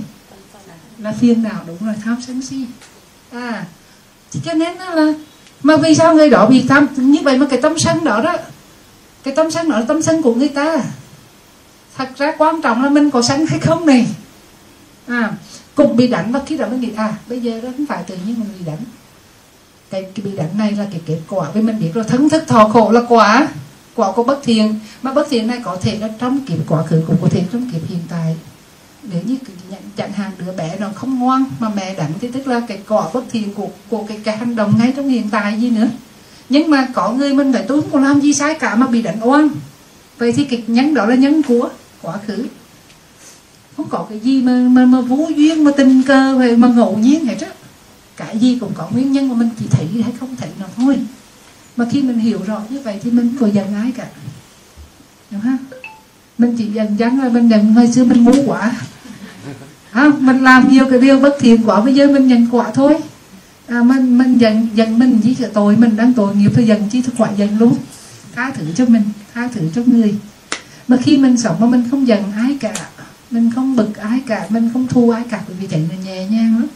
Là 0.98 1.12
phiền 1.12 1.42
nào 1.42 1.60
đúng 1.66 1.78
rồi, 1.80 1.94
tham 2.04 2.16
sân 2.26 2.42
si. 2.42 2.64
À 3.32 3.66
cho 4.44 4.54
nên 4.54 4.76
là, 4.76 5.12
mà 5.62 5.76
vì 5.76 5.94
sao 5.94 6.14
người 6.14 6.30
đó 6.30 6.46
bị 6.46 6.64
tham, 6.68 6.86
như 6.96 7.18
vậy 7.22 7.38
mà 7.38 7.46
cái 7.50 7.60
tâm 7.62 7.78
sân 7.78 8.04
đó 8.04 8.20
đó, 8.22 8.36
cái 9.22 9.34
tâm 9.34 9.50
sân 9.50 9.70
đó 9.70 9.78
là 9.78 9.84
tâm 9.88 10.02
sân 10.02 10.22
của 10.22 10.34
người 10.34 10.48
ta. 10.48 10.82
Thật 11.96 12.08
ra 12.16 12.34
quan 12.38 12.62
trọng 12.62 12.82
là 12.84 12.88
mình 12.90 13.10
có 13.10 13.22
sân 13.22 13.46
hay 13.46 13.58
không 13.58 13.86
này. 13.86 14.06
À 15.06 15.32
cùng 15.78 15.96
bị 15.96 16.06
đảnh 16.06 16.32
và 16.32 16.40
khi 16.46 16.56
đó 16.56 16.66
mới 16.68 16.78
nghĩ 16.78 16.90
à 16.96 17.14
bây 17.28 17.40
giờ 17.40 17.60
đó 17.60 17.68
không 17.76 17.86
phải 17.86 18.02
tự 18.06 18.16
nhiên 18.26 18.34
mình 18.38 18.48
bị 18.58 18.64
đảnh 18.64 18.84
cái, 19.90 20.02
cái 20.02 20.24
bị 20.24 20.36
đảnh 20.36 20.58
này 20.58 20.72
là 20.72 20.86
cái 20.90 21.00
kết 21.06 21.18
quả 21.28 21.50
vì 21.54 21.60
mình 21.60 21.80
biết 21.80 21.90
rồi 21.94 22.04
thân 22.04 22.28
thức 22.28 22.44
thọ 22.48 22.68
khổ 22.68 22.90
là 22.90 23.00
quả 23.08 23.48
quả 23.98 24.12
của 24.12 24.24
bất 24.24 24.40
thiện. 24.42 24.74
Mà 25.02 25.12
bất 25.12 25.30
thiện 25.30 25.46
này 25.46 25.60
có 25.64 25.76
thể 25.80 25.98
là 25.98 26.08
trong 26.18 26.40
kiếp 26.46 26.58
quả 26.68 26.82
khứ 26.82 27.02
cũng 27.06 27.16
có 27.22 27.28
thể 27.30 27.44
trong 27.52 27.70
kiếp 27.70 27.80
hiện 27.88 28.00
tại. 28.08 28.36
Nếu 29.02 29.22
như 29.24 29.36
chẳng 29.96 30.12
hạn 30.12 30.30
đứa 30.38 30.52
bé 30.52 30.76
nó 30.80 30.88
không 30.94 31.18
ngoan 31.18 31.44
mà 31.58 31.68
mẹ 31.76 31.94
đánh 31.94 32.12
thì 32.20 32.28
tức 32.28 32.46
là 32.46 32.60
cái 32.68 32.78
quả 32.88 33.04
bất 33.12 33.24
thiện 33.30 33.54
của 33.54 33.68
của 33.88 34.04
cái, 34.08 34.20
cái 34.24 34.36
hành 34.36 34.56
động 34.56 34.74
ngay 34.78 34.92
trong 34.96 35.08
hiện 35.08 35.30
tại 35.30 35.60
gì 35.60 35.70
nữa. 35.70 35.88
Nhưng 36.48 36.70
mà 36.70 36.88
có 36.94 37.10
người 37.10 37.34
mình 37.34 37.52
phải 37.52 37.64
tôi 37.68 37.80
không 37.80 37.90
có 37.90 38.00
làm 38.00 38.20
gì 38.20 38.34
sai 38.34 38.54
cả 38.54 38.74
mà 38.74 38.86
bị 38.86 39.02
đánh 39.02 39.18
oan. 39.22 39.48
Vậy 40.18 40.32
thì 40.32 40.44
cái 40.44 40.62
nhân 40.66 40.94
đó 40.94 41.06
là 41.06 41.14
nhân 41.14 41.42
của 41.42 41.68
quá 42.02 42.18
khứ 42.26 42.44
không 43.78 43.88
có 43.88 44.06
cái 44.08 44.20
gì 44.20 44.42
mà 44.42 44.52
mà, 44.52 44.84
mà 44.84 45.00
vô 45.00 45.28
duyên 45.36 45.64
mà 45.64 45.70
tình 45.76 46.02
cờ 46.02 46.38
hay 46.38 46.56
mà 46.56 46.68
ngẫu 46.68 46.98
nhiên 46.98 47.26
hết 47.26 47.40
á. 47.40 47.48
Cái 48.16 48.38
gì 48.38 48.58
cũng 48.60 48.72
có 48.74 48.88
nguyên 48.90 49.12
nhân 49.12 49.28
mà 49.28 49.34
mình 49.34 49.48
chỉ 49.58 49.64
thấy 49.70 49.86
hay 50.02 50.12
không 50.20 50.36
thấy 50.36 50.48
nó 50.60 50.66
thôi. 50.76 50.98
Mà 51.76 51.84
khi 51.90 52.02
mình 52.02 52.18
hiểu 52.18 52.38
rõ 52.46 52.60
như 52.70 52.80
vậy 52.80 53.00
thì 53.02 53.10
mình 53.10 53.36
có 53.40 53.46
giận 53.46 53.74
ai 53.74 53.92
cả. 53.96 54.06
Đúng 55.30 55.40
không? 55.40 55.58
Mình 56.38 56.54
chỉ 56.58 56.66
giận 56.66 56.96
dắng 56.98 57.22
là 57.22 57.28
mình 57.28 57.48
nhận 57.48 57.74
hồi 57.74 57.92
xưa 57.92 58.04
mình 58.04 58.24
ngu 58.24 58.42
quá. 58.46 58.72
À, 59.90 60.10
mình 60.18 60.44
làm 60.44 60.68
nhiều 60.70 60.86
cái 60.90 60.98
điều 60.98 61.20
bất 61.20 61.36
thiện 61.40 61.62
quá 61.68 61.80
bây 61.80 61.94
giờ 61.94 62.06
mình 62.06 62.26
nhận 62.26 62.46
quả 62.50 62.70
thôi. 62.70 62.98
À, 63.66 63.82
mình 63.82 64.18
mình 64.18 64.38
giận 64.38 64.68
giận 64.74 64.98
mình 64.98 65.20
chỉ 65.22 65.36
là 65.38 65.48
tội 65.54 65.76
mình 65.76 65.96
đang 65.96 66.12
tội 66.12 66.36
nghiệp 66.36 66.50
thì 66.54 66.64
giận 66.64 66.88
chỉ 66.92 67.02
thực 67.02 67.14
quả 67.18 67.28
giận 67.36 67.58
luôn. 67.58 67.74
Tha 68.34 68.50
thứ 68.50 68.64
cho 68.76 68.86
mình 68.86 69.02
tha 69.34 69.48
thứ 69.54 69.60
cho 69.74 69.82
người. 69.86 70.14
Mà 70.88 70.96
khi 70.96 71.18
mình 71.18 71.36
sống 71.36 71.56
mà 71.60 71.66
mình 71.66 71.84
không 71.90 72.08
giận 72.08 72.32
ai 72.32 72.56
cả 72.60 72.72
mình 73.30 73.50
không 73.54 73.76
bực 73.76 73.96
ai 73.96 74.20
cả, 74.26 74.46
mình 74.48 74.70
không 74.72 74.86
thua 74.86 75.10
ai 75.10 75.22
cả, 75.30 75.40
bởi 75.48 75.56
vì 75.60 75.66
vậy 75.66 75.88
là 75.90 75.96
nhẹ 76.04 76.26
nhàng 76.26 76.58
lắm. 76.58 76.66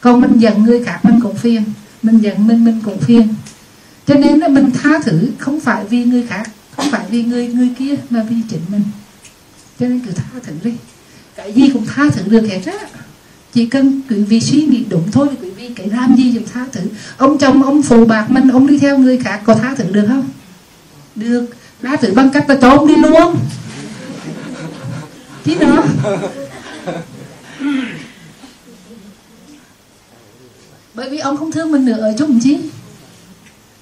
Còn 0.00 0.20
mình 0.20 0.38
giận 0.38 0.62
người 0.62 0.84
khác, 0.84 1.00
mình 1.02 1.20
cũng 1.22 1.36
phiền. 1.36 1.62
Mình 2.02 2.18
giận 2.18 2.46
mình 2.46 2.64
mình 2.64 2.80
cũng 2.84 2.98
phiền. 2.98 3.28
Cho 4.06 4.14
nên 4.14 4.38
là 4.38 4.48
mình 4.48 4.70
tha 4.70 4.90
thứ, 5.04 5.30
không 5.38 5.60
phải 5.60 5.84
vì 5.84 6.04
người 6.04 6.26
khác, 6.26 6.50
không 6.76 6.90
phải 6.90 7.06
vì 7.10 7.24
người 7.24 7.48
người 7.48 7.68
kia, 7.78 7.94
mà 8.10 8.22
vì 8.22 8.36
chính 8.50 8.60
mình. 8.68 8.82
Cho 9.80 9.86
nên 9.88 10.00
cứ 10.00 10.12
tha 10.12 10.40
thứ 10.42 10.52
đi. 10.64 10.72
Cái 11.36 11.52
gì 11.52 11.70
cũng 11.72 11.86
tha 11.86 12.02
thứ 12.10 12.22
được 12.28 12.46
hết 12.48 12.60
á. 12.66 12.86
Chỉ 13.52 13.66
cần 13.66 14.00
quý 14.10 14.22
vị 14.22 14.40
suy 14.40 14.62
nghĩ 14.62 14.84
đúng 14.88 15.10
thôi, 15.12 15.28
quý 15.42 15.50
vị 15.50 15.70
cái 15.76 15.86
làm 15.86 16.16
gì 16.16 16.32
cũng 16.34 16.48
tha 16.52 16.66
thứ. 16.72 16.80
Ông 17.16 17.38
chồng, 17.38 17.62
ông 17.62 17.82
phụ 17.82 18.04
bạc 18.04 18.30
mình, 18.30 18.48
ông 18.48 18.66
đi 18.66 18.78
theo 18.78 18.98
người 18.98 19.18
khác 19.18 19.40
có 19.44 19.54
tha 19.54 19.74
thứ 19.74 19.84
được 19.92 20.06
không? 20.08 20.28
Được. 21.14 21.46
Tha 21.82 21.96
thứ 21.96 22.12
bằng 22.14 22.30
cách 22.30 22.50
là 22.50 22.56
cho 22.60 22.70
ông 22.70 22.86
đi 22.88 22.96
luôn 22.96 23.36
chứ 25.44 25.54
nữa. 25.54 25.82
Bởi 30.94 31.10
vì 31.10 31.18
ông 31.18 31.36
không 31.36 31.52
thương 31.52 31.72
mình 31.72 31.84
nữa 31.84 32.00
ở 32.00 32.14
chung 32.18 32.40
chi 32.42 32.58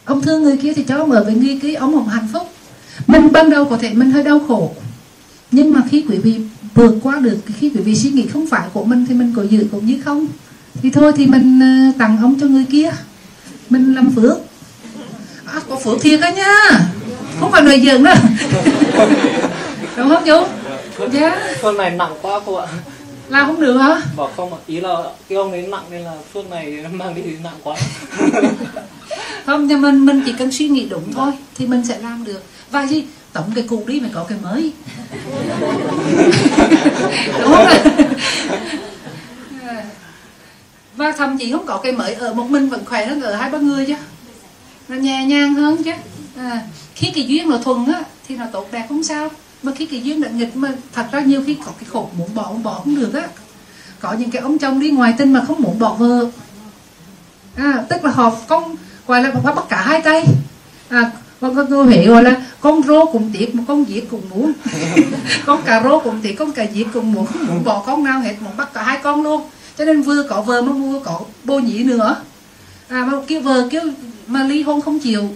ông 0.05 0.23
thương 0.23 0.43
người 0.43 0.57
kia 0.57 0.73
thì 0.73 0.83
cho 0.83 0.97
ông 0.97 1.11
ở 1.11 1.25
với 1.25 1.35
người 1.35 1.59
kia 1.63 1.75
ông 1.75 1.93
không 1.93 2.09
hạnh 2.09 2.29
phúc. 2.33 2.53
Mình 3.07 3.33
ban 3.33 3.51
đầu 3.51 3.65
có 3.65 3.77
thể 3.77 3.93
mình 3.93 4.11
hơi 4.11 4.23
đau 4.23 4.41
khổ. 4.49 4.75
Nhưng 5.51 5.73
mà 5.73 5.83
khi 5.91 6.05
quý 6.09 6.19
vị 6.19 6.41
vượt 6.75 6.95
qua 7.03 7.19
được 7.19 7.39
khi 7.59 7.71
quý 7.75 7.81
vị 7.81 7.97
suy 7.97 8.11
nghĩ 8.11 8.27
không 8.27 8.47
phải 8.47 8.69
của 8.73 8.85
mình 8.85 9.07
thì 9.09 9.15
mình 9.15 9.33
có 9.37 9.43
giữ 9.43 9.67
cũng 9.71 9.87
như 9.87 10.01
không? 10.05 10.27
Thì 10.83 10.91
thôi 10.91 11.13
thì 11.17 11.27
mình 11.27 11.61
ờ, 11.61 11.99
tặng 11.99 12.19
ông 12.23 12.41
cho 12.41 12.47
người 12.47 12.65
kia. 12.71 12.91
Mình 13.71 13.95
làm 13.95 14.11
phước. 14.11 14.39
À, 15.45 15.61
có 15.69 15.77
phước 15.77 16.01
thiệt 16.01 16.21
đó 16.21 16.29
nha. 16.37 16.55
Không 17.41 17.53
phải 17.53 17.63
lời 17.63 17.81
giỡn 17.85 18.05
đâu. 18.05 18.17
Đúng 19.97 20.09
không 20.09 20.23
chú 20.27 20.62
dạ. 21.13 21.55
Phương 21.61 21.77
này 21.77 21.91
nặng 21.91 22.15
quá 22.23 22.41
cô 22.47 22.55
ạ. 22.55 22.67
Làm 23.29 23.47
không 23.47 23.61
được 23.61 23.79
hả? 23.79 24.01
Bảo 24.17 24.31
không 24.37 24.53
ạ. 24.53 24.59
Ý 24.67 24.81
là 24.81 24.97
cái 25.29 25.39
ông 25.39 25.53
ấy 25.53 25.63
nặng 25.63 25.85
nên 25.91 26.03
là 26.03 26.15
phương 26.33 26.51
này 26.51 26.85
mang 26.93 27.15
đi 27.15 27.23
nặng 27.45 27.59
quá. 27.63 27.77
Không 29.47 29.67
nhưng 29.67 29.81
mình 29.81 30.07
mình 30.07 30.23
chỉ 30.27 30.33
cần 30.39 30.53
suy 30.53 30.69
nghĩ 30.69 30.87
đúng 30.89 31.13
thôi 31.13 31.33
thì 31.55 31.67
mình 31.67 31.85
sẽ 31.85 31.99
làm 31.99 32.25
được. 32.25 32.43
Và 32.71 32.87
gì? 32.87 33.05
Tổng 33.33 33.53
cái 33.55 33.65
cũ 33.69 33.83
đi 33.87 34.01
mà 34.01 34.09
có 34.15 34.25
cái 34.29 34.39
mới. 34.43 34.73
Đúng 37.41 37.53
không? 37.53 37.67
Và 40.97 41.13
thậm 41.13 41.39
chí 41.39 41.53
không 41.53 41.67
có 41.67 41.77
cái 41.77 41.93
mới 41.93 42.15
ở 42.15 42.35
một 42.35 42.51
mình 42.51 42.69
vẫn 42.69 42.85
khỏe 42.85 43.07
hơn 43.07 43.23
ở 43.23 43.35
hai 43.35 43.51
ba 43.51 43.59
người 43.59 43.87
chứ. 43.87 43.95
Nó 44.89 44.97
nhẹ 44.97 45.25
nhàng 45.25 45.55
hơn 45.55 45.83
chứ. 45.83 45.93
À, 46.37 46.63
khi 46.95 47.13
cái 47.15 47.25
duyên 47.25 47.51
nó 47.51 47.59
thuần 47.59 47.93
á 47.93 48.03
thì 48.29 48.37
nó 48.37 48.45
tốt 48.53 48.69
đẹp 48.73 48.87
không 48.89 49.03
sao 49.03 49.29
mà 49.63 49.73
khi 49.75 49.87
cái 49.87 50.03
duyên 50.03 50.21
đã 50.21 50.29
nghịch 50.29 50.57
mà 50.57 50.73
thật 50.93 51.07
ra 51.13 51.21
nhiều 51.21 51.43
khi 51.47 51.55
có 51.55 51.73
cái 51.81 51.89
khổ 51.93 52.09
muốn 52.19 52.35
bỏ 52.35 52.53
bỏ 52.63 52.75
không 52.75 52.97
được 52.97 53.15
á. 53.15 53.29
Có 54.01 54.13
những 54.13 54.31
cái 54.31 54.43
ông 54.43 54.59
chồng 54.59 54.81
đi 54.81 54.91
ngoài 54.91 55.15
tình 55.19 55.33
mà 55.33 55.45
không 55.47 55.63
muốn 55.63 55.79
bỏ 55.79 55.95
vợ. 55.95 56.27
À, 57.57 57.85
tức 57.89 58.05
là 58.05 58.11
họ 58.11 58.33
không 58.49 58.77
gọi 59.07 59.23
là 59.23 59.31
bắt 59.31 59.55
cả 59.69 59.83
hai 59.83 60.01
tay. 60.01 60.25
À, 60.89 61.11
con 61.41 61.55
con 61.55 61.71
người 61.71 61.85
Huế 61.85 62.07
gọi 62.07 62.23
là 62.23 62.37
con 62.61 62.83
rô 62.83 63.07
cùng 63.07 63.31
tiệc 63.33 63.55
mà 63.55 63.63
con 63.69 63.85
diệt 63.89 64.05
cùng 64.11 64.23
muốn 64.31 64.53
con 65.47 65.63
cà 65.63 65.83
rô 65.83 66.01
cùng 66.01 66.21
tiệc 66.21 66.39
con 66.39 66.53
cà 66.53 66.67
diệt 66.75 66.87
cùng 66.95 67.13
muốn 67.13 67.27
không 67.27 67.47
muốn 67.47 67.65
bỏ 67.65 67.83
con 67.87 68.05
nào 68.05 68.21
hết 68.21 68.35
muốn 68.41 68.57
bắt 68.57 68.75
cả 68.75 68.83
hai 68.83 68.99
con 69.03 69.23
luôn. 69.23 69.43
Cho 69.79 69.85
nên 69.85 70.03
vừa 70.03 70.23
có 70.23 70.43
vợ 70.43 70.63
mà 70.63 70.73
vừa 70.73 71.01
có 71.05 71.21
bô 71.45 71.59
nhĩ 71.59 71.85
nữa. 71.85 72.17
À 72.89 73.05
mà 73.05 73.19
kêu 73.27 73.41
vợ 73.41 73.69
kêu 73.71 73.83
mà 74.27 74.45
ly 74.45 74.63
hôn 74.63 74.81
không 74.81 74.99
chịu. 74.99 75.29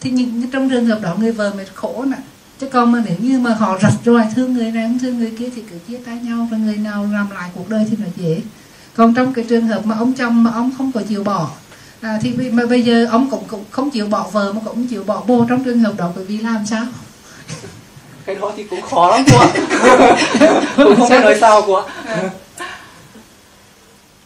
Thì 0.00 0.10
những 0.10 0.50
trong 0.52 0.70
trường 0.70 0.86
hợp 0.86 0.98
đó 1.02 1.14
người 1.18 1.32
vợ 1.32 1.52
mới 1.56 1.66
khổ 1.74 2.04
nè 2.04 2.16
chứ 2.62 2.68
còn 2.68 2.92
mà 2.92 3.02
nếu 3.04 3.16
như 3.20 3.38
mà 3.38 3.54
họ 3.54 3.78
rạch 3.82 3.92
rồi 4.04 4.22
thương 4.34 4.54
người 4.54 4.70
này 4.70 4.88
không 4.88 4.98
thương 4.98 5.18
người 5.18 5.32
kia 5.38 5.48
thì 5.56 5.62
cứ 5.70 5.78
chia 5.88 5.98
tay 6.06 6.18
nhau 6.22 6.48
và 6.50 6.56
người 6.56 6.76
nào 6.76 7.08
làm 7.12 7.30
lại 7.30 7.50
cuộc 7.54 7.68
đời 7.68 7.86
thì 7.90 7.96
nó 8.00 8.06
dễ. 8.16 8.40
Còn 8.94 9.14
trong 9.14 9.34
cái 9.34 9.44
trường 9.48 9.66
hợp 9.66 9.86
mà 9.86 9.96
ông 9.98 10.12
chồng 10.12 10.44
mà 10.44 10.50
ông 10.50 10.70
không 10.78 10.92
có 10.92 11.02
chịu 11.08 11.24
bỏ 11.24 11.50
à, 12.00 12.18
thì 12.22 12.50
mà 12.52 12.66
bây 12.66 12.82
giờ 12.82 13.06
ông 13.10 13.30
cũng, 13.30 13.44
cũng 13.46 13.64
không 13.70 13.90
chịu 13.90 14.06
bỏ 14.06 14.28
vợ 14.32 14.52
mà 14.52 14.60
cũng 14.64 14.74
không 14.74 14.86
chịu 14.86 15.04
bỏ 15.04 15.22
bồ 15.26 15.46
trong 15.48 15.64
trường 15.64 15.78
hợp 15.78 15.92
đó 15.96 16.10
bởi 16.16 16.24
vì 16.24 16.38
làm 16.38 16.66
sao? 16.66 16.84
Cái 18.26 18.34
đó 18.34 18.52
thì 18.56 18.64
cũng 18.64 18.82
khó 18.82 19.10
lắm 19.10 19.24
cô 19.32 19.38
ạ? 19.38 19.48
Cũng 20.76 20.96
không 20.96 21.10
biết 21.10 21.20
nói 21.22 21.36
sao 21.40 21.62
cô 21.66 21.74
ạ? 21.74 21.92
À. 22.06 22.30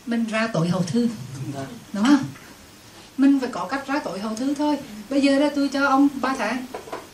mình 0.06 0.24
ra 0.24 0.48
tội 0.52 0.68
hậu 0.68 0.82
thư. 0.82 1.08
Dạ. 1.54 1.60
đúng 1.92 2.04
không? 2.04 2.24
Mình 3.18 3.40
phải 3.40 3.48
có 3.52 3.64
cách 3.64 3.86
ra 3.86 4.00
tội 4.04 4.18
hậu 4.18 4.34
thư 4.34 4.54
thôi. 4.54 4.78
Bây 5.10 5.20
giờ 5.20 5.40
đó 5.40 5.46
tôi 5.56 5.68
cho 5.72 5.86
ông 5.86 6.08
3 6.20 6.34
tháng 6.38 6.64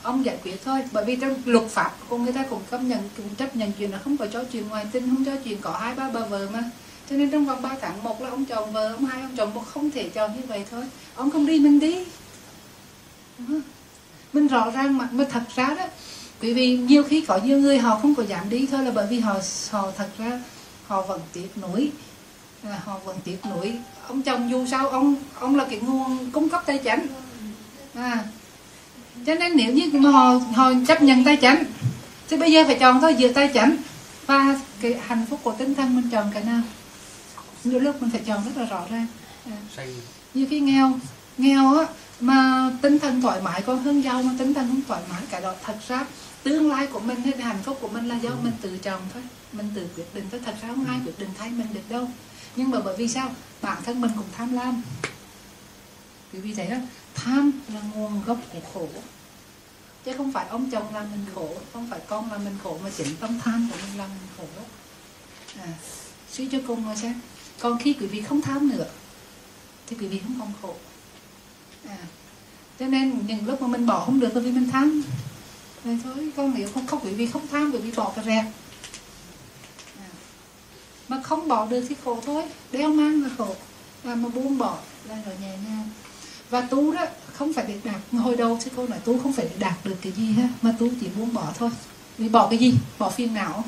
ông 0.02 0.24
giải 0.24 0.36
quyết 0.44 0.64
thôi, 0.64 0.84
bởi 0.92 1.04
vì 1.04 1.16
trong 1.16 1.34
luật 1.44 1.66
pháp 1.66 1.96
của 2.08 2.18
người 2.18 2.32
ta 2.32 2.44
cũng 2.50 2.62
chấp 2.70 2.78
nhận, 2.78 3.08
cũng 3.16 3.34
chấp 3.34 3.56
nhận 3.56 3.72
chuyện 3.72 3.92
là 3.92 3.98
không 3.98 4.16
có 4.16 4.26
cho 4.32 4.44
chuyện 4.52 4.68
ngoài 4.68 4.86
tin 4.92 5.10
không 5.10 5.24
cho 5.24 5.32
chuyện 5.44 5.58
có 5.60 5.78
hai, 5.80 5.94
ba 5.94 6.10
bà 6.10 6.20
vợ 6.20 6.48
mà. 6.52 6.70
Cho 7.10 7.16
nên 7.16 7.30
trong 7.30 7.46
vòng 7.46 7.62
3 7.62 7.76
tháng, 7.80 8.02
một 8.02 8.22
là 8.22 8.30
ông 8.30 8.44
chồng 8.44 8.72
vợ, 8.72 8.92
ông 8.92 9.04
hai, 9.04 9.22
ông 9.22 9.36
chồng 9.36 9.54
một, 9.54 9.62
không 9.66 9.90
thể 9.90 10.08
chọn 10.08 10.36
như 10.36 10.42
vậy 10.48 10.64
thôi. 10.70 10.84
Ông 11.14 11.30
không 11.30 11.46
đi, 11.46 11.58
mình 11.58 11.80
đi. 11.80 12.04
Mình 14.32 14.48
rõ 14.48 14.70
ràng 14.70 14.98
mặt 14.98 15.12
mình 15.12 15.28
thật 15.30 15.42
ra 15.56 15.74
đó, 15.78 15.86
bởi 16.42 16.54
vì 16.54 16.76
nhiều 16.76 17.04
khi 17.04 17.20
có 17.20 17.40
nhiều 17.44 17.58
người 17.58 17.78
họ 17.78 17.98
không 18.02 18.14
có 18.14 18.22
dám 18.22 18.50
đi 18.50 18.66
thôi 18.70 18.84
là 18.84 18.90
bởi 18.90 19.06
vì 19.06 19.20
họ 19.20 19.34
họ 19.70 19.90
thật 19.96 20.08
ra 20.18 20.40
họ 20.86 21.02
vẫn 21.02 21.20
tiếc 21.32 21.48
nuối. 21.56 21.90
Là 22.62 22.80
họ 22.84 22.98
vẫn 23.04 23.16
tiếc 23.24 23.38
nuối. 23.50 23.76
Ông 24.08 24.22
chồng 24.22 24.50
dù 24.50 24.66
sao, 24.66 24.88
ông 24.88 25.16
ông 25.38 25.56
là 25.56 25.66
cái 25.70 25.80
nguồn 25.80 26.30
cung 26.30 26.48
cấp 26.48 26.62
tài 26.66 26.78
chính. 26.78 27.06
À 27.94 28.24
cho 29.26 29.34
nên 29.34 29.56
nếu 29.56 29.72
như 29.72 29.90
mà 29.92 30.10
họ 30.10 30.38
họ 30.54 30.72
chấp 30.86 31.02
nhận 31.02 31.24
tay 31.24 31.38
chánh 31.42 31.64
thì 32.28 32.36
bây 32.36 32.52
giờ 32.52 32.64
phải 32.66 32.74
chọn 32.74 33.00
thôi 33.00 33.14
giữa 33.14 33.32
tay 33.32 33.50
chánh. 33.54 33.76
Và 34.26 34.60
cái 34.80 34.96
hạnh 35.06 35.26
phúc 35.30 35.40
của 35.42 35.52
tinh 35.58 35.74
thần 35.74 35.96
mình 35.96 36.10
chọn 36.10 36.30
cái 36.34 36.44
nào? 36.44 36.60
Nhiều 37.64 37.80
lúc 37.80 38.02
mình 38.02 38.10
phải 38.10 38.20
chọn 38.26 38.44
rất 38.44 38.56
là 38.56 38.64
rõ 38.64 38.84
ràng. 38.90 39.06
À. 39.46 39.84
như 40.34 40.46
khi 40.50 40.60
nghèo 40.60 40.92
nghèo 41.38 41.78
á 41.78 41.86
mà 42.20 42.70
tinh 42.82 42.98
thần 42.98 43.22
thoải 43.22 43.40
mái 43.40 43.62
còn 43.62 43.78
hơn 43.78 44.00
giàu 44.00 44.22
mà 44.22 44.30
tinh 44.38 44.54
thần 44.54 44.68
không 44.68 44.80
thoải 44.88 45.02
mái 45.10 45.22
cái 45.30 45.40
đó 45.40 45.54
thật 45.62 45.76
ra 45.88 46.06
tương 46.42 46.70
lai 46.70 46.86
của 46.86 47.00
mình 47.00 47.22
hay 47.22 47.36
hạnh 47.36 47.62
phúc 47.64 47.78
của 47.80 47.88
mình 47.88 48.08
là 48.08 48.16
do 48.16 48.30
mình 48.42 48.52
tự 48.60 48.78
chọn 48.78 49.00
thôi. 49.14 49.22
Mình 49.52 49.66
tự 49.74 49.86
quyết 49.96 50.14
định 50.14 50.24
thôi 50.30 50.40
thật 50.44 50.54
ra 50.62 50.68
không 50.68 50.84
ai 50.84 50.98
quyết 51.04 51.18
định 51.18 51.28
thay 51.38 51.50
mình 51.50 51.66
được 51.74 51.90
đâu. 51.90 52.08
Nhưng 52.56 52.70
mà 52.70 52.78
bởi 52.84 52.96
vì 52.96 53.08
sao? 53.08 53.30
Bản 53.62 53.82
thân 53.84 54.00
mình 54.00 54.10
cũng 54.16 54.26
tham 54.36 54.52
lam. 54.52 54.82
Vì 56.32 56.40
vì 56.40 56.54
thế 56.54 56.66
đó 56.66 56.76
tham 57.14 57.52
là 57.74 57.80
nguồn 57.94 58.22
gốc 58.26 58.38
của 58.52 58.60
khổ. 58.74 58.88
Chứ 60.04 60.12
không 60.16 60.32
phải 60.32 60.46
ông 60.48 60.70
chồng 60.70 60.94
làm 60.94 61.10
mình 61.10 61.26
khổ 61.34 61.48
không 61.72 61.86
phải 61.90 62.00
con 62.08 62.32
làm 62.32 62.44
mình 62.44 62.56
khổ 62.62 62.78
mà 62.84 62.90
chính 62.96 63.16
tâm 63.16 63.38
tham 63.44 63.68
của 63.72 63.78
mình 63.82 63.98
làm 63.98 64.10
mình 64.10 64.28
khổ. 64.36 64.62
À, 65.60 65.68
suy 66.30 66.48
cho 66.52 66.58
cùng 66.66 66.86
mà 66.86 66.96
xem. 66.96 67.20
Còn 67.60 67.78
khi 67.78 67.92
quý 67.92 68.06
vị 68.06 68.22
không 68.22 68.40
tham 68.40 68.68
nữa 68.68 68.86
thì 69.86 69.96
quý 70.00 70.06
vị 70.06 70.18
không 70.18 70.36
còn 70.40 70.52
khổ. 70.62 70.74
À, 71.88 71.98
cho 72.78 72.86
nên 72.86 73.26
những 73.26 73.46
lúc 73.46 73.62
mà 73.62 73.68
mình 73.68 73.86
bỏ 73.86 74.04
không 74.04 74.20
được 74.20 74.34
là 74.34 74.40
vì 74.40 74.52
mình 74.52 74.70
tham. 74.70 75.02
Vậy 75.84 75.98
thôi 76.04 76.32
con 76.36 76.54
nếu 76.56 76.68
không 76.74 76.86
không 76.86 77.00
quý 77.04 77.14
vị 77.14 77.26
không 77.26 77.48
tham 77.48 77.70
quý 77.72 77.78
vị 77.78 77.90
bỏ 77.96 78.12
cái 78.16 78.24
rẹt. 78.24 78.44
À, 79.98 80.08
mà 81.08 81.22
không 81.22 81.48
bỏ 81.48 81.66
được 81.66 81.86
thì 81.88 81.94
khổ 82.04 82.20
thôi. 82.26 82.44
Đeo 82.72 82.88
mang 82.88 83.22
là 83.22 83.30
khổ. 83.38 83.56
À, 84.04 84.14
mà 84.14 84.28
buông 84.28 84.58
bỏ 84.58 84.78
là 85.04 85.22
rồi 85.26 85.36
nhẹ 85.40 85.56
nhàng 85.68 85.88
và 86.52 86.60
tu 86.60 86.92
đó, 86.92 87.06
không 87.32 87.52
phải 87.52 87.64
để 87.68 87.74
đạt. 87.84 88.00
Hồi 88.12 88.36
đầu 88.36 88.58
sư 88.64 88.70
cô 88.76 88.86
nói 88.86 88.98
tu 89.04 89.18
không 89.18 89.32
phải 89.32 89.44
để 89.44 89.56
đạt 89.58 89.74
được 89.84 89.96
cái 90.02 90.12
gì 90.12 90.32
ha, 90.32 90.48
mà 90.62 90.74
tu 90.78 90.88
chỉ 91.00 91.06
muốn 91.16 91.34
bỏ 91.34 91.44
thôi. 91.58 91.70
Vì 92.18 92.28
bỏ 92.28 92.48
cái 92.50 92.58
gì? 92.58 92.74
Bỏ 92.98 93.10
phiền 93.10 93.34
não. 93.34 93.64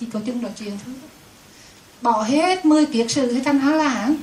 Chỉ 0.00 0.06
có 0.12 0.20
chân 0.26 0.42
nói 0.42 0.50
chuyện 0.58 0.78
thôi. 0.84 0.94
Bỏ 2.02 2.22
hết 2.22 2.64
10 2.64 2.86
kiệt 2.86 3.06
sự 3.10 3.32
hay 3.32 3.42
thành 3.44 3.58
há 3.58 3.76
la 3.76 3.88
hán 3.88 4.16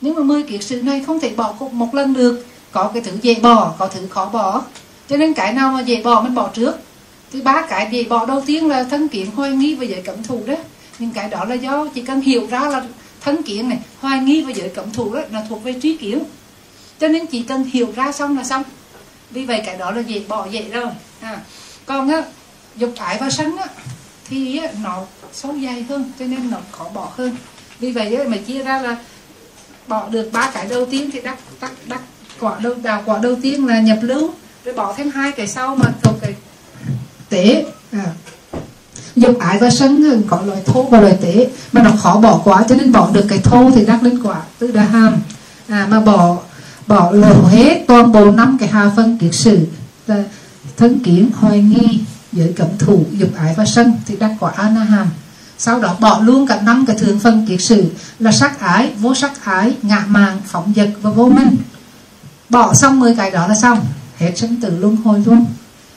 nhưng 0.00 0.14
mà 0.14 0.22
10 0.22 0.42
kiệt 0.42 0.64
sự 0.64 0.82
này 0.82 1.04
không 1.06 1.20
thể 1.20 1.34
bỏ 1.36 1.54
một 1.72 1.94
lần 1.94 2.14
được. 2.14 2.46
Có 2.72 2.90
cái 2.94 3.02
thứ 3.02 3.12
dễ 3.22 3.34
bỏ, 3.34 3.74
có 3.78 3.88
thứ 3.88 4.06
khó 4.10 4.28
bỏ. 4.28 4.62
Cho 5.08 5.16
nên 5.16 5.34
cái 5.34 5.52
nào 5.52 5.72
mà 5.72 5.80
dễ 5.80 6.02
bỏ 6.02 6.20
mình 6.20 6.34
bỏ 6.34 6.50
trước. 6.54 6.76
Thứ 7.32 7.42
ba 7.42 7.66
cái 7.68 7.88
dễ 7.90 8.04
bỏ 8.04 8.26
đầu 8.26 8.42
tiên 8.46 8.68
là 8.68 8.84
thân 8.84 9.08
kiện 9.08 9.26
hoài 9.26 9.52
nghi 9.52 9.74
và 9.74 9.84
giới 9.84 10.02
cẩm 10.02 10.22
thù 10.22 10.42
đó. 10.46 10.54
Nhưng 10.98 11.10
cái 11.10 11.28
đó 11.28 11.44
là 11.44 11.54
do 11.54 11.86
chỉ 11.94 12.02
cần 12.02 12.20
hiểu 12.20 12.46
ra 12.50 12.60
là 12.60 12.84
thân 13.24 13.42
kiện 13.42 13.68
này 13.68 13.78
hoài 14.00 14.18
nghi 14.18 14.42
và 14.42 14.52
giới 14.52 14.68
cẩm 14.68 14.92
thủ 14.92 15.14
đó 15.14 15.20
là 15.30 15.46
thuộc 15.48 15.64
về 15.64 15.72
trí 15.72 15.96
kiến 15.96 16.24
cho 17.00 17.08
nên 17.08 17.26
chỉ 17.26 17.42
cần 17.42 17.64
hiểu 17.64 17.92
ra 17.96 18.12
xong 18.12 18.36
là 18.36 18.44
xong 18.44 18.62
vì 19.30 19.44
vậy 19.44 19.62
cái 19.66 19.76
đó 19.76 19.90
là 19.90 20.00
dễ 20.00 20.22
bỏ 20.28 20.46
dễ 20.50 20.62
rồi 20.70 20.90
à. 21.20 21.40
còn 21.86 22.08
á 22.08 22.22
dục 22.76 22.94
ái 22.96 23.16
và 23.20 23.30
sân 23.30 23.56
á 23.56 23.66
thì 24.28 24.58
á, 24.58 24.68
nó 24.82 25.04
sâu 25.32 25.54
dày 25.64 25.82
hơn 25.82 26.12
cho 26.18 26.26
nên 26.26 26.50
nó 26.50 26.58
khó 26.70 26.88
bỏ 26.94 27.12
hơn 27.16 27.36
vì 27.78 27.92
vậy 27.92 28.14
á, 28.14 28.24
mà 28.28 28.36
chia 28.36 28.62
ra 28.62 28.82
là 28.82 28.96
bỏ 29.86 30.08
được 30.08 30.32
ba 30.32 30.50
cái 30.54 30.66
đầu 30.66 30.86
tiên 30.86 31.10
thì 31.12 31.20
đắc 31.20 31.38
đắc 31.60 31.72
đắc 31.86 32.00
quả 32.40 32.58
đầu 32.62 32.74
đào 32.82 33.02
quả 33.06 33.18
đầu 33.22 33.36
tiên 33.42 33.66
là 33.66 33.80
nhập 33.80 33.98
lưu 34.02 34.30
rồi 34.64 34.74
bỏ 34.74 34.94
thêm 34.96 35.10
hai 35.10 35.32
cái 35.32 35.46
sau 35.46 35.76
mà 35.76 35.92
thuộc 36.02 36.14
cái 36.20 36.34
tế 37.28 37.64
à 37.92 38.04
dục 39.16 39.38
ái 39.38 39.58
và 39.58 39.70
sân 39.70 40.22
có 40.28 40.40
loại 40.46 40.60
thô 40.66 40.82
và 40.82 41.00
loại 41.00 41.16
tế. 41.20 41.50
Mà 41.72 41.82
nó 41.82 41.90
khó 42.02 42.20
bỏ 42.20 42.40
quá 42.44 42.64
cho 42.68 42.74
nên 42.74 42.92
bỏ 42.92 43.10
được 43.12 43.24
cái 43.28 43.38
thô 43.38 43.70
thì 43.70 43.86
đắc 43.86 44.02
lên 44.02 44.22
quả 44.22 44.40
tư 44.58 44.70
đà 44.72 44.82
hàm. 44.82 45.16
À, 45.68 45.86
mà 45.90 46.00
bỏ 46.00 46.36
bỏ 46.86 47.10
lộ 47.10 47.44
hết 47.44 47.84
toàn 47.88 48.12
bộ 48.12 48.30
năm 48.30 48.56
cái 48.60 48.68
hà 48.68 48.90
phân 48.96 49.18
kiệt 49.18 49.34
sử 49.34 49.66
là 50.06 50.24
thân 50.76 50.98
kiến 50.98 51.30
hoài 51.34 51.62
nghi 51.62 52.00
giới 52.32 52.52
cẩm 52.56 52.68
thủ 52.78 53.04
dục 53.12 53.28
ái 53.36 53.54
và 53.56 53.64
sân 53.64 53.92
thì 54.06 54.16
đắc 54.16 54.30
quả 54.40 54.50
anaham 54.50 55.06
sau 55.58 55.80
đó 55.80 55.96
bỏ 56.00 56.20
luôn 56.20 56.46
cả 56.46 56.60
năm 56.60 56.86
cái 56.86 56.96
thường 56.98 57.18
phân 57.18 57.46
kiệt 57.46 57.60
sử 57.60 57.90
là 58.18 58.32
sắc 58.32 58.60
ái 58.60 58.92
vô 59.00 59.14
sắc 59.14 59.44
ái 59.44 59.76
ngạ 59.82 60.04
màng 60.08 60.40
phóng 60.46 60.72
dật 60.76 60.88
và 61.02 61.10
vô 61.10 61.28
minh. 61.28 61.56
Bỏ 62.48 62.74
xong 62.74 63.00
10 63.00 63.14
cái 63.14 63.30
đó 63.30 63.46
là 63.46 63.54
xong. 63.54 63.80
Hết 64.18 64.32
sinh 64.36 64.60
tử 64.60 64.78
luân 64.78 64.96
hồi 64.96 65.22
luôn. 65.26 65.44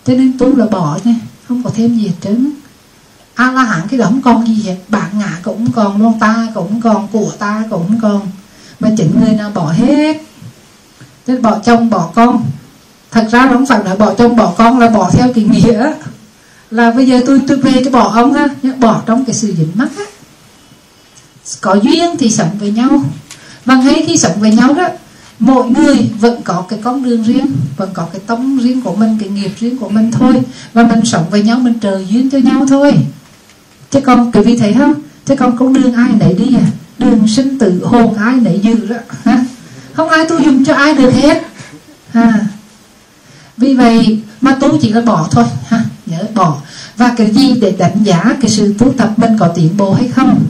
Cho 0.06 0.14
nên 0.14 0.38
tu 0.38 0.56
là 0.56 0.66
bỏ 0.66 1.00
nha 1.04 1.16
không 1.48 1.64
có 1.64 1.70
thêm 1.76 1.98
gì 1.98 2.08
hết 2.08 2.14
trơn 2.22 2.52
a 3.38 3.52
la 3.52 3.64
hán 3.64 3.88
cái 3.90 4.00
đó 4.00 4.06
không 4.06 4.22
còn 4.22 4.48
gì 4.48 4.64
hết 4.64 4.76
bạn 4.90 5.10
ngã 5.20 5.40
cũng 5.44 5.72
còn 5.72 6.02
luôn 6.02 6.20
ta 6.20 6.48
cũng 6.54 6.82
còn, 6.82 7.08
của 7.12 7.32
ta 7.40 7.64
cũng 7.70 8.00
còn. 8.02 8.22
Mà 8.80 8.90
chính 8.98 9.22
người 9.22 9.34
nào 9.34 9.52
bỏ 9.54 9.72
hết? 9.72 10.18
Nên 11.28 11.42
bỏ 11.42 11.60
chồng, 11.60 11.90
bỏ 11.90 12.10
con. 12.16 12.46
Thật 13.12 13.28
ra 13.32 13.48
không 13.54 13.66
phải 13.66 13.84
là 13.86 13.96
bỏ 13.96 14.14
chồng, 14.14 14.36
bỏ 14.36 14.54
con, 14.58 14.80
là 14.80 14.90
bỏ 14.90 15.10
theo 15.14 15.28
cái 15.36 15.44
nghĩa. 15.44 15.94
Là 16.72 16.92
bây 16.92 17.08
giờ 17.08 17.22
tôi 17.26 17.42
tôi 17.48 17.58
về 17.58 17.72
tôi 17.84 17.94
bỏ 17.94 18.12
ông 18.14 18.34
ha 18.34 18.48
bỏ 18.80 19.02
trong 19.06 19.26
cái 19.26 19.36
sự 19.36 19.54
dính 19.58 19.72
mắc 19.74 19.90
á. 19.98 20.04
Có 21.62 21.74
duyên 21.74 22.18
thì 22.20 22.30
sống 22.30 22.52
với 22.60 22.72
nhau. 22.72 23.02
Và 23.66 23.76
ngay 23.76 24.04
khi 24.08 24.18
sống 24.18 24.40
với 24.40 24.56
nhau 24.56 24.74
đó, 24.74 24.88
mỗi 25.40 25.70
người 25.70 26.10
vẫn 26.20 26.42
có 26.42 26.66
cái 26.70 26.80
con 26.84 27.04
đường 27.04 27.24
riêng, 27.24 27.56
vẫn 27.78 27.90
có 27.94 28.08
cái 28.14 28.22
tông 28.28 28.58
riêng 28.58 28.82
của 28.82 28.96
mình, 28.96 29.18
cái 29.20 29.30
nghiệp 29.30 29.52
riêng 29.60 29.78
của 29.78 29.90
mình 29.90 30.12
thôi. 30.12 30.34
Và 30.74 30.84
mình 30.84 31.06
sống 31.06 31.26
với 31.30 31.44
nhau, 31.44 31.60
mình 31.60 31.80
trời 31.80 32.08
duyên 32.10 32.30
cho 32.30 32.38
nhau 32.38 32.66
thôi 32.70 32.94
chứ 33.92 34.00
con 34.02 34.32
quý 34.32 34.42
vị 34.42 34.58
thấy 34.58 34.74
không 34.74 34.94
chứ 35.26 35.36
con 35.36 35.58
cũng 35.58 35.74
đường 35.74 35.94
ai 35.94 36.10
nấy 36.20 36.34
đi 36.34 36.56
à? 36.56 36.68
Đường 37.00 37.28
sinh 37.28 37.60
tử 37.60 37.82
hồn 37.86 38.14
ai 38.14 38.36
nấy 38.36 38.62
dư 38.64 38.88
đó 38.88 38.96
ha 39.24 39.46
không 39.98 40.10
ai 40.10 40.26
tu 40.30 40.40
dùng 40.40 40.66
cho 40.66 40.74
ai 40.74 40.94
được 40.94 41.12
hết, 41.14 41.44
ha. 42.12 42.46
Vì 43.58 43.74
vậy 43.74 44.22
mà 44.42 44.58
tu 44.60 44.78
chỉ 44.82 44.94
là 44.94 45.02
bỏ 45.02 45.28
thôi, 45.32 45.46
ha, 45.68 45.86
nhớ 46.06 46.24
bỏ. 46.36 46.62
Và 46.98 47.14
cái 47.18 47.32
gì 47.32 47.54
để 47.62 47.76
đánh 47.78 48.04
giá 48.04 48.36
cái 48.42 48.52
sự 48.52 48.76
tu 48.78 48.94
tập 48.94 49.14
mình 49.18 49.38
có 49.40 49.48
tiến 49.48 49.78
bộ 49.78 49.94
hay 49.94 50.08
không? 50.08 50.46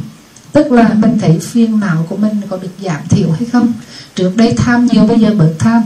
Tức 0.51 0.71
là 0.71 0.89
mình 0.93 1.17
thấy 1.21 1.39
phiền 1.39 1.79
não 1.79 2.05
của 2.09 2.17
mình 2.17 2.41
có 2.49 2.57
được 2.57 2.71
giảm 2.81 3.01
thiểu 3.09 3.31
hay 3.31 3.45
không? 3.45 3.73
Trước 4.15 4.31
đây 4.35 4.53
tham 4.57 4.85
nhiều, 4.85 5.03
bây 5.03 5.19
giờ 5.19 5.33
bớt 5.37 5.53
tham. 5.59 5.83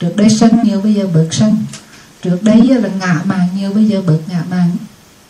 Trước 0.00 0.16
đây 0.16 0.28
sân 0.30 0.50
nhiều, 0.64 0.80
bây 0.80 0.94
giờ 0.94 1.06
bớt 1.14 1.28
sân. 1.30 1.56
Trước 2.22 2.38
đây 2.42 2.62
là 2.62 2.88
ngạ 3.00 3.20
màng 3.24 3.48
nhiều, 3.56 3.72
bây 3.72 3.84
giờ 3.84 4.02
bớt 4.06 4.18
ngạ 4.28 4.42
màng 4.50 4.70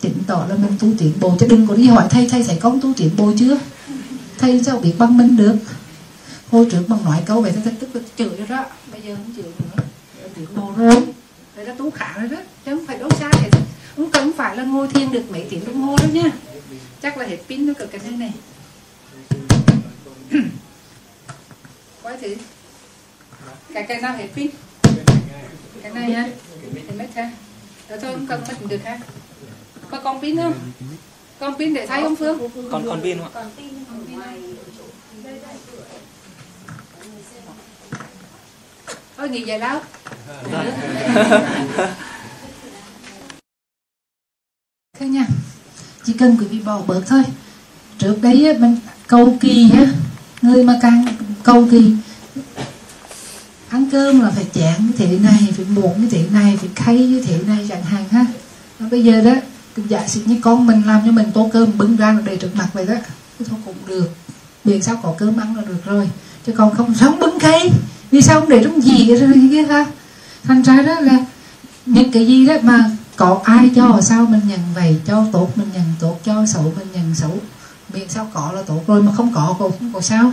chứng 0.01 0.23
tỏ 0.27 0.45
là 0.49 0.55
mình 0.55 0.77
tu 0.79 0.87
tiến 0.97 1.13
bộ 1.19 1.35
chứ 1.39 1.47
đừng 1.49 1.67
có 1.67 1.75
đi 1.75 1.87
hỏi 1.87 2.07
thầy 2.09 2.27
thầy 2.29 2.43
thấy 2.43 2.57
con 2.61 2.81
tu 2.81 2.93
tiến 2.97 3.09
bộ 3.17 3.33
chưa? 3.39 3.59
Thầy 4.37 4.63
sao 4.63 4.79
biết 4.79 4.93
bằng 4.97 5.17
mình 5.17 5.37
được? 5.37 5.55
Hồi 6.51 6.67
trước 6.71 6.83
bằng 6.87 7.05
nói 7.05 7.23
câu 7.25 7.41
vậy, 7.41 7.53
thầy 7.63 7.73
tức 7.79 7.95
là 7.95 8.01
chửi 8.17 8.37
rồi 8.37 8.47
đó. 8.47 8.65
Bây 8.91 9.01
giờ 9.01 9.15
không 9.15 9.33
chửi 9.35 9.45
nữa. 9.45 9.83
Tiến 10.35 10.47
bộ 10.55 10.71
rồi. 10.77 11.05
Vậy 11.55 11.65
là 11.65 11.73
tu 11.77 11.91
khả 11.91 12.13
rồi 12.13 12.29
đó. 12.29 12.37
Chứ 12.65 12.75
không 12.75 12.85
phải 12.85 12.97
đấu 12.97 13.09
xa 13.19 13.31
thì 13.31 13.49
không 13.95 14.11
cần 14.11 14.31
phải 14.37 14.57
là 14.57 14.63
ngồi 14.63 14.87
thiền 14.87 15.11
được 15.11 15.31
mấy 15.31 15.47
tiếng 15.49 15.65
đồng 15.65 15.81
hồ 15.81 15.95
đâu 15.97 16.09
nha. 16.13 16.31
Chắc 17.01 17.17
là 17.17 17.25
hết 17.25 17.37
pin 17.49 17.67
nó 17.67 17.73
cực 17.73 17.91
cái 17.91 18.01
này 18.03 18.11
này. 18.11 18.33
Quái 22.03 22.17
thử 22.17 22.35
cái 23.73 23.83
cái 23.83 24.01
nào 24.01 24.17
hết 24.17 24.27
pin? 24.35 24.47
Cái 25.83 25.91
này 25.91 26.11
ha 26.11 26.29
thì 26.89 26.97
mất 26.97 27.07
ha. 27.15 27.31
Rồi 27.89 27.99
thôi, 28.01 28.11
không 28.13 28.27
cần 28.27 28.41
mất 28.47 28.67
được 28.69 28.83
ha 28.83 28.99
có 29.91 29.99
con 29.99 30.21
pin 30.21 30.37
không? 30.37 30.53
Con 31.39 31.55
pin 31.59 31.73
để 31.73 31.87
thay 31.87 32.01
không 32.01 32.15
phương? 32.15 32.49
Còn 32.71 32.85
còn 32.87 33.01
pin 33.01 33.17
không 33.19 33.33
ạ? 33.33 33.45
Thôi 39.17 39.29
nghỉ 39.29 39.41
giải 39.41 39.59
lao. 39.59 39.81
Thế 44.99 45.07
nha. 45.07 45.27
Chỉ 46.03 46.13
cần 46.13 46.37
quý 46.39 46.45
vị 46.45 46.59
bỏ 46.59 46.81
bớt 46.87 47.01
thôi. 47.07 47.23
Trước 47.97 48.15
đấy 48.21 48.57
mình 48.59 48.77
cầu 49.07 49.37
kỳ 49.41 49.71
á 49.73 49.85
người 50.41 50.63
mà 50.63 50.79
càng 50.81 51.05
cầu 51.43 51.67
kỳ 51.71 51.95
ăn 53.69 53.89
cơm 53.91 54.21
là 54.21 54.29
phải 54.29 54.45
chén 54.53 54.75
như 54.77 54.91
thế 54.97 55.19
này 55.19 55.53
phải 55.55 55.65
muộn 55.65 56.01
như 56.01 56.07
thế 56.11 56.25
này 56.31 56.57
phải 56.57 56.69
khay 56.75 56.97
như 56.97 57.23
thế 57.27 57.39
này 57.47 57.65
chẳng 57.69 57.83
hạn 57.83 58.03
ha. 58.09 58.25
Và 58.79 58.87
bây 58.91 59.03
giờ 59.03 59.21
đó 59.21 59.33
giả 59.89 60.07
sử 60.07 60.21
như 60.25 60.37
con 60.41 60.67
mình 60.67 60.81
làm 60.85 61.01
cho 61.05 61.11
mình 61.11 61.31
tô 61.33 61.49
cơm 61.53 61.77
bưng 61.77 61.95
ra 61.95 62.13
là 62.13 62.21
để 62.25 62.37
trước 62.37 62.55
mặt 62.55 62.67
vậy 62.73 62.85
đó. 62.85 62.95
Thôi 63.49 63.59
cũng 63.65 63.75
được. 63.87 64.09
Miễn 64.63 64.81
sao 64.81 64.99
có 65.03 65.15
cơm 65.17 65.37
ăn 65.37 65.55
là 65.55 65.63
được 65.67 65.85
rồi. 65.85 66.09
Chứ 66.45 66.53
còn 66.57 66.75
không 66.75 66.95
sống 66.95 67.19
bưng 67.19 67.39
khay. 67.39 67.71
Vì 68.11 68.21
sao 68.21 68.39
không 68.39 68.49
để 68.49 68.63
trong 68.63 68.81
gì 68.81 69.15
rồi 69.15 69.33
kia 69.51 69.63
ha 69.63 69.85
thành 70.43 70.61
ra 70.61 70.81
đó 70.81 70.99
là 70.99 71.25
những 71.85 72.11
cái 72.11 72.27
gì 72.27 72.47
đó 72.47 72.53
mà 72.61 72.91
có 73.15 73.41
ai 73.43 73.69
cho 73.75 74.01
sao 74.01 74.25
mình 74.25 74.41
nhận 74.47 74.59
vậy? 74.75 75.01
Cho 75.05 75.25
tốt 75.31 75.57
mình 75.57 75.67
nhận 75.73 75.85
tốt, 75.99 76.19
cho 76.25 76.45
xấu 76.45 76.73
mình 76.77 76.87
nhận 76.93 77.15
xấu. 77.15 77.37
Miễn 77.93 78.09
sao 78.09 78.31
có 78.33 78.51
là 78.51 78.61
tốt 78.61 78.83
rồi 78.87 79.03
mà 79.03 79.11
không 79.11 79.33
có 79.33 79.55
cũng 79.59 79.71
không 79.79 79.93
có 79.93 80.01
sao. 80.01 80.31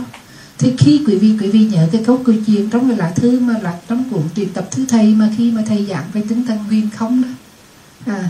Thì 0.57 0.73
khi 0.77 1.03
quý 1.07 1.15
vị 1.15 1.37
quý 1.41 1.49
vị 1.49 1.59
nhớ 1.59 1.87
cái 1.91 2.03
câu 2.05 2.21
câu 2.25 2.35
chuyện 2.47 2.69
trong 2.69 2.89
cái 2.89 2.97
lá 2.97 3.11
thư 3.15 3.39
mà 3.39 3.53
là 3.61 3.73
trong 3.87 4.03
cuốn 4.09 4.21
tuyển 4.35 4.49
tập 4.53 4.67
thứ 4.71 4.85
thầy 4.89 5.05
mà 5.05 5.29
khi 5.37 5.51
mà 5.51 5.61
thầy 5.67 5.85
giảng 5.89 6.03
về 6.13 6.23
tinh 6.29 6.45
thần 6.45 6.57
huyền 6.57 6.89
không 6.97 7.21
đó. 7.21 7.29
À 8.13 8.29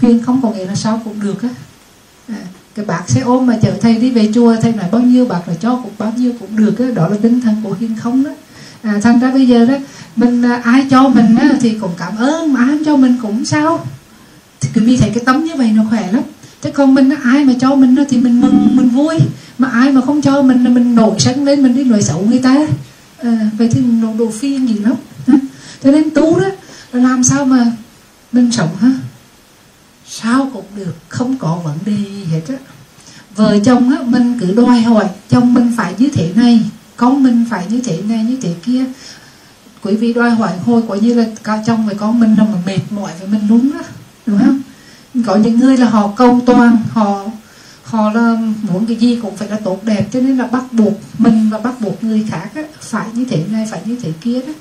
khuyên 0.00 0.22
không 0.22 0.42
có 0.42 0.50
nghĩa 0.50 0.66
là 0.66 0.74
sao 0.74 1.00
cũng 1.04 1.20
được 1.20 1.42
á. 1.42 1.48
À, 2.28 2.40
cái 2.74 2.84
bác 2.84 3.02
sẽ 3.06 3.20
ôm 3.20 3.46
mà 3.46 3.58
chở 3.62 3.72
thầy 3.80 3.94
đi 3.94 4.10
về 4.10 4.30
chùa 4.34 4.56
thầy 4.62 4.72
nói 4.72 4.86
bao 4.92 5.00
nhiêu 5.00 5.26
bác 5.26 5.48
là 5.48 5.54
cho 5.54 5.76
cũng 5.76 5.92
bao 5.98 6.12
nhiêu 6.16 6.32
cũng 6.40 6.56
được 6.56 6.78
á 6.78 6.86
đó 6.94 7.08
là 7.08 7.16
tinh 7.22 7.40
thần 7.40 7.60
của 7.64 7.74
huyền 7.78 7.96
không 8.00 8.24
đó. 8.24 8.30
À, 8.82 9.00
thành 9.02 9.20
ra 9.20 9.30
bây 9.30 9.48
giờ 9.48 9.64
đó 9.64 9.74
mình 10.16 10.42
à, 10.42 10.60
ai 10.64 10.86
cho 10.90 11.08
mình 11.08 11.36
á, 11.36 11.50
thì 11.60 11.78
cũng 11.80 11.90
cảm 11.98 12.16
ơn 12.16 12.52
mà 12.52 12.60
ai 12.60 12.78
cho 12.86 12.96
mình 12.96 13.16
cũng 13.22 13.44
sao. 13.44 13.86
Thì 14.60 14.68
quý 14.74 14.96
thấy 14.96 15.10
cái 15.14 15.24
tấm 15.26 15.44
như 15.44 15.56
vậy 15.56 15.72
nó 15.74 15.82
khỏe 15.90 16.12
lắm. 16.12 16.22
Chứ 16.62 16.70
còn 16.70 16.94
mình 16.94 17.10
ai 17.22 17.44
mà 17.44 17.52
cho 17.60 17.74
mình 17.74 17.96
thì 18.08 18.18
mình 18.18 18.40
mừng 18.40 18.76
mình 18.76 18.88
vui. 18.88 19.18
Mà 19.58 19.68
ai 19.68 19.92
mà 19.92 20.00
không 20.00 20.22
cho 20.22 20.42
mình 20.42 20.64
là 20.64 20.70
mình 20.70 20.94
nổi 20.94 21.14
sân 21.18 21.44
lên 21.44 21.62
mình 21.62 21.76
đi 21.76 21.84
nói 21.84 22.02
xấu 22.02 22.26
người 22.28 22.38
ta. 22.38 22.66
À, 23.22 23.50
vậy 23.58 23.68
thì 23.72 23.80
nó 24.02 24.08
đồ 24.18 24.30
phi 24.30 24.58
gì 24.58 24.78
lắm. 24.78 24.92
Cho 25.84 25.90
nên 25.90 26.10
tu 26.10 26.40
đó 26.40 26.46
là 26.92 27.02
làm 27.02 27.24
sao 27.24 27.44
mà 27.44 27.72
mình 28.32 28.52
sống 28.52 28.68
ha? 28.80 28.92
Sao 30.14 30.50
cũng 30.52 30.64
được 30.76 30.94
không 31.08 31.36
có 31.36 31.58
vấn 31.64 31.78
đề 31.84 31.96
gì 31.96 32.24
hết 32.24 32.40
á. 32.48 32.54
Vợ 33.36 33.58
chồng 33.64 33.90
á 33.90 33.98
mình 34.06 34.38
cứ 34.40 34.52
đòi 34.52 34.80
hỏi 34.80 35.04
chồng 35.28 35.54
mình 35.54 35.72
phải 35.76 35.94
như 35.98 36.08
thế 36.08 36.32
này 36.34 36.60
con 36.96 37.22
mình 37.22 37.44
phải 37.50 37.66
như 37.68 37.80
thế 37.80 38.02
này 38.02 38.24
như 38.24 38.38
thế 38.42 38.54
kia. 38.62 38.84
Quý 39.82 39.96
vị 39.96 40.12
đòi 40.12 40.30
hỏi 40.30 40.50
hồi 40.66 40.82
có 40.88 40.94
như 40.94 41.14
là 41.14 41.24
cả 41.44 41.62
chồng 41.66 41.86
với 41.86 41.94
con 41.94 42.20
mình 42.20 42.34
là 42.38 42.44
mà 42.44 42.58
mệt 42.66 42.80
mỏi 42.90 43.12
với 43.18 43.28
mình 43.28 43.48
đúng 43.48 43.72
á 43.72 43.84
đúng 44.26 44.38
không? 44.38 44.60
Có 45.26 45.36
những 45.36 45.58
người 45.58 45.76
là 45.76 45.88
họ 45.88 46.12
công 46.16 46.46
toàn 46.46 46.76
họ 46.90 47.24
họ 47.82 48.12
là 48.12 48.36
muốn 48.62 48.86
cái 48.86 48.96
gì 48.96 49.18
cũng 49.22 49.36
phải 49.36 49.48
là 49.48 49.58
tốt 49.64 49.84
đẹp 49.84 50.08
cho 50.12 50.20
nên 50.20 50.36
là 50.38 50.46
bắt 50.46 50.72
buộc 50.72 50.92
mình 51.18 51.50
và 51.50 51.58
bắt 51.58 51.80
buộc 51.80 52.04
người 52.04 52.26
khác 52.30 52.50
á, 52.54 52.62
phải 52.80 53.06
như 53.14 53.24
thế 53.24 53.44
này 53.50 53.66
phải 53.70 53.80
như 53.84 53.96
thế 54.02 54.12
kia 54.20 54.42
đó. 54.46 54.52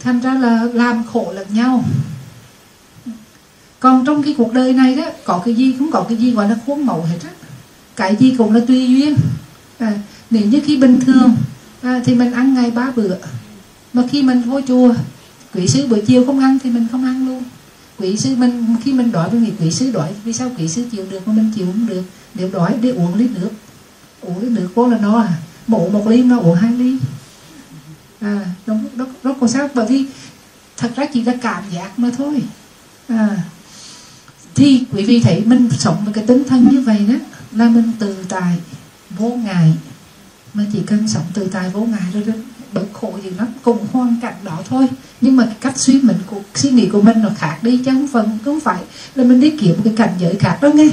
Thành 0.00 0.20
ra 0.20 0.34
là 0.34 0.64
làm 0.72 1.02
khổ 1.12 1.32
lẫn 1.34 1.46
nhau 1.50 1.84
còn 3.82 4.04
trong 4.04 4.22
cái 4.22 4.34
cuộc 4.38 4.52
đời 4.52 4.72
này 4.72 4.94
đó 4.94 5.04
có 5.24 5.42
cái 5.44 5.54
gì 5.54 5.74
cũng 5.78 5.90
có 5.90 6.06
cái 6.08 6.18
gì 6.18 6.30
gọi 6.30 6.48
là 6.48 6.56
khuôn 6.66 6.86
mẫu 6.86 7.02
hết 7.02 7.18
á. 7.24 7.30
Cái 7.96 8.16
gì 8.16 8.34
cũng 8.38 8.54
là 8.54 8.60
tùy 8.66 8.88
duyên. 8.88 9.16
À, 9.78 9.92
nếu 10.30 10.46
như 10.46 10.60
khi 10.64 10.76
bình 10.76 11.00
thường 11.00 11.36
à, 11.82 12.00
thì 12.04 12.14
mình 12.14 12.32
ăn 12.32 12.54
ngày 12.54 12.70
ba 12.70 12.92
bữa. 12.96 13.16
Mà 13.92 14.02
khi 14.10 14.22
mình 14.22 14.42
vô 14.42 14.60
chùa 14.68 14.94
quỷ 15.54 15.68
sư 15.68 15.86
buổi 15.86 16.00
chiều 16.06 16.26
không 16.26 16.40
ăn 16.40 16.58
thì 16.62 16.70
mình 16.70 16.86
không 16.92 17.04
ăn 17.04 17.26
luôn. 17.26 17.44
Quỷ 17.98 18.16
sư 18.16 18.36
mình 18.36 18.76
khi 18.84 18.92
mình 18.92 19.12
đói 19.12 19.30
mình 19.32 19.44
nghĩ 19.44 19.50
quỷ 19.60 19.70
sư 19.70 19.92
đói 19.92 20.08
vì 20.24 20.32
sao 20.32 20.50
quỷ 20.58 20.68
sư 20.68 20.84
chịu 20.92 21.06
được 21.10 21.28
mà 21.28 21.32
mình 21.32 21.50
chịu 21.54 21.66
không 21.66 21.86
được? 21.86 22.02
Nếu 22.34 22.50
đói 22.52 22.74
để 22.82 22.90
uống 22.90 23.14
lít 23.14 23.30
nước. 23.30 23.50
Uống 24.20 24.42
lít 24.42 24.50
nước 24.50 24.68
có 24.76 24.86
là 24.86 24.98
no 24.98 25.18
à. 25.18 25.32
Mổ 25.66 25.88
một 25.88 26.08
ly 26.08 26.22
nó 26.22 26.38
uống 26.38 26.54
hai 26.54 26.72
ly. 26.72 26.96
À 28.20 28.44
nó, 28.66 28.74
nó, 28.94 29.06
nó 29.22 29.32
có 29.40 29.46
sao? 29.46 29.68
Bởi 29.74 29.86
vì 29.86 30.04
thật 30.76 30.90
ra 30.96 31.06
chỉ 31.12 31.24
là 31.24 31.32
cảm 31.42 31.62
giác 31.74 31.98
mà 31.98 32.10
thôi. 32.16 32.42
À 33.08 33.36
thì 34.54 34.84
quý 34.92 35.04
vị 35.04 35.20
thấy 35.20 35.42
mình 35.46 35.68
sống 35.78 35.96
với 36.04 36.14
cái 36.14 36.24
tinh 36.26 36.44
thần 36.48 36.68
như 36.70 36.80
vậy 36.80 37.06
đó, 37.08 37.14
là 37.52 37.68
mình 37.68 37.92
từ 37.98 38.16
tài 38.28 38.56
vô 39.10 39.28
ngại. 39.28 39.74
Mà 40.54 40.64
chỉ 40.72 40.78
cần 40.86 41.08
sống 41.08 41.24
từ 41.34 41.44
tài 41.44 41.70
vô 41.70 41.80
ngại 41.80 42.02
rồi 42.12 42.22
đó, 42.26 42.32
bớt 42.72 42.86
khổ 42.92 43.18
gì 43.24 43.30
lắm. 43.30 43.46
Cùng 43.62 43.86
hoàn 43.92 44.16
cảnh 44.22 44.34
đó 44.44 44.62
thôi. 44.68 44.86
Nhưng 45.20 45.36
mà 45.36 45.44
cái 45.44 45.56
cách 45.60 45.78
suy 45.78 46.00
mình 46.00 46.16
của, 46.26 46.40
suy 46.54 46.70
nghĩ 46.70 46.88
của 46.88 47.02
mình 47.02 47.22
nó 47.22 47.28
khác 47.36 47.58
đi, 47.62 47.76
chứ 47.76 47.90
không 47.90 48.08
phần, 48.08 48.38
không 48.44 48.60
phải 48.60 48.82
là 49.14 49.24
mình 49.24 49.40
đi 49.40 49.50
kiếm 49.50 49.76
cái 49.84 49.92
cảnh 49.96 50.14
giới 50.18 50.36
khác 50.36 50.58
đó 50.62 50.68
nghe. 50.68 50.88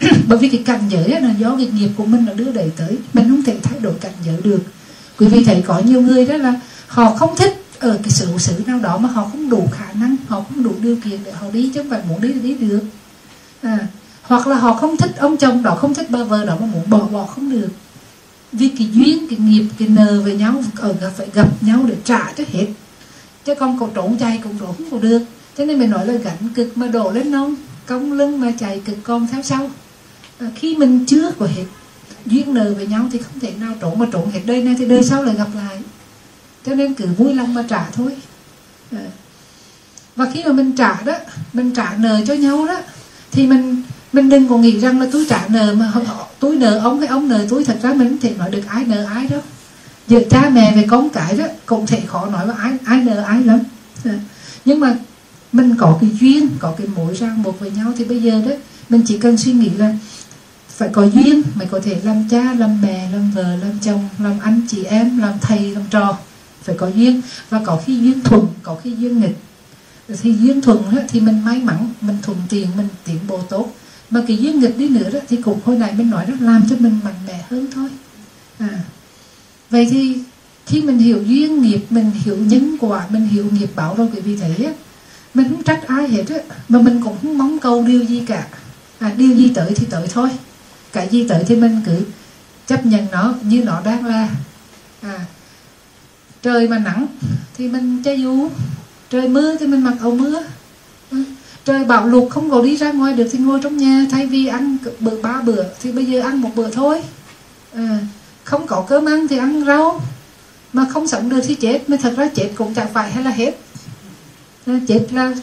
Bởi 0.28 0.38
vì 0.38 0.48
cái 0.48 0.62
cảnh 0.66 0.88
giới 0.88 1.20
là 1.20 1.34
do 1.38 1.56
cái 1.56 1.66
nghiệp 1.66 1.90
của 1.96 2.04
mình 2.04 2.24
nó 2.26 2.32
đưa 2.32 2.52
đẩy 2.52 2.70
tới. 2.76 2.98
Mình 3.14 3.28
không 3.28 3.42
thể 3.42 3.56
thay 3.62 3.78
đổi 3.80 3.94
cảnh 4.00 4.12
giới 4.26 4.40
được. 4.42 4.62
Quý 5.18 5.26
vị 5.26 5.44
thấy 5.44 5.62
có 5.66 5.78
nhiều 5.78 6.02
người 6.02 6.26
đó 6.26 6.36
là 6.36 6.54
họ 6.86 7.14
không 7.14 7.36
thích 7.36 7.64
ở 7.78 7.98
cái 8.02 8.10
sự 8.10 8.26
xử 8.38 8.52
nào 8.66 8.78
đó 8.78 8.98
mà 8.98 9.08
họ 9.08 9.28
không 9.32 9.50
đủ 9.50 9.68
khả 9.72 9.92
năng, 9.92 10.16
họ 10.28 10.44
không 10.48 10.62
đủ 10.62 10.72
điều 10.82 10.96
kiện 11.04 11.18
để 11.24 11.32
họ 11.32 11.46
đi, 11.52 11.70
chứ 11.74 11.82
không 11.82 11.90
phải 11.90 12.00
muốn 12.08 12.20
đi 12.20 12.32
thì 12.32 12.40
đi 12.40 12.54
được 12.54 12.80
à, 13.62 13.78
hoặc 14.22 14.46
là 14.46 14.56
họ 14.56 14.74
không 14.74 14.96
thích 14.96 15.10
ông 15.18 15.36
chồng 15.36 15.62
đó 15.62 15.74
không 15.74 15.94
thích 15.94 16.06
bà 16.10 16.22
vợ 16.24 16.44
đó 16.44 16.56
mà 16.60 16.66
muốn 16.66 16.90
bỏ 16.90 16.98
bỏ 16.98 17.26
không 17.26 17.50
được. 17.50 17.68
Vì 18.52 18.68
cái 18.68 18.88
duyên 18.92 19.26
cái 19.30 19.38
nghiệp 19.38 19.64
cái 19.78 19.88
nờ 19.88 20.22
với 20.24 20.36
nhau 20.36 20.62
ở 20.76 20.92
gặp 20.92 21.10
phải 21.16 21.28
gặp 21.34 21.48
nhau 21.60 21.84
để 21.88 21.96
trả 22.04 22.32
cho 22.32 22.44
hết. 22.52 22.66
Chứ 23.44 23.54
con 23.54 23.78
còn 23.80 23.90
trốn 23.94 24.16
chạy 24.18 24.40
cũng 24.42 24.58
trốn 24.58 24.74
không 24.90 25.00
được. 25.00 25.22
Cho 25.58 25.64
nên 25.64 25.78
mình 25.78 25.90
nói 25.90 26.06
là 26.06 26.14
gánh 26.14 26.48
cực 26.54 26.78
mà 26.78 26.86
đổ 26.86 27.10
lên 27.10 27.30
nông 27.30 27.54
cong 27.86 28.12
lưng 28.12 28.40
mà 28.40 28.52
chạy 28.58 28.82
cực 28.84 28.96
con 29.02 29.26
theo 29.32 29.42
sau. 29.42 29.70
À, 30.38 30.46
khi 30.54 30.76
mình 30.76 31.04
chưa 31.06 31.30
có 31.38 31.46
hết 31.46 31.64
duyên 32.26 32.54
nợ 32.54 32.74
với 32.74 32.86
nhau 32.86 33.08
thì 33.12 33.18
không 33.18 33.40
thể 33.40 33.52
nào 33.60 33.74
trốn 33.80 33.98
mà 33.98 34.06
trốn 34.12 34.30
hết 34.30 34.40
đời 34.46 34.62
này 34.62 34.74
thì 34.78 34.86
đời 34.86 35.02
sau 35.02 35.22
lại 35.22 35.34
gặp 35.34 35.48
lại. 35.54 35.82
Cho 36.66 36.74
nên 36.74 36.94
cứ 36.94 37.06
vui 37.06 37.34
lòng 37.34 37.54
mà 37.54 37.64
trả 37.68 37.90
thôi. 37.90 38.16
À. 38.92 39.06
và 40.16 40.26
khi 40.34 40.44
mà 40.44 40.52
mình 40.52 40.76
trả 40.76 41.02
đó 41.02 41.12
mình 41.52 41.74
trả 41.74 41.96
nợ 41.98 42.20
cho 42.26 42.34
nhau 42.34 42.66
đó 42.66 42.80
thì 43.32 43.46
mình 43.46 43.82
mình 44.12 44.28
đừng 44.28 44.48
còn 44.48 44.60
nghĩ 44.60 44.80
rằng 44.80 45.00
là 45.00 45.06
túi 45.12 45.26
trả 45.28 45.46
nợ 45.48 45.74
mà 45.74 45.92
túi 46.40 46.56
nợ 46.56 46.78
ống 46.78 47.00
cái 47.00 47.08
ống 47.08 47.28
nợ 47.28 47.46
túi 47.50 47.64
thật 47.64 47.76
ra 47.82 47.92
mình 47.92 48.08
không 48.08 48.18
thể 48.18 48.34
nói 48.38 48.50
được 48.50 48.62
ai 48.66 48.84
nợ 48.84 49.04
ai 49.04 49.26
đâu 49.26 49.40
giữa 50.10 50.20
cha 50.30 50.50
mẹ 50.52 50.76
về 50.76 50.84
con 50.88 51.10
cái 51.10 51.36
đó, 51.36 51.44
cũng 51.66 51.86
thể 51.86 52.00
khó 52.06 52.26
nói 52.26 52.46
là 52.46 52.54
ai 52.54 52.72
ai 52.84 53.04
nợ 53.04 53.22
ai 53.22 53.44
lắm. 53.44 53.58
Ờ. 54.04 54.10
Nhưng 54.64 54.80
mà 54.80 54.96
mình 55.52 55.74
có 55.78 55.98
cái 56.00 56.10
duyên, 56.20 56.48
có 56.58 56.74
cái 56.78 56.86
mối 56.86 57.14
ràng 57.14 57.42
buộc 57.42 57.60
với 57.60 57.70
nhau 57.70 57.92
thì 57.96 58.04
bây 58.04 58.22
giờ 58.22 58.42
đó, 58.48 58.54
mình 58.88 59.02
chỉ 59.06 59.18
cần 59.18 59.36
suy 59.36 59.52
nghĩ 59.52 59.70
là 59.70 59.94
phải 60.68 60.88
có 60.92 61.02
duyên 61.02 61.42
mới 61.54 61.66
có 61.66 61.80
thể 61.84 62.00
làm 62.04 62.28
cha, 62.30 62.54
làm 62.58 62.82
mẹ, 62.82 63.08
làm 63.12 63.30
vợ, 63.30 63.56
làm 63.56 63.78
chồng, 63.82 64.08
làm 64.18 64.38
anh, 64.42 64.60
chị 64.68 64.84
em, 64.84 65.18
làm 65.18 65.34
thầy, 65.40 65.74
làm 65.74 65.84
trò. 65.90 66.18
Phải 66.62 66.76
có 66.78 66.88
duyên 66.88 67.20
và 67.50 67.60
có 67.64 67.80
khi 67.86 67.98
duyên 68.00 68.20
thuận, 68.20 68.46
có 68.62 68.76
khi 68.82 68.94
duyên 68.94 69.20
nghịch 69.20 69.36
thì 70.22 70.34
duyên 70.40 70.60
thuận 70.60 70.82
thì 71.08 71.20
mình 71.20 71.44
may 71.44 71.58
mắn 71.58 71.88
mình 72.00 72.16
thuận 72.22 72.38
tiền 72.48 72.68
mình 72.76 72.88
tiến 73.04 73.18
bộ 73.28 73.40
tốt. 73.48 73.74
Mà 74.10 74.22
cái 74.28 74.36
duyên 74.36 74.60
nghịch 74.60 74.78
đi 74.78 74.88
nữa 74.88 75.10
đó 75.10 75.18
thì 75.28 75.36
cũng 75.36 75.60
hồi 75.64 75.76
nãy 75.76 75.94
mình 75.96 76.10
nói 76.10 76.26
đó 76.26 76.34
làm 76.40 76.62
cho 76.70 76.76
mình 76.78 77.00
mạnh 77.04 77.14
mẽ 77.26 77.44
hơn 77.50 77.66
thôi. 77.74 77.88
À. 78.58 78.80
Vậy 79.70 79.88
thì 79.90 80.18
khi 80.66 80.82
mình 80.82 80.98
hiểu 80.98 81.22
duyên 81.22 81.62
nghiệp 81.62 81.86
mình 81.90 82.10
hiểu 82.24 82.36
nhân 82.36 82.76
quả 82.80 83.06
mình 83.10 83.26
hiểu 83.26 83.46
nghiệp 83.52 83.70
báo 83.76 83.94
rồi 83.94 84.08
quý 84.14 84.20
vị 84.20 84.36
thấy 84.36 84.64
á 84.64 84.72
mình 85.34 85.48
không 85.48 85.62
trách 85.62 85.86
ai 85.86 86.08
hết 86.08 86.24
á 86.28 86.36
mà 86.68 86.80
mình 86.80 87.00
cũng 87.04 87.16
không 87.22 87.38
mong 87.38 87.58
cầu 87.58 87.84
điều 87.84 88.04
gì 88.04 88.22
cả. 88.26 88.46
À, 88.98 89.14
điều 89.16 89.36
gì 89.36 89.52
tới 89.54 89.72
thì 89.76 89.86
tới 89.90 90.08
thôi. 90.08 90.28
Cái 90.92 91.08
gì 91.08 91.28
tới 91.28 91.44
thì 91.46 91.56
mình 91.56 91.80
cứ 91.86 92.04
chấp 92.66 92.86
nhận 92.86 93.06
nó 93.12 93.34
như 93.42 93.64
nó 93.64 93.80
đang 93.84 94.06
là. 94.06 94.28
À, 95.02 95.20
trời 96.42 96.68
mà 96.68 96.78
nắng 96.78 97.06
thì 97.56 97.68
mình 97.68 98.02
che 98.02 98.14
dù 98.14 98.48
trời 99.10 99.28
mưa 99.28 99.56
thì 99.60 99.66
mình 99.66 99.84
mặc 99.84 99.94
áo 100.00 100.10
mưa. 100.10 100.42
Ừ. 101.10 101.18
Trời 101.64 101.84
bão 101.84 102.06
lụt 102.06 102.30
không 102.30 102.50
có 102.50 102.62
đi 102.62 102.76
ra 102.76 102.92
ngoài 102.92 103.12
được 103.12 103.28
thì 103.32 103.38
ngồi 103.38 103.60
trong 103.62 103.76
nhà. 103.76 104.06
Thay 104.10 104.26
vì 104.26 104.46
ăn 104.46 104.76
bữa 105.00 105.22
ba 105.22 105.40
bữa 105.40 105.64
thì 105.82 105.92
bây 105.92 106.04
giờ 106.04 106.20
ăn 106.20 106.40
một 106.40 106.50
bữa 106.54 106.70
thôi. 106.70 107.02
À, 107.74 107.98
không 108.44 108.66
có 108.66 108.84
cơm 108.88 109.04
ăn 109.04 109.28
thì 109.28 109.38
ăn 109.38 109.64
rau. 109.64 110.02
Mà 110.72 110.86
không 110.90 111.06
sống 111.06 111.28
được 111.28 111.40
thì 111.46 111.54
chết. 111.54 111.90
Mà 111.90 111.96
thật 111.96 112.14
ra 112.16 112.28
chết 112.34 112.48
cũng 112.54 112.74
chẳng 112.74 112.88
phải 112.92 113.10
hay 113.10 113.24
là 113.24 113.30
hết. 113.30 113.58
À, 114.66 114.80
chết 114.88 115.06
là 115.12 115.34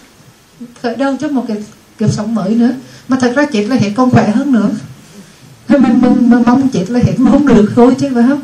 khởi 0.82 0.96
đầu 0.96 1.18
cho 1.20 1.28
một 1.28 1.46
cái 1.48 1.58
kiếp 2.00 2.14
sống 2.14 2.36
mới 2.36 2.56
nữa. 2.56 2.72
Mà 3.08 3.18
thật 3.22 3.34
ra 3.36 3.46
chết 3.46 3.66
là 3.70 3.76
hết 3.76 3.92
còn 3.96 4.10
khỏe 4.10 4.32
hơn 4.32 4.52
nữa. 4.52 4.70
Mình, 5.70 6.02
mình, 6.02 6.30
mình 6.30 6.44
mong 6.46 6.70
chết 6.70 6.86
là 6.90 7.00
hết 7.00 7.14
không 7.18 7.48
được 7.48 7.72
thôi 7.76 7.96
chứ 8.00 8.08
phải 8.14 8.24
không? 8.28 8.42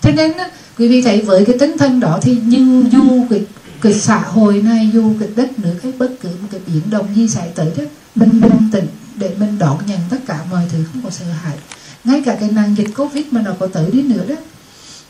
Cho 0.00 0.10
nên 0.16 0.32
quý 0.78 0.88
vị 0.88 1.02
thấy 1.02 1.20
với 1.20 1.44
cái 1.44 1.56
tinh 1.58 1.78
thần 1.78 2.00
đó 2.00 2.18
thì 2.22 2.36
như 2.46 2.84
dù 2.92 3.26
cái 3.30 3.44
cái 3.86 3.94
xã 3.94 4.18
hội 4.18 4.62
này 4.62 4.90
dù 4.92 5.12
cái 5.20 5.28
đất 5.36 5.58
nước 5.58 5.74
hay 5.82 5.92
bất 5.92 6.10
cứ 6.20 6.28
một 6.28 6.48
cái 6.50 6.60
biến 6.66 6.82
động 6.90 7.06
gì 7.14 7.28
xảy 7.28 7.52
tới 7.54 7.72
đó, 7.76 7.84
mình 8.14 8.40
bình 8.40 8.68
tĩnh 8.72 8.86
để 9.16 9.34
mình 9.40 9.58
đón 9.58 9.78
nhận 9.86 10.00
tất 10.10 10.16
cả 10.26 10.38
mọi 10.50 10.62
thứ, 10.72 10.78
không 10.92 11.02
có 11.02 11.10
sợ 11.10 11.24
hãi. 11.24 11.56
Ngay 12.04 12.22
cả 12.24 12.36
cái 12.40 12.50
nạn 12.50 12.74
dịch 12.74 12.88
covid 12.96 13.24
mà 13.30 13.42
nó 13.42 13.50
có 13.58 13.66
tới 13.66 13.90
đi 13.92 14.02
nữa 14.02 14.24
đó, 14.28 14.34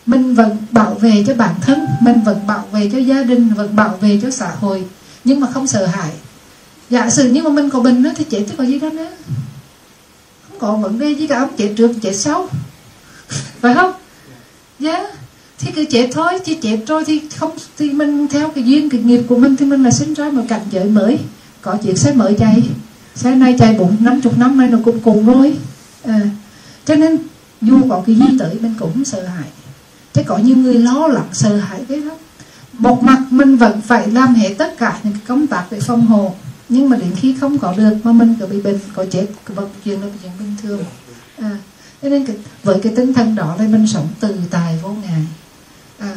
mình 0.07 0.35
vẫn 0.35 0.57
bảo 0.71 0.95
vệ 0.95 1.25
cho 1.27 1.35
bản 1.35 1.55
thân, 1.61 1.87
mình 2.01 2.21
vẫn 2.25 2.47
bảo 2.47 2.69
vệ 2.73 2.91
cho 2.93 2.99
gia 2.99 3.23
đình, 3.23 3.55
vẫn 3.55 3.77
bảo 3.77 3.97
vệ 3.97 4.21
cho 4.23 4.31
xã 4.31 4.51
hội, 4.61 4.85
nhưng 5.25 5.41
mà 5.41 5.47
không 5.51 5.67
sợ 5.67 5.87
hãi. 5.87 6.11
Giả 6.91 7.11
sử 7.11 7.31
nhưng 7.33 7.45
mà 7.45 7.51
mình 7.51 7.71
có 7.71 7.81
bệnh 7.81 8.03
đó 8.03 8.11
thì 8.17 8.25
chết 8.25 8.45
chứ 8.49 8.55
có 8.59 8.65
gì 8.65 8.79
đó 8.79 8.91
nữa. 8.91 9.11
Không 10.49 10.59
có 10.61 10.77
vấn 10.77 10.99
đề 10.99 11.11
gì 11.11 11.27
cả, 11.27 11.39
ông 11.39 11.57
chết 11.57 11.75
trước 11.77 11.93
chết 12.03 12.13
sau. 12.13 12.49
Phải 13.61 13.75
không? 13.75 13.93
Dạ. 14.79 14.93
yeah 14.93 15.16
thì 15.59 15.73
cứ 15.73 15.85
chết 15.91 16.09
thôi 16.13 16.33
chứ 16.45 16.55
chết 16.63 16.79
rồi 16.87 17.05
thì 17.05 17.23
không 17.37 17.51
thì 17.79 17.91
mình 17.91 18.29
theo 18.29 18.49
cái 18.49 18.65
duyên 18.65 18.91
cái 18.91 19.01
nghiệp 19.01 19.23
của 19.29 19.37
mình 19.37 19.57
thì 19.57 19.67
mình 19.67 19.83
là 19.83 19.91
sinh 19.91 20.15
ra 20.15 20.31
một 20.31 20.43
cảnh 20.49 20.63
giới 20.71 20.85
mới. 20.85 21.19
Có 21.63 21.77
chiếc 21.77 21.99
xe 21.99 22.13
mới 22.13 22.35
chạy. 22.39 22.63
Xe 23.15 23.35
này 23.35 23.57
chạy 23.59 23.75
bốn 23.79 23.97
năm 24.01 24.21
chục 24.21 24.39
năm 24.39 24.59
nay 24.59 24.69
nó 24.69 24.79
cũng 24.85 25.01
cùng 25.01 25.27
rồi. 25.27 25.57
À, 26.05 26.21
cho 26.85 26.95
nên 26.95 27.19
dù 27.61 27.81
có 27.89 28.03
cái 28.07 28.17
gì 28.17 28.39
tới 28.39 28.59
mình 28.61 28.75
cũng 28.79 29.05
sợ 29.05 29.23
hãi. 29.23 29.49
Thế 30.15 30.23
có 30.23 30.39
nhiều 30.39 30.57
người 30.57 30.75
lo 30.75 31.07
lắng 31.09 31.29
sợ 31.33 31.57
hãi 31.57 31.85
cái 31.89 32.01
đó 32.01 32.17
một 32.79 33.03
mặt 33.03 33.23
mình 33.31 33.57
vẫn 33.57 33.81
phải 33.81 34.11
làm 34.11 34.35
hết 34.35 34.55
tất 34.59 34.79
cả 34.79 34.99
những 35.03 35.13
cái 35.13 35.23
công 35.27 35.47
tác 35.47 35.65
để 35.71 35.81
phòng 35.81 36.07
hộ 36.07 36.35
nhưng 36.69 36.89
mà 36.89 36.97
đến 36.97 37.11
khi 37.17 37.37
không 37.41 37.59
có 37.59 37.75
được 37.77 37.97
mà 38.05 38.13
mình 38.13 38.35
cứ 38.41 38.47
bị 38.47 38.61
bệnh 38.61 38.79
có 38.95 39.05
chết 39.11 39.27
vật 39.47 39.69
chuyện 39.85 40.01
là 40.01 40.07
chuyện 40.23 40.33
bình 40.39 40.55
thường. 40.63 40.85
À, 41.39 41.59
cho 42.03 42.09
nên 42.09 42.27
cái, 42.27 42.37
với 42.63 42.81
cái 42.83 42.93
tinh 42.97 43.15
thần 43.15 43.35
đó 43.35 43.55
thì 43.59 43.67
mình 43.67 43.87
sống 43.87 44.09
từ 44.21 44.37
tài 44.51 44.79
vô 44.83 44.89
ngại 44.89 45.21
à, 45.99 46.17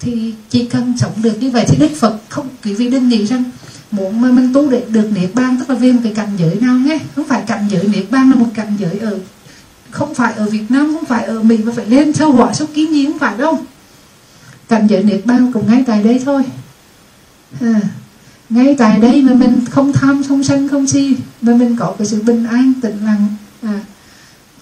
thì 0.00 0.34
chỉ 0.50 0.64
cần 0.64 0.98
sống 0.98 1.12
được 1.22 1.40
như 1.40 1.50
vậy 1.50 1.64
thì 1.68 1.76
đức 1.76 1.90
phật 1.96 2.18
không 2.28 2.48
quý 2.64 2.74
vị 2.74 2.90
đừng 2.90 3.08
nghĩ 3.08 3.26
rằng 3.26 3.44
muốn 3.90 4.20
mà 4.20 4.30
mình 4.30 4.52
tu 4.54 4.70
để 4.70 4.84
được 4.88 5.10
niết 5.14 5.34
bàn 5.34 5.56
tức 5.58 5.70
là 5.70 5.76
về 5.76 5.92
một 5.92 6.00
cái 6.04 6.14
cảnh 6.14 6.36
giới 6.36 6.54
nào 6.60 6.74
nghe 6.74 6.98
không 7.16 7.28
phải 7.28 7.42
cảnh 7.46 7.68
giới 7.70 7.88
niết 7.88 8.10
bàn 8.10 8.30
là 8.30 8.36
một 8.36 8.48
cảnh 8.54 8.76
giới 8.78 8.98
ở 8.98 9.18
không 9.90 10.14
phải 10.14 10.32
ở 10.32 10.50
Việt 10.50 10.64
Nam 10.68 10.94
không 10.94 11.04
phải 11.04 11.24
ở 11.24 11.42
Mỹ 11.42 11.58
mà 11.64 11.72
phải 11.76 11.86
lên 11.86 12.12
sâu 12.12 12.32
hỏa 12.32 12.54
sâu 12.54 12.68
kiến 12.74 12.92
nhiễm 12.92 13.10
không 13.10 13.18
phải 13.18 13.38
đâu. 13.38 13.64
Cảnh 14.68 14.86
giới 14.86 15.02
niết 15.02 15.26
bàn 15.26 15.52
cũng 15.52 15.66
ngay 15.66 15.84
tại 15.86 16.02
đây 16.02 16.22
thôi. 16.24 16.42
À, 17.60 17.80
ngay 18.50 18.74
tại 18.78 18.98
đây 18.98 19.22
mà 19.22 19.34
mình 19.34 19.60
không 19.70 19.92
tham 19.92 20.22
không 20.28 20.44
sân 20.44 20.68
không 20.68 20.86
si 20.86 21.16
mà 21.40 21.54
mình 21.54 21.76
có 21.76 21.94
cái 21.98 22.06
sự 22.06 22.22
bình 22.22 22.46
an 22.46 22.72
tĩnh 22.82 23.04
lặng 23.04 23.26
à, 23.62 23.80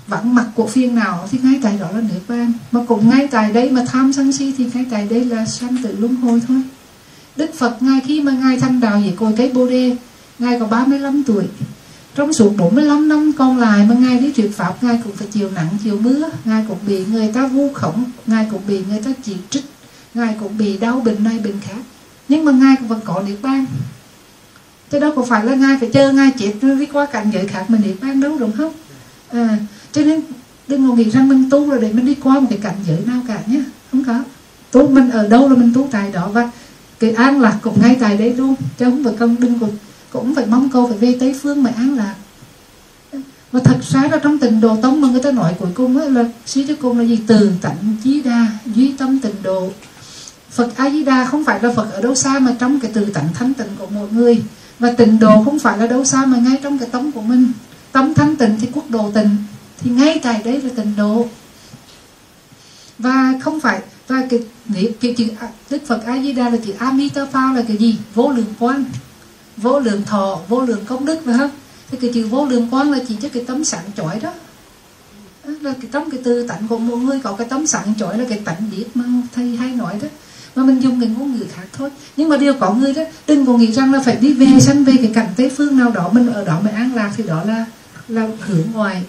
vắng 0.06 0.34
mặt 0.34 0.46
của 0.54 0.66
phiền 0.66 0.94
nào 0.94 1.28
thì 1.30 1.38
ngay 1.42 1.60
tại 1.62 1.78
đó 1.80 1.90
là 1.94 2.00
niết 2.00 2.22
bàn 2.28 2.52
mà 2.72 2.80
cũng 2.88 3.10
ngay 3.10 3.28
tại 3.30 3.52
đây 3.52 3.70
mà 3.70 3.84
tham 3.88 4.12
sân 4.12 4.32
si 4.32 4.54
thì 4.58 4.64
ngay 4.74 4.86
tại 4.90 5.06
đây 5.10 5.24
là 5.24 5.46
sanh 5.46 5.76
tử 5.82 5.96
luân 5.98 6.16
hồi 6.16 6.42
thôi. 6.48 6.62
Đức 7.36 7.54
Phật 7.54 7.82
ngay 7.82 8.00
khi 8.06 8.20
mà 8.20 8.32
ngài 8.32 8.60
thành 8.60 8.80
đạo 8.80 9.00
về 9.04 9.12
cội 9.16 9.32
thấy 9.36 9.52
Bồ 9.52 9.68
đề 9.68 9.96
ngài 10.38 10.60
có 10.60 10.66
35 10.66 11.22
tuổi. 11.26 11.44
Trong 12.14 12.32
suốt 12.32 12.52
45 12.58 13.08
năm 13.08 13.32
còn 13.38 13.58
lại 13.58 13.86
mà 13.88 13.94
ngài 13.94 14.18
đi 14.18 14.32
thuyết 14.32 14.56
pháp 14.56 14.82
ngài 14.82 15.00
cũng 15.04 15.16
phải 15.16 15.28
chịu 15.30 15.50
nặng 15.50 15.68
chịu 15.84 16.00
mưa. 16.00 16.30
Ngài 16.44 16.64
cũng 16.68 16.78
bị 16.86 17.04
người 17.04 17.32
ta 17.32 17.46
vu 17.46 17.72
khống 17.72 18.04
ngài 18.26 18.46
cũng 18.50 18.62
bị 18.68 18.80
người 18.88 19.02
ta 19.02 19.10
chỉ 19.22 19.36
trích 19.50 19.64
ngài 20.14 20.36
cũng 20.40 20.58
bị 20.58 20.78
đau 20.78 21.00
bệnh 21.00 21.24
này 21.24 21.38
bệnh 21.38 21.60
khác. 21.60 21.82
Nhưng 22.28 22.44
mà 22.44 22.52
ngài 22.52 22.76
cũng 22.76 22.88
vẫn 22.88 23.00
có 23.04 23.22
niết 23.26 23.38
bàn 23.42 23.66
chứ 24.90 24.98
đâu 24.98 25.12
có 25.16 25.22
phải 25.22 25.44
là 25.44 25.54
ngài 25.54 25.76
phải 25.80 25.90
chờ 25.92 26.12
ngài 26.12 26.30
chết 26.38 26.52
đi 26.62 26.86
qua 26.86 27.06
cảnh 27.06 27.30
giới 27.32 27.46
khác 27.46 27.64
mà 27.68 27.78
niết 27.78 27.96
bàn 28.02 28.20
đâu 28.20 28.38
đúng 28.38 28.52
không? 28.52 28.72
À, 29.32 29.58
cho 29.96 30.02
nên 30.02 30.20
đừng 30.68 30.88
có 30.88 30.94
nghĩ 30.94 31.10
rằng 31.10 31.28
mình 31.28 31.50
tu 31.50 31.70
rồi 31.70 31.80
để 31.80 31.92
mình 31.92 32.06
đi 32.06 32.14
qua 32.14 32.40
một 32.40 32.46
cái 32.50 32.58
cảnh 32.62 32.76
giới 32.86 32.98
nào 33.06 33.20
cả 33.28 33.38
nhé. 33.46 33.60
Không 33.92 34.04
có. 34.04 34.22
Tu 34.70 34.88
mình 34.88 35.10
ở 35.10 35.28
đâu 35.28 35.48
là 35.48 35.56
mình 35.56 35.72
tu 35.74 35.88
tại 35.90 36.10
đó. 36.12 36.28
Và 36.28 36.50
cái 37.00 37.10
an 37.10 37.40
lạc 37.40 37.58
cũng 37.62 37.80
ngay 37.82 37.96
tại 38.00 38.16
đấy 38.16 38.34
luôn. 38.34 38.54
Chứ 38.78 38.84
không 38.84 39.04
phải 39.04 39.14
công 39.18 39.40
đừng 39.40 39.58
cũng 39.58 39.76
cũng 40.12 40.34
phải 40.34 40.46
mong 40.46 40.68
cầu 40.68 40.88
phải 40.88 40.98
về 40.98 41.16
tây 41.20 41.34
phương 41.42 41.62
mà 41.62 41.70
an 41.76 41.96
lạc. 41.96 42.14
Và 43.52 43.60
thật 43.64 43.76
ra 43.90 44.02
là 44.10 44.18
trong 44.18 44.38
tình 44.38 44.60
độ 44.60 44.76
tông 44.82 45.00
mà 45.00 45.08
người 45.08 45.22
ta 45.22 45.30
nói 45.32 45.54
cuối 45.58 45.68
cùng 45.74 45.98
ấy 45.98 46.10
là 46.10 46.24
suy 46.46 46.66
cho 46.66 46.74
cùng 46.80 46.98
là 46.98 47.04
gì? 47.04 47.18
Từ 47.26 47.50
tận 47.62 47.74
chí 48.04 48.22
đa 48.22 48.46
duy 48.74 48.92
tâm 48.98 49.18
tình 49.18 49.34
độ. 49.42 49.70
Phật 50.50 50.76
A 50.76 50.90
Di 50.90 51.04
Đà 51.04 51.24
không 51.24 51.44
phải 51.44 51.62
là 51.62 51.72
Phật 51.76 51.92
ở 51.92 52.02
đâu 52.02 52.14
xa 52.14 52.38
mà 52.38 52.54
trong 52.58 52.80
cái 52.80 52.90
từ 52.94 53.04
tận 53.04 53.24
thánh 53.34 53.54
tình 53.54 53.68
của 53.78 53.86
một 53.86 54.12
người. 54.12 54.42
Và 54.78 54.92
tình 54.92 55.18
độ 55.18 55.44
không 55.44 55.58
phải 55.58 55.78
là 55.78 55.86
đâu 55.86 56.04
xa 56.04 56.24
mà 56.26 56.38
ngay 56.38 56.60
trong 56.62 56.78
cái 56.78 56.88
tấm 56.92 57.12
của 57.12 57.22
mình. 57.22 57.52
Tấm 57.92 58.14
thánh 58.14 58.36
tình 58.36 58.56
thì 58.60 58.68
quốc 58.72 58.90
độ 58.90 59.10
tình 59.14 59.28
thì 59.78 59.90
ngay 59.90 60.20
tại 60.22 60.42
đấy 60.44 60.62
là 60.62 60.70
tình 60.76 60.92
độ. 60.96 61.28
Và 62.98 63.32
không 63.42 63.60
phải, 63.60 63.80
và 64.08 64.22
cái 64.30 64.40
niệm 64.66 64.92
cái 65.00 65.14
chữ 65.16 65.26
đức 65.70 65.82
phật 65.86 66.04
a 66.06 66.22
di 66.22 66.32
đà 66.32 66.50
là 66.50 66.56
chữ 66.66 66.72
amitabha 66.78 67.52
là 67.52 67.62
cái 67.68 67.76
gì? 67.76 67.96
Vô 68.14 68.30
lượng 68.30 68.54
quan 68.58 68.84
vô 69.56 69.80
lượng 69.80 70.02
thọ, 70.04 70.38
vô 70.48 70.60
lượng 70.60 70.84
công 70.86 71.04
đức 71.04 71.20
phải 71.24 71.34
không 71.38 71.50
thì 71.90 71.98
cái 72.00 72.10
chữ 72.14 72.26
vô 72.26 72.46
lượng 72.46 72.68
quan 72.70 72.90
là 72.90 72.98
chỉ 73.08 73.16
cho 73.22 73.28
cái 73.28 73.44
tấm 73.46 73.64
sáng 73.64 73.84
chói 73.96 74.20
đó. 74.20 74.32
Là 75.44 75.74
cái 75.82 75.90
trong 75.92 76.10
cái 76.10 76.20
tư 76.24 76.46
tạnh 76.48 76.66
của 76.68 76.78
mỗi 76.78 76.98
người 76.98 77.20
có 77.22 77.32
cái 77.32 77.46
tấm 77.50 77.66
sáng 77.66 77.94
chói 77.98 78.18
là 78.18 78.24
cái 78.28 78.40
tạnh 78.44 78.70
biết 78.76 78.84
mà 78.94 79.04
thầy 79.34 79.56
hay 79.56 79.70
nói 79.70 79.98
đó. 80.02 80.08
Mà 80.54 80.64
mình 80.64 80.80
dùng 80.80 81.00
cái 81.00 81.10
ngôn 81.18 81.36
ngữ 81.36 81.44
khác 81.54 81.66
thôi. 81.72 81.90
Nhưng 82.16 82.28
mà 82.28 82.36
điều 82.36 82.54
có 82.54 82.74
người 82.74 82.94
đó, 82.94 83.02
đừng 83.26 83.46
có 83.46 83.52
nghĩ 83.52 83.72
rằng 83.72 83.92
là 83.92 84.00
phải 84.04 84.16
đi 84.16 84.34
về 84.34 84.60
sanh 84.60 84.84
về 84.84 84.92
cái 84.96 85.10
cảnh 85.14 85.28
tây 85.36 85.50
phương 85.56 85.78
nào 85.78 85.90
đó, 85.90 86.10
mình 86.12 86.32
ở 86.32 86.44
đó 86.44 86.60
mình 86.62 86.74
an 86.74 86.94
lạc, 86.94 87.12
thì 87.16 87.24
đó 87.26 87.42
là 87.44 87.66
là 88.08 88.28
hướng 88.40 88.66
ngoài 88.72 89.02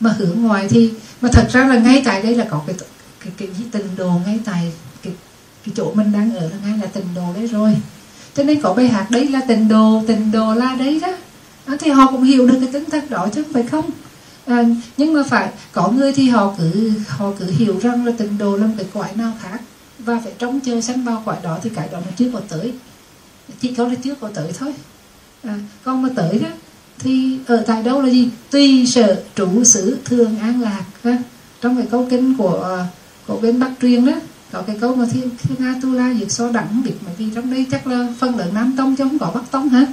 mà 0.00 0.14
hướng 0.18 0.42
ngoài 0.42 0.66
thì 0.70 0.90
mà 1.20 1.28
thật 1.32 1.48
ra 1.52 1.66
là 1.66 1.78
ngay 1.78 2.02
tại 2.04 2.22
đây 2.22 2.34
là 2.34 2.46
có 2.50 2.62
cái 2.66 2.76
cái 3.20 3.32
cái, 3.36 3.48
cái 3.58 3.66
tình 3.70 3.88
đồ 3.96 4.10
ngay 4.26 4.40
tại 4.44 4.72
cái 5.02 5.12
cái 5.64 5.72
chỗ 5.76 5.92
mình 5.94 6.12
đang 6.12 6.36
ở 6.36 6.48
là 6.48 6.56
ngay 6.64 6.78
là 6.78 6.86
tình 6.86 7.06
đồ 7.14 7.32
đấy 7.36 7.46
rồi. 7.46 7.76
Cho 8.34 8.42
nên 8.42 8.60
có 8.60 8.74
bài 8.74 8.88
hát 8.88 9.06
đấy 9.10 9.28
là 9.28 9.40
tình 9.48 9.68
đồ 9.68 10.02
tình 10.06 10.32
đồ 10.32 10.54
là 10.54 10.74
đấy 10.74 11.00
đó. 11.00 11.12
À, 11.66 11.76
thì 11.80 11.90
họ 11.90 12.06
cũng 12.10 12.22
hiểu 12.22 12.46
được 12.46 12.56
cái 12.60 12.68
tính 12.72 12.84
thật 12.90 13.10
đó 13.10 13.28
chứ 13.34 13.42
không 13.42 13.52
phải 13.52 13.62
không? 13.62 13.90
À, 14.46 14.64
nhưng 14.96 15.12
mà 15.12 15.22
phải 15.22 15.50
có 15.72 15.88
người 15.88 16.12
thì 16.12 16.28
họ 16.28 16.54
cứ 16.58 16.92
họ 17.08 17.32
cứ 17.38 17.50
hiểu 17.50 17.80
rằng 17.82 18.06
là 18.06 18.12
tình 18.18 18.38
đồ 18.38 18.56
là 18.56 18.66
một 18.66 18.74
cái 18.76 18.86
quái 18.92 19.16
nào 19.16 19.32
khác 19.42 19.60
và 19.98 20.20
phải 20.24 20.32
trông 20.38 20.60
chờ 20.60 20.80
sanh 20.80 21.04
vào 21.04 21.22
quái 21.24 21.38
đó 21.42 21.58
thì 21.62 21.70
cái 21.74 21.88
đó 21.92 21.98
nó 21.98 22.12
chưa 22.16 22.30
có 22.32 22.40
tới. 22.48 22.72
Chỉ 23.60 23.74
có 23.74 23.88
là 23.88 23.94
chưa 23.94 24.14
có 24.14 24.30
tới 24.34 24.52
thôi. 24.58 24.74
À, 25.42 25.58
còn 25.84 26.02
mà 26.02 26.08
tới 26.16 26.38
đó 26.38 26.48
thì 27.02 27.38
ở 27.46 27.64
tại 27.66 27.82
đâu 27.82 28.02
là 28.02 28.08
gì? 28.08 28.28
Tùy 28.50 28.86
sở 28.86 29.22
trụ 29.34 29.64
xứ 29.64 29.98
thường 30.04 30.38
an 30.38 30.60
lạc 30.60 30.84
ha? 31.02 31.18
trong 31.60 31.76
cái 31.76 31.86
câu 31.90 32.06
kinh 32.10 32.36
của 32.36 32.54
ờ, 32.54 32.84
của 33.26 33.36
bên 33.36 33.60
bắc 33.60 33.70
truyền 33.80 34.06
đó 34.06 34.12
có 34.52 34.62
cái 34.62 34.78
câu 34.80 34.94
mà 34.94 35.06
thiên 35.12 35.30
thiên 35.42 35.56
nga 35.58 35.74
tu 35.82 35.92
la 35.92 36.14
diệt 36.18 36.32
so 36.32 36.50
đẳng 36.50 36.82
biệt 36.84 36.94
mà 37.06 37.10
vì 37.18 37.26
trong 37.34 37.50
đây 37.50 37.66
chắc 37.70 37.86
là 37.86 38.08
phân 38.18 38.36
lượng 38.36 38.54
nam 38.54 38.74
tông 38.76 38.96
chứ 38.96 39.04
không 39.04 39.18
có 39.18 39.30
bắc 39.34 39.50
tông 39.50 39.68
hả 39.68 39.86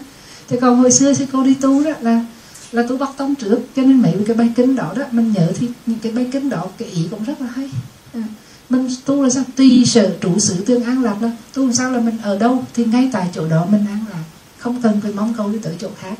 thì 0.48 0.58
còn 0.62 0.78
hồi 0.78 0.92
xưa 0.92 1.14
sư 1.14 1.26
cô 1.32 1.44
đi 1.44 1.54
tu 1.54 1.84
đó 1.84 1.92
là 2.02 2.26
là 2.72 2.84
tu 2.90 2.98
bắc 2.98 3.10
tông 3.18 3.36
trước 3.36 3.60
cho 3.76 3.82
nên 3.82 4.02
mấy 4.02 4.14
cái 4.28 4.36
bài 4.36 4.50
kinh 4.56 4.76
đó 4.76 4.94
đó 4.98 5.04
mình 5.12 5.34
nhớ 5.34 5.52
thì 5.60 5.68
những 5.86 6.00
cái 6.00 6.12
bài 6.12 6.28
kinh 6.32 6.50
đó 6.50 6.68
cái 6.78 6.88
ý 6.88 7.08
cũng 7.12 7.24
rất 7.24 7.42
là 7.42 7.48
hay. 7.48 7.70
À, 8.14 8.24
mình 8.70 8.90
tu 9.06 9.24
là 9.24 9.30
sao? 9.30 9.44
Tùy 9.56 9.84
sở 9.86 10.16
trụ 10.22 10.40
sự 10.40 10.64
tương 10.66 10.84
an 10.84 11.04
lạc 11.04 11.18
đó. 11.22 11.28
Tu 11.54 11.64
làm 11.64 11.74
sao 11.74 11.92
là 11.92 12.00
mình 12.00 12.18
ở 12.24 12.38
đâu 12.38 12.64
thì 12.74 12.86
ngay 12.86 13.10
tại 13.14 13.30
chỗ 13.34 13.48
đó 13.50 13.68
mình 13.72 13.86
an 13.88 14.06
lạc. 14.12 14.24
Không 14.58 14.82
cần 14.82 15.02
phải 15.02 15.12
mong 15.14 15.34
câu 15.38 15.52
đi 15.52 15.60
tới 15.64 15.76
chỗ 15.80 15.90
khác 16.02 16.14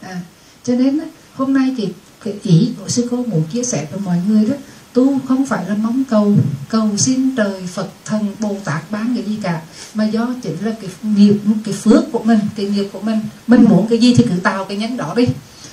à, 0.00 0.20
cho 0.64 0.74
nên 0.74 1.00
hôm 1.34 1.52
nay 1.52 1.74
thì 1.76 1.88
cái 2.24 2.34
ý 2.42 2.70
của 2.80 2.88
sư 2.88 3.08
cô 3.10 3.16
muốn 3.16 3.42
chia 3.52 3.62
sẻ 3.62 3.86
với 3.90 4.00
mọi 4.00 4.16
người 4.28 4.44
đó 4.44 4.54
tu 4.92 5.18
không 5.28 5.46
phải 5.46 5.64
là 5.68 5.74
mong 5.74 6.04
cầu 6.10 6.34
cầu 6.68 6.88
xin 6.96 7.36
trời 7.36 7.62
Phật 7.74 7.88
thần 8.04 8.26
Bồ 8.40 8.56
Tát 8.64 8.90
bán 8.90 9.12
cái 9.14 9.24
gì 9.24 9.38
cả 9.42 9.60
mà 9.94 10.04
do 10.04 10.28
chính 10.42 10.56
là 10.64 10.72
cái 10.80 10.90
nghiệp 11.02 11.38
cái 11.64 11.74
phước 11.74 12.12
của 12.12 12.22
mình 12.24 12.38
cái 12.56 12.66
nghiệp 12.66 12.88
của 12.92 13.00
mình. 13.00 13.20
Mình 13.46 13.64
muốn 13.68 13.86
cái 13.88 13.98
gì 13.98 14.14
thì 14.14 14.24
cứ 14.24 14.40
tạo 14.42 14.64
cái 14.64 14.76
nhánh 14.76 14.96
đó 14.96 15.14
đi. 15.16 15.26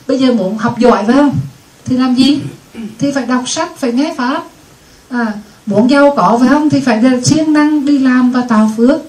Bây 0.07 0.19
giờ 0.19 0.33
muốn 0.33 0.57
học 0.57 0.79
giỏi 0.79 1.03
phải 1.05 1.15
không? 1.15 1.37
Thì 1.85 1.97
làm 1.97 2.15
gì? 2.15 2.39
Thì 2.99 3.11
phải 3.11 3.25
đọc 3.25 3.43
sách 3.49 3.77
phải 3.77 3.91
nghe 3.91 4.13
pháp. 4.17 4.43
À, 5.09 5.33
muốn 5.65 5.89
giàu 5.89 6.13
có 6.17 6.37
phải 6.39 6.49
không? 6.49 6.69
Thì 6.69 6.79
phải 6.79 7.03
siêng 7.23 7.53
năng 7.53 7.85
đi 7.85 7.97
làm 7.97 8.31
và 8.31 8.41
tạo 8.41 8.71
phước 8.77 9.01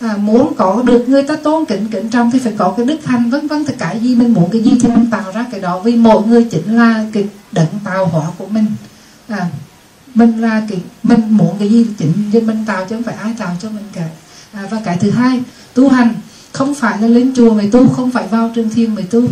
à, 0.00 0.16
muốn 0.16 0.54
có 0.56 0.82
được 0.86 1.08
người 1.08 1.22
ta 1.22 1.36
tôn 1.36 1.64
kính 1.64 1.88
kính 1.90 2.08
trọng 2.08 2.30
thì 2.30 2.38
phải 2.38 2.52
có 2.58 2.74
cái 2.76 2.86
đức 2.86 3.04
hạnh 3.04 3.30
vân 3.30 3.46
vân. 3.46 3.64
Tất 3.64 3.74
cả 3.78 3.92
gì 3.92 4.14
mình 4.14 4.32
muốn 4.32 4.50
cái 4.50 4.62
gì 4.62 4.72
thì 4.82 4.88
mình 4.88 5.10
tạo 5.10 5.32
ra 5.32 5.46
cái 5.50 5.60
đó. 5.60 5.78
Vì 5.80 5.96
mỗi 5.96 6.26
người 6.26 6.44
chính 6.44 6.76
là 6.76 7.04
cái 7.12 7.28
đấng 7.52 7.78
tạo 7.84 8.06
hóa 8.06 8.26
của 8.38 8.46
mình. 8.46 8.66
À, 9.28 9.46
mình 10.14 10.40
là 10.40 10.62
cái 10.68 10.80
mình 11.02 11.20
muốn 11.30 11.56
cái 11.58 11.68
gì 11.68 11.86
chính 11.98 12.30
cho 12.32 12.40
mình 12.40 12.64
tạo 12.66 12.84
chứ 12.88 12.96
không 12.96 13.02
phải 13.02 13.14
ai 13.14 13.34
tạo 13.38 13.56
cho 13.62 13.70
mình 13.70 13.84
cả. 13.92 14.08
À, 14.52 14.68
và 14.70 14.80
cái 14.84 14.96
thứ 15.00 15.10
hai 15.10 15.40
tu 15.74 15.88
hành 15.88 16.14
không 16.52 16.74
phải 16.74 17.02
là 17.02 17.08
lên 17.08 17.32
chùa 17.36 17.54
mới 17.54 17.70
tu 17.70 17.88
không 17.88 18.10
phải 18.10 18.28
vào 18.28 18.50
trường 18.54 18.70
thiền 18.70 18.94
mới 18.94 19.04
tu 19.04 19.22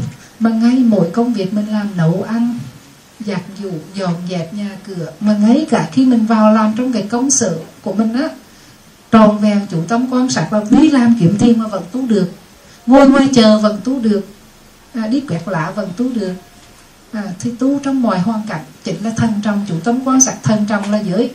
mà 0.41 0.51
ngay 0.51 0.75
mỗi 0.87 1.11
công 1.13 1.35
việc 1.35 1.55
mình 1.55 1.67
làm 1.67 1.89
nấu 1.97 2.25
ăn 2.29 2.59
giặt 3.27 3.41
giũ 3.63 3.71
dọn 3.95 4.15
dẹp 4.31 4.55
nhà 4.55 4.71
cửa. 4.87 5.13
Mà 5.21 5.37
ngay 5.37 5.67
cả 5.71 5.89
khi 5.93 6.07
mình 6.07 6.27
vào 6.27 6.53
làm 6.53 6.75
trong 6.77 6.93
cái 6.93 7.03
công 7.03 7.31
sở 7.31 7.59
của 7.83 7.93
mình 7.93 8.13
á 8.13 8.29
tròn 9.17 9.39
vẹn 9.39 9.67
chủ 9.71 9.83
tâm 9.89 10.07
quan 10.11 10.31
sát 10.31 10.49
và 10.51 10.65
đi 10.71 10.91
làm 10.91 11.17
kiếm 11.21 11.37
tiền 11.39 11.59
mà 11.59 11.67
vẫn 11.67 11.83
tu 11.93 12.07
được. 12.07 12.31
Ngồi 12.87 13.09
ngoài 13.09 13.29
chờ 13.35 13.59
vẫn 13.59 13.81
tu 13.85 14.01
được. 14.01 14.27
À, 14.95 15.07
đi 15.07 15.21
quẹt 15.21 15.43
lạ 15.47 15.73
vẫn 15.77 15.91
tu 15.97 16.09
được. 16.15 16.33
À, 17.13 17.23
thì 17.39 17.51
tu 17.59 17.79
trong 17.79 18.03
mọi 18.03 18.19
hoàn 18.19 18.43
cảnh 18.49 18.65
chính 18.85 19.05
là 19.05 19.11
thân 19.17 19.31
trọng 19.43 19.65
chủ 19.69 19.75
tâm 19.85 20.01
quan 20.05 20.21
sát 20.21 20.35
thân 20.43 20.67
trọng 20.69 20.93
là 20.93 20.99
giới. 20.99 21.31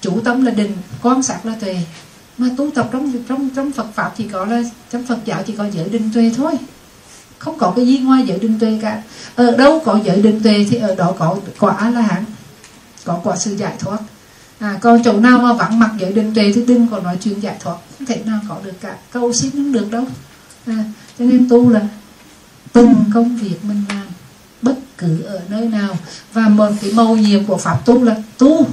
Chủ 0.00 0.20
tâm 0.24 0.44
là 0.44 0.50
định 0.50 0.76
quan 1.02 1.22
sát 1.22 1.46
là 1.46 1.54
tuệ. 1.60 1.76
Mà 2.38 2.48
tu 2.56 2.70
tập 2.70 2.88
trong 2.92 3.12
trong 3.28 3.50
trong 3.56 3.72
Phật 3.72 3.86
pháp 3.94 4.12
chỉ 4.16 4.28
có 4.28 4.44
là 4.44 4.62
trong 4.90 5.06
Phật 5.06 5.18
giáo 5.24 5.42
chỉ 5.46 5.54
có 5.58 5.64
giới 5.72 5.88
định 5.88 6.10
tuệ 6.14 6.32
thôi. 6.36 6.52
Không 7.38 7.58
có 7.58 7.72
cái 7.76 7.86
gì 7.86 7.98
ngoài 7.98 8.22
giới 8.26 8.38
định 8.38 8.58
tuệ 8.58 8.78
cả. 8.82 9.02
Ở 9.34 9.56
đâu 9.56 9.82
có 9.84 9.98
giới 10.04 10.22
định 10.22 10.42
tuệ 10.42 10.66
thì 10.70 10.76
ở 10.76 10.94
đó 10.94 11.14
có 11.18 11.36
quả 11.58 11.76
a 11.76 11.90
la 11.90 12.00
hán 12.00 12.24
có 13.04 13.20
quả 13.24 13.36
sự 13.36 13.56
giải 13.56 13.74
thoát 13.78 13.98
à, 14.62 14.78
còn 14.80 15.02
chỗ 15.02 15.20
nào 15.20 15.38
mà 15.38 15.52
vắng 15.52 15.78
mặt 15.78 15.90
giới 15.98 16.12
định 16.12 16.34
tuệ 16.34 16.52
thì 16.54 16.64
đừng 16.66 16.88
có 16.88 17.00
nói 17.00 17.18
chuyện 17.22 17.42
giải 17.42 17.56
thoát. 17.60 17.76
Không 17.98 18.06
thể 18.06 18.22
nào 18.26 18.40
có 18.48 18.56
được 18.64 18.80
cả 18.80 18.96
câu 19.10 19.32
xin 19.32 19.50
không 19.50 19.72
được 19.72 19.90
đâu. 19.90 20.04
À, 20.66 20.84
cho 21.18 21.24
nên 21.24 21.48
tu 21.48 21.70
là 21.70 21.80
từng 22.72 22.94
công 23.14 23.36
việc 23.36 23.64
mình 23.64 23.82
làm 23.88 24.06
bất 24.62 24.74
cứ 24.98 25.22
ở 25.22 25.40
nơi 25.48 25.68
nào. 25.68 25.96
Và 26.32 26.48
một 26.48 26.70
cái 26.80 26.92
màu 26.92 27.16
nhiệm 27.16 27.44
của 27.44 27.56
pháp 27.56 27.86
tu 27.86 28.04
là 28.04 28.16
tu. 28.38 28.66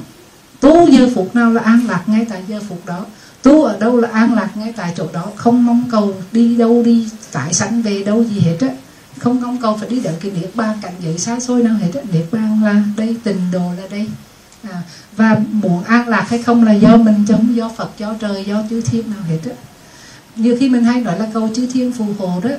Tu 0.60 0.90
giờ 0.90 1.10
phút 1.16 1.36
nào 1.36 1.52
là 1.52 1.61
an 1.61 1.88
lạc 1.88 2.03
ngay 2.06 2.26
tại 2.30 2.44
giờ 2.48 2.60
phút 2.70 2.86
đó. 2.86 3.06
Tu 3.41 3.64
ở 3.64 3.78
đâu 3.80 3.98
là 3.98 4.10
an 4.14 4.34
lạc 4.34 4.57
ngay 4.57 4.74
tại 4.78 4.94
chỗ 4.98 5.07
đó. 5.14 5.26
Không 5.36 5.66
mong 5.66 5.84
cầu 5.91 6.14
đi 6.32 6.56
đâu 6.56 6.84
đi 6.84 7.10
tại 7.32 7.53
sanh 7.53 7.82
về 7.82 8.03
đâu 8.03 8.24
gì 8.24 8.40
hết 8.40 8.57
á. 8.61 8.70
Không 9.18 9.41
mong 9.41 9.61
cầu 9.61 9.78
phải 9.78 9.90
đi 9.90 9.99
đến 9.99 10.14
cái 10.20 10.32
niết 10.32 10.56
bàn 10.56 10.78
cảnh 10.82 10.94
giới 11.03 11.18
xa 11.18 11.40
xôi 11.40 11.64
nào 11.64 11.76
hết 11.76 11.91
á. 11.94 12.02
Niết 12.14 12.26
bàn 12.32 12.64
là 12.64 12.84
đây 12.98 13.18
tình 13.24 13.40
đồ 13.52 13.72
là 13.78 13.84
đây. 13.91 14.07
À, 14.64 14.82
và 15.20 15.38
muốn 15.52 15.84
an 15.84 16.08
lạc 16.08 16.26
hay 16.30 16.40
không 16.40 16.64
là 16.64 16.74
do 16.74 16.98
mình 16.98 17.26
chống 17.28 17.56
do 17.56 17.70
phật 17.70 17.90
do 17.98 18.14
trời 18.20 18.46
do 18.48 18.64
chư 18.70 18.82
thiên 18.82 19.12
nào 19.12 19.24
hết 19.30 19.40
á. 19.46 19.56
Nhiều 20.36 20.58
khi 20.60 20.70
mình 20.70 20.84
hay 20.84 21.02
nói 21.02 21.20
là 21.20 21.28
cầu 21.34 21.50
chư 21.56 21.68
thiên 21.74 21.91
phù 21.91 22.06
hộ 22.20 22.41
đó. 22.44 22.50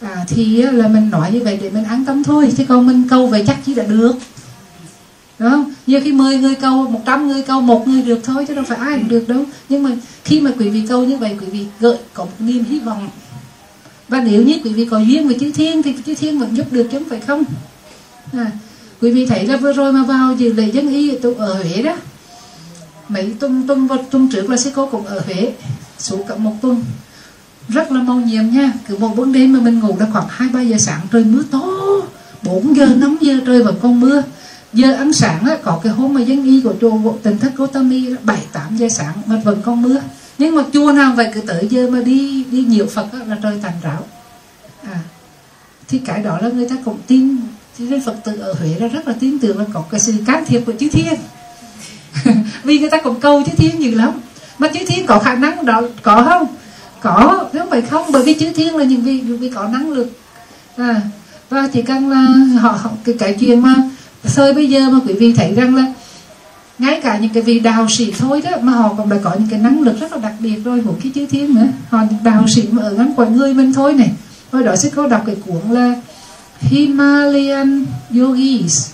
À, 0.00 0.24
thì 0.28 0.62
là 0.62 0.88
mình 0.88 1.10
nói 1.10 1.32
như 1.32 1.40
vậy 1.44 1.58
để 1.62 1.70
mình 1.70 1.84
an 1.84 2.04
tâm 2.04 2.24
thôi 2.24 2.52
chứ 2.56 2.64
còn 2.68 2.86
mình 2.86 3.08
câu 3.08 3.26
vậy 3.26 3.44
chắc 3.46 3.58
chỉ 3.66 3.74
là 3.74 3.84
được. 3.84 4.12
Đúng 5.38 5.50
không? 5.50 5.72
Nhiều 5.86 6.00
khi 6.04 6.12
10 6.12 6.38
người 6.38 6.54
câu 6.54 6.88
100 6.88 7.28
người 7.28 7.42
câu 7.42 7.60
một 7.60 7.88
người 7.88 8.02
được 8.02 8.20
thôi 8.24 8.44
chứ 8.48 8.54
đâu 8.54 8.64
phải 8.68 8.78
ai 8.78 8.98
cũng 8.98 9.08
được 9.08 9.28
đâu. 9.28 9.44
Nhưng 9.68 9.82
mà 9.82 9.90
khi 10.24 10.40
mà 10.40 10.50
quý 10.58 10.68
vị 10.68 10.84
câu 10.88 11.04
như 11.04 11.16
vậy 11.16 11.36
quý 11.40 11.46
vị 11.46 11.66
gợi 11.80 11.96
có 12.14 12.24
một 12.24 12.32
niềm 12.38 12.64
hy 12.64 12.78
vọng. 12.78 13.08
Và 14.08 14.20
nếu 14.20 14.42
như 14.42 14.58
quý 14.64 14.72
vị 14.72 14.84
có 14.90 14.98
duyên 14.98 15.26
với 15.26 15.36
chư 15.40 15.52
thiên 15.52 15.82
thì 15.82 15.94
chư 16.06 16.14
thiên 16.14 16.38
vẫn 16.38 16.56
giúp 16.56 16.72
được 16.72 16.88
chứ 16.92 16.98
không 16.98 17.08
phải 17.08 17.20
không? 17.20 17.44
À, 18.32 18.50
quý 19.02 19.10
vị 19.10 19.26
thấy 19.26 19.46
là 19.46 19.56
vừa 19.56 19.72
rồi 19.72 19.92
mà 19.92 20.02
vào 20.02 20.34
dự 20.34 20.52
lễ 20.52 20.70
dân 20.70 20.88
y 20.88 21.16
ở 21.38 21.54
Huế 21.54 21.82
đó. 21.82 21.96
Mấy 23.08 23.34
tuần 23.40 23.66
tuần 23.66 23.86
vật 23.86 24.00
tuần 24.10 24.28
trước 24.28 24.50
là 24.50 24.56
sư 24.56 24.70
cô 24.74 24.86
cũng 24.86 25.06
ở 25.06 25.20
Huế 25.26 25.52
xuống 25.98 26.26
cả 26.28 26.36
một 26.36 26.52
tuần. 26.62 26.84
Rất 27.68 27.92
là 27.92 28.02
mau 28.02 28.16
nhiệm 28.16 28.50
nha 28.50 28.72
cứ 28.88 28.96
một 28.98 29.16
buổi 29.16 29.32
đêm 29.32 29.52
mà 29.52 29.60
mình 29.60 29.80
ngủ 29.80 29.96
là 30.00 30.06
khoảng 30.12 30.26
hai 30.28 30.48
ba 30.48 30.60
giờ 30.60 30.78
sáng 30.78 31.00
trời 31.12 31.24
mưa 31.24 31.42
to 31.50 31.62
4 32.42 32.76
giờ 32.76 32.86
5 32.86 33.16
giờ 33.20 33.34
trời 33.46 33.62
vẫn 33.62 33.76
còn 33.82 34.00
mưa. 34.00 34.22
Giờ 34.72 34.94
ăn 34.94 35.12
sáng 35.12 35.44
á, 35.46 35.56
có 35.62 35.80
cái 35.82 35.92
hôm 35.92 36.14
mà 36.14 36.20
dân 36.20 36.44
y 36.44 36.60
của 36.60 36.74
chùa 36.80 37.12
tỉnh 37.22 37.38
thất 37.38 37.52
gô 37.56 37.66
tâm 37.66 37.90
y 37.90 38.14
bảy 38.22 38.44
tám 38.52 38.76
giờ 38.76 38.88
sáng 38.88 39.14
mà 39.26 39.40
vẫn 39.44 39.62
còn 39.62 39.82
mưa. 39.82 40.00
Nhưng 40.38 40.56
mà 40.56 40.62
chùa 40.72 40.92
nào 40.92 41.12
vậy 41.16 41.30
cứ 41.34 41.40
tới 41.40 41.68
giờ 41.70 41.90
mà 41.90 42.00
đi 42.00 42.44
đi 42.50 42.64
nhiều 42.64 42.86
Phật 42.86 43.06
á, 43.12 43.18
là 43.26 43.38
trời 43.42 43.58
tàn 43.62 43.72
ráo. 43.82 44.06
À 44.84 44.98
thì 45.88 45.98
cái 45.98 46.22
đó 46.22 46.38
là 46.42 46.48
người 46.48 46.68
ta 46.68 46.76
cũng 46.84 46.98
tin 47.06 47.36
chứ 47.78 47.86
nên 47.90 48.00
Phật 48.00 48.16
tử 48.24 48.38
ở 48.40 48.52
Huế 48.52 48.68
là 48.78 48.86
rất 48.86 49.08
là 49.08 49.14
tin 49.20 49.38
tưởng 49.38 49.58
là 49.58 49.64
có 49.72 49.84
cái 49.90 50.00
sự 50.00 50.14
can 50.26 50.44
thiệp 50.46 50.62
của 50.66 50.72
chư 50.80 50.88
thiên. 50.88 51.14
Vì 52.64 52.78
người 52.78 52.90
ta 52.90 53.00
cũng 53.00 53.20
câu 53.20 53.42
chư 53.46 53.52
thiên 53.56 53.78
nhiều 53.78 53.92
lắm. 53.94 54.10
Mà 54.58 54.68
chư 54.68 54.80
thiên 54.86 55.06
có 55.06 55.18
khả 55.18 55.34
năng 55.34 55.64
đó 55.64 55.82
có 56.02 56.24
không? 56.28 56.46
Có 57.00 57.48
nếu 57.52 57.66
phải 57.70 57.82
không 57.82 58.12
bởi 58.12 58.22
vì 58.22 58.34
chư 58.34 58.52
thiên 58.52 58.76
là 58.76 58.84
những 58.84 59.02
vị 59.02 59.20
vì 59.20 59.48
có 59.48 59.68
năng 59.68 59.90
lực. 59.90 60.10
À 60.76 61.00
và 61.52 61.68
chỉ 61.72 61.82
cần 61.82 62.10
là 62.10 62.26
họ, 62.60 62.70
họ 62.70 62.90
cái, 63.04 63.14
cái 63.18 63.36
chuyện 63.40 63.62
mà 63.62 63.74
sơi 64.24 64.54
bây 64.54 64.68
giờ 64.68 64.90
mà 64.90 64.98
quý 65.06 65.14
vị 65.14 65.32
thấy 65.32 65.54
rằng 65.54 65.74
là 65.74 65.92
ngay 66.78 67.00
cả 67.00 67.18
những 67.18 67.30
cái 67.30 67.42
vị 67.42 67.60
đạo 67.60 67.86
sĩ 67.88 68.12
thôi 68.18 68.42
đó 68.44 68.50
mà 68.60 68.72
họ 68.72 68.94
còn 68.98 69.08
đã 69.08 69.16
có 69.22 69.34
những 69.38 69.48
cái 69.50 69.60
năng 69.60 69.80
lực 69.80 70.00
rất 70.00 70.12
là 70.12 70.18
đặc 70.18 70.32
biệt 70.38 70.56
rồi 70.64 70.82
của 70.84 70.94
cái 71.02 71.12
chư 71.14 71.26
thiên 71.26 71.54
nữa. 71.54 71.66
Họ 71.88 71.98
đạo 72.24 72.44
sĩ 72.48 72.68
mà 72.70 72.82
ở 72.82 72.90
ngắn 72.90 73.12
quanh 73.16 73.36
người 73.36 73.54
mình 73.54 73.72
thôi 73.72 73.94
này. 73.94 74.10
Hồi 74.52 74.62
đó 74.62 74.76
sẽ 74.76 74.90
có 74.94 75.06
đọc 75.06 75.22
cái 75.26 75.36
cuốn 75.46 75.70
là 75.70 75.94
Himalayan 76.62 77.84
Yogis 78.18 78.90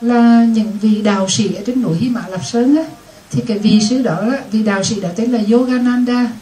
là 0.00 0.44
những 0.44 0.72
vị 0.80 1.02
đạo 1.02 1.28
sĩ 1.28 1.54
ở 1.54 1.62
trên 1.66 1.82
núi 1.82 1.96
Hy 1.96 2.10
Lạp 2.30 2.44
Sơn 2.44 2.76
á. 2.76 2.84
Thì 3.30 3.42
cái 3.46 3.58
vị 3.58 3.80
sư 3.90 4.02
đó 4.02 4.22
vị 4.50 4.62
đạo 4.62 4.84
sĩ 4.84 5.00
đó 5.00 5.08
tên 5.16 5.30
là 5.32 5.40
Yogananda. 5.50 6.32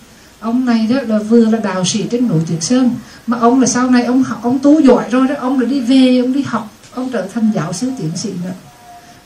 Ông 0.40 0.64
này 0.64 0.86
đó 0.90 0.96
là 1.06 1.18
vừa 1.18 1.44
là 1.50 1.58
đạo 1.58 1.84
sĩ 1.84 2.02
trên 2.10 2.28
núi 2.28 2.40
Tuyệt 2.48 2.62
Sơn. 2.62 2.90
Mà 3.26 3.38
ông 3.38 3.60
là 3.60 3.66
sau 3.66 3.90
này 3.90 4.04
ông 4.04 4.22
học, 4.22 4.40
ông 4.42 4.58
tu 4.58 4.80
giỏi 4.80 5.04
rồi 5.10 5.28
đó, 5.28 5.34
ông 5.38 5.60
là 5.60 5.66
đi 5.66 5.80
về, 5.80 6.18
ông 6.18 6.32
đi 6.32 6.42
học, 6.42 6.72
ông 6.94 7.10
trở 7.12 7.26
thành 7.34 7.50
giáo 7.54 7.72
sư 7.72 7.90
tiến 7.98 8.10
sĩ 8.16 8.30
nữa. 8.44 8.52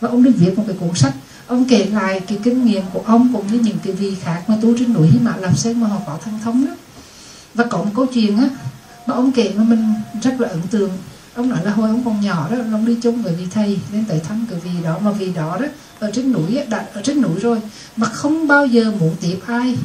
Và 0.00 0.08
ông 0.08 0.22
đi 0.22 0.30
viết 0.30 0.58
một 0.58 0.64
cái 0.66 0.76
cuốn 0.80 0.94
sách. 0.94 1.12
Ông 1.46 1.64
kể 1.64 1.84
lại 1.84 2.20
cái 2.20 2.38
kinh 2.42 2.64
nghiệm 2.66 2.82
của 2.92 3.02
ông 3.06 3.32
cũng 3.32 3.46
như 3.52 3.58
những 3.58 3.78
cái 3.84 3.92
vị 3.92 4.14
khác 4.22 4.42
mà 4.46 4.56
tu 4.62 4.78
trên 4.78 4.92
núi 4.92 5.06
Hy 5.06 5.18
Mã 5.22 5.36
Lạp 5.36 5.58
Sơn 5.58 5.80
mà 5.80 5.86
họ 5.88 5.98
có 6.06 6.18
thân 6.24 6.34
thống 6.44 6.66
đó. 6.66 6.72
Và 7.54 7.64
có 7.64 7.78
một 7.78 7.90
câu 7.94 8.06
chuyện 8.06 8.38
á, 8.38 8.48
mà 9.06 9.14
ông 9.14 9.32
kể 9.32 9.52
mà 9.56 9.64
mình 9.64 9.94
rất 10.22 10.40
là 10.40 10.48
ấn 10.48 10.60
tượng 10.70 10.90
ông 11.34 11.48
nói 11.48 11.64
là 11.64 11.70
hồi 11.70 11.90
ông 11.90 12.04
còn 12.04 12.20
nhỏ 12.20 12.48
đó 12.50 12.56
ông 12.72 12.86
đi 12.86 12.96
chung 13.02 13.22
với 13.22 13.34
vị 13.34 13.46
thầy 13.50 13.78
nên 13.92 14.04
tới 14.04 14.20
thăm 14.20 14.46
cái 14.50 14.60
vị 14.64 14.70
đó 14.84 14.98
mà 14.98 15.10
vị 15.10 15.32
đó 15.34 15.58
đó 15.60 15.66
ở 15.98 16.10
trên 16.14 16.32
núi 16.32 16.58
đã 16.68 16.86
ở 16.94 17.02
trên 17.02 17.22
núi 17.22 17.40
rồi 17.40 17.60
mà 17.96 18.08
không 18.08 18.48
bao 18.48 18.66
giờ 18.66 18.92
muốn 19.00 19.16
tiếp 19.20 19.38
ai. 19.46 19.76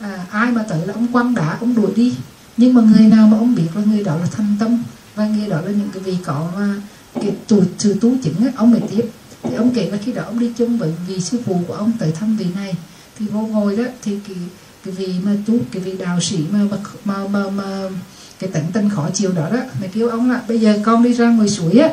À, 0.00 0.26
ai 0.30 0.52
mà 0.52 0.62
tới 0.62 0.86
là 0.86 0.94
ông 0.94 1.06
quăng 1.12 1.34
đá 1.34 1.56
ông 1.60 1.74
đuổi 1.74 1.90
đi. 1.96 2.14
Nhưng 2.56 2.74
mà 2.74 2.82
người 2.82 3.06
nào 3.06 3.26
mà 3.26 3.38
ông 3.38 3.54
biết 3.54 3.68
là 3.74 3.82
người 3.84 4.04
đó 4.04 4.16
là 4.16 4.26
thành 4.32 4.56
tâm 4.60 4.82
và 5.14 5.26
người 5.26 5.48
đó 5.48 5.60
là 5.60 5.70
những 5.70 5.88
cái 5.92 6.02
vị 6.02 6.16
có 6.24 6.50
mà 6.56 6.74
cái 7.14 7.32
tu 7.48 7.62
sự 7.78 7.96
tu 8.00 8.12
chứng 8.22 8.36
ấy, 8.36 8.52
ông 8.56 8.70
mới 8.70 8.80
tiếp. 8.90 9.10
Thì 9.42 9.54
ông 9.54 9.70
kể 9.74 9.90
là 9.90 9.98
khi 10.04 10.12
đó 10.12 10.22
ông 10.26 10.38
đi 10.38 10.52
chung 10.56 10.78
với 10.78 10.92
vị 11.08 11.20
sư 11.20 11.40
phụ 11.46 11.60
của 11.68 11.74
ông 11.74 11.92
tới 11.98 12.12
thăm 12.12 12.36
vị 12.36 12.46
này 12.54 12.74
thì 13.18 13.26
vô 13.26 13.40
ngồi 13.40 13.76
đó 13.76 13.84
thì 14.02 14.18
cái 14.28 14.36
cái 14.84 14.94
vị 14.94 15.14
mà 15.22 15.36
tu 15.46 15.54
cái 15.72 15.82
vị 15.82 15.96
đạo 15.98 16.20
sĩ 16.20 16.38
mà 16.50 16.60
mà 17.04 17.26
mà, 17.28 17.50
mà 17.50 17.88
cái 18.38 18.50
tận 18.52 18.64
tinh 18.72 18.90
khó 18.90 19.08
chịu 19.14 19.32
đó 19.32 19.48
đó 19.52 19.58
mày 19.80 19.88
kêu 19.88 20.08
ông 20.08 20.30
là 20.30 20.42
bây 20.48 20.60
giờ 20.60 20.78
con 20.84 21.02
đi 21.02 21.12
ra 21.12 21.30
ngoài 21.30 21.48
suối 21.48 21.78
á. 21.78 21.88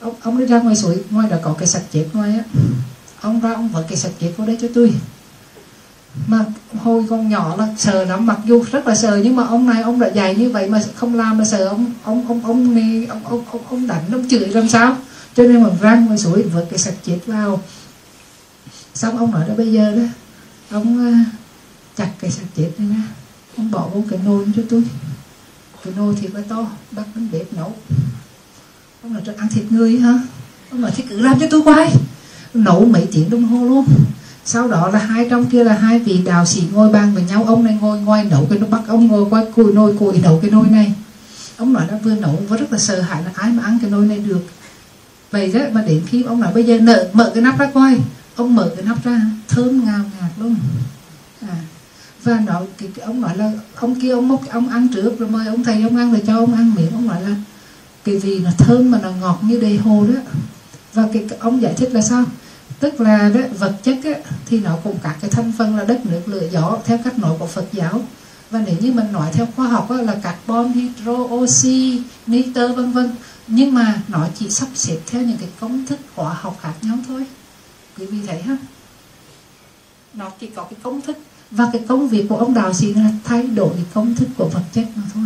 Ông 0.00 0.14
ông 0.22 0.38
đi 0.38 0.46
ra 0.46 0.60
ngoài 0.60 0.76
suối 0.76 1.04
ngoài 1.10 1.28
đó 1.30 1.36
có 1.42 1.54
cái 1.58 1.66
sạch 1.66 1.82
chết 1.92 2.06
ngoài 2.12 2.30
á. 2.30 2.44
Ông 3.20 3.40
ra 3.40 3.52
ông 3.52 3.68
vợ 3.68 3.84
cái 3.88 3.96
sạch 3.96 4.12
chết 4.20 4.32
vào 4.36 4.46
đây 4.46 4.58
cho 4.60 4.68
tôi 4.74 4.92
mà 6.26 6.44
hồi 6.82 7.04
con 7.10 7.28
nhỏ 7.28 7.56
là 7.58 7.68
sợ 7.78 8.04
lắm 8.04 8.26
mặc 8.26 8.38
dù 8.44 8.64
rất 8.72 8.86
là 8.86 8.94
sợ 8.94 9.20
nhưng 9.24 9.36
mà 9.36 9.46
ông 9.46 9.66
này 9.66 9.82
ông 9.82 10.00
đã 10.00 10.08
dạy 10.08 10.34
như 10.34 10.50
vậy 10.50 10.68
mà 10.68 10.82
không 10.94 11.14
làm 11.14 11.38
mà 11.38 11.44
sợ 11.44 11.66
ông 11.66 11.92
ông 12.02 12.28
ông 12.28 12.44
ông 12.44 12.74
này 12.74 13.06
ông 13.06 13.26
ông 13.26 13.44
ông, 13.50 13.60
ông 13.70 13.86
đánh 13.86 14.04
ông 14.12 14.28
chửi 14.28 14.48
làm 14.48 14.68
sao? 14.68 14.96
Cho 15.34 15.42
nên 15.42 15.62
mà 15.62 15.68
ra 15.80 15.94
ngoài 15.94 16.18
suối 16.18 16.42
vợ 16.42 16.64
cái 16.70 16.78
sạch 16.78 16.94
chết 17.04 17.18
vào. 17.26 17.62
Xong 18.94 19.18
ông 19.18 19.30
nói 19.30 19.48
đó 19.48 19.54
bây 19.56 19.72
giờ 19.72 19.96
đó 19.96 20.02
ông 20.70 21.08
uh, 21.08 21.26
chặt 21.96 22.10
cái 22.20 22.30
sạch 22.30 22.46
chết 22.56 22.70
này 22.78 22.88
ra 22.88 23.02
ông 23.56 23.70
bỏ 23.70 23.88
vô 23.94 24.02
cái 24.10 24.18
nồi 24.24 24.44
cho 24.56 24.62
tôi 24.70 24.82
cái 25.86 25.94
nồi 25.96 26.14
thì 26.20 26.28
là 26.28 26.40
to 26.48 26.66
bắt 26.90 27.04
đến 27.14 27.28
bếp 27.32 27.52
nấu. 27.52 27.74
Ông 29.02 29.12
nói 29.12 29.22
ăn 29.36 29.48
thịt 29.48 29.72
người 29.72 29.98
hả? 29.98 30.18
Ông 30.70 30.80
nói 30.80 30.90
thì 30.96 31.04
cứ 31.08 31.20
làm 31.20 31.40
cho 31.40 31.46
tôi 31.50 31.62
quay. 31.62 31.96
Nấu 32.54 32.84
mấy 32.84 33.08
tiếng 33.12 33.30
đồng 33.30 33.44
hồ 33.44 33.64
luôn. 33.64 33.86
Sau 34.44 34.68
đó 34.68 34.88
là 34.88 34.98
hai 34.98 35.26
trong 35.30 35.46
kia 35.46 35.64
là 35.64 35.74
hai 35.74 35.98
vị 35.98 36.22
đạo 36.24 36.46
sĩ 36.46 36.62
ngồi 36.72 36.92
bàn 36.92 37.14
với 37.14 37.22
nhau. 37.22 37.44
Ông 37.44 37.64
này 37.64 37.78
ngồi 37.80 38.00
ngoài 38.00 38.24
nấu 38.24 38.46
cái 38.50 38.58
nó 38.58 38.66
bắt 38.66 38.82
ông 38.88 39.06
ngồi 39.06 39.26
quay 39.30 39.44
cùi 39.56 39.72
nồi 39.72 39.96
cùi 39.98 40.18
nấu 40.18 40.38
cái 40.42 40.50
nồi 40.50 40.66
này. 40.70 40.94
Ông 41.56 41.72
nói 41.72 41.86
là 41.90 41.98
vừa 42.02 42.14
nấu 42.14 42.42
và 42.48 42.56
rất 42.56 42.72
là 42.72 42.78
sợ 42.78 43.00
hãi 43.00 43.24
là 43.24 43.30
ai 43.34 43.52
mà 43.52 43.62
ăn 43.62 43.78
cái 43.82 43.90
nồi 43.90 44.06
này 44.06 44.18
được. 44.18 44.46
Vậy 45.30 45.52
đó 45.52 45.60
mà 45.72 45.82
đến 45.82 46.02
khi 46.06 46.22
ông 46.22 46.40
nói 46.40 46.52
bây 46.54 46.64
giờ 46.64 46.78
nợ 46.80 47.08
mở 47.12 47.30
cái 47.34 47.42
nắp 47.42 47.58
ra 47.58 47.70
coi 47.74 47.98
ông 48.36 48.54
mở 48.54 48.70
cái 48.76 48.84
nắp 48.84 49.04
ra 49.04 49.20
thơm 49.48 49.84
ngào 49.84 50.04
ngạt 50.20 50.30
luôn. 50.38 50.56
À, 51.40 51.56
và 52.26 52.40
nội 52.46 52.66
cái, 52.78 52.88
cái, 52.94 53.06
ông 53.06 53.20
nói 53.20 53.36
là 53.36 53.52
ông 53.74 54.00
kia 54.00 54.12
ông 54.12 54.28
múc 54.28 54.50
ông 54.50 54.68
ăn 54.68 54.88
trước 54.94 55.18
rồi 55.18 55.28
mời 55.28 55.46
ông 55.46 55.64
thầy 55.64 55.82
ông 55.82 55.96
ăn 55.96 56.12
rồi 56.12 56.22
cho 56.26 56.36
ông 56.36 56.54
ăn 56.54 56.74
miệng. 56.74 56.92
Ông 56.92 57.06
nói 57.06 57.22
là 57.22 57.34
cái 58.04 58.16
vì 58.16 58.38
nó 58.38 58.50
thơm 58.58 58.90
mà 58.90 59.00
nó 59.02 59.10
ngọt 59.10 59.38
như 59.42 59.60
đầy 59.60 59.76
hồ 59.76 60.06
đó. 60.14 60.20
Và 60.92 61.08
cái, 61.12 61.26
cái 61.28 61.38
ông 61.38 61.62
giải 61.62 61.74
thích 61.74 61.92
là 61.92 62.02
sao? 62.02 62.24
Tức 62.80 63.00
là 63.00 63.28
đó, 63.34 63.40
vật 63.58 63.74
chất 63.82 63.98
á, 64.04 64.12
thì 64.46 64.60
nó 64.60 64.76
cũng 64.84 64.98
các 65.02 65.16
cái 65.20 65.30
thành 65.30 65.52
phần 65.58 65.76
là 65.76 65.84
đất 65.84 66.06
nước 66.06 66.22
lửa 66.26 66.48
gió 66.50 66.78
theo 66.84 66.98
cách 67.04 67.18
nói 67.18 67.36
của 67.38 67.46
Phật 67.46 67.66
giáo. 67.72 68.02
Và 68.50 68.62
nếu 68.66 68.76
như 68.80 68.92
mình 68.92 69.12
nói 69.12 69.30
theo 69.32 69.48
khoa 69.56 69.68
học 69.68 69.90
á, 69.90 69.96
là 69.96 70.14
carbon 70.22 70.72
hydro 70.72 71.12
oxy 71.12 72.02
nitơ 72.26 72.72
vân 72.72 72.92
vân. 72.92 73.10
Nhưng 73.46 73.74
mà 73.74 74.02
nó 74.08 74.28
chỉ 74.38 74.50
sắp 74.50 74.68
xếp 74.74 74.98
theo 75.06 75.22
những 75.22 75.38
cái 75.38 75.48
công 75.60 75.86
thức 75.86 75.98
hóa 76.14 76.36
học 76.40 76.58
khác 76.62 76.74
nhau 76.82 76.98
thôi. 77.08 77.26
Quý 77.98 78.06
vị 78.06 78.18
thấy 78.26 78.42
ha 78.42 78.56
nó 80.16 80.30
chỉ 80.40 80.46
có 80.46 80.62
cái 80.62 80.78
công 80.82 81.00
thức 81.00 81.18
và 81.50 81.70
cái 81.72 81.82
công 81.88 82.08
việc 82.08 82.26
của 82.28 82.36
ông 82.36 82.54
đạo 82.54 82.72
sĩ 82.72 82.94
là 82.94 83.10
thay 83.24 83.42
đổi 83.42 83.70
cái 83.74 83.84
công 83.94 84.14
thức 84.14 84.28
của 84.36 84.48
vật 84.48 84.62
chất 84.72 84.84
mà 84.94 85.02
thôi. 85.14 85.24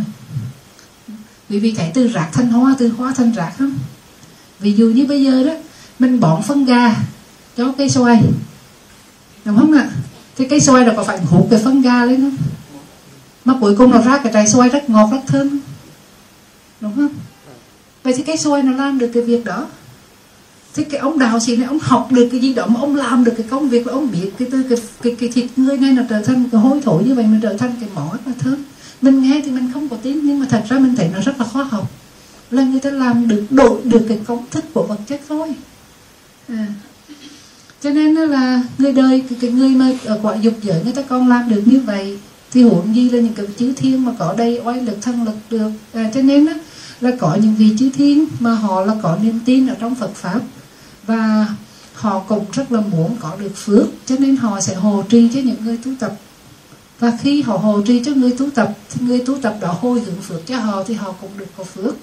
Vì 1.49 1.59
vì 1.59 1.71
cái 1.71 1.91
từ 1.93 2.07
rác 2.07 2.29
thành 2.33 2.47
hoa, 2.47 2.75
từ 2.79 2.87
hoa 2.87 3.13
thành 3.13 3.31
rác 3.31 3.53
không? 3.59 3.73
Ví 4.59 4.73
dụ 4.73 4.85
như 4.85 5.05
bây 5.05 5.23
giờ 5.23 5.43
đó, 5.43 5.53
mình 5.99 6.19
bón 6.19 6.41
phân 6.41 6.65
gà 6.65 6.95
cho 7.57 7.73
cây 7.77 7.89
xoài. 7.89 8.23
Đúng 9.45 9.57
không 9.57 9.73
ạ? 9.73 9.89
Thế 10.37 10.47
cây 10.49 10.61
xoài 10.61 10.85
là 10.85 10.93
có 10.97 11.03
phải 11.03 11.19
hút 11.19 11.47
cái 11.51 11.61
phân 11.63 11.81
gà 11.81 12.05
lên 12.05 12.21
không? 12.21 12.37
Mà 13.45 13.53
cuối 13.61 13.75
cùng 13.77 13.91
nó 13.91 14.01
ra 14.01 14.17
cái 14.17 14.33
trái 14.33 14.47
xoài 14.47 14.69
rất 14.69 14.89
ngọt, 14.89 15.09
rất 15.11 15.19
thơm. 15.27 15.59
Đúng 16.81 16.95
không? 16.95 17.13
Vậy 18.03 18.13
thì 18.17 18.23
cây 18.23 18.37
xoài 18.37 18.63
nó 18.63 18.71
làm 18.71 18.99
được 18.99 19.11
cái 19.13 19.23
việc 19.23 19.45
đó 19.45 19.67
thế 20.75 20.83
cái 20.83 20.99
ông 20.99 21.19
đạo 21.19 21.39
sĩ 21.39 21.57
này 21.57 21.67
ông 21.67 21.79
học 21.81 22.11
được 22.11 22.29
cái 22.31 22.39
gì 22.39 22.53
đó 22.53 22.65
mà 22.67 22.79
ông 22.79 22.95
làm 22.95 23.23
được 23.23 23.33
cái 23.37 23.47
công 23.49 23.69
việc 23.69 23.87
là 23.87 23.93
ông 23.93 24.11
biết 24.11 24.31
cái 24.39 24.47
từ 24.51 24.63
cái 24.69 24.77
cái, 25.01 25.15
cái 25.19 25.29
thịt 25.29 25.45
người 25.55 25.77
này 25.77 25.91
nó 25.91 26.03
trở 26.09 26.21
thành 26.21 26.49
cái 26.51 26.61
hôi 26.61 26.81
thối 26.83 27.03
như 27.03 27.15
vậy 27.15 27.25
nó 27.31 27.37
trở 27.41 27.57
thành 27.57 27.73
cái 27.79 27.89
mỏ 27.95 28.09
rất 28.11 28.21
là 28.25 28.33
thơm 28.39 28.63
mình 29.01 29.21
nghe 29.21 29.41
thì 29.45 29.51
mình 29.51 29.69
không 29.73 29.89
có 29.89 29.95
tin 29.95 30.25
nhưng 30.25 30.39
mà 30.39 30.45
thật 30.49 30.63
ra 30.69 30.79
mình 30.79 30.95
thấy 30.95 31.09
nó 31.13 31.19
rất 31.19 31.39
là 31.39 31.45
khoa 31.45 31.63
học. 31.63 31.91
Là 32.51 32.63
người 32.63 32.79
ta 32.79 32.89
làm 32.89 33.27
được 33.27 33.45
đổi 33.49 33.81
được 33.83 34.05
cái 34.07 34.19
công 34.25 34.45
thức 34.51 34.65
của 34.73 34.83
vật 34.83 34.99
chất 35.07 35.21
thôi. 35.29 35.53
À. 36.47 36.67
cho 37.81 37.89
nên 37.89 38.15
là 38.15 38.63
người 38.77 38.93
đời 38.93 39.23
cái, 39.29 39.37
cái 39.41 39.51
người 39.51 39.69
mà 39.69 39.91
ở 40.05 40.19
quả 40.23 40.35
dục 40.35 40.53
giới 40.61 40.83
người 40.83 40.93
ta 40.93 41.01
còn 41.01 41.29
làm 41.29 41.49
được 41.49 41.61
như 41.65 41.79
vậy 41.79 42.19
thì 42.51 42.63
huống 42.63 42.95
gì 42.95 43.09
là 43.09 43.21
những 43.21 43.33
cái 43.33 43.45
chữ 43.57 43.73
thiên 43.77 44.05
mà 44.05 44.11
có 44.19 44.33
đây 44.37 44.61
oai 44.63 44.81
lực 44.81 44.97
thân 45.01 45.25
lực 45.25 45.35
được. 45.49 45.71
À, 45.93 46.11
cho 46.13 46.21
nên 46.21 46.45
đó, 46.45 46.53
là 47.01 47.11
có 47.19 47.37
những 47.41 47.55
vị 47.55 47.75
chư 47.79 47.89
thiên 47.89 48.25
mà 48.39 48.53
họ 48.53 48.85
là 48.85 48.95
có 49.03 49.17
niềm 49.23 49.39
tin 49.45 49.67
ở 49.67 49.75
trong 49.79 49.95
Phật 49.95 50.15
pháp 50.15 50.39
và 51.07 51.47
họ 51.93 52.19
cũng 52.19 52.45
rất 52.53 52.71
là 52.71 52.81
muốn 52.81 53.17
có 53.19 53.35
được 53.39 53.55
phước 53.55 53.87
cho 54.05 54.15
nên 54.19 54.35
họ 54.35 54.61
sẽ 54.61 54.75
hồ 54.75 55.03
trì 55.09 55.29
cho 55.33 55.39
những 55.39 55.65
người 55.65 55.77
tu 55.77 55.91
tập. 55.99 56.13
Và 56.99 57.17
khi 57.21 57.41
họ 57.41 57.57
hồ 57.57 57.81
trì 57.81 58.03
cho 58.05 58.11
người 58.11 58.31
tu 58.31 58.49
tập 58.49 58.73
thì 58.89 59.05
người 59.05 59.19
tu 59.25 59.37
tập 59.41 59.57
đó 59.61 59.77
hồi 59.81 59.99
hướng 59.99 60.21
phước 60.21 60.45
cho 60.45 60.59
họ 60.59 60.83
thì 60.83 60.93
họ 60.93 61.11
cũng 61.21 61.31
được 61.37 61.45
có 61.57 61.63
phước. 61.63 61.95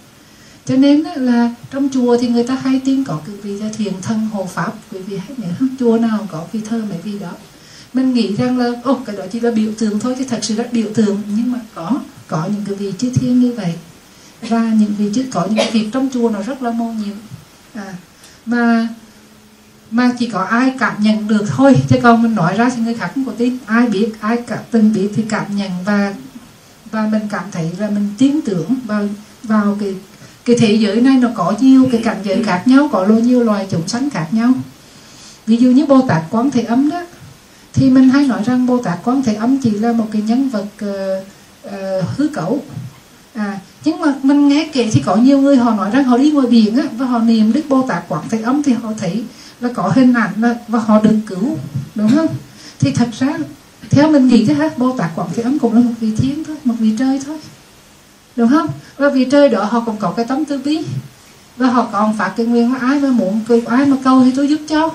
Cho 0.67 0.77
nên 0.77 1.01
là 1.01 1.55
trong 1.71 1.89
chùa 1.93 2.17
thì 2.21 2.29
người 2.29 2.45
ta 2.45 2.55
hay 2.55 2.81
tin 2.85 3.05
có 3.05 3.21
cái 3.27 3.37
vị 3.37 3.59
là 3.61 3.69
thiền 3.77 3.93
thân 4.03 4.29
hộ 4.33 4.45
pháp 4.45 4.73
quý 4.93 4.99
vị 4.99 5.17
hãy 5.17 5.37
nhớ 5.37 5.67
chùa 5.79 5.99
nào 5.99 6.27
có 6.33 6.45
vị 6.53 6.61
thơ 6.69 6.83
mấy 6.91 6.99
vị 7.05 7.19
đó. 7.19 7.31
Mình 7.93 8.15
nghĩ 8.15 8.37
rằng 8.37 8.59
là 8.59 8.71
ô 8.85 8.99
cái 9.07 9.17
đó 9.17 9.25
chỉ 9.33 9.41
là 9.41 9.51
biểu 9.51 9.73
tượng 9.79 10.01
thôi 10.01 10.15
chứ 10.19 10.25
thật 10.29 10.39
sự 10.43 10.57
là 10.57 10.65
biểu 10.73 10.87
tượng 10.95 11.23
nhưng 11.37 11.53
mà 11.53 11.61
có 11.75 12.01
có 12.29 12.49
những 12.53 12.65
cái 12.67 12.75
vị 12.75 12.93
chư 12.99 13.11
thiên 13.15 13.41
như 13.41 13.53
vậy. 13.53 13.75
Và 14.43 14.75
những 14.81 14.95
vị 14.99 15.11
chư 15.15 15.25
có 15.31 15.47
những 15.47 15.67
việc 15.73 15.89
trong 15.93 16.09
chùa 16.15 16.31
nó 16.31 16.43
rất 16.43 16.63
là 16.63 16.71
mô 16.71 16.93
nhiệm. 16.93 17.17
À, 17.75 17.95
mà 18.49 18.89
mà 19.91 20.13
chỉ 20.19 20.31
có 20.31 20.43
ai 20.43 20.75
cảm 20.79 21.03
nhận 21.03 21.29
được 21.29 21.45
thôi. 21.49 21.77
Chứ 21.89 21.97
còn 22.03 22.23
mình 22.23 22.35
nói 22.35 22.57
ra 22.57 22.71
thì 22.77 22.83
người 22.83 22.95
khác 22.95 23.11
không 23.15 23.25
có 23.25 23.33
tin. 23.39 23.59
Ai 23.67 23.87
biết 23.87 24.13
ai 24.21 24.37
cả 24.37 24.59
từng 24.71 24.93
biết 24.93 25.09
thì 25.17 25.25
cảm 25.29 25.57
nhận 25.57 25.71
và 25.85 26.15
và 26.91 27.09
mình 27.13 27.23
cảm 27.31 27.45
thấy 27.53 27.71
là 27.79 27.91
mình 27.91 28.09
tin 28.19 28.41
tưởng 28.43 28.75
vào 28.85 29.09
vào 29.43 29.77
cái 29.81 29.95
cái 30.45 30.57
thế 30.59 30.75
giới 30.75 31.01
này. 31.01 31.17
Nó 31.17 31.29
có 31.35 31.55
nhiều 31.61 31.89
cái 31.93 32.01
cảnh 32.05 32.21
giới 32.25 32.43
khác 32.45 32.63
nhau 32.67 32.89
có 32.93 33.07
nhiều 33.07 33.45
loài 33.45 33.67
chúng 33.71 33.89
sanh 33.89 34.11
khác 34.11 34.29
nhau. 34.33 34.53
Ví 35.47 35.57
dụ 35.57 35.71
như 35.71 35.87
bồ 35.87 36.07
tát 36.09 36.23
quán 36.31 36.51
thế 36.51 36.63
âm 36.63 36.91
đó 36.91 37.05
thì 37.73 37.91
mình 37.91 38.09
hay 38.09 38.27
nói 38.27 38.43
rằng 38.45 38.67
bồ 38.67 38.83
tát 38.83 38.99
quán 39.05 39.23
thế 39.23 39.35
âm 39.35 39.59
chỉ 39.59 39.71
là 39.71 39.93
một 39.93 40.07
cái 40.13 40.23
nhân 40.23 40.49
vật 40.49 40.67
uh, 40.85 41.27
uh, 41.67 42.17
hư 42.17 42.29
cấu. 42.29 42.63
À 43.35 43.59
nhưng 43.85 44.01
mà 44.01 44.15
mình 44.23 44.49
nghe 44.49 44.69
kể 44.73 44.91
thì 44.93 45.03
có 45.07 45.17
nhiều 45.17 45.41
người 45.41 45.57
họ 45.57 45.75
nói 45.75 45.91
rằng 45.91 46.05
họ 46.05 46.19
đi 46.19 46.31
ngoài 46.31 46.47
biển 46.47 46.77
á 46.77 46.85
và 46.97 47.07
họ 47.07 47.19
niệm 47.19 47.53
đức 47.53 47.63
bồ 47.69 47.83
tát 47.89 48.05
quán 48.09 48.25
thế 48.31 48.43
âm 48.43 48.63
thì 48.63 48.73
họ 48.73 48.93
thấy 48.99 49.25
là 49.61 49.69
có 49.75 49.93
hình 49.95 50.15
ảnh 50.15 50.43
là, 50.43 50.55
và 50.69 50.79
họ 50.79 51.01
được 51.01 51.17
cứu 51.27 51.57
đúng 51.95 52.11
không? 52.15 52.29
Thì 52.81 52.93
thật 52.93 53.09
ra 53.19 53.39
theo 53.91 54.11
mình 54.11 54.29
nghĩ 54.29 54.47
thế 54.47 54.55
ha 54.55 54.71
bồ 54.77 54.97
tát 54.99 55.11
quán 55.17 55.29
thế 55.35 55.43
âm 55.43 55.59
cũng 55.59 55.75
là 55.75 55.81
một 55.81 55.93
vị 56.01 56.17
thiên 56.17 56.45
thôi 56.45 56.57
một 56.65 56.75
vị 56.79 56.95
trời 56.99 57.21
thôi 57.27 57.39
đúng 58.37 58.49
không? 58.49 58.69
Và 58.97 59.09
vị 59.09 59.25
trời 59.31 59.49
đó 59.49 59.65
họ 59.65 59.81
cũng 59.81 59.97
có 59.97 60.11
cái 60.11 60.25
tấm 60.25 60.45
tư 60.45 60.61
bi 60.65 60.79
và 61.57 61.67
họ 61.67 61.89
còn 61.93 62.17
phát 62.17 62.33
cái 62.37 62.47
nguyên 62.47 62.73
là 62.73 62.79
ai 62.79 63.01
mà 63.01 63.09
muốn 63.09 63.41
ai 63.67 63.87
mà 63.87 63.97
cầu 64.05 64.23
thì 64.25 64.33
tôi 64.37 64.49
giúp 64.49 64.61
cho. 64.69 64.91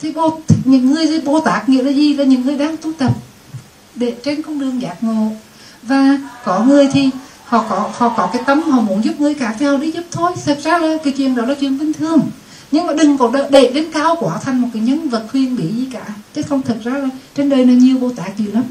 Thì 0.00 0.12
bồ, 0.12 0.40
những 0.64 0.90
người 0.90 1.06
thì 1.06 1.20
bồ 1.20 1.40
tát 1.40 1.68
nghĩa 1.68 1.82
là 1.82 1.90
gì? 1.90 2.14
Là 2.14 2.24
những 2.24 2.42
người 2.42 2.56
đang 2.56 2.76
tu 2.76 2.92
tập 2.92 3.12
để 3.94 4.14
trên 4.24 4.42
con 4.42 4.58
đường 4.58 4.82
giác 4.82 5.02
ngộ. 5.02 5.28
Và 5.82 6.18
có 6.44 6.64
người 6.64 6.88
thì 6.92 7.10
họ 7.54 7.66
có 7.68 7.90
họ 7.94 8.14
có 8.16 8.30
cái 8.32 8.42
tấm 8.46 8.62
họ 8.62 8.80
muốn 8.80 9.04
giúp 9.04 9.20
người 9.20 9.34
khác 9.34 9.56
thì 9.58 9.66
họ 9.66 9.76
đi 9.76 9.90
giúp 9.90 10.04
thôi. 10.10 10.32
Thật 10.44 10.58
ra 10.62 10.78
là 10.78 10.96
cái 11.04 11.12
chuyện 11.12 11.34
đó 11.34 11.44
là 11.44 11.54
chuyện 11.60 11.78
bình 11.78 11.92
thường. 11.92 12.20
Nhưng 12.70 12.86
mà 12.86 12.92
đừng 12.92 13.18
có 13.18 13.32
để 13.50 13.72
đến 13.74 13.92
cao 13.92 14.16
quá 14.20 14.38
thành 14.42 14.60
một 14.60 14.68
cái 14.72 14.82
nhân 14.82 15.08
vật 15.08 15.24
huyền 15.32 15.56
bí 15.56 15.68
gì 15.68 15.88
cả. 15.92 16.04
Chứ 16.34 16.42
không 16.42 16.62
thật 16.62 16.76
ra 16.84 16.92
là 16.92 17.08
trên 17.34 17.48
đời 17.48 17.64
này 17.64 17.76
nhiều 17.76 17.98
bồ 17.98 18.10
tát 18.16 18.38
gì 18.38 18.46
lắm. 18.46 18.64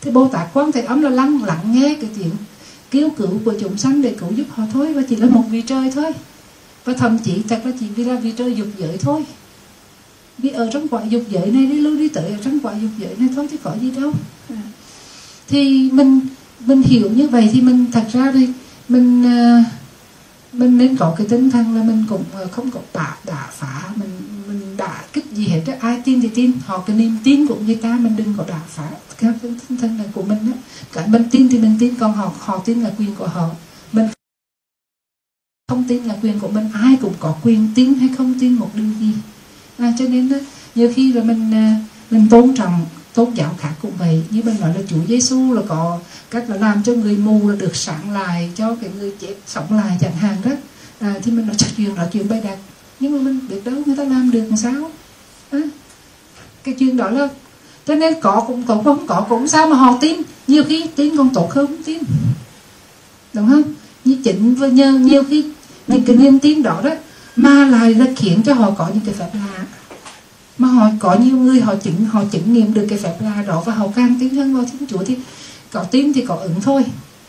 Thì 0.00 0.10
bồ 0.10 0.28
tát 0.28 0.46
quan 0.54 0.72
thầy 0.72 0.82
ấm 0.82 1.02
là 1.02 1.10
lắng 1.10 1.40
lặng 1.44 1.72
nghe 1.74 1.96
cái 2.00 2.10
chuyện 2.16 2.30
cứu 2.90 3.10
cứu 3.10 3.40
của 3.44 3.54
chúng 3.60 3.78
sanh 3.78 4.02
để 4.02 4.14
cứu 4.20 4.28
giúp 4.36 4.44
họ 4.50 4.62
thôi. 4.72 4.92
Và 4.94 5.02
chỉ 5.08 5.16
là 5.16 5.26
một 5.26 5.44
vị 5.50 5.62
trời 5.62 5.90
thôi. 5.94 6.12
Và 6.84 6.92
thậm 6.92 7.18
chí 7.18 7.42
thật 7.48 7.60
là 7.64 7.72
chỉ 7.80 7.86
vì 7.96 8.04
là 8.04 8.14
vị 8.14 8.32
trời 8.36 8.54
dục 8.54 8.68
giới 8.78 8.98
thôi. 8.98 9.24
Vì 10.38 10.50
ở 10.50 10.70
trong 10.72 10.88
quả 10.88 11.02
dục 11.08 11.22
giới 11.30 11.46
này 11.46 11.66
đi 11.66 11.78
lưu 11.78 11.96
đi 11.96 12.08
tới 12.08 12.30
ở 12.30 12.38
trong 12.44 12.60
quả 12.60 12.72
dục 12.82 12.90
giới 12.98 13.14
này 13.18 13.28
thôi 13.36 13.48
chứ 13.50 13.56
có 13.62 13.74
gì 13.80 13.90
đâu. 13.90 14.12
À. 14.48 14.62
thì 15.48 15.90
mình 15.92 16.20
mình 16.66 16.82
hiểu 16.82 17.10
như 17.10 17.28
vậy 17.28 17.50
thì 17.52 17.60
mình 17.60 17.86
thật 17.92 18.04
ra 18.12 18.32
đi 18.32 18.48
mình 18.88 19.24
ờ, 19.24 19.62
mình 20.52 20.78
nên 20.78 20.96
có 20.96 21.14
cái 21.18 21.26
tinh 21.30 21.50
thần 21.50 21.76
là 21.76 21.82
mình 21.82 22.04
cũng 22.08 22.24
ờ, 22.32 22.48
không 22.52 22.70
có 22.70 22.80
đả 22.94 23.16
đả 23.26 23.48
phá. 23.52 23.82
Mình 23.96 24.10
mình 24.48 24.76
đả 24.76 25.02
kích 25.12 25.24
gì 25.32 25.48
hết 25.48 25.60
đó. 25.66 25.72
ai 25.80 26.00
tin 26.04 26.20
thì 26.20 26.28
tin. 26.28 26.52
Họ 26.66 26.78
cái 26.86 26.96
niềm 26.96 27.16
tin 27.24 27.46
của 27.46 27.56
người 27.66 27.74
ta 27.74 27.98
mình 28.00 28.16
đừng 28.16 28.34
có 28.36 28.44
đả 28.48 28.60
phá. 28.68 28.90
Theo 29.18 29.32
cái 29.42 29.52
tinh 29.68 29.78
thần 29.78 29.98
này 29.98 30.06
của 30.14 30.22
mình 30.22 30.38
đó 30.46 30.52
cả 30.92 31.06
mình 31.06 31.22
tin 31.30 31.48
thì 31.48 31.58
mình 31.58 31.76
tin 31.80 31.94
còn 31.94 32.12
họ 32.12 32.32
họ 32.38 32.58
tin 32.58 32.82
là 32.82 32.90
quyền 32.98 33.14
của 33.14 33.26
họ. 33.26 33.50
Mình 33.92 34.08
không 35.68 35.84
tin 35.88 36.04
là 36.04 36.16
quyền 36.22 36.40
của 36.40 36.48
mình. 36.48 36.68
Ai 36.74 36.96
cũng 37.02 37.14
có 37.20 37.34
quyền 37.42 37.68
tin 37.74 37.94
hay 37.94 38.08
không 38.18 38.34
tin 38.40 38.52
một 38.54 38.70
điều 38.74 38.90
gì. 39.00 39.12
À, 39.78 39.92
cho 39.98 40.04
nên 40.08 40.28
đó 40.28 40.36
nhiều 40.74 40.92
khi 40.94 41.12
là 41.12 41.22
mình 41.22 41.50
ờ, 41.52 41.84
mình 42.10 42.28
tôn 42.30 42.56
trọng 42.56 42.86
tôn 43.14 43.34
giáo 43.34 43.54
khác 43.58 43.72
cũng 43.82 43.92
vậy. 43.98 44.22
Như 44.30 44.42
mình 44.44 44.60
nói 44.60 44.74
là 44.74 44.80
Chúa 44.88 45.04
Giêsu 45.08 45.52
là 45.52 45.62
có 45.68 45.98
cách 46.30 46.44
là 46.50 46.56
làm 46.56 46.82
cho 46.82 46.92
người 46.92 47.16
mù 47.16 47.48
là 47.48 47.56
được 47.56 47.76
sáng 47.76 48.12
lại 48.12 48.50
cho 48.56 48.76
cái 48.80 48.90
người 48.98 49.12
chết 49.20 49.34
sống 49.46 49.66
lại 49.70 49.98
chẳng 50.00 50.16
hạn 50.16 50.36
đó. 50.44 50.50
À, 51.00 51.14
thì 51.22 51.32
mình 51.32 51.46
nói 51.46 51.56
chắc 51.58 51.68
chuyện 51.76 51.94
đó 51.94 52.02
chuyện 52.12 52.28
bày 52.28 52.40
đặt. 52.44 52.58
Nhưng 53.00 53.12
mà 53.12 53.18
mình 53.18 53.40
biết 53.48 53.64
đâu 53.64 53.74
người 53.86 53.96
ta 53.96 54.04
làm 54.04 54.30
được 54.30 54.44
làm 54.48 54.56
sao? 54.56 54.90
À, 55.50 55.58
cái 56.64 56.74
chuyện 56.78 56.96
đó 56.96 57.10
là 57.10 57.28
cho 57.86 57.94
nên 57.94 58.20
có 58.20 58.44
cũng 58.46 58.62
có 58.62 58.80
không 58.84 59.06
có 59.06 59.26
cũng 59.28 59.48
sao 59.48 59.66
mà 59.66 59.76
họ 59.76 59.98
tin. 60.00 60.22
Nhiều 60.46 60.64
khi 60.68 60.86
tin 60.96 61.16
còn 61.16 61.34
tốt 61.34 61.52
hơn 61.52 61.66
không 61.66 61.82
tin. 61.82 62.02
Đúng 63.32 63.48
không? 63.48 63.62
Như 64.04 64.16
chỉnh 64.24 64.54
và 64.54 64.66
nhờ 64.66 64.92
nhiều 64.92 65.24
khi 65.24 65.44
những 65.86 66.02
cái 66.02 66.16
niềm 66.16 66.38
tin 66.38 66.62
đó 66.62 66.80
đó 66.84 66.90
mà 67.36 67.66
lại 67.66 67.94
là 67.94 68.06
khiến 68.16 68.42
cho 68.42 68.54
họ 68.54 68.70
có 68.70 68.88
những 68.88 69.04
cái 69.04 69.14
phép 69.14 69.30
lạ 69.34 69.64
mà 70.60 70.68
họ 70.68 70.90
có 70.98 71.14
nhiều 71.14 71.36
người 71.36 71.60
họ 71.60 71.74
chứng 71.74 72.04
họ 72.04 72.24
chứng 72.30 72.52
nghiệm 72.52 72.74
được 72.74 72.86
cái 72.88 72.98
phép 72.98 73.16
lạ 73.20 73.44
đó 73.46 73.62
và 73.66 73.74
họ 73.74 73.86
càng 73.96 74.16
tin 74.20 74.36
hơn 74.36 74.54
vào 74.54 74.64
thiên 74.72 74.88
chúa 74.88 75.04
thì 75.04 75.16
có 75.72 75.82
tin 75.82 76.12
thì 76.12 76.24
có 76.26 76.34
ứng 76.34 76.60
thôi. 76.62 76.84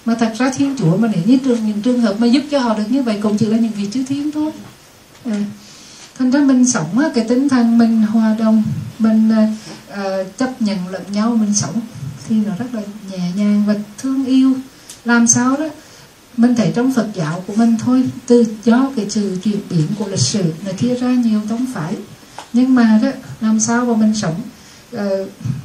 Mà 0.06 0.16
thật 0.16 0.34
ra 0.38 0.52
thiên 0.58 0.76
chúa 0.80 0.98
mà 0.98 1.10
nếu 1.14 1.24
như 1.26 1.38
trường 1.38 1.68
những 1.68 1.82
trường 1.82 2.02
hợp 2.02 2.16
mà 2.20 2.28
giúp 2.28 2.44
cho 2.52 2.60
họ 2.60 2.78
được 2.78 2.84
như 2.90 3.04
vậy 3.04 3.20
cũng 3.24 3.38
chỉ 3.38 3.46
là 3.46 3.58
những 3.58 3.72
vị 3.72 3.88
chư 3.94 4.04
thiên 4.04 4.32
thôi. 4.32 4.52
À. 5.26 5.44
thành 6.18 6.32
ra 6.32 6.40
mình 6.40 6.66
sống 6.66 7.00
cái 7.16 7.26
tinh 7.30 7.50
thần 7.50 7.78
mình 7.78 8.02
hòa 8.02 8.36
đồng 8.40 8.64
mình 9.00 9.32
uh, 9.94 10.38
chấp 10.38 10.62
nhận 10.62 10.88
lẫn 10.88 11.02
nhau 11.12 11.36
mình 11.36 11.54
sống 11.54 11.80
thì 12.28 12.36
nó 12.36 12.52
rất 12.60 12.74
là 12.74 12.82
nhẹ 13.12 13.32
nhàng 13.36 13.64
và 13.68 13.76
thương 13.98 14.26
yêu. 14.26 14.54
Làm 15.06 15.28
sao 15.28 15.58
đó? 15.58 15.66
Mình 16.38 16.56
thấy 16.56 16.72
trong 16.76 16.94
Phật 16.94 17.08
giáo 17.14 17.44
của 17.48 17.54
mình 17.56 17.76
thôi 17.80 18.10
từ 18.28 18.46
do 18.64 18.92
cái 18.96 19.06
sự 19.10 19.38
chuyển 19.44 19.60
biến 19.70 19.88
của 20.00 20.08
lịch 20.08 20.20
sử 20.20 20.54
là 20.66 20.72
chia 20.72 20.96
ra 20.96 21.12
nhiều 21.12 21.42
tông 21.50 21.66
phái 21.74 21.96
nhưng 22.54 22.76
mà 22.76 23.00
đó 23.04 23.10
làm 23.42 23.60
sao 23.60 23.86
mà 23.86 23.94
mình 23.94 24.16
sống 24.16 24.42
uh, 24.96 25.02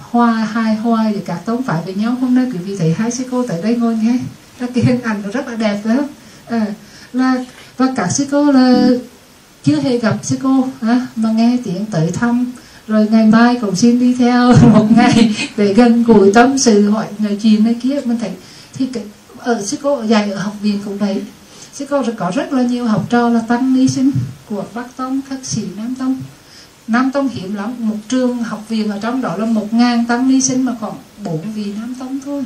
hoa 0.00 0.32
hai 0.32 0.76
hoa 0.76 1.10
để 1.14 1.20
cả 1.26 1.38
tông 1.44 1.62
phải 1.62 1.82
với 1.84 1.94
nhau. 1.94 2.16
Hôm 2.20 2.34
nay 2.34 2.46
quý 2.52 2.58
vị 2.58 2.76
thấy 2.78 2.94
hai 2.98 3.10
sư 3.10 3.24
cô 3.30 3.46
tại 3.46 3.62
đây 3.62 3.76
ngồi 3.76 3.96
nghe 3.96 4.18
là 4.58 4.66
cái 4.74 4.84
hình 4.84 5.02
ảnh 5.02 5.22
nó 5.22 5.30
rất 5.30 5.48
là 5.48 5.56
đẹp 5.56 5.80
đó 5.84 5.94
à, 5.94 6.04
ờ, 6.46 6.60
là 7.12 7.44
và 7.76 7.86
cả 7.96 8.08
sư 8.10 8.26
cô 8.30 8.52
là 8.52 8.88
chưa 9.64 9.80
hề 9.80 9.98
gặp 9.98 10.16
sư 10.22 10.36
cô 10.42 10.68
à, 10.80 11.06
mà 11.16 11.32
nghe 11.32 11.58
tiếng 11.64 11.86
tới 11.86 12.10
thăm 12.12 12.52
rồi 12.88 13.08
ngày 13.10 13.26
mai 13.26 13.58
cũng 13.60 13.76
xin 13.76 13.98
đi 13.98 14.14
theo 14.14 14.54
một 14.72 14.86
ngày 14.96 15.36
để 15.56 15.74
gần 15.74 16.04
gũi 16.04 16.32
tâm 16.32 16.58
sự 16.58 16.90
hỏi 16.90 17.06
người 17.18 17.38
chuyện 17.42 17.64
này 17.64 17.76
kia. 17.82 18.00
Mình 18.04 18.18
thấy 18.18 18.30
thì 18.74 18.86
cái 18.86 19.04
ở 19.38 19.62
sư 19.62 19.76
cô 19.82 20.02
dạy 20.02 20.30
ở 20.30 20.38
học 20.38 20.56
viện 20.62 20.80
cũng 20.84 20.98
vậy. 20.98 21.22
Sư 21.72 21.86
cô 21.90 22.02
có 22.16 22.32
rất 22.34 22.52
là 22.52 22.62
nhiều 22.62 22.86
học 22.86 23.06
trò 23.10 23.28
là 23.28 23.40
tăng 23.40 23.74
ni 23.74 23.88
sinh 23.88 24.10
của 24.48 24.64
bắc 24.74 24.96
tông 24.96 25.20
khắc 25.28 25.38
sĩ 25.44 25.62
nam 25.76 25.94
tông 25.98 26.20
nam 26.88 27.10
tông 27.10 27.28
hiếm 27.28 27.54
lắm. 27.54 27.74
Một 27.78 27.96
trường 28.08 28.42
học 28.42 28.68
viện 28.68 28.90
ở 28.90 28.98
trong 29.02 29.22
đó 29.22 29.36
là 29.36 29.46
một 29.46 29.74
ngàn 29.74 30.04
tăng 30.04 30.28
ni 30.28 30.40
sinh 30.40 30.62
mà 30.62 30.74
còn 30.80 30.94
bốn 31.24 31.52
vị 31.54 31.72
nam 31.80 31.94
tông 31.98 32.20
thôi. 32.24 32.44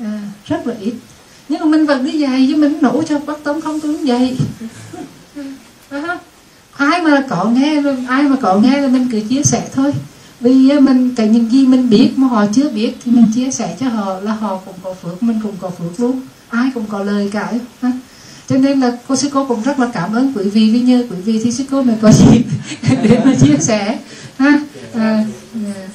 À, 0.00 0.20
rất 0.46 0.66
là 0.66 0.74
ít. 0.80 0.94
Nhưng 1.48 1.60
mà 1.60 1.66
mình 1.66 1.86
vẫn 1.86 2.04
đi 2.04 2.18
dạy 2.18 2.46
với 2.46 2.56
mình 2.56 2.78
nổ 2.80 3.02
cho 3.02 3.18
bắc 3.18 3.44
tông 3.44 3.60
không 3.60 3.80
tướng 3.80 4.06
dạy. 4.06 4.36
À, 5.90 6.18
ai 6.76 7.02
mà 7.02 7.24
có 7.28 7.44
nghe 7.44 7.82
ai 8.08 8.22
mà 8.22 8.36
có 8.42 8.58
nghe 8.58 8.80
là 8.80 8.88
mình 8.88 9.08
cứ 9.12 9.20
chia 9.20 9.42
sẻ 9.42 9.68
thôi. 9.74 9.92
Vì 10.40 10.78
mình 10.80 11.14
cái 11.14 11.28
những 11.28 11.50
gì 11.50 11.66
mình 11.66 11.90
biết 11.90 12.12
mà 12.16 12.26
họ 12.26 12.46
chưa 12.52 12.70
biết 12.70 12.96
thì 13.04 13.12
mình 13.12 13.26
chia 13.34 13.50
sẻ 13.50 13.76
cho 13.80 13.88
họ 13.88 14.20
là 14.20 14.32
họ 14.32 14.60
cũng 14.64 14.74
có 14.82 14.94
phước 14.94 15.22
mình 15.22 15.40
cũng 15.42 15.56
có 15.60 15.70
phước 15.70 16.00
luôn. 16.00 16.20
Ai 16.48 16.70
cũng 16.74 16.86
có 16.86 17.02
lời 17.02 17.30
cả 17.32 17.52
ha? 17.82 17.92
Cho 18.50 18.56
nên 18.56 18.80
là 18.80 18.98
cô 19.08 19.16
sư 19.16 19.28
cô 19.32 19.46
cũng 19.46 19.62
rất 19.62 19.78
là 19.78 19.90
cảm 19.92 20.12
ơn 20.12 20.32
quý 20.36 20.48
vị 20.48 20.70
vì 20.72 20.80
nhờ 20.80 21.04
quý 21.10 21.16
vị 21.16 21.40
thì 21.44 21.52
sư 21.52 21.64
cô 21.70 21.82
mới 21.82 21.96
có 22.02 22.12
gì 22.12 22.44
để 23.02 23.20
mà 23.24 23.32
chia 23.40 23.56
sẻ 23.60 23.98
ha 24.38 24.60
à, 24.94 25.24
yeah. 25.64 25.90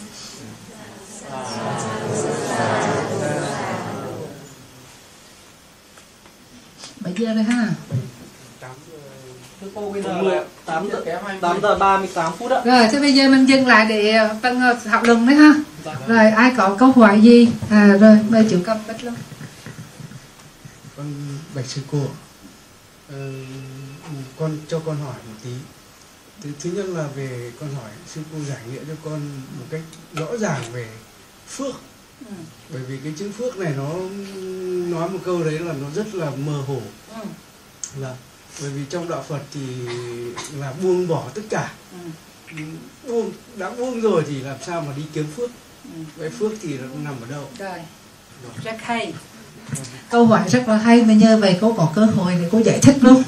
bây 6.99 7.14
giờ 7.18 7.34
đây 7.34 7.44
ha 7.44 7.69
8 8.60 8.72
giờ 8.91 8.98
Thưa 9.61 9.68
cô 9.76 9.91
bây 9.91 10.02
giờ 10.02 10.18
Đúng 10.18 10.27
là 10.27 10.36
rồi. 10.36 10.45
8 10.65 10.90
giờ, 10.91 11.02
Kém 11.06 11.19
20. 11.26 11.41
8 11.41 11.61
giờ 11.61 11.77
38 11.77 12.34
phút 12.40 12.52
ạ 12.52 12.61
rồi 12.65 12.88
thế 12.91 12.99
bây 12.99 13.14
giờ 13.14 13.30
mình 13.30 13.45
dừng 13.45 13.68
lại 13.68 13.86
để 13.90 14.30
phân 14.44 14.61
thảo 14.86 15.03
luận 15.03 15.27
đấy 15.27 15.36
ha 15.36 15.53
rồi 16.07 16.32
ai 16.32 16.52
có 16.57 16.76
câu 16.80 16.91
hỏi 16.91 17.22
gì 17.22 17.49
à 17.69 17.98
rồi 17.99 18.18
mời 18.30 18.45
chủ 18.49 18.57
cầm 18.65 18.77
bích 18.88 19.03
luôn 19.03 19.14
con 20.98 21.14
bạch 21.56 21.65
sư 21.65 21.82
cô 21.91 21.99
ờ, 23.11 23.32
con 24.40 24.57
cho 24.68 24.80
con 24.80 24.98
hỏi 24.98 25.15
một 25.27 25.36
tí 25.44 25.49
thứ, 26.41 26.49
thứ 26.60 26.69
nhất 26.72 26.86
là 26.86 27.07
về 27.07 27.52
con 27.60 27.76
hỏi 27.76 27.91
sư 28.07 28.22
cô 28.34 28.40
giải 28.44 28.61
nghĩa 28.72 28.82
cho 28.88 28.94
con 29.03 29.22
một 29.60 29.65
cách 29.69 29.82
rõ 30.14 30.38
ràng 30.38 30.61
về 30.73 30.90
phước 31.48 31.76
ừ. 32.30 32.34
bởi 32.73 32.82
vì 32.82 32.98
cái 33.03 33.14
chữ 33.18 33.32
phước 33.38 33.57
này 33.57 33.73
nó 33.77 33.90
nói 34.98 35.10
một 35.10 35.19
câu 35.26 35.44
đấy 35.44 35.60
là 35.60 35.73
nó 35.73 35.90
rất 35.95 36.15
là 36.15 36.30
mơ 36.30 36.61
hồ 36.68 36.82
Ừ. 37.15 37.22
là 37.99 38.15
bởi 38.61 38.69
vì 38.69 38.82
trong 38.90 39.10
đạo 39.10 39.23
Phật 39.27 39.41
thì 39.53 39.61
là 40.60 40.73
buông 40.84 41.07
bỏ 41.07 41.30
tất 41.36 41.41
cả 41.49 41.73
Ừ. 41.91 42.64
buông 43.07 43.32
đã 43.57 43.69
buông 43.69 44.02
rồi 44.02 44.23
thì 44.27 44.40
làm 44.41 44.57
sao 44.65 44.82
mà 44.82 44.94
đi 44.98 45.03
kiếm 45.14 45.26
phước 45.36 45.49
Ừ. 45.84 45.99
vậy 46.18 46.30
phước 46.30 46.52
thì 46.61 46.77
nó 46.77 46.86
nằm 47.03 47.15
ở 47.22 47.27
đâu 47.27 47.49
rồi 48.44 48.53
rất 48.64 48.76
hay 48.80 49.14
câu 50.10 50.26
hỏi 50.26 50.42
rất 50.50 50.68
là 50.68 50.78
hay 50.78 51.02
mà 51.02 51.14
nhờ 51.14 51.38
vậy 51.38 51.58
cô 51.62 51.74
có 51.74 51.90
cơ 51.96 52.06
hội 52.06 52.34
để 52.42 52.48
cô 52.52 52.60
giải 52.60 52.80
thích 52.82 52.96
luôn. 53.02 53.24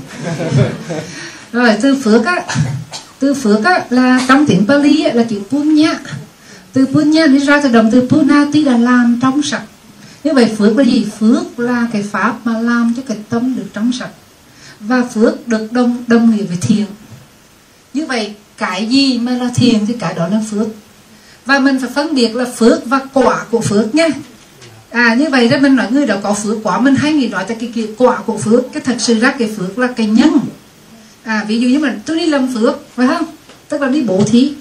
Rồi 1.51 1.69
từ 1.81 1.95
phước 2.03 2.25
á 2.25 2.45
từ 3.19 3.33
phước 3.33 3.63
á 3.63 3.85
là 3.89 4.25
trong 4.27 4.45
tiếng 4.47 4.65
Pali 4.67 5.03
á, 5.03 5.13
là 5.13 5.23
chữ 5.23 5.41
punya. 5.49 5.99
Từ 6.73 6.85
punya 6.85 7.27
đi 7.27 7.39
ra 7.39 7.61
từ 7.63 7.69
động 7.69 7.89
từ 7.91 8.07
punati 8.09 8.63
là 8.63 8.77
làm 8.77 9.19
trong 9.21 9.41
sạch. 9.41 9.63
Như 10.23 10.33
vậy 10.33 10.55
phước 10.57 10.77
là 10.77 10.83
gì? 10.83 11.07
Phước 11.19 11.59
là 11.59 11.87
cái 11.93 12.03
pháp 12.03 12.35
mà 12.43 12.59
làm 12.59 12.93
cho 12.97 13.03
cái 13.07 13.17
tâm 13.29 13.55
được 13.55 13.65
trong 13.73 13.91
sạch. 13.91 14.11
Và 14.79 15.03
phước 15.13 15.47
được 15.47 15.71
đồng 15.71 16.03
đồng 16.07 16.35
nghĩa 16.35 16.43
với 16.43 16.57
thiện. 16.61 16.85
Như 17.93 18.05
vậy 18.05 18.33
cái 18.57 18.85
gì 18.85 19.19
mà 19.19 19.31
là 19.31 19.49
thiện 19.55 19.85
thì 19.85 19.93
cái 19.99 20.13
đó 20.13 20.27
là 20.27 20.41
phước. 20.51 20.67
Và 21.45 21.59
mình 21.59 21.79
phải 21.79 21.89
phân 21.95 22.15
biệt 22.15 22.35
là 22.35 22.45
phước 22.45 22.85
và 22.85 22.99
quả 23.13 23.45
của 23.51 23.61
phước 23.61 23.95
nha 23.95 24.07
à 24.91 25.15
như 25.15 25.29
vậy 25.29 25.49
đó 25.49 25.57
mình 25.61 25.75
nói 25.75 25.87
người 25.91 26.05
đó 26.05 26.15
có 26.23 26.33
phước 26.33 26.57
quả 26.63 26.79
mình 26.79 26.95
hay 26.95 27.13
nghĩ 27.13 27.27
nói 27.27 27.45
tới 27.47 27.57
cái, 27.59 27.71
cái 27.75 27.87
quả 27.97 28.17
của 28.25 28.37
phước 28.37 28.63
cái 28.73 28.83
thật 28.85 28.95
sự 28.99 29.19
ra 29.19 29.33
cái 29.39 29.49
phước 29.57 29.77
là 29.77 29.87
cái 29.87 30.07
nhân. 30.07 30.39
À 31.23 31.45
ví 31.47 31.59
dụ 31.59 31.67
như 31.67 31.79
mình 31.79 31.99
tôi 32.05 32.17
đi 32.17 32.25
làm 32.25 32.53
phước 32.53 32.87
phải 32.95 33.07
không? 33.07 33.25
Tức 33.69 33.81
là 33.81 33.87
đi 33.87 34.01
bố 34.01 34.23
thí. 34.23 34.53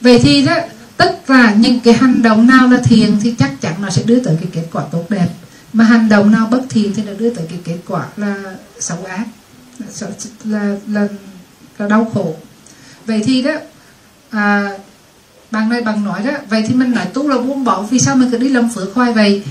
Vậy 0.00 0.18
thì 0.22 0.44
đó 0.44 0.56
tất 0.96 1.26
cả 1.26 1.54
những 1.54 1.80
cái 1.80 1.94
hành 1.94 2.22
động 2.22 2.46
nào 2.46 2.68
là 2.68 2.80
thiện 2.84 3.16
thì 3.22 3.34
chắc 3.38 3.60
chắn 3.60 3.74
nó 3.82 3.90
sẽ 3.90 4.02
đưa 4.02 4.20
tới 4.20 4.36
cái 4.40 4.48
kết 4.52 4.68
quả 4.72 4.82
tốt 4.92 5.04
đẹp. 5.08 5.28
Mà 5.72 5.84
hành 5.84 6.08
động 6.08 6.32
nào 6.32 6.48
bất 6.50 6.62
thiện 6.68 6.92
thì 6.94 7.02
nó 7.06 7.12
đưa 7.18 7.30
tới 7.30 7.46
cái 7.50 7.58
kết 7.64 7.78
quả 7.88 8.04
là 8.16 8.34
xấu 8.78 9.04
ác 9.04 9.24
là 9.78 9.86
là 10.44 10.76
là, 10.86 11.08
là 11.78 11.88
đau 11.88 12.10
khổ. 12.14 12.36
Vậy 13.06 13.22
thì 13.24 13.42
đó 13.42 13.52
à, 14.30 14.70
bạn 15.50 15.68
này 15.68 15.82
bằng 15.82 16.04
nói 16.04 16.22
đó 16.24 16.32
vậy 16.48 16.64
thì 16.68 16.74
mình 16.74 16.90
nói 16.90 17.06
tu 17.14 17.28
là 17.28 17.38
buông 17.38 17.64
bỏ 17.64 17.82
vì 17.82 17.98
sao 17.98 18.16
mình 18.16 18.30
cứ 18.30 18.38
đi 18.38 18.48
làm 18.48 18.70
phước 18.74 18.94
khoai 18.94 19.12
vậy? 19.12 19.42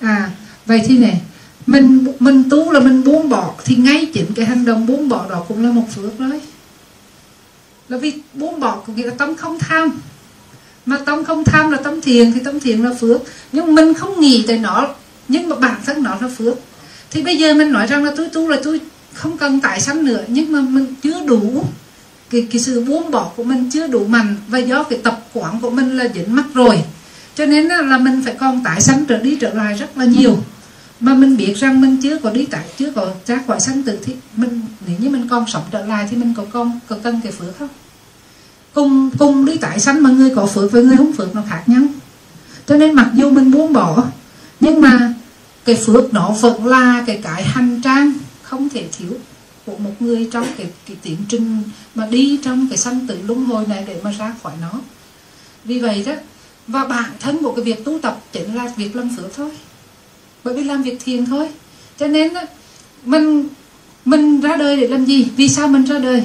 À 0.00 0.30
vậy 0.66 0.82
thì 0.86 0.98
này 0.98 1.20
mình 1.66 2.06
mình 2.20 2.50
tu 2.50 2.72
là 2.72 2.80
mình 2.80 3.04
buông 3.04 3.28
bỏ 3.28 3.54
thì 3.64 3.76
ngay 3.76 4.06
chính 4.14 4.34
cái 4.34 4.46
hành 4.46 4.64
động 4.64 4.86
buông 4.86 5.08
bỏ 5.08 5.26
đó 5.30 5.44
cũng 5.48 5.64
là 5.64 5.70
một 5.72 5.84
phước 5.94 6.20
đấy 6.20 6.40
là 7.90 7.98
vì 7.98 8.12
buông 8.34 8.60
bỏ 8.60 8.82
có 8.86 8.92
nghĩa 8.92 9.06
là 9.06 9.14
tâm 9.18 9.36
không 9.36 9.58
tham. 9.58 10.00
Mà 10.86 10.98
tâm 11.06 11.24
không 11.24 11.44
tham 11.44 11.70
là 11.70 11.78
tâm 11.78 12.00
thiền 12.00 12.32
thì 12.32 12.40
tâm 12.44 12.60
thiền 12.60 12.82
là 12.82 12.94
phước. 13.00 13.20
Nhưng 13.52 13.74
mình 13.74 13.94
không 13.94 14.20
nghĩ 14.20 14.44
tới 14.46 14.58
nó 14.58 14.88
nhưng 15.28 15.48
mà 15.48 15.56
bản 15.56 15.80
thân 15.86 16.02
nó 16.02 16.16
là 16.20 16.28
phước. 16.38 16.54
Thì 17.10 17.22
bây 17.22 17.36
giờ 17.36 17.54
mình 17.54 17.72
nói 17.72 17.86
rằng 17.86 18.04
là 18.04 18.12
tôi 18.16 18.28
tu 18.28 18.48
là 18.48 18.56
tôi 18.64 18.80
không 19.14 19.38
cần 19.38 19.60
tại 19.60 19.80
sanh 19.80 20.04
nữa 20.04 20.24
nhưng 20.28 20.52
mà 20.52 20.60
mình 20.60 20.94
chưa 21.02 21.26
đủ. 21.26 21.64
Cái, 22.30 22.46
cái 22.50 22.60
sự 22.60 22.84
buông 22.84 23.10
bỏ 23.10 23.32
của 23.36 23.44
mình 23.44 23.70
chưa 23.72 23.86
đủ 23.86 24.06
mạnh 24.06 24.36
và 24.48 24.58
do 24.58 24.82
cái 24.82 24.98
tập 25.02 25.24
quán 25.32 25.60
của 25.60 25.70
mình 25.70 25.98
là 25.98 26.08
dính 26.14 26.36
mắc 26.36 26.44
rồi 26.54 26.82
cho 27.34 27.46
nên 27.46 27.66
là 27.66 27.98
mình 27.98 28.22
phải 28.24 28.34
còn 28.34 28.64
tái 28.64 28.80
sanh 28.80 29.04
trở 29.04 29.18
đi 29.18 29.36
trở 29.40 29.54
lại 29.54 29.74
rất 29.74 29.98
là 29.98 30.04
nhiều. 30.04 30.38
Mà 31.00 31.14
mình 31.14 31.36
biết 31.36 31.54
rằng 31.56 31.80
mình 31.80 31.96
chưa 32.02 32.18
có 32.18 32.30
đi 32.30 32.46
tại 32.50 32.64
chưa 32.78 32.92
có 32.92 33.10
ra 33.26 33.40
khỏi 33.46 33.60
sanh 33.60 33.82
tử 33.82 33.98
thì 34.04 34.14
mình 34.36 34.60
nếu 34.86 34.96
như 34.98 35.10
mình 35.10 35.28
còn 35.28 35.44
sống 35.48 35.62
trở 35.70 35.86
lại 35.86 36.06
thì 36.10 36.16
mình 36.16 36.34
có 36.36 36.44
con 36.52 36.80
có 36.88 36.96
cần 37.02 37.20
cái 37.22 37.32
phước 37.32 37.58
không? 37.58 37.68
Cùng 38.74 39.10
cùng 39.18 39.44
đi 39.44 39.56
tại 39.56 39.80
sanh 39.80 40.02
mà 40.02 40.10
người 40.10 40.34
có 40.34 40.46
phước 40.46 40.72
với 40.72 40.84
người 40.84 40.96
không 40.96 41.12
phước 41.12 41.34
nó 41.34 41.42
khác 41.48 41.62
nhau. 41.66 41.82
Cho 42.66 42.76
nên 42.76 42.94
mặc 42.94 43.10
dù 43.14 43.30
mình 43.30 43.50
buông 43.50 43.72
bỏ 43.72 44.04
nhưng 44.60 44.80
mà 44.80 45.14
cái 45.64 45.76
phước 45.86 46.14
nó 46.14 46.30
vẫn 46.30 46.66
là 46.66 47.04
cái 47.06 47.20
cái 47.22 47.44
hành 47.44 47.80
trang 47.82 48.12
không 48.42 48.68
thể 48.68 48.88
thiếu 48.98 49.12
của 49.66 49.76
một 49.76 49.92
người 50.00 50.28
trong 50.32 50.46
cái, 50.58 50.66
cái 50.88 50.96
tiến 51.02 51.16
trình 51.28 51.62
mà 51.94 52.06
đi 52.06 52.40
trong 52.44 52.68
cái 52.68 52.78
sanh 52.78 53.06
tử 53.06 53.18
luân 53.26 53.44
hồi 53.44 53.64
này 53.66 53.84
để 53.86 54.00
mà 54.04 54.10
ra 54.10 54.34
khỏi 54.42 54.52
nó. 54.60 54.80
Vì 55.64 55.78
vậy 55.78 56.02
đó 56.06 56.12
và 56.70 56.84
bản 56.84 57.10
thân 57.20 57.38
của 57.42 57.52
cái 57.52 57.64
việc 57.64 57.84
tu 57.84 57.98
tập 57.98 58.20
chính 58.32 58.54
là 58.54 58.72
việc 58.76 58.96
làm 58.96 59.16
phước 59.16 59.34
thôi. 59.36 59.50
Bởi 60.44 60.54
vì 60.54 60.64
làm 60.64 60.82
việc 60.82 60.98
thiền 61.04 61.26
thôi. 61.26 61.48
Cho 61.98 62.06
nên 62.06 62.32
mình 63.04 63.48
mình 64.04 64.40
ra 64.40 64.56
đời 64.56 64.76
để 64.76 64.88
làm 64.88 65.04
gì? 65.04 65.28
Vì 65.36 65.48
sao 65.48 65.68
mình 65.68 65.84
ra 65.84 65.98
đời? 65.98 66.24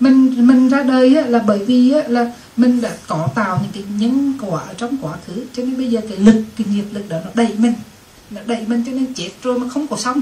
Mình 0.00 0.46
mình 0.46 0.68
ra 0.68 0.82
đời 0.82 1.10
là 1.10 1.38
bởi 1.38 1.58
vì 1.58 1.92
là 2.08 2.32
mình 2.56 2.80
đã 2.80 2.90
có 3.08 3.28
tạo 3.34 3.60
những 3.62 3.72
cái 3.72 3.82
nhân 3.98 4.34
quả 4.40 4.60
ở 4.60 4.74
trong 4.74 4.96
quá 5.00 5.16
khứ. 5.26 5.42
Cho 5.52 5.62
nên 5.62 5.76
bây 5.76 5.90
giờ 5.90 6.00
cái 6.08 6.18
lực, 6.18 6.42
cái 6.56 6.66
nghiệp 6.70 6.84
lực 6.92 7.08
đó 7.08 7.16
nó 7.24 7.30
đẩy 7.34 7.48
mình. 7.58 7.74
Nó 8.30 8.40
đẩy 8.46 8.64
mình 8.66 8.84
cho 8.86 8.92
nên 8.92 9.14
chết 9.14 9.30
rồi 9.42 9.58
mà 9.58 9.68
không 9.68 9.86
có 9.86 9.96
xong. 9.96 10.20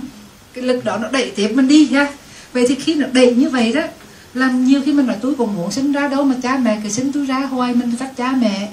Cái 0.53 0.65
lực 0.65 0.85
đó 0.85 0.97
nó 0.97 1.09
đẩy 1.09 1.31
tiếp 1.31 1.49
mình 1.55 1.69
đi 1.69 1.87
ha 1.87 2.12
vậy 2.53 2.65
thì 2.69 2.74
khi 2.74 2.95
nó 2.95 3.07
đẩy 3.12 3.35
như 3.35 3.51
vậy 3.51 3.73
đó, 3.73 3.82
làm 4.35 4.65
nhiều 4.65 4.81
khi 4.85 4.93
mình 4.93 5.07
nói, 5.07 5.16
tôi 5.20 5.35
còn 5.39 5.57
muốn 5.57 5.73
sinh 5.73 5.93
ra 5.93 6.09
đâu 6.09 6.24
mà 6.24 6.35
cha 6.43 6.57
mẹ 6.57 6.81
cứ 6.82 6.89
sinh 6.89 7.12
tôi 7.12 7.27
ra, 7.27 7.39
hoài 7.39 7.74
mình 7.74 7.97
trách 8.01 8.16
cha 8.16 8.32
mẹ 8.32 8.69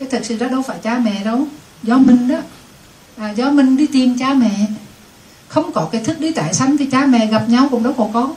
chứ 0.00 0.06
thật 0.10 0.20
sự 0.24 0.38
đó 0.38 0.48
đâu 0.48 0.62
phải 0.62 0.78
cha 0.82 0.98
mẹ 0.98 1.24
đâu. 1.24 1.48
Do 1.82 1.98
mình 1.98 2.28
đó. 2.28 2.38
À, 3.16 3.30
do 3.30 3.50
mình 3.50 3.76
đi 3.76 3.86
tìm 3.86 4.18
cha 4.18 4.34
mẹ. 4.34 4.66
Không 5.48 5.72
có 5.72 5.88
cái 5.92 6.04
thức 6.04 6.20
đi 6.20 6.32
tại 6.32 6.54
sanh 6.54 6.76
thì 6.76 6.86
cha 6.86 7.06
mẹ 7.06 7.26
gặp 7.26 7.48
nhau 7.48 7.68
cũng 7.70 7.82
đâu 7.82 7.92
có 7.92 8.08
có. 8.12 8.34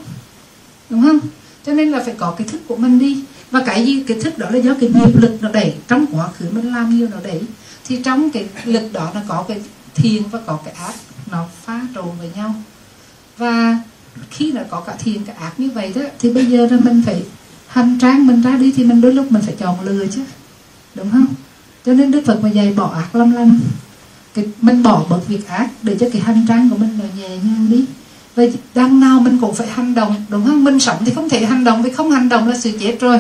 Đúng 0.90 1.02
không? 1.02 1.20
Cho 1.66 1.74
nên 1.74 1.92
là 1.92 2.04
phải 2.06 2.14
có 2.18 2.32
cái 2.38 2.48
thức 2.48 2.62
của 2.68 2.76
mình 2.76 3.00
đi. 3.00 3.24
Và 3.52 3.64
cái 3.66 3.86
gì 3.86 4.04
cái 4.08 4.20
thức 4.20 4.38
đó 4.38 4.50
là 4.50 4.58
do 4.60 4.74
cái 4.82 4.90
nghiệp 4.90 5.16
lực 5.16 5.38
nó 5.42 5.50
đẩy. 5.50 5.74
Trong 5.88 6.06
quá 6.12 6.30
khứ 6.38 6.46
mình 6.52 6.74
làm 6.74 6.98
nhiều 6.98 7.08
nó 7.12 7.18
đẩy. 7.24 7.42
Thì 7.86 8.04
trong 8.04 8.32
cái 8.32 8.46
lực 8.66 8.94
đó 8.94 9.12
nó 9.14 9.22
có 9.28 9.46
cái 9.48 9.62
thiền 9.96 10.24
và 10.32 10.40
có 10.46 10.60
cái 10.66 10.74
ác. 10.74 10.94
Nó 11.32 11.46
pha 11.64 11.82
trộn 11.96 12.10
với 12.20 12.30
nhau. 12.36 12.56
Và 13.38 13.78
khi 14.30 14.52
nó 14.52 14.62
có 14.70 14.80
cả 14.80 14.94
thiền 15.00 15.24
cả 15.24 15.34
ác 15.40 15.60
như 15.60 15.70
vậy 15.70 15.92
đó 15.96 16.02
thì 16.20 16.34
bây 16.34 16.46
giờ 16.46 16.68
là 16.72 16.78
mình 16.84 17.04
phải 17.06 17.24
hành 17.68 17.98
trang 18.02 18.28
mình 18.28 18.42
ra 18.42 18.58
đi 18.58 18.74
thì 18.76 18.84
mình 18.84 19.02
đôi 19.02 19.14
lúc 19.14 19.32
mình 19.32 19.42
phải 19.42 19.56
chọn 19.60 19.82
lừa 19.82 20.08
chứ. 20.08 20.22
Đúng 20.96 21.12
không? 21.12 21.26
Cho 21.86 21.94
nên 21.94 22.12
đức 22.12 22.22
phật 22.26 22.44
mà 22.44 22.50
dạy 22.50 22.74
bỏ 22.78 22.94
ác 22.94 23.16
lâm 23.16 23.32
lâm, 23.32 23.60
cái 24.34 24.46
mình 24.62 24.84
bỏ 24.84 25.04
bớt 25.10 25.28
việc 25.28 25.48
ác 25.48 25.70
để 25.82 25.98
cho 26.00 26.10
cái 26.14 26.22
hành 26.22 26.46
trang 26.48 26.70
của 26.70 26.78
mình 26.78 27.00
nó 27.00 27.06
nhẹ 27.18 27.30
nhàng 27.30 27.68
đi. 27.70 27.86
Vậy 28.36 28.54
đằng 28.76 29.00
nào 29.00 29.20
mình 29.20 29.38
cũng 29.42 29.56
phải 29.56 29.68
hành 29.68 29.96
động 29.96 30.16
đúng 30.30 30.46
không? 30.46 30.64
Mình 30.64 30.80
sống 30.80 30.98
thì 31.06 31.12
không 31.12 31.30
thể 31.30 31.46
hành 31.46 31.64
động 31.64 31.84
vì 31.84 31.92
không 31.92 32.12
hành 32.12 32.30
động 32.30 32.48
là 32.48 32.58
sự 32.58 32.72
chết 32.80 32.98
rồi. 33.00 33.20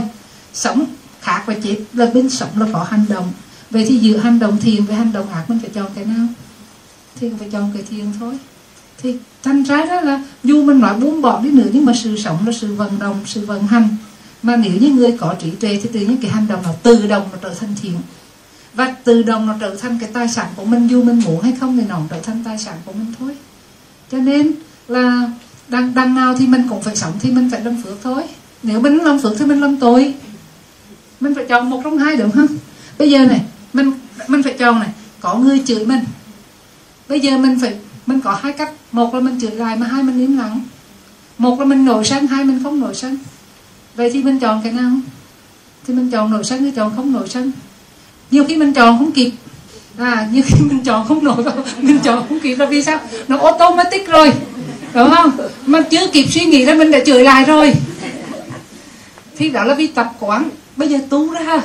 Sống 0.53 0.85
khác 1.21 1.43
và 1.45 1.53
chết 1.63 1.77
là 1.93 2.05
bên 2.13 2.29
sống 2.29 2.49
là 2.55 2.65
có 2.73 2.83
hành 2.89 3.05
động. 3.09 3.31
Vậy 3.69 3.85
thì 3.89 3.97
giữa 3.97 4.17
hành 4.17 4.39
động 4.39 4.57
thiền 4.59 4.85
với 4.85 4.95
hành 4.95 5.11
động 5.11 5.29
ác 5.29 5.49
mình 5.49 5.59
phải 5.59 5.69
chọn 5.73 5.87
cái 5.95 6.05
nào? 6.05 6.27
Thì 7.19 7.29
phải 7.39 7.49
chọn 7.51 7.71
cái 7.73 7.83
thiền 7.89 8.05
thôi. 8.19 8.37
Thì 9.01 9.15
thành 9.43 9.63
ra 9.63 9.85
đó 9.85 10.01
là 10.01 10.23
dù 10.43 10.63
mình 10.63 10.79
nói 10.79 10.99
buông 10.99 11.21
bỏ 11.21 11.41
đi 11.41 11.51
nữa 11.51 11.69
nhưng 11.73 11.85
mà 11.85 11.93
sự 12.03 12.17
sống 12.17 12.47
là 12.47 12.51
sự 12.51 12.73
vận 12.73 12.99
động 12.99 13.19
sự 13.25 13.45
vận 13.45 13.67
hành. 13.67 13.87
Mà 14.43 14.55
nếu 14.55 14.73
như 14.79 14.89
người 14.89 15.11
có 15.11 15.35
trí 15.41 15.49
tuệ 15.51 15.79
thì 15.83 15.89
tự 15.93 15.99
nhiên 15.99 16.17
cái 16.21 16.31
hành 16.31 16.47
động 16.47 16.59
nó 16.63 16.69
tự 16.83 17.07
động 17.07 17.29
nó 17.31 17.37
trở 17.41 17.53
thành 17.53 17.75
thiện 17.81 17.97
và 18.73 18.95
tự 19.03 19.23
động 19.23 19.47
nó 19.47 19.55
trở 19.59 19.75
thành 19.75 19.99
cái 19.99 20.09
tài 20.13 20.27
sản 20.27 20.47
của 20.55 20.65
mình 20.65 20.87
dù 20.87 21.03
mình 21.03 21.21
muốn 21.25 21.41
hay 21.41 21.53
không 21.59 21.77
thì 21.77 21.83
nó 21.89 21.99
trở 22.09 22.19
thành 22.19 22.43
tài 22.45 22.57
sản 22.57 22.77
của 22.85 22.93
mình 22.93 23.13
thôi. 23.19 23.37
Cho 24.11 24.17
nên 24.17 24.51
là 24.87 25.31
đằng, 25.67 25.93
đằng 25.93 26.15
nào 26.15 26.35
thì 26.37 26.47
mình 26.47 26.67
cũng 26.69 26.81
phải 26.81 26.95
sống 26.95 27.13
thì 27.19 27.31
mình 27.31 27.49
phải 27.51 27.61
làm 27.61 27.81
phước 27.83 27.97
thôi. 28.03 28.23
Nếu 28.63 28.79
mình 28.79 28.97
làm 28.97 29.19
phước 29.19 29.33
thì 29.39 29.45
mình 29.45 29.61
làm 29.61 29.77
tội. 29.77 30.13
Mình 31.19 31.35
phải 31.35 31.45
chọn 31.49 31.69
một 31.69 31.81
trong 31.83 31.97
hai 31.97 32.15
được 32.15 32.29
không? 32.33 32.47
Bây 32.97 33.11
giờ 33.11 33.25
này 33.25 33.41
mình 33.73 33.91
mình 34.27 34.43
phải 34.43 34.53
chọn 34.53 34.79
này 34.79 34.89
có 35.19 35.35
người 35.35 35.61
chửi 35.65 35.85
mình. 35.85 36.03
Bây 37.09 37.19
giờ 37.19 37.37
mình 37.37 37.59
phải 37.59 37.75
mình 38.05 38.21
có 38.21 38.39
hai 38.41 38.53
cách. 38.53 38.71
Một 38.91 39.13
là 39.13 39.19
mình 39.19 39.39
chửi 39.41 39.51
lại 39.51 39.77
mà 39.77 39.87
hai 39.87 40.03
mình 40.03 40.19
im 40.19 40.37
lặng. 40.37 40.61
Một 41.37 41.59
là 41.59 41.65
mình 41.65 41.85
nổi 41.85 42.05
sân 42.05 42.27
hai 42.27 42.43
mình 42.43 42.63
không 42.63 42.79
nổi 42.79 42.95
sân. 42.95 43.17
Vậy 43.95 44.09
thì 44.13 44.23
mình 44.23 44.39
chọn 44.39 44.61
cái 44.63 44.71
nào? 44.71 44.91
Thì 45.87 45.93
mình 45.93 46.11
chọn 46.11 46.31
nổi 46.31 46.43
sân 46.43 46.61
hay 46.61 46.71
chọn 46.71 46.93
không 46.95 47.11
nổi 47.11 47.29
sân? 47.29 47.51
Nhiều 48.33 48.45
khi 48.47 48.55
mình 48.55 48.73
chọn 48.73 48.97
không 48.97 49.11
kịp. 49.11 49.31
À 49.97 50.27
nhiều 50.31 50.43
khi 50.47 50.55
mình 50.59 50.83
chọn 50.83 51.07
không 51.07 51.23
nổi 51.23 51.43
mình 51.81 51.99
chọn 51.99 52.25
không 52.29 52.39
kịp 52.39 52.55
là 52.55 52.65
vì 52.65 52.83
sao? 52.83 52.99
Nó 53.27 53.37
automatic 53.37 54.07
rồi. 54.07 54.31
Đúng 54.93 55.09
không? 55.15 55.31
Mà 55.65 55.81
chưa 55.81 56.07
kịp 56.07 56.25
suy 56.29 56.45
nghĩ 56.45 56.65
là 56.65 56.73
mình 56.73 56.91
đã 56.91 56.99
chửi 57.05 57.23
lại 57.23 57.43
rồi. 57.43 57.73
Thì 59.37 59.49
đó 59.49 59.63
là 59.63 59.75
vì 59.75 59.87
tập 59.87 60.13
quán. 60.19 60.49
Bây 60.75 60.87
giờ 60.87 60.97
tu 61.09 61.33
ra 61.33 61.61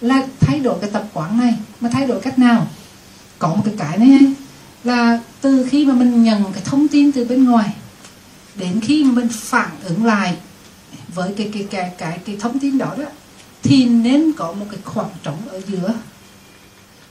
là 0.00 0.22
thay 0.40 0.60
đổi 0.60 0.74
cái 0.80 0.90
tập 0.92 1.04
quán 1.12 1.40
này, 1.40 1.54
mà 1.80 1.88
thay 1.92 2.06
đổi 2.06 2.20
cách 2.20 2.38
nào? 2.38 2.66
Có 3.38 3.48
một 3.48 3.62
cái 3.64 3.74
cái 3.78 3.98
này 3.98 4.18
là 4.84 5.18
từ 5.40 5.66
khi 5.70 5.86
mà 5.86 5.94
mình 5.94 6.24
nhận 6.24 6.52
cái 6.52 6.62
thông 6.64 6.88
tin 6.88 7.12
từ 7.12 7.24
bên 7.24 7.44
ngoài, 7.44 7.72
đến 8.54 8.80
khi 8.80 9.04
mà 9.04 9.12
mình 9.12 9.28
phản 9.28 9.70
ứng 9.84 10.04
lại 10.04 10.34
với 11.14 11.30
cái 11.36 11.50
cái 11.52 11.66
cái 11.70 11.90
cái 11.98 12.18
cái 12.26 12.36
thông 12.40 12.58
tin 12.58 12.78
đó 12.78 12.94
đó 12.98 13.04
thì 13.64 13.84
nên 13.84 14.32
có 14.32 14.52
một 14.52 14.66
cái 14.70 14.80
khoảng 14.84 15.10
trống 15.22 15.48
ở 15.50 15.60
giữa. 15.68 15.92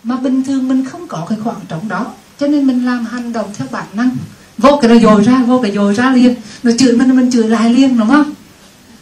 Mà 0.04 0.16
bình 0.18 0.44
thường 0.44 0.68
mình 0.68 0.86
không 0.86 1.08
có 1.08 1.26
cái 1.30 1.38
khoảng 1.44 1.60
trống 1.70 1.88
đó, 1.88 2.14
cho 2.40 2.48
nên 2.48 2.68
mình 2.68 2.86
làm 2.86 3.06
hành 3.06 3.34
động 3.34 3.52
theo 3.58 3.68
bản 3.72 3.86
năng. 3.94 4.10
Vô 4.58 4.80
cái 4.82 4.92
nó 4.92 5.00
dồi 5.00 5.24
ra, 5.24 5.44
vô 5.44 5.60
cái 5.62 5.72
dồi 5.72 5.96
ra 5.96 6.12
liền. 6.12 6.36
Nó 6.64 6.72
chửi 6.80 6.94
mình 6.98 7.16
mình 7.16 7.32
chửi 7.32 7.50
lại 7.50 7.74
liền, 7.74 7.98
đúng 7.98 8.10
không? 8.10 8.34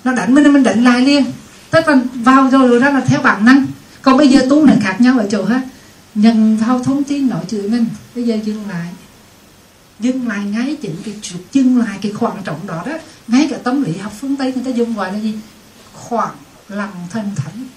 Nó 0.03 0.13
đánh 0.13 0.35
mình 0.35 0.53
mình 0.53 0.63
đánh 0.63 0.83
lại 0.83 1.01
liền. 1.01 1.25
Tức 1.69 1.87
là 1.87 1.99
vào 2.13 2.49
rồi 2.49 2.67
rồi 2.67 2.79
ra 2.79 2.89
là 2.89 3.01
theo 3.01 3.21
bản 3.21 3.45
năng. 3.45 3.65
Còn 4.01 4.17
bây 4.17 4.27
giờ 4.27 4.45
tu 4.49 4.65
là 4.65 4.75
khác 4.81 5.01
nhau 5.01 5.19
ở 5.19 5.27
chỗ 5.31 5.45
ha. 5.45 5.61
Nhận 6.15 6.57
vào 6.57 6.83
thông 6.83 7.03
tin 7.03 7.27
nói 7.27 7.43
chửi 7.47 7.69
mình, 7.69 7.85
bây 8.15 8.23
giờ 8.23 8.37
dừng 8.45 8.69
lại. 8.69 8.87
Dừng 9.99 10.27
lại 10.27 10.45
ngay 10.45 10.77
chỉnh 10.81 10.95
cái 11.05 11.13
chuột 11.21 11.41
dừng 11.51 11.77
lại 11.77 11.97
cái 12.01 12.11
khoảng 12.11 12.43
trống 12.43 12.59
đó 12.67 12.83
đó. 12.85 12.93
Ngay 13.27 13.47
cả 13.51 13.57
tâm 13.63 13.83
lý 13.83 13.97
học 13.97 14.13
phương 14.19 14.35
tây 14.35 14.53
người 14.53 14.63
ta 14.63 14.71
dùng 14.71 14.95
gọi 14.95 15.13
là 15.13 15.19
gì? 15.19 15.33
Khoảng 15.93 16.35
lặng 16.71 17.07
thần 17.09 17.31
thánh. 17.35 17.67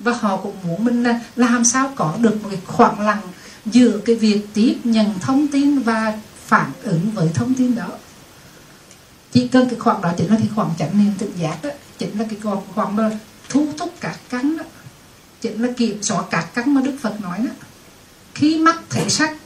Và 0.00 0.12
họ 0.12 0.36
cũng 0.36 0.56
muốn 0.62 0.84
mình 0.84 1.02
là 1.02 1.20
làm 1.36 1.64
sao 1.64 1.92
có 1.96 2.14
được 2.18 2.42
một 2.42 2.48
cái 2.50 2.60
khoảng 2.66 3.00
lặng 3.00 3.22
giữa 3.66 3.98
cái 4.04 4.16
việc 4.16 4.46
tiếp 4.54 4.76
nhận 4.84 5.18
thông 5.20 5.48
tin 5.48 5.78
và 5.78 6.18
phản 6.46 6.70
ứng 6.82 7.10
với 7.10 7.28
thông 7.34 7.54
tin 7.54 7.74
đó. 7.74 7.88
Chỉ 9.32 9.48
cần 9.48 9.68
cái 9.68 9.78
khoảng 9.78 10.00
đó 10.00 10.12
chính 10.16 10.30
là 10.30 10.36
cái 10.36 10.48
khoảng 10.54 10.70
chánh 10.78 11.04
niệm 11.04 11.12
tự 11.18 11.32
giác 11.40 11.58
đó, 11.62 11.70
chính 11.98 12.18
là 12.18 12.24
cái 12.30 12.38
khoảng 12.42 12.60
khoảng 12.74 12.96
mà 12.96 13.10
thu 13.48 13.68
thúc 13.78 13.94
các 14.00 14.16
cắn 14.28 14.56
đó, 14.56 14.64
chính 15.40 15.62
là 15.62 15.72
kiểm 15.76 16.02
soát 16.02 16.24
các 16.30 16.54
cắn 16.54 16.74
mà 16.74 16.80
đức 16.80 16.96
phật 17.00 17.20
nói 17.20 17.38
đó. 17.38 17.52
Khi 18.34 18.58
mắt 18.58 18.76
thấy 18.90 19.10
sắc 19.10 19.36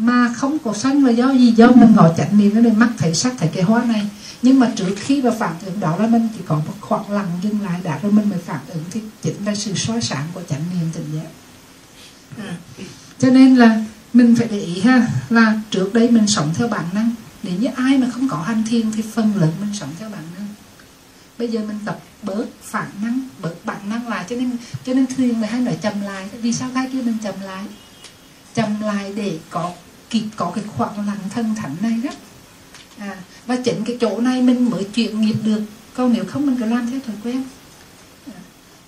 mà 0.00 0.32
không 0.36 0.58
có 0.58 0.72
sân 0.74 1.04
là 1.04 1.10
do 1.10 1.30
gì? 1.30 1.52
Do 1.52 1.70
mình 1.70 1.92
ngồi 1.96 2.10
chánh 2.16 2.38
niệm 2.38 2.62
nên 2.62 2.78
mắt 2.78 2.90
thấy 2.98 3.14
sắc 3.14 3.32
thấy 3.38 3.48
cái 3.54 3.62
hoa 3.62 3.84
này. 3.84 4.10
Nhưng 4.42 4.60
mà 4.60 4.72
trước 4.76 4.94
khi 4.96 5.22
mà 5.22 5.30
phản 5.38 5.54
ứng 5.64 5.80
đó 5.80 5.96
là 5.96 6.06
mình 6.06 6.28
chỉ 6.36 6.40
có 6.46 6.54
một 6.54 6.74
khoảng 6.80 7.10
lặng 7.10 7.28
dừng 7.42 7.60
lại 7.60 7.80
đã 7.82 7.98
rồi 8.02 8.12
mình 8.12 8.30
mới 8.30 8.38
phản 8.38 8.60
ứng 8.68 8.84
thì 8.90 9.00
chính 9.22 9.44
là 9.44 9.54
sự 9.54 9.74
soi 9.74 10.00
sáng 10.00 10.24
của 10.34 10.42
chánh 10.48 10.62
niệm 10.74 10.90
tự 10.92 11.00
giác. 11.14 11.28
À. 12.38 12.56
cho 13.18 13.30
nên 13.30 13.56
là 13.56 13.84
mình 14.12 14.36
phải 14.36 14.48
để 14.50 14.60
ý 14.60 14.80
ha 14.80 15.08
là 15.30 15.60
trước 15.70 15.94
đây 15.94 16.10
mình 16.10 16.26
sống 16.26 16.54
theo 16.54 16.68
bản 16.68 16.84
năng. 16.92 17.14
Nếu 17.42 17.54
như 17.58 17.68
ai 17.76 17.98
mà 17.98 18.10
không 18.10 18.28
có 18.28 18.36
hành 18.36 18.64
thiền 18.68 18.92
thì 18.92 19.02
phần 19.02 19.36
lớn 19.36 19.52
mình 19.60 19.70
sống 19.74 19.90
theo 19.98 20.08
bản 20.08 20.22
năng. 20.38 20.46
Bây 21.38 21.48
giờ 21.48 21.60
mình 21.68 21.78
tập 21.84 21.98
bớt 22.22 22.46
phản 22.62 22.88
năng 23.02 23.28
bớt 23.42 23.54
bản 23.64 23.88
năng 23.88 24.08
lại. 24.08 24.24
Cho 24.28 24.36
nên 24.36 24.50
cho 24.84 24.94
nên 24.94 25.06
thuyền 25.16 25.40
mới 25.40 25.50
hay 25.50 25.60
nói 25.60 25.78
chậm 25.82 26.00
lại. 26.00 26.28
Vì 26.42 26.52
sao? 26.52 26.70
Cái 26.74 26.88
kia 26.92 27.02
mình 27.02 27.16
chậm 27.22 27.34
lại. 27.44 27.64
Chậm 28.54 28.80
lại 28.80 29.12
để 29.16 29.38
có 29.50 29.72
kịp 30.10 30.24
có 30.36 30.52
cái 30.54 30.64
khoảng 30.76 31.06
lặng 31.06 31.18
thân 31.34 31.54
thánh 31.54 31.76
này 31.82 31.94
đó. 32.04 32.10
À, 32.98 33.16
và 33.46 33.56
chính 33.56 33.84
cái 33.84 33.96
chỗ 34.00 34.20
này 34.20 34.42
mình 34.42 34.70
mới 34.70 34.84
chuyển 34.84 35.20
nghiệp 35.20 35.36
được. 35.44 35.62
Còn 35.94 36.12
nếu 36.12 36.24
không 36.24 36.46
mình 36.46 36.56
cứ 36.58 36.64
làm 36.64 36.90
theo 36.90 37.00
thói 37.06 37.16
quen. 37.24 37.42
À, 38.26 38.40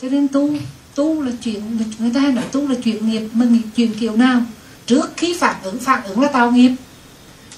cho 0.03 0.09
nên 0.09 0.28
tu 0.28 0.51
tu 0.94 1.23
là 1.23 1.32
chuyện 1.43 1.78
người 1.99 2.11
ta 2.15 2.20
hay 2.20 2.32
nói 2.32 2.44
tu 2.53 2.69
là 2.69 2.74
chuyện 2.85 3.11
nghiệp. 3.11 3.28
Mình 3.32 3.62
chuyện 3.77 3.94
kiểu 4.01 4.16
nào? 4.16 4.40
Trước 4.86 5.12
khi 5.16 5.36
phản 5.40 5.57
ứng 5.62 5.78
phản 5.78 6.05
ứng 6.05 6.20
là 6.20 6.28
tạo 6.28 6.51
nghiệp. 6.51 6.73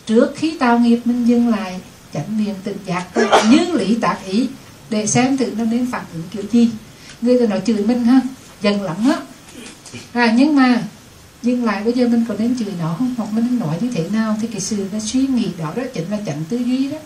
Trước 0.06 0.32
khi 0.36 0.56
tạo 0.58 0.78
nghiệp 0.78 1.00
mình 1.04 1.24
dừng 1.24 1.48
lại 1.48 1.80
chánh 2.14 2.44
niệm 2.44 2.54
tỉnh 2.64 2.78
giác. 2.86 3.06
Như 3.50 3.72
lý 3.72 3.94
tác 3.94 4.18
ý 4.26 4.48
để 4.90 5.06
xem 5.06 5.36
thử 5.36 5.46
nó 5.56 5.64
nên 5.64 5.90
phản 5.90 6.04
ứng 6.12 6.22
kiểu 6.30 6.42
gì. 6.52 6.70
Người 7.20 7.40
ta 7.40 7.46
nói 7.46 7.62
chửi 7.66 7.84
mình 7.86 8.04
ha 8.04 8.20
dần 8.62 8.82
lắm 8.82 8.96
á. 9.10 9.20
À, 10.12 10.34
nhưng 10.36 10.56
mà 10.56 10.82
nhưng 11.44 11.64
lại 11.64 11.84
bây 11.84 11.92
giờ 11.92 12.08
mình 12.08 12.24
có 12.28 12.34
nên 12.38 12.58
chửi 12.58 12.72
nó 12.80 12.94
không? 12.98 13.14
Hoặc 13.18 13.32
mình 13.32 13.58
nói 13.58 13.76
như 13.80 13.88
thế 13.94 14.08
nào? 14.12 14.36
Thì 14.40 14.46
cái 14.46 14.60
sự 14.60 14.86
nó 14.92 14.98
suy 14.98 15.26
nghĩ 15.26 15.48
đó 15.58 15.72
đó 15.76 15.82
chính 15.94 16.10
là 16.10 16.18
chánh 16.26 16.42
tư 16.48 16.56
duy 16.56 16.88
đó. 16.88 16.98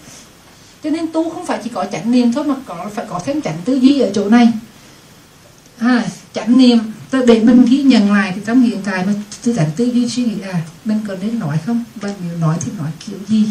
Cho 0.84 0.90
nên 0.90 1.12
tu 1.12 1.30
không 1.30 1.46
phải 1.46 1.60
chỉ 1.64 1.70
có 1.74 1.84
chánh 1.92 2.10
niệm 2.10 2.32
thôi 2.32 2.44
mà 2.44 2.54
có 2.66 2.90
phải 2.94 3.06
có 3.08 3.20
thêm 3.24 3.42
chánh 3.42 3.58
tư 3.64 3.74
duy 3.74 4.00
ở 4.00 4.10
chỗ 4.14 4.28
này. 4.28 4.48
À, 5.78 6.06
chánh 6.34 6.58
niệm 6.58 6.78
để 7.12 7.40
mình 7.44 7.64
ghi 7.64 7.82
nhận 7.82 8.12
lại 8.12 8.32
thì 8.34 8.40
trong 8.46 8.60
hiện 8.60 8.78
tại 8.84 9.06
mà 9.06 9.12
tư 9.42 9.54
chánh 9.56 9.70
tư 9.76 9.84
duy 9.84 10.08
suy 10.08 10.24
nghĩ 10.24 10.40
à 10.52 10.60
mình 10.84 10.98
có 11.08 11.14
nên 11.22 11.38
nói 11.38 11.58
không? 11.66 11.84
Và 11.94 12.14
nếu 12.24 12.38
nói 12.38 12.56
thì 12.60 12.72
nói 12.78 12.90
kiểu 13.06 13.18
gì? 13.28 13.44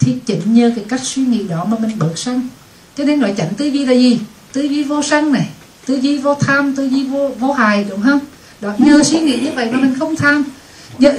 Thì 0.00 0.16
chỉnh 0.26 0.54
nhờ 0.54 0.72
cái 0.76 0.84
cách 0.88 1.00
suy 1.02 1.22
nghĩ 1.22 1.48
đó 1.48 1.64
mà 1.64 1.78
mình 1.78 1.98
bớt 1.98 2.12
sân 2.16 2.48
cho 2.96 3.04
nên 3.04 3.20
nói 3.20 3.34
chánh 3.36 3.54
tư 3.54 3.66
duy 3.66 3.86
là 3.86 3.92
gì? 3.92 4.20
Tư 4.52 4.62
duy 4.62 4.84
vô 4.84 5.02
sân 5.02 5.32
này 5.32 5.48
tư 5.86 5.94
duy 5.94 6.18
vô 6.18 6.34
tham 6.34 6.76
tư 6.76 6.84
duy 6.84 7.04
vô 7.04 7.28
vô 7.28 7.52
hài 7.52 7.84
đúng 7.84 8.02
không? 8.02 8.18
Nhờ 8.78 9.02
suy 9.02 9.20
nghĩ 9.20 9.38
như 9.40 9.50
vậy 9.54 9.68
mà 9.72 9.78
mình 9.78 9.94
không 9.98 10.16
tham. 10.16 10.44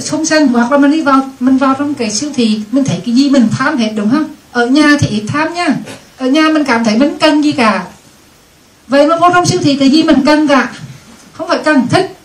Không 0.06 0.24
sân 0.24 0.48
hoặc 0.48 0.72
là 0.72 0.78
mình 0.78 0.90
đi 0.90 1.02
vào 1.02 1.30
mình 1.40 1.56
vào 1.56 1.74
trong 1.78 1.94
cái 1.94 2.10
siêu 2.10 2.30
thị, 2.34 2.60
mình 2.72 2.84
thấy 2.84 3.00
cái 3.06 3.14
gì 3.14 3.30
mình 3.30 3.48
tham 3.50 3.76
hết, 3.76 3.92
đúng 3.96 4.10
không? 4.10 4.24
Ở 4.52 4.66
nhà 4.66 4.96
thì 5.00 5.08
ít 5.08 5.24
tham 5.28 5.54
nha. 5.54 5.76
Ở 6.16 6.26
nhà 6.26 6.48
mình 6.52 6.64
cảm 6.64 6.84
thấy 6.84 6.98
mình 6.98 7.18
cần 7.20 7.44
gì 7.44 7.52
cả. 7.52 7.86
Vậy 8.88 9.06
mà 9.06 9.16
vô 9.16 9.28
trong 9.34 9.46
siêu 9.46 9.60
thị 9.62 9.76
cái 9.76 9.90
gì 9.90 10.02
mình 10.02 10.18
cần 10.26 10.48
cả? 10.48 10.72
Không 11.32 11.48
phải 11.48 11.58
cần 11.64 11.88
thích. 11.88 12.16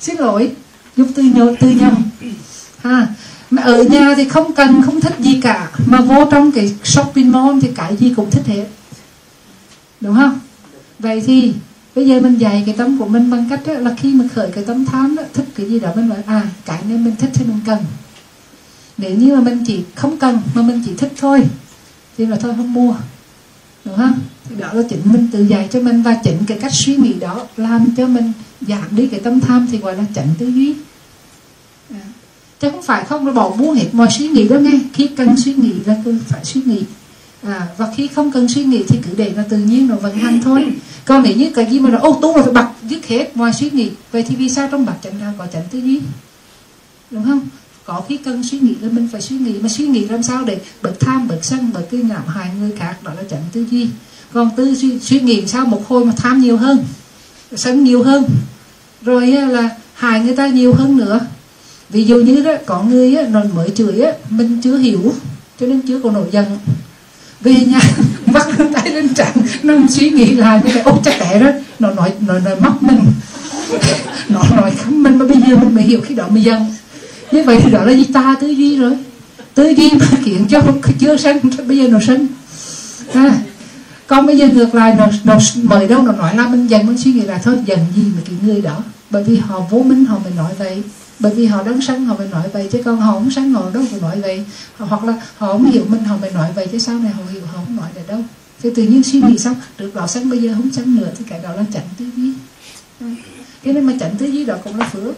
Xin 0.00 0.16
lỗi. 0.16 0.50
Giúp 0.96 1.08
tư 1.14 1.22
nhớ 1.22 1.54
tư 1.60 1.70
nhầm 1.70 1.94
ha. 2.82 3.06
Mà 3.50 3.62
ở 3.62 3.82
nhà 3.82 4.14
thì 4.16 4.28
không 4.28 4.54
cần, 4.54 4.82
không 4.82 5.00
thích 5.00 5.14
gì 5.18 5.40
cả. 5.42 5.68
Mà 5.86 6.00
vô 6.00 6.24
trong 6.30 6.52
cái 6.52 6.74
shopping 6.84 7.32
mall 7.32 7.60
thì 7.62 7.68
cái 7.76 7.96
gì 7.96 8.12
cũng 8.16 8.30
thích 8.30 8.46
hết. 8.46 8.66
Đúng 10.00 10.14
không? 10.14 10.40
Vậy 10.98 11.22
thì 11.26 11.52
bây 11.98 12.06
giờ 12.06 12.20
mình 12.20 12.38
dạy 12.38 12.62
cái 12.66 12.74
tâm 12.78 12.98
của 12.98 13.06
mình 13.06 13.30
bằng 13.30 13.46
cách 13.50 13.60
đó 13.66 13.72
là 13.72 13.94
khi 13.98 14.14
mà 14.14 14.24
khởi 14.34 14.50
cái 14.50 14.64
tâm 14.64 14.84
tham 14.84 15.16
đó, 15.16 15.22
thích 15.34 15.44
cái 15.54 15.70
gì 15.70 15.80
đó 15.80 15.92
mình 15.96 16.08
nói 16.08 16.18
à 16.26 16.50
cái 16.64 16.82
này 16.88 16.98
mình 16.98 17.16
thích 17.16 17.30
thì 17.34 17.44
mình 17.44 17.60
cần. 17.66 17.78
Nếu 18.98 19.14
như 19.14 19.34
mà 19.34 19.40
mình 19.40 19.64
chỉ 19.66 19.84
không 19.94 20.16
cần 20.16 20.40
mà 20.54 20.62
mình 20.62 20.82
chỉ 20.86 20.94
thích 20.94 21.12
thôi 21.16 21.42
thì 22.18 22.26
là 22.26 22.36
thôi 22.36 22.54
không 22.56 22.72
mua 22.72 22.94
đúng 23.84 23.96
không? 23.96 24.18
Thì 24.48 24.56
đó 24.58 24.72
là 24.72 24.82
chỉnh 24.90 25.00
mình 25.04 25.28
tự 25.32 25.42
dạy 25.42 25.68
cho 25.72 25.80
mình 25.80 26.02
và 26.02 26.14
chỉnh 26.24 26.38
cái 26.46 26.58
cách 26.58 26.72
suy 26.74 26.96
nghĩ 26.96 27.12
đó 27.12 27.46
làm 27.56 27.86
cho 27.96 28.06
mình 28.06 28.32
giảm 28.60 28.86
đi 28.90 29.06
cái 29.06 29.20
tâm 29.20 29.40
tham 29.40 29.68
thì 29.72 29.78
gọi 29.78 29.96
là 29.96 30.04
chỉnh 30.14 30.28
tư 30.38 30.46
duy. 30.46 30.74
À. 31.90 32.00
chứ 32.60 32.70
không 32.70 32.82
phải 32.82 33.04
không 33.04 33.26
là 33.26 33.32
bỏ 33.32 33.50
buông 33.50 33.74
hết 33.74 33.88
mọi 33.92 34.08
suy 34.18 34.28
nghĩ 34.28 34.48
đó 34.48 34.58
nghe. 34.58 34.80
Khi 34.92 35.06
cần 35.06 35.36
suy 35.36 35.54
nghĩ 35.54 35.72
là 35.84 35.96
cứ 36.04 36.18
phải 36.28 36.44
suy 36.44 36.60
nghĩ 36.64 36.82
à, 37.42 37.68
và 37.76 37.92
khi 37.96 38.08
không 38.08 38.32
cần 38.32 38.48
suy 38.48 38.64
nghĩ 38.64 38.84
thì 38.88 38.98
cứ 39.02 39.10
để 39.16 39.32
nó 39.36 39.42
tự 39.48 39.58
nhiên 39.58 39.86
nó 39.86 39.96
vận 39.96 40.18
hành 40.18 40.40
thôi. 40.44 40.66
Còn 41.04 41.22
nếu 41.22 41.36
như 41.36 41.50
cái 41.54 41.66
gì 41.70 41.80
mà 41.80 41.90
nó 41.90 41.98
ô 41.98 42.18
tu 42.22 42.36
là 42.36 42.42
phải 42.42 42.52
bật 42.52 42.66
dứt 42.88 43.06
hết 43.06 43.36
ngoài 43.36 43.52
suy 43.52 43.70
nghĩ 43.70 43.90
vậy 44.12 44.24
thì 44.28 44.36
vì 44.36 44.48
sao 44.48 44.68
trong 44.70 44.86
bạc 44.86 44.96
chẳng 45.02 45.20
nào 45.20 45.34
có 45.38 45.46
chẳng 45.52 45.64
tư 45.70 45.78
duy? 45.78 46.00
Đúng 47.10 47.24
không? 47.24 47.40
Có 47.84 48.02
khi 48.08 48.16
cần 48.16 48.42
suy 48.44 48.58
nghĩ 48.58 48.74
là 48.80 48.88
mình 48.92 49.08
phải 49.12 49.20
suy 49.20 49.36
nghĩ 49.36 49.58
mà 49.60 49.68
suy 49.68 49.86
nghĩ 49.86 50.08
làm 50.08 50.22
sao 50.22 50.44
để 50.44 50.60
bớt 50.82 51.00
tham 51.00 51.28
bớt 51.28 51.38
sân 51.42 51.70
bớt 51.74 51.82
cái 51.90 52.00
ngạo 52.00 52.22
hại 52.26 52.50
người 52.60 52.72
khác 52.78 52.96
đó 53.02 53.12
là 53.16 53.22
chẳng 53.30 53.42
tư 53.52 53.66
duy. 53.70 53.88
Còn 54.32 54.50
tư 54.56 54.74
suy, 54.74 55.00
suy 55.00 55.20
nghĩ 55.20 55.46
sao 55.46 55.66
một 55.66 55.88
hồi 55.88 56.04
mà 56.04 56.12
tham 56.16 56.40
nhiều 56.40 56.56
hơn 56.56 56.84
sân 57.56 57.84
nhiều 57.84 58.02
hơn 58.02 58.24
rồi 59.02 59.26
là 59.26 59.70
hại 59.94 60.20
người 60.20 60.36
ta 60.36 60.46
nhiều 60.46 60.74
hơn 60.74 60.96
nữa. 60.96 61.20
Ví 61.90 62.04
dụ 62.04 62.16
như 62.16 62.42
đó 62.42 62.52
có 62.66 62.82
người 62.82 63.16
á, 63.16 63.28
nó 63.30 63.40
mới 63.54 63.70
chửi 63.74 64.00
á, 64.00 64.12
mình 64.30 64.60
chưa 64.62 64.78
hiểu 64.78 65.14
cho 65.60 65.66
nên 65.66 65.82
chưa 65.82 66.00
có 66.00 66.10
nổi 66.10 66.26
giận 66.32 66.58
vì 67.40 67.64
nha 67.64 67.80
bắt 68.26 68.46
tay 68.74 68.90
lên 68.90 69.14
trán 69.14 69.32
nó 69.62 69.74
suy 69.90 70.10
nghĩ 70.10 70.34
lại 70.34 70.60
cái 70.64 70.82
ốc 70.82 71.00
chắc 71.04 71.14
tệ 71.20 71.38
đó. 71.38 71.50
Nó 71.78 71.90
nói 71.90 72.12
nó 72.26 72.38
nói 72.38 72.56
móc 72.60 72.82
mình. 72.82 73.00
Nó 74.28 74.42
nói 74.56 74.70
khắm 74.70 75.02
mình 75.02 75.18
mà 75.18 75.26
bây 75.26 75.40
giờ 75.40 75.56
mình 75.56 75.74
mới 75.74 75.84
hiểu 75.84 76.00
khi 76.00 76.14
đó 76.14 76.28
mới 76.28 76.42
dân 76.42 76.66
như 77.32 77.42
vậy 77.42 77.58
thì 77.64 77.70
đó 77.70 77.84
là 77.84 77.92
gì? 77.92 78.04
Ta 78.04 78.36
tư 78.40 78.48
duy 78.48 78.76
rồi. 78.76 78.92
Tư 79.54 79.68
duy 79.68 79.90
mà 80.00 80.06
kiện 80.24 80.48
cho 80.48 80.62
chưa 80.98 81.16
sân 81.16 81.38
bây 81.66 81.76
giờ 81.78 81.88
nó 81.88 81.98
sân. 82.06 82.26
À, 83.12 83.38
còn 84.06 84.26
bây 84.26 84.38
giờ 84.38 84.48
ngược 84.48 84.74
lại 84.74 84.94
nó, 84.98 85.08
nó 85.24 85.38
mời 85.62 85.88
đâu 85.88 86.02
nó 86.02 86.12
nói 86.12 86.36
là 86.36 86.48
mình 86.48 86.66
dần 86.66 86.86
mình 86.86 86.98
suy 86.98 87.12
nghĩ 87.12 87.20
là 87.20 87.38
thôi 87.44 87.56
dần 87.66 87.78
gì 87.96 88.02
mà 88.16 88.22
cái 88.26 88.36
người 88.42 88.60
đó? 88.60 88.82
Bởi 89.10 89.24
vì 89.24 89.36
họ 89.36 89.60
vô 89.70 89.78
minh 89.78 90.04
họ 90.04 90.18
mới 90.18 90.32
nói 90.36 90.52
vậy 90.58 90.82
bởi 91.18 91.34
vì 91.34 91.46
họ 91.46 91.62
đang 91.62 91.80
sân 91.80 92.04
họ 92.04 92.16
mới 92.16 92.28
nói 92.28 92.48
vậy 92.52 92.68
chứ 92.72 92.82
còn 92.84 93.00
họ 93.00 93.12
không 93.12 93.30
sân 93.30 93.52
họ 93.52 93.70
đâu 93.74 93.84
phải 93.90 94.00
nói 94.00 94.20
vậy. 94.20 94.44
Hoặc 94.78 95.04
là 95.04 95.12
họ 95.36 95.52
không 95.52 95.70
hiểu 95.70 95.84
mình 95.88 96.04
họ 96.04 96.16
mới 96.16 96.30
nói 96.30 96.50
vậy 96.54 96.68
chứ 96.72 96.78
sau 96.78 96.98
này 96.98 97.12
họ 97.12 97.22
hiểu 97.32 97.42
họ 97.46 97.52
không 97.66 97.76
nói 97.76 97.88
được 97.94 98.08
đâu. 98.08 98.20
Thì 98.62 98.70
tự 98.74 98.82
nhiên 98.82 99.02
suy 99.02 99.20
nghĩ 99.20 99.38
xong 99.38 99.54
được 99.78 99.94
đó 99.94 100.06
sân 100.06 100.30
bây 100.30 100.42
giờ 100.42 100.54
không 100.54 100.70
sân 100.72 100.96
nữa 100.96 101.08
thì 101.18 101.24
cái 101.28 101.40
đó 101.42 101.52
là 101.52 101.64
chánh 101.74 101.88
tư 101.98 102.06
duy. 102.16 102.32
Cái 103.62 103.74
nên 103.74 103.84
mà 103.84 103.92
chánh 104.00 104.16
tư 104.16 104.26
duy 104.26 104.44
đó 104.44 104.54
cũng 104.64 104.78
là 104.78 104.88
phước. 104.88 105.14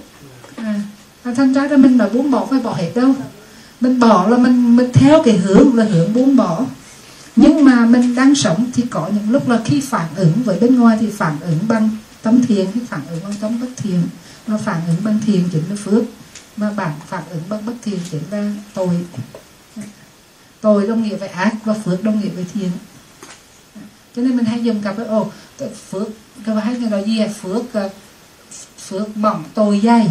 À, 0.56 0.80
à 1.22 1.34
thành 1.34 1.52
ra 1.52 1.68
là 1.70 1.76
mình 1.76 1.98
là 1.98 2.08
buông 2.08 2.30
bỏ 2.30 2.46
phải 2.50 2.60
bỏ 2.60 2.74
hết 2.74 2.90
đâu. 2.94 3.14
Mình 3.80 4.00
bỏ 4.00 4.28
là 4.28 4.36
mình 4.36 4.76
mình 4.76 4.90
theo 4.92 5.22
cái 5.24 5.36
hướng 5.36 5.74
là 5.74 5.84
hướng 5.84 6.14
buông 6.14 6.36
bỏ. 6.36 6.64
Nhưng 7.36 7.64
mà 7.64 7.86
mình 7.86 8.14
đang 8.14 8.34
sống 8.34 8.70
thì 8.74 8.82
có 8.90 9.08
những 9.14 9.30
lúc 9.30 9.48
là 9.48 9.60
khi 9.64 9.80
phản 9.80 10.06
ứng 10.16 10.32
với 10.44 10.58
bên 10.60 10.78
ngoài 10.78 10.98
thì 11.00 11.10
phản 11.10 11.36
ứng 11.40 11.58
bằng 11.68 11.90
tâm 12.22 12.42
thiền 12.46 12.66
khi 12.74 12.80
phản 12.88 13.00
ứng 13.10 13.20
bằng 13.22 13.34
tâm 13.40 13.60
bất 13.60 13.68
thiền 13.76 14.00
mà 14.50 14.56
phản 14.56 14.80
ứng 14.86 15.04
bằng 15.04 15.20
thiền 15.26 15.48
chính 15.52 15.64
là 15.70 15.76
phước 15.84 16.02
mà 16.56 16.70
bản 16.76 16.92
phản 17.06 17.22
ứng 17.30 17.42
bằng 17.48 17.66
bất 17.66 17.72
thiền 17.82 17.98
chính 18.10 18.22
là 18.30 18.52
tội. 18.74 18.88
Tội 20.60 20.86
đồng 20.86 21.02
nghĩa 21.02 21.16
với 21.16 21.28
ác 21.28 21.54
và 21.64 21.74
phước 21.84 22.04
đồng 22.04 22.20
nghĩa 22.20 22.28
với 22.28 22.44
thiền. 22.54 22.70
Cho 24.16 24.22
nên 24.22 24.36
mình 24.36 24.44
hay 24.44 24.64
dùng 24.64 24.82
cặp 24.82 24.96
với 24.96 25.06
ồ 25.06 25.30
phước 25.90 26.08
các 26.46 26.54
bạn 26.54 26.64
hay 26.64 26.78
người 26.78 26.90
nói 26.90 27.04
gì 27.06 27.18
à 27.18 27.28
phước 27.42 27.72
ờ, 27.72 27.90
phước 28.88 29.16
mỏng 29.16 29.44
tội 29.54 29.80
dày 29.84 30.08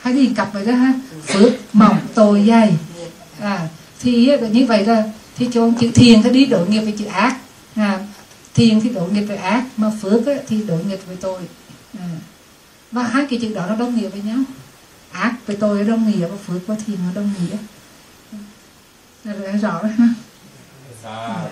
hay 0.00 0.14
đi 0.14 0.32
cặp 0.36 0.52
vậy 0.52 0.66
đó 0.66 0.72
ha. 0.72 0.92
Phước 1.26 1.52
mỏng 1.72 1.98
tội 2.14 2.44
dày 2.48 2.76
à 3.40 3.68
thì 4.00 4.28
ờ, 4.28 4.48
như 4.48 4.66
vậy 4.66 4.86
là 4.86 5.04
thì 5.36 5.48
cho 5.52 5.70
chữ 5.80 5.90
thiền 5.94 6.22
thì 6.22 6.30
đi 6.30 6.46
đội 6.46 6.68
nghiệp 6.68 6.80
với 6.80 6.94
chữ 6.98 7.04
ác. 7.04 7.36
À, 7.74 7.98
thiền 8.54 8.80
thì 8.80 8.88
đội 8.90 9.10
nghiệp 9.10 9.22
với 9.22 9.36
ác 9.36 9.64
mà 9.76 9.90
phước 10.02 10.22
thì 10.48 10.62
đội 10.62 10.84
nghiệp 10.84 11.00
với 11.06 11.16
tội. 11.16 11.40
À 11.98 12.08
và 12.92 13.02
hai 13.02 13.26
cái 13.30 13.38
chữ 13.42 13.54
đó 13.54 13.66
nó 13.66 13.76
đồng 13.76 13.96
nghĩa 13.96 14.08
với 14.08 14.22
nhau. 14.22 14.38
Ác 15.10 15.34
với 15.46 15.56
tội 15.56 15.84
đồng 15.84 16.10
nghĩa 16.10 16.26
và 16.26 16.36
phước 16.46 16.66
với 16.66 16.76
thiền 16.86 16.96
nó 17.06 17.12
đồng 17.14 17.32
nghĩa. 17.40 17.56
Là 19.24 19.56
rõ 19.56 19.82
đấy 19.82 19.92
ha 19.92 20.08
dạ. 21.02 21.48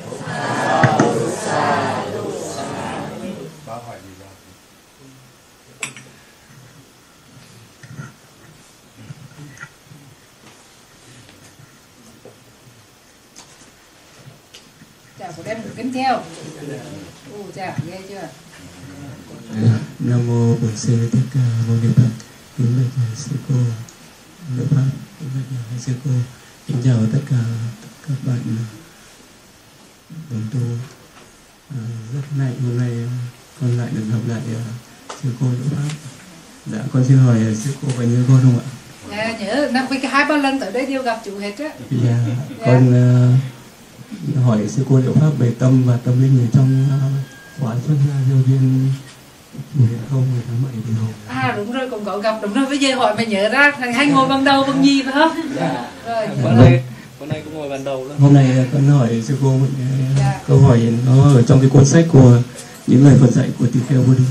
chào 15.18 15.32
của 15.36 15.42
đem 15.42 15.58
kính 15.76 15.92
theo. 15.92 16.22
Ô 17.32 17.38
chào 17.54 17.76
nghe 17.86 18.00
chưa? 18.08 18.28
Nam 19.98 20.26
mô 20.26 20.54
bổn 20.54 20.76
sư 20.76 21.08
thích 21.12 21.28
ca 21.34 21.40
mâu 21.68 21.76
ni 21.82 21.88
phật. 21.96 22.10
Kính 22.58 22.78
bạch 22.78 23.18
sư 23.18 23.30
cô. 23.48 23.54
Nữ 24.56 24.64
pháp 24.70 24.86
kính 25.20 25.28
bạch 25.34 25.80
sư 25.80 25.92
cô. 26.04 26.10
Kính 26.66 26.76
chào 26.84 26.98
tất 27.12 27.20
cả 27.30 27.36
các 28.08 28.16
bạn. 28.26 28.38
Đồng 30.30 30.42
tu 30.52 30.60
à, 31.70 31.80
rất 32.14 32.20
hạnh 32.38 32.54
hôm 32.62 32.78
nay 32.78 32.90
con 33.60 33.78
lại 33.78 33.88
được 33.94 34.02
gặp 34.10 34.18
lại 34.28 34.40
uh, 34.52 35.18
sư 35.22 35.28
cô 35.40 35.46
nữ 35.46 35.64
pháp 35.76 35.96
dạ 36.66 36.78
con 36.92 37.04
xin 37.04 37.18
hỏi 37.18 37.38
uh, 37.52 37.56
sư 37.56 37.70
cô 37.82 37.88
có 37.96 38.02
nhớ 38.02 38.24
con 38.28 38.40
không 38.42 38.58
ạ? 38.58 38.64
Dạ 39.10 39.38
nhớ. 39.38 39.70
Năm 39.72 39.86
cái 39.90 39.98
hai 39.98 40.24
ba 40.24 40.36
lần 40.36 40.60
tới 40.60 40.72
đây 40.72 40.86
đều 40.86 41.02
gặp 41.02 41.20
chủ 41.24 41.38
hết 41.38 41.58
á. 41.58 41.68
Dạ 42.04 42.18
con 42.66 42.88
uh, 44.34 44.44
hỏi 44.44 44.68
sư 44.68 44.84
cô 44.88 44.98
liệu 44.98 45.12
pháp 45.12 45.30
về 45.38 45.52
tâm 45.58 45.82
và 45.84 45.96
tâm 45.96 46.22
linh 46.22 46.46
ở 46.46 46.46
trong 46.52 46.86
uh, 46.86 47.60
khóa 47.60 47.76
xuất 47.86 47.94
gia 48.08 48.14
giáo 48.30 48.38
viên 48.46 48.92
à 51.28 51.54
đúng 51.56 51.72
rồi 51.72 51.90
cũng 51.90 52.04
có 52.04 52.18
gặp 52.18 52.38
đúng 52.42 52.52
rồi 52.54 52.66
bây 52.66 52.78
giờ 52.78 52.94
hỏi 52.94 53.14
mà 53.16 53.22
nhớ 53.24 53.48
ra 53.48 53.72
thằng 53.78 53.92
hay 53.92 54.06
ngồi 54.06 54.28
bằng 54.28 54.44
đầu 54.44 54.64
bằng 54.64 54.82
nhì 54.82 55.02
phải 55.02 55.12
không? 55.12 55.30
Dạ. 55.56 55.84
Rồi 56.06 56.26
bữa 56.42 56.50
nay 56.52 56.82
bữa 57.20 57.26
nay 57.26 57.42
cũng 57.44 57.54
ngồi 57.54 57.68
bàn 57.68 57.84
đầu 57.84 58.04
luôn. 58.04 58.18
Hôm 58.18 58.34
nay 58.34 58.66
con 58.72 58.88
hỏi 58.88 59.22
sư 59.28 59.36
cô 59.42 59.48
một 59.58 59.66
cái 59.78 59.86
Dạ. 60.18 60.40
câu 60.48 60.58
hỏi 60.58 60.80
nó 61.06 61.22
ở 61.34 61.42
trong 61.42 61.60
cái 61.60 61.70
cuốn 61.70 61.84
sách 61.84 62.04
của 62.12 62.38
những 62.86 63.04
lời 63.04 63.16
Phật 63.20 63.30
dạy 63.30 63.48
của 63.58 63.66
tỳ 63.72 63.80
kheo 63.88 64.02
Bồ 64.06 64.12
Đề 64.14 64.24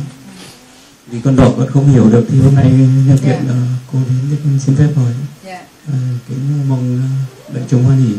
vì 1.08 1.20
con 1.22 1.36
đọc 1.36 1.54
con 1.58 1.68
không 1.68 1.90
hiểu 1.92 2.10
được 2.10 2.26
thì 2.32 2.40
hôm 2.42 2.56
nay 2.56 2.66
nhân 3.08 3.18
tiện 3.24 3.40
Dạ. 3.48 3.54
là 3.54 3.56
cô 3.94 4.00
đến 4.10 4.18
thì 4.32 4.36
con 4.44 4.60
xin 4.60 4.76
phép 4.76 4.88
hỏi. 4.96 5.12
Dạ. 5.46 5.62
À, 5.88 5.98
kính 6.30 6.70
mong 6.70 7.02
à, 7.02 7.10
đại 7.54 7.64
chúng 7.70 7.84
hoan 7.84 7.98
hỉ 7.98 8.14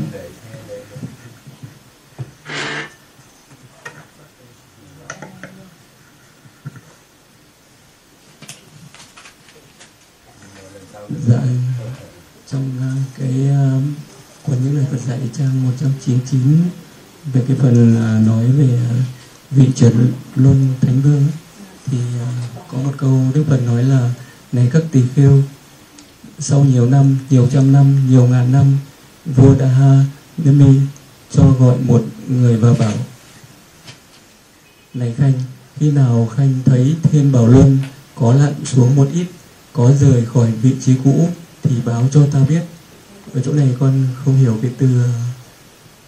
dạy 11.28 11.48
trong 12.50 12.70
à, 12.80 12.90
cái 13.18 13.48
à, 13.48 13.80
cuốn 14.42 14.56
những 14.64 14.76
lời 14.76 14.86
Phật 14.90 14.98
dạy 15.06 15.20
trang 15.38 15.64
199 15.64 16.40
về 17.32 17.42
cái 17.48 17.56
phần 17.56 17.96
à, 17.96 18.20
nói 18.26 18.46
về 18.46 18.80
vị 19.50 19.68
trần 19.74 20.12
luân 20.36 20.68
thánh 20.80 21.00
vương 21.00 21.26
thì 21.86 21.98
có 22.68 22.78
một 22.78 22.92
câu 22.96 23.20
Đức 23.34 23.44
Phật 23.48 23.60
nói 23.66 23.84
là, 23.84 24.10
này 24.52 24.70
các 24.72 24.82
tỳ 24.92 25.02
kheo, 25.14 25.42
sau 26.38 26.64
nhiều 26.64 26.86
năm, 26.86 27.18
nhiều 27.30 27.48
trăm 27.52 27.72
năm, 27.72 28.10
nhiều 28.10 28.26
ngàn 28.26 28.52
năm, 28.52 28.78
vua 29.26 29.54
Daha 29.54 30.04
Nemi 30.38 30.80
cho 31.30 31.50
gọi 31.50 31.76
một 31.78 32.04
người 32.28 32.56
và 32.56 32.74
bảo, 32.78 32.92
này 34.94 35.14
khanh, 35.16 35.32
khi 35.76 35.90
nào 35.90 36.28
khanh 36.36 36.58
thấy 36.64 36.96
thiên 37.02 37.32
bảo 37.32 37.46
luân 37.46 37.78
có 38.14 38.34
lặn 38.34 38.52
xuống 38.64 38.96
một 38.96 39.08
ít 39.12 39.26
có 39.74 39.92
rời 40.00 40.24
khỏi 40.34 40.50
vị 40.62 40.70
trí 40.80 40.94
cũ 41.04 41.28
thì 41.62 41.76
báo 41.84 42.08
cho 42.12 42.20
ta 42.32 42.38
biết. 42.48 42.62
Ở 43.34 43.40
chỗ 43.44 43.52
này 43.52 43.68
con 43.80 44.06
không 44.24 44.36
hiểu 44.36 44.58
cái 44.62 44.70
từ 44.78 45.02
ờ, 45.02 45.10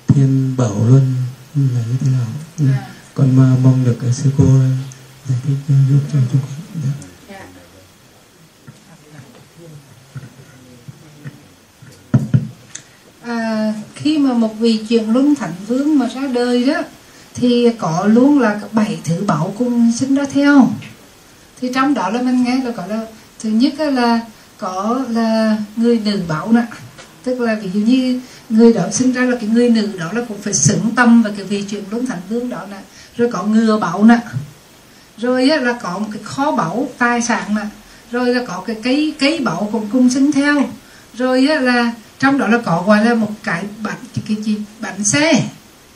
thiên 0.07 0.55
bảo 0.57 0.75
luân 0.89 1.15
là 1.55 1.81
như 1.91 1.97
thế 2.01 2.11
nào. 2.11 2.27
Ừ. 2.59 2.65
à, 2.73 2.89
con 3.15 3.37
mà 3.37 3.57
mong 3.63 3.85
được 3.85 3.97
cái 4.03 4.13
sư 4.13 4.31
cô 4.39 4.45
giải 5.29 5.39
thích 5.47 5.57
ờ, 5.69 5.75
giúp 5.91 6.01
cho 6.13 6.19
chúng 6.33 6.41
con. 6.41 6.51
Dạ. 6.85 6.91
dạ. 7.29 7.47
À, 13.23 13.75
khi 13.95 14.19
mà 14.19 14.35
một 14.35 14.55
vị 14.59 14.85
truyền 14.89 15.05
luân 15.05 15.35
thánh 15.35 15.55
vương 15.67 15.99
mà 15.99 16.09
ra 16.09 16.23
đời 16.35 16.65
đó 16.65 16.83
thì 17.35 17.71
có 17.79 18.07
luôn 18.07 18.39
là 18.39 18.59
các 18.63 18.73
bảy 18.73 19.01
thứ 19.05 19.25
bảo 19.27 19.55
cùng 19.59 19.93
sinh 19.99 20.15
ra 20.15 20.25
theo. 20.33 20.69
Thì 21.61 21.71
trong 21.75 21.95
đó 21.95 22.11
là 22.11 22.23
mình 22.23 22.45
nghe 22.45 22.61
là 22.65 22.71
có 22.77 22.87
là 22.87 23.07
thứ 23.41 23.49
nhất 23.49 23.75
là 23.79 24.21
có 24.59 25.01
là 25.11 25.57
người 25.77 26.01
nữ 26.05 26.21
bảo 26.29 26.53
nè. 26.53 26.63
Tức 27.25 27.41
là 27.41 27.55
ví 27.63 27.71
dụ 27.75 27.81
như 27.81 28.21
người 28.49 28.73
đó 28.73 28.83
sinh 28.93 29.13
ra 29.13 29.23
là 29.23 29.37
cái 29.41 29.51
người 29.51 29.71
nữ 29.71 29.89
đó 29.99 30.07
là 30.13 30.23
cũng 30.29 30.43
phải 30.43 30.55
xứng 30.55 30.91
tâm 30.97 31.23
và 31.23 31.31
cái 31.37 31.45
vị 31.45 31.65
chuyện 31.71 31.85
luân 31.91 32.07
thánh 32.07 32.21
vương 32.29 32.51
đó 32.51 32.61
nè. 32.71 32.77
Rồi 33.17 33.31
có 33.33 33.43
ngừa 33.43 33.79
bảo 33.79 34.05
nè. 34.05 34.19
Rồi 35.19 35.47
là 35.47 35.73
có 35.83 35.99
một 35.99 36.07
cái 36.13 36.23
kho 36.23 36.53
báu 36.53 36.89
tài 36.99 37.23
sản 37.23 37.55
nè. 37.55 37.63
Rồi 38.11 38.35
là 38.35 38.45
có 38.47 38.63
cái 38.67 38.77
cây 38.83 39.15
cây 39.19 39.39
báu 39.39 39.69
cũng 39.73 39.89
cung 39.93 40.11
sinh 40.11 40.33
theo. 40.33 40.63
Rồi 41.15 41.43
là 41.43 41.93
trong 42.19 42.39
đó 42.39 42.47
là 42.47 42.59
có 42.59 42.85
gọi 42.87 43.05
là 43.05 43.15
một 43.15 43.33
cái 43.43 43.65
bánh 43.83 43.99
cái, 44.15 44.25
cái, 44.29 44.37
cái 44.47 44.57
bánh 44.81 45.05
xe. 45.05 45.45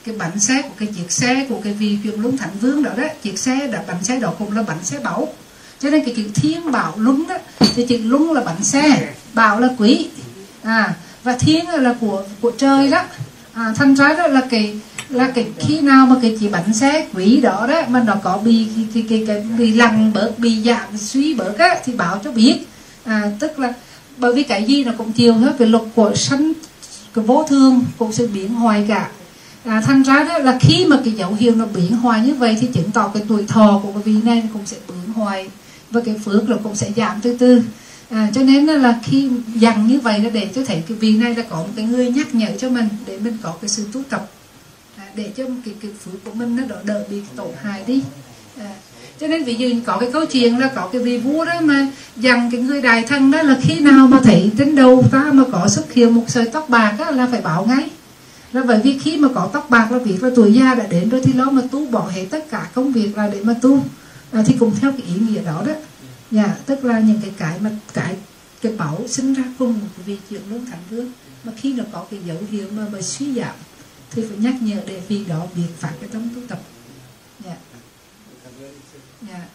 Cái 0.05 0.17
bánh 0.17 0.41
xe 0.41 0.63
của 0.63 0.75
cái 0.79 0.89
chiếc 0.97 1.13
xe 1.13 1.47
của 1.49 1.61
cái 1.65 1.73
vị 1.73 1.99
chuyện 2.03 2.21
luân 2.21 2.37
thánh 2.37 2.59
vương 2.61 2.83
đó 2.83 2.91
đó. 2.97 3.05
Chiếc 3.23 3.39
xe 3.39 3.67
đó 3.67 3.79
bánh 3.87 4.05
xe 4.05 4.21
đó 4.21 4.33
cũng 4.39 4.57
là 4.57 4.63
bánh 4.63 4.85
xe 4.85 4.99
báu 4.99 5.29
cho 5.83 5.91
nên 5.91 6.05
cái 6.05 6.15
chữ 6.17 6.25
thiên 6.35 6.73
bảo 6.73 6.95
luân 6.97 7.27
đó 7.29 7.35
thì 7.75 7.87
chữ 7.87 7.99
luân 8.05 8.33
là 8.33 8.41
bánh 8.41 8.65
xe 8.65 9.13
bảo 9.35 9.61
là 9.61 9.69
quý. 9.79 10.09
À 10.63 10.95
và 11.25 11.33
thiên 11.33 11.69
là 11.69 11.95
của 12.01 12.23
của 12.41 12.51
trời 12.51 12.91
đó. 12.91 13.03
À, 13.53 13.73
thành 13.77 13.95
ra 13.95 14.15
đó 14.15 14.27
là 14.27 14.41
cái 14.51 14.81
là 15.09 15.31
cái 15.35 15.47
khi 15.59 15.81
nào 15.81 16.07
mà 16.07 16.17
cái 16.23 16.37
chỉ 16.41 16.49
bánh 16.49 16.75
xe 16.75 17.07
quỷ 17.15 17.41
đó 17.41 17.67
đó 17.71 17.83
mà 17.89 18.03
nó 18.03 18.15
có 18.23 18.39
bị 18.39 18.67
cái, 18.77 18.87
cái, 18.95 19.05
cái, 19.09 19.25
cái 19.27 19.47
bị 19.59 19.73
lằng 19.73 20.13
bớt 20.13 20.39
bị 20.39 20.63
giảm 20.63 20.99
suy 20.99 21.35
bớt 21.35 21.59
á 21.59 21.77
thì 21.85 21.93
bảo 21.93 22.21
cho 22.25 22.33
biết. 22.33 22.59
À, 23.05 23.31
tức 23.41 23.59
là 23.59 23.73
bởi 24.17 24.35
vì 24.35 24.43
cái 24.43 24.65
gì 24.65 24.85
nó 24.85 24.93
cũng 24.99 25.13
chiều 25.13 25.35
hết 25.35 25.53
cái 25.59 25.69
luật 25.69 25.85
của 25.95 26.15
sanh 26.15 26.53
cái 27.15 27.25
vô 27.25 27.47
thường 27.49 27.85
cũng 27.99 28.13
sẽ 28.13 28.27
biến 28.27 28.55
hoài 28.55 28.85
cả. 28.89 29.09
À, 29.65 29.83
thành 29.87 30.03
ra 30.03 30.25
đó 30.25 30.39
là 30.39 30.59
khi 30.61 30.87
mà 30.87 30.97
cái 31.05 31.13
dấu 31.13 31.35
hiệu 31.35 31.55
nó 31.55 31.67
biến 31.67 31.97
hoài 31.97 32.21
như 32.21 32.35
vậy 32.35 32.57
thì 32.61 32.69
chứng 32.75 32.91
tỏ 32.91 33.11
cái 33.15 33.23
tuổi 33.29 33.45
thọ 33.49 33.81
của 33.83 33.93
cái 33.93 34.03
vị 34.03 34.15
này 34.25 34.43
cũng 34.53 34.67
sẽ 34.67 34.77
biến 34.89 35.13
hoài 35.15 35.51
và 35.91 36.01
cái 36.01 36.15
phước 36.25 36.49
nó 36.49 36.57
cũng 36.63 36.77
sẽ 36.77 36.91
giảm 36.97 37.21
từ 37.23 37.37
từ 37.37 37.63
à, 38.11 38.31
cho 38.35 38.43
nên 38.43 38.67
là 38.67 39.01
khi 39.03 39.29
dằn 39.55 39.87
như 39.87 40.01
vậy 40.01 40.19
là 40.19 40.31
để 40.31 40.49
cho 40.55 40.63
thấy 40.65 40.83
cái 40.89 40.99
vị 40.99 41.17
này 41.17 41.35
là 41.35 41.43
có 41.43 41.57
một 41.57 41.69
cái 41.77 41.85
người 41.85 42.11
nhắc 42.11 42.35
nhở 42.35 42.47
cho 42.59 42.69
mình 42.69 42.89
để 43.07 43.19
mình 43.19 43.37
có 43.43 43.55
cái 43.61 43.69
sự 43.69 43.87
tu 43.93 44.03
tập. 44.09 44.31
À, 44.97 45.05
để 45.15 45.31
cho 45.37 45.45
cái, 45.65 45.75
cái 45.83 45.91
phước 46.05 46.25
của 46.25 46.31
mình 46.35 46.57
nó 46.57 46.63
đỡ, 46.69 46.77
đỡ 46.85 47.05
bị 47.11 47.21
tổn 47.37 47.51
hại 47.63 47.83
đi. 47.87 48.03
À, 48.59 48.75
cho 49.21 49.27
nên 49.27 49.45
ví 49.45 49.55
dụ 49.55 49.69
có 49.87 49.99
cái 49.99 50.11
câu 50.13 50.27
chuyện 50.27 50.59
là 50.59 50.69
có 50.75 50.89
cái 50.93 51.03
vị 51.03 51.19
vua 51.19 51.45
đó 51.45 51.61
mà 51.61 51.87
dằn 52.17 52.51
cái 52.51 52.61
người 52.61 52.83
đại 52.83 53.03
thân 53.03 53.31
đó 53.31 53.43
là 53.43 53.59
khi 53.63 53.81
nào 53.81 54.07
mà 54.07 54.21
thấy 54.25 54.51
trên 54.59 54.75
đầu 54.75 55.05
ta 55.11 55.31
mà 55.33 55.45
có 55.53 55.69
xuất 55.69 55.93
hiện 55.93 56.15
một 56.15 56.25
sợi 56.29 56.47
tóc 56.53 56.69
bạc 56.69 56.95
á, 56.99 57.11
là 57.11 57.29
phải 57.31 57.41
bảo 57.41 57.67
ngay. 57.67 57.91
Là 58.53 58.63
bởi 58.63 58.81
vì 58.85 58.99
khi 58.99 59.17
mà 59.17 59.29
có 59.35 59.51
tóc 59.53 59.71
bạc 59.71 59.93
là 59.93 59.99
việc 59.99 60.23
là 60.23 60.31
tuổi 60.37 60.53
già 60.53 60.75
đã 60.75 60.87
đến 60.91 61.09
rồi 61.09 61.21
thì 61.25 61.33
nó 61.33 61.51
mà 61.51 61.63
tu 61.71 61.87
bỏ 61.87 62.11
hết 62.15 62.27
tất 62.31 62.51
cả 62.51 62.67
công 62.75 62.93
việc 62.93 63.17
là 63.17 63.29
để 63.33 63.41
mà 63.45 63.55
tu 63.63 63.85
à, 64.33 64.43
thì 64.47 64.57
cũng 64.59 64.77
theo 64.77 64.93
cái 64.93 65.07
ý 65.07 65.15
nghĩa 65.15 65.43
đó 65.43 65.65
đó. 65.67 65.73
Dạ 66.31 66.57
tức 66.67 66.85
là 66.85 67.01
những 67.01 67.21
cái 67.23 67.33
cái 67.39 67.61
mà 67.61 67.71
cái 67.95 68.17
cái 68.63 68.73
bảo 68.73 69.09
sinh 69.09 69.35
ra 69.35 69.45
cùng 69.59 69.81
một 69.81 69.87
vị 70.07 70.19
chuyện 70.31 70.43
lương 70.51 70.67
thánh 70.67 70.83
vương 70.91 71.13
mà 71.45 71.53
khi 71.57 71.73
nó 71.73 71.85
có 71.93 72.07
cái 72.11 72.21
dấu 72.25 72.39
hiệu 72.51 72.69
mà 72.71 72.87
mà 72.93 73.03
suy 73.03 73.35
giảm 73.35 73.55
thì 74.11 74.25
phải 74.29 74.37
nhắc 74.37 74.55
nhở 74.61 74.81
để 74.87 75.03
vì 75.09 75.25
đó 75.25 75.47
biện 75.55 75.69
pháp 75.79 75.93
cái 76.01 76.09
trong 76.13 76.29
tu 76.35 76.41
tập. 76.49 76.61
Dạ. 77.45 77.57
Dạ. 79.29 79.47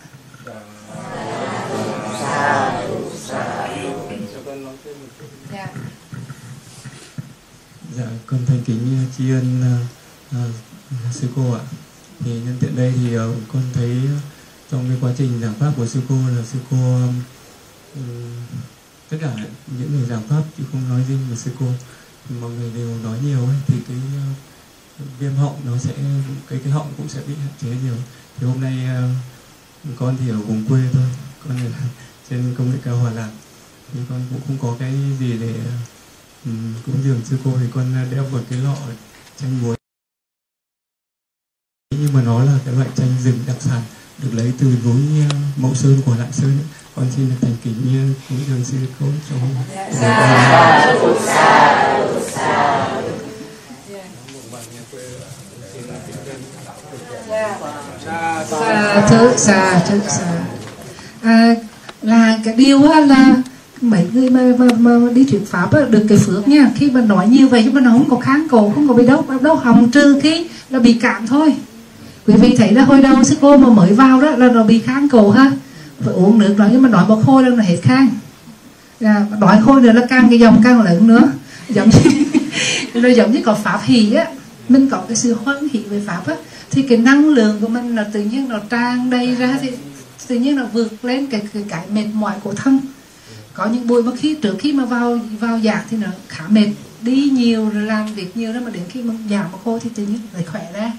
Dạ. 5.54 5.68
Dạ, 7.96 8.08
con 8.26 8.46
thành 8.48 8.62
kính 8.66 8.98
à, 8.98 9.04
tri 9.18 9.32
ân 9.32 9.62
uh, 9.62 10.36
uh, 10.36 11.16
sư 11.16 11.28
cô 11.36 11.54
ạ. 11.54 11.62
Thì 12.20 12.32
nhân 12.32 12.58
tiện 12.60 12.76
đây 12.76 12.94
thì 12.96 13.18
uh, 13.18 13.36
con 13.54 13.64
thấy 13.74 14.00
uh, 14.04 14.35
trong 14.72 14.86
cái 14.90 14.98
quá 15.02 15.12
trình 15.18 15.42
giảng 15.42 15.54
pháp 15.54 15.74
của 15.78 15.88
sư 15.88 16.02
cô 16.10 16.16
là 16.16 16.44
sư 16.44 16.60
cô 16.72 16.78
um, 17.96 18.32
tất 19.10 19.18
cả 19.22 19.36
những 19.80 19.92
người 19.92 20.06
giảng 20.06 20.28
pháp 20.28 20.44
chứ 20.58 20.64
không 20.72 20.90
nói 20.90 21.04
riêng 21.08 21.28
về 21.30 21.36
sư 21.36 21.52
cô 21.60 21.66
thì 22.30 22.36
mọi 22.42 22.52
người 22.52 22.72
đều 22.76 22.98
nói 23.04 23.20
nhiều 23.24 23.46
ấy, 23.46 23.56
thì 23.68 23.76
cái 23.88 23.98
uh, 23.98 25.20
viêm 25.20 25.36
họng 25.36 25.62
nó 25.66 25.78
sẽ 25.78 25.94
cái 26.48 26.60
cái 26.64 26.72
họng 26.72 26.94
cũng 26.98 27.10
sẽ 27.10 27.22
bị 27.28 27.36
hạn 27.36 27.54
chế 27.62 27.70
nhiều. 27.84 27.96
Thì 28.38 28.48
hôm 28.48 28.62
nay 28.62 28.88
uh, 29.90 30.00
con 30.00 30.18
thì 30.20 30.30
ở 30.30 30.38
vùng 30.38 30.66
quê 30.70 30.82
thôi, 30.94 31.08
con 31.48 31.58
ở 31.58 31.72
trên 32.30 32.56
công 32.58 32.72
nghệ 32.72 32.78
cao 32.84 32.98
Hòa 32.98 33.12
Lạc. 33.12 33.32
Thì 33.94 34.00
con 34.10 34.22
cũng 34.30 34.42
không 34.48 34.58
có 34.62 34.78
cái 34.80 34.94
gì 35.20 35.38
để 35.40 35.54
ừ, 36.46 36.52
um, 36.52 36.74
cũng 36.86 37.04
dường 37.04 37.22
sư 37.26 37.38
cô 37.44 37.58
thì 37.60 37.66
con 37.74 38.08
đeo 38.12 38.30
một 38.30 38.42
cái 38.50 38.60
lọ 38.60 38.76
chanh 39.38 39.62
muối. 39.62 39.76
Nhưng 41.92 42.14
mà 42.14 42.22
nó 42.22 42.44
là 42.44 42.60
cái 42.66 42.74
loại 42.74 42.90
chanh 42.96 43.16
rừng 43.24 43.40
đặc 43.48 43.58
sản 43.60 43.82
được 44.24 44.30
lấy 44.34 44.52
từ 44.60 44.68
núi 44.86 45.02
uh, 45.26 45.32
ờ, 45.32 45.38
Mậu 45.58 45.76
Sơn 45.76 46.02
của 46.06 46.16
Lạng 46.20 46.32
Sơn 46.32 46.50
ấy. 46.50 46.66
con 46.96 47.06
xin 47.16 47.30
được 47.30 47.36
thành 47.42 47.56
kính 47.64 48.12
uh, 48.12 48.30
cúng 48.30 48.40
dường 48.48 48.64
sư 48.64 48.78
cô 49.00 49.06
cho 49.30 49.36
sa 58.50 59.08
thứ 59.10 59.34
sa 59.38 59.82
thứ 59.90 60.00
sa. 60.08 60.46
À, 61.22 61.56
là 62.02 62.40
cái 62.44 62.54
điều 62.54 62.82
là 62.82 63.36
mấy 63.82 64.08
người 64.14 64.30
mà, 64.30 64.42
mà, 64.58 64.68
mà 64.78 65.12
đi 65.14 65.24
thuyết 65.24 65.48
pháp 65.48 65.74
á, 65.74 65.82
được 65.90 66.06
cái 66.10 66.18
phước 66.18 66.48
nha. 66.48 66.72
Khi 66.76 66.92
mà 66.92 67.02
nói 67.02 67.28
như 67.28 67.48
vậy 67.48 67.70
mà 67.74 67.82
nó 67.82 67.92
không 67.92 68.10
có 68.10 68.18
kháng 68.18 68.48
cổ 68.52 68.72
không 68.76 68.88
có 68.88 68.94
bị 68.94 69.08
đau 69.08 69.26
đau 69.42 69.56
hồng 69.56 69.92
trừ 69.92 70.20
khi 70.24 70.48
là 70.70 70.80
bị 70.80 70.94
cảm 71.02 71.28
thôi 71.28 71.56
quý 72.28 72.34
vị 72.34 72.56
thấy 72.58 72.72
là 72.72 72.86
hồi 72.86 73.02
đầu 73.02 73.24
sư 73.24 73.36
cô 73.42 73.58
mà 73.58 73.70
mới 73.70 73.94
vào 73.94 74.22
đó 74.22 74.32
là 74.32 74.48
nó 74.48 74.64
bị 74.64 74.80
kháng 74.80 75.10
cổ 75.10 75.30
ha. 75.32 75.52
Phải 76.00 76.14
uống 76.14 76.40
nước 76.40 76.56
rồi 76.58 76.70
nhưng 76.72 76.82
mà 76.82 76.90
nói 76.90 77.06
một 77.08 77.22
khôi 77.26 77.50
là 77.50 77.64
hết 77.64 77.78
khang. 77.82 78.10
Dạ, 79.00 79.10
à, 79.10 79.26
nói 79.40 79.62
khôi 79.66 79.82
nữa 79.82 79.92
là 79.92 80.02
càng 80.10 80.28
cái 80.30 80.40
dòng 80.40 80.62
càng 80.64 80.82
lớn 80.82 81.08
nữa. 81.08 81.32
Giống 81.70 81.90
như 81.90 82.26
nó 83.02 83.10
giống 83.10 83.32
như 83.32 83.42
có 83.46 83.54
pháp 83.54 83.80
hỷ 83.84 84.14
á. 84.14 84.26
Mình 84.70 84.90
có 84.90 85.04
cái 85.08 85.16
sự 85.16 85.34
hoan 85.34 85.68
hỷ 85.74 85.80
về 85.80 86.02
pháp 86.08 86.28
á 86.28 86.36
thì 86.72 86.82
cái 86.82 86.98
năng 86.98 87.30
lượng 87.30 87.62
của 87.62 87.68
mình 87.68 87.96
là 87.96 88.06
tự 88.14 88.22
nhiên 88.22 88.50
nó 88.50 88.60
tràn 88.70 89.10
đầy 89.10 89.36
ra 89.36 89.58
thì 89.62 89.70
tự 90.28 90.36
nhiên 90.36 90.56
nó 90.56 90.66
vượt 90.74 91.06
lên 91.06 91.28
cái 91.28 91.42
cái, 91.54 91.64
cái 91.70 91.86
mệt 91.94 92.06
mỏi 92.14 92.34
của 92.44 92.54
thân. 92.54 92.80
Có 93.54 93.66
những 93.66 93.88
buổi 93.88 94.04
mà 94.04 94.12
khi 94.18 94.36
trước 94.36 94.56
khi 94.60 94.74
mà 94.74 94.86
vào 94.86 95.20
vào 95.40 95.60
giảng 95.60 95.84
thì 95.90 95.98
nó 95.98 96.08
khá 96.28 96.44
mệt. 96.50 96.68
Đi 97.02 97.30
nhiều 97.34 97.70
rồi 97.70 97.84
làm 97.84 98.14
việc 98.16 98.38
nhiều 98.38 98.54
đó 98.54 98.60
mà 98.66 98.70
đến 98.70 98.84
khi 98.90 99.04
mà 99.04 99.14
giảng 99.30 99.52
một 99.52 99.60
cô 99.64 99.80
thì 99.80 99.90
tự 99.96 100.04
nhiên 100.04 100.20
lại 100.34 100.44
khỏe 100.52 100.72
ra 100.74 100.92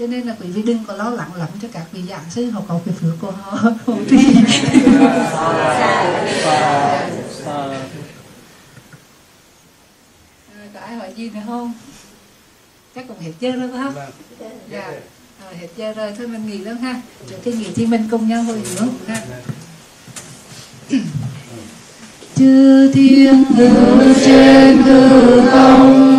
cho 0.00 0.06
nên 0.06 0.26
là 0.26 0.36
quý 0.40 0.46
vị 0.50 0.62
đừng 0.62 0.84
có 0.86 0.94
lo 0.94 1.10
lắng 1.10 1.34
lắm 1.34 1.48
cho 1.62 1.68
các 1.72 1.84
vị 1.92 2.00
giảng 2.08 2.24
sư 2.30 2.50
họ 2.50 2.62
có 2.68 2.80
cái 2.86 2.94
phước 3.00 3.14
của 3.20 3.30
họ. 3.30 3.70
Trì 4.10 4.16
Rồi, 10.56 10.68
có 10.74 10.80
ai 10.80 10.96
hỏi 10.96 11.12
gì 11.16 11.30
nữa 11.30 11.40
không? 11.46 11.72
Chắc 12.94 13.08
cũng 13.08 13.18
hết 13.20 13.32
giờ 13.40 13.50
rồi 13.50 13.70
phải 13.72 13.80
không? 13.84 13.94
Dạ. 14.70 14.92
Rồi 15.44 15.54
hết 15.60 15.68
giờ 15.76 15.92
rồi 15.92 16.12
thôi 16.18 16.26
mình 16.26 16.46
nghỉ 16.46 16.58
luôn 16.58 16.76
ha. 16.76 17.00
Trước 17.30 17.36
khi 17.42 17.52
nghỉ 17.52 17.68
thì 17.74 17.86
mình 17.86 18.08
cùng 18.10 18.28
nhau 18.28 18.42
hồi 18.42 18.62
hướng 18.78 18.88
ha. 19.06 19.22
Chư 22.36 22.92
thiên 22.92 23.44
ngự 23.56 24.14
trên 24.24 24.82
hư 24.82 25.40
không 25.50 26.09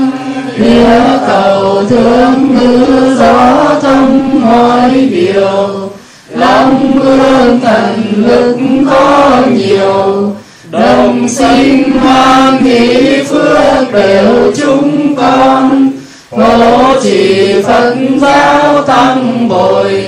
phía 0.58 1.00
cầu 1.28 1.84
thương 1.90 2.56
ngữ 2.60 3.16
gió 3.20 3.76
thông 3.82 4.42
mọi 4.42 4.92
điều. 5.12 5.90
Lòng 6.36 6.92
hương 7.04 7.60
thần 7.60 8.14
lực 8.16 8.58
có 8.90 9.42
nhiều. 9.56 10.32
Đồng 10.72 11.30
sinh 11.30 12.00
hoan 12.00 12.58
hỷ 12.58 13.24
phước 13.24 13.94
đều 13.94 14.52
chúng 14.58 15.16
con. 15.16 15.92
Hộ 16.30 17.00
trì 17.04 17.54
phật 17.64 17.96
giáo 18.22 18.84
tăng 18.84 19.50
bồi. 19.50 20.06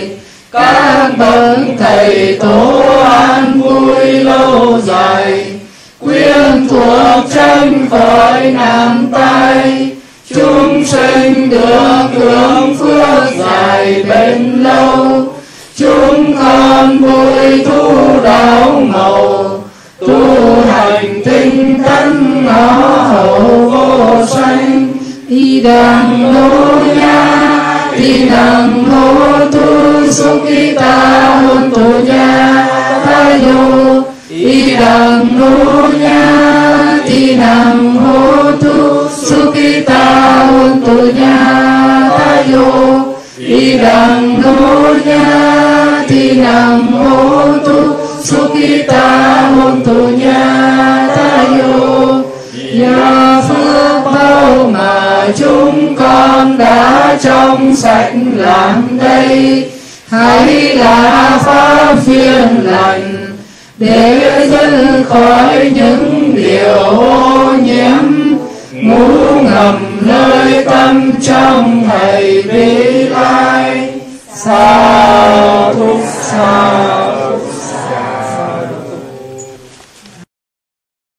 Các 0.51 1.09
bậc 1.17 1.57
thầy 1.79 2.37
tổ 2.39 2.81
an 3.03 3.61
vui 3.61 4.05
lâu 4.05 4.79
dài. 4.81 5.45
Quyên 5.99 6.67
thuộc 6.69 7.25
tranh 7.33 7.87
khỏi 7.89 8.51
nam 8.51 9.07
tay 9.11 9.92
chúng 10.35 10.85
sinh 10.85 11.49
được 11.49 12.07
hưởng 12.13 12.77
phước 12.77 13.23
dài 13.39 14.03
bền 14.09 14.63
lâu. 14.63 15.27
Chúng 15.77 16.35
con 16.39 16.97
vui 16.97 17.65
thu 17.65 18.19
đạo 18.23 18.81
màu 18.87 19.63
tu 19.99 20.61
hành 20.71 21.21
tinh 21.25 21.83
tấn 21.83 22.45
ngõ 22.45 22.71
hậu 23.01 23.39
vô 23.69 24.25
sanh. 24.25 24.87
Y 25.27 25.61
đằng 25.61 26.33
lô 26.33 26.79
nha 26.95 27.91
y 27.95 28.29
đằng 28.29 28.85
lô 28.91 29.45
tu 29.51 30.11
sukita 30.11 31.29
hôn 31.41 31.71
tu 31.71 32.05
nha 32.05 32.65
ta 33.05 33.39
yo 33.45 34.01
y 34.29 34.75
đằng 34.75 35.27
lô 35.39 35.87
nha 35.99 36.99
y 37.05 37.35
đằng 37.35 37.92
yo 42.53 43.03
y 43.37 43.77
đằng 43.77 44.41
lô 44.43 44.93
nha 45.05 46.03
y 46.09 46.29
đằng 46.29 46.87
lô 47.03 47.57
tu. 47.57 48.03
Sukita 48.23 49.41
hôn 49.55 49.81
tu 49.85 50.09
nha 50.09 51.07
ta 51.15 51.45
yo 51.59 52.21
nhờ 52.73 53.41
phước 53.47 54.13
bao 54.13 54.69
mà 54.73 55.27
chúng 55.37 55.95
con 55.95 56.57
đã 56.57 57.17
trong 57.23 57.75
sạch 57.75 58.13
làm 58.35 58.97
đây. 59.01 59.69
Hãy 60.09 60.75
là 60.75 61.39
pháp 61.45 61.95
phiên 62.05 62.63
lành 62.63 63.35
để 63.77 64.47
dân 64.51 65.03
khỏi 65.09 65.71
những 65.75 66.33
điều 66.35 66.77
ô 66.83 67.53
nhiễm 67.63 68.12
ngũ 68.83 69.41
ngầm 69.41 69.97
nơi 70.01 70.65
tâm 70.65 71.11
trong 71.21 71.83
thầy 71.89 72.41
vĩ 72.41 73.07
lai 73.09 73.89
sao 74.33 75.73
thúc 75.73 75.99
sao 76.21 77.02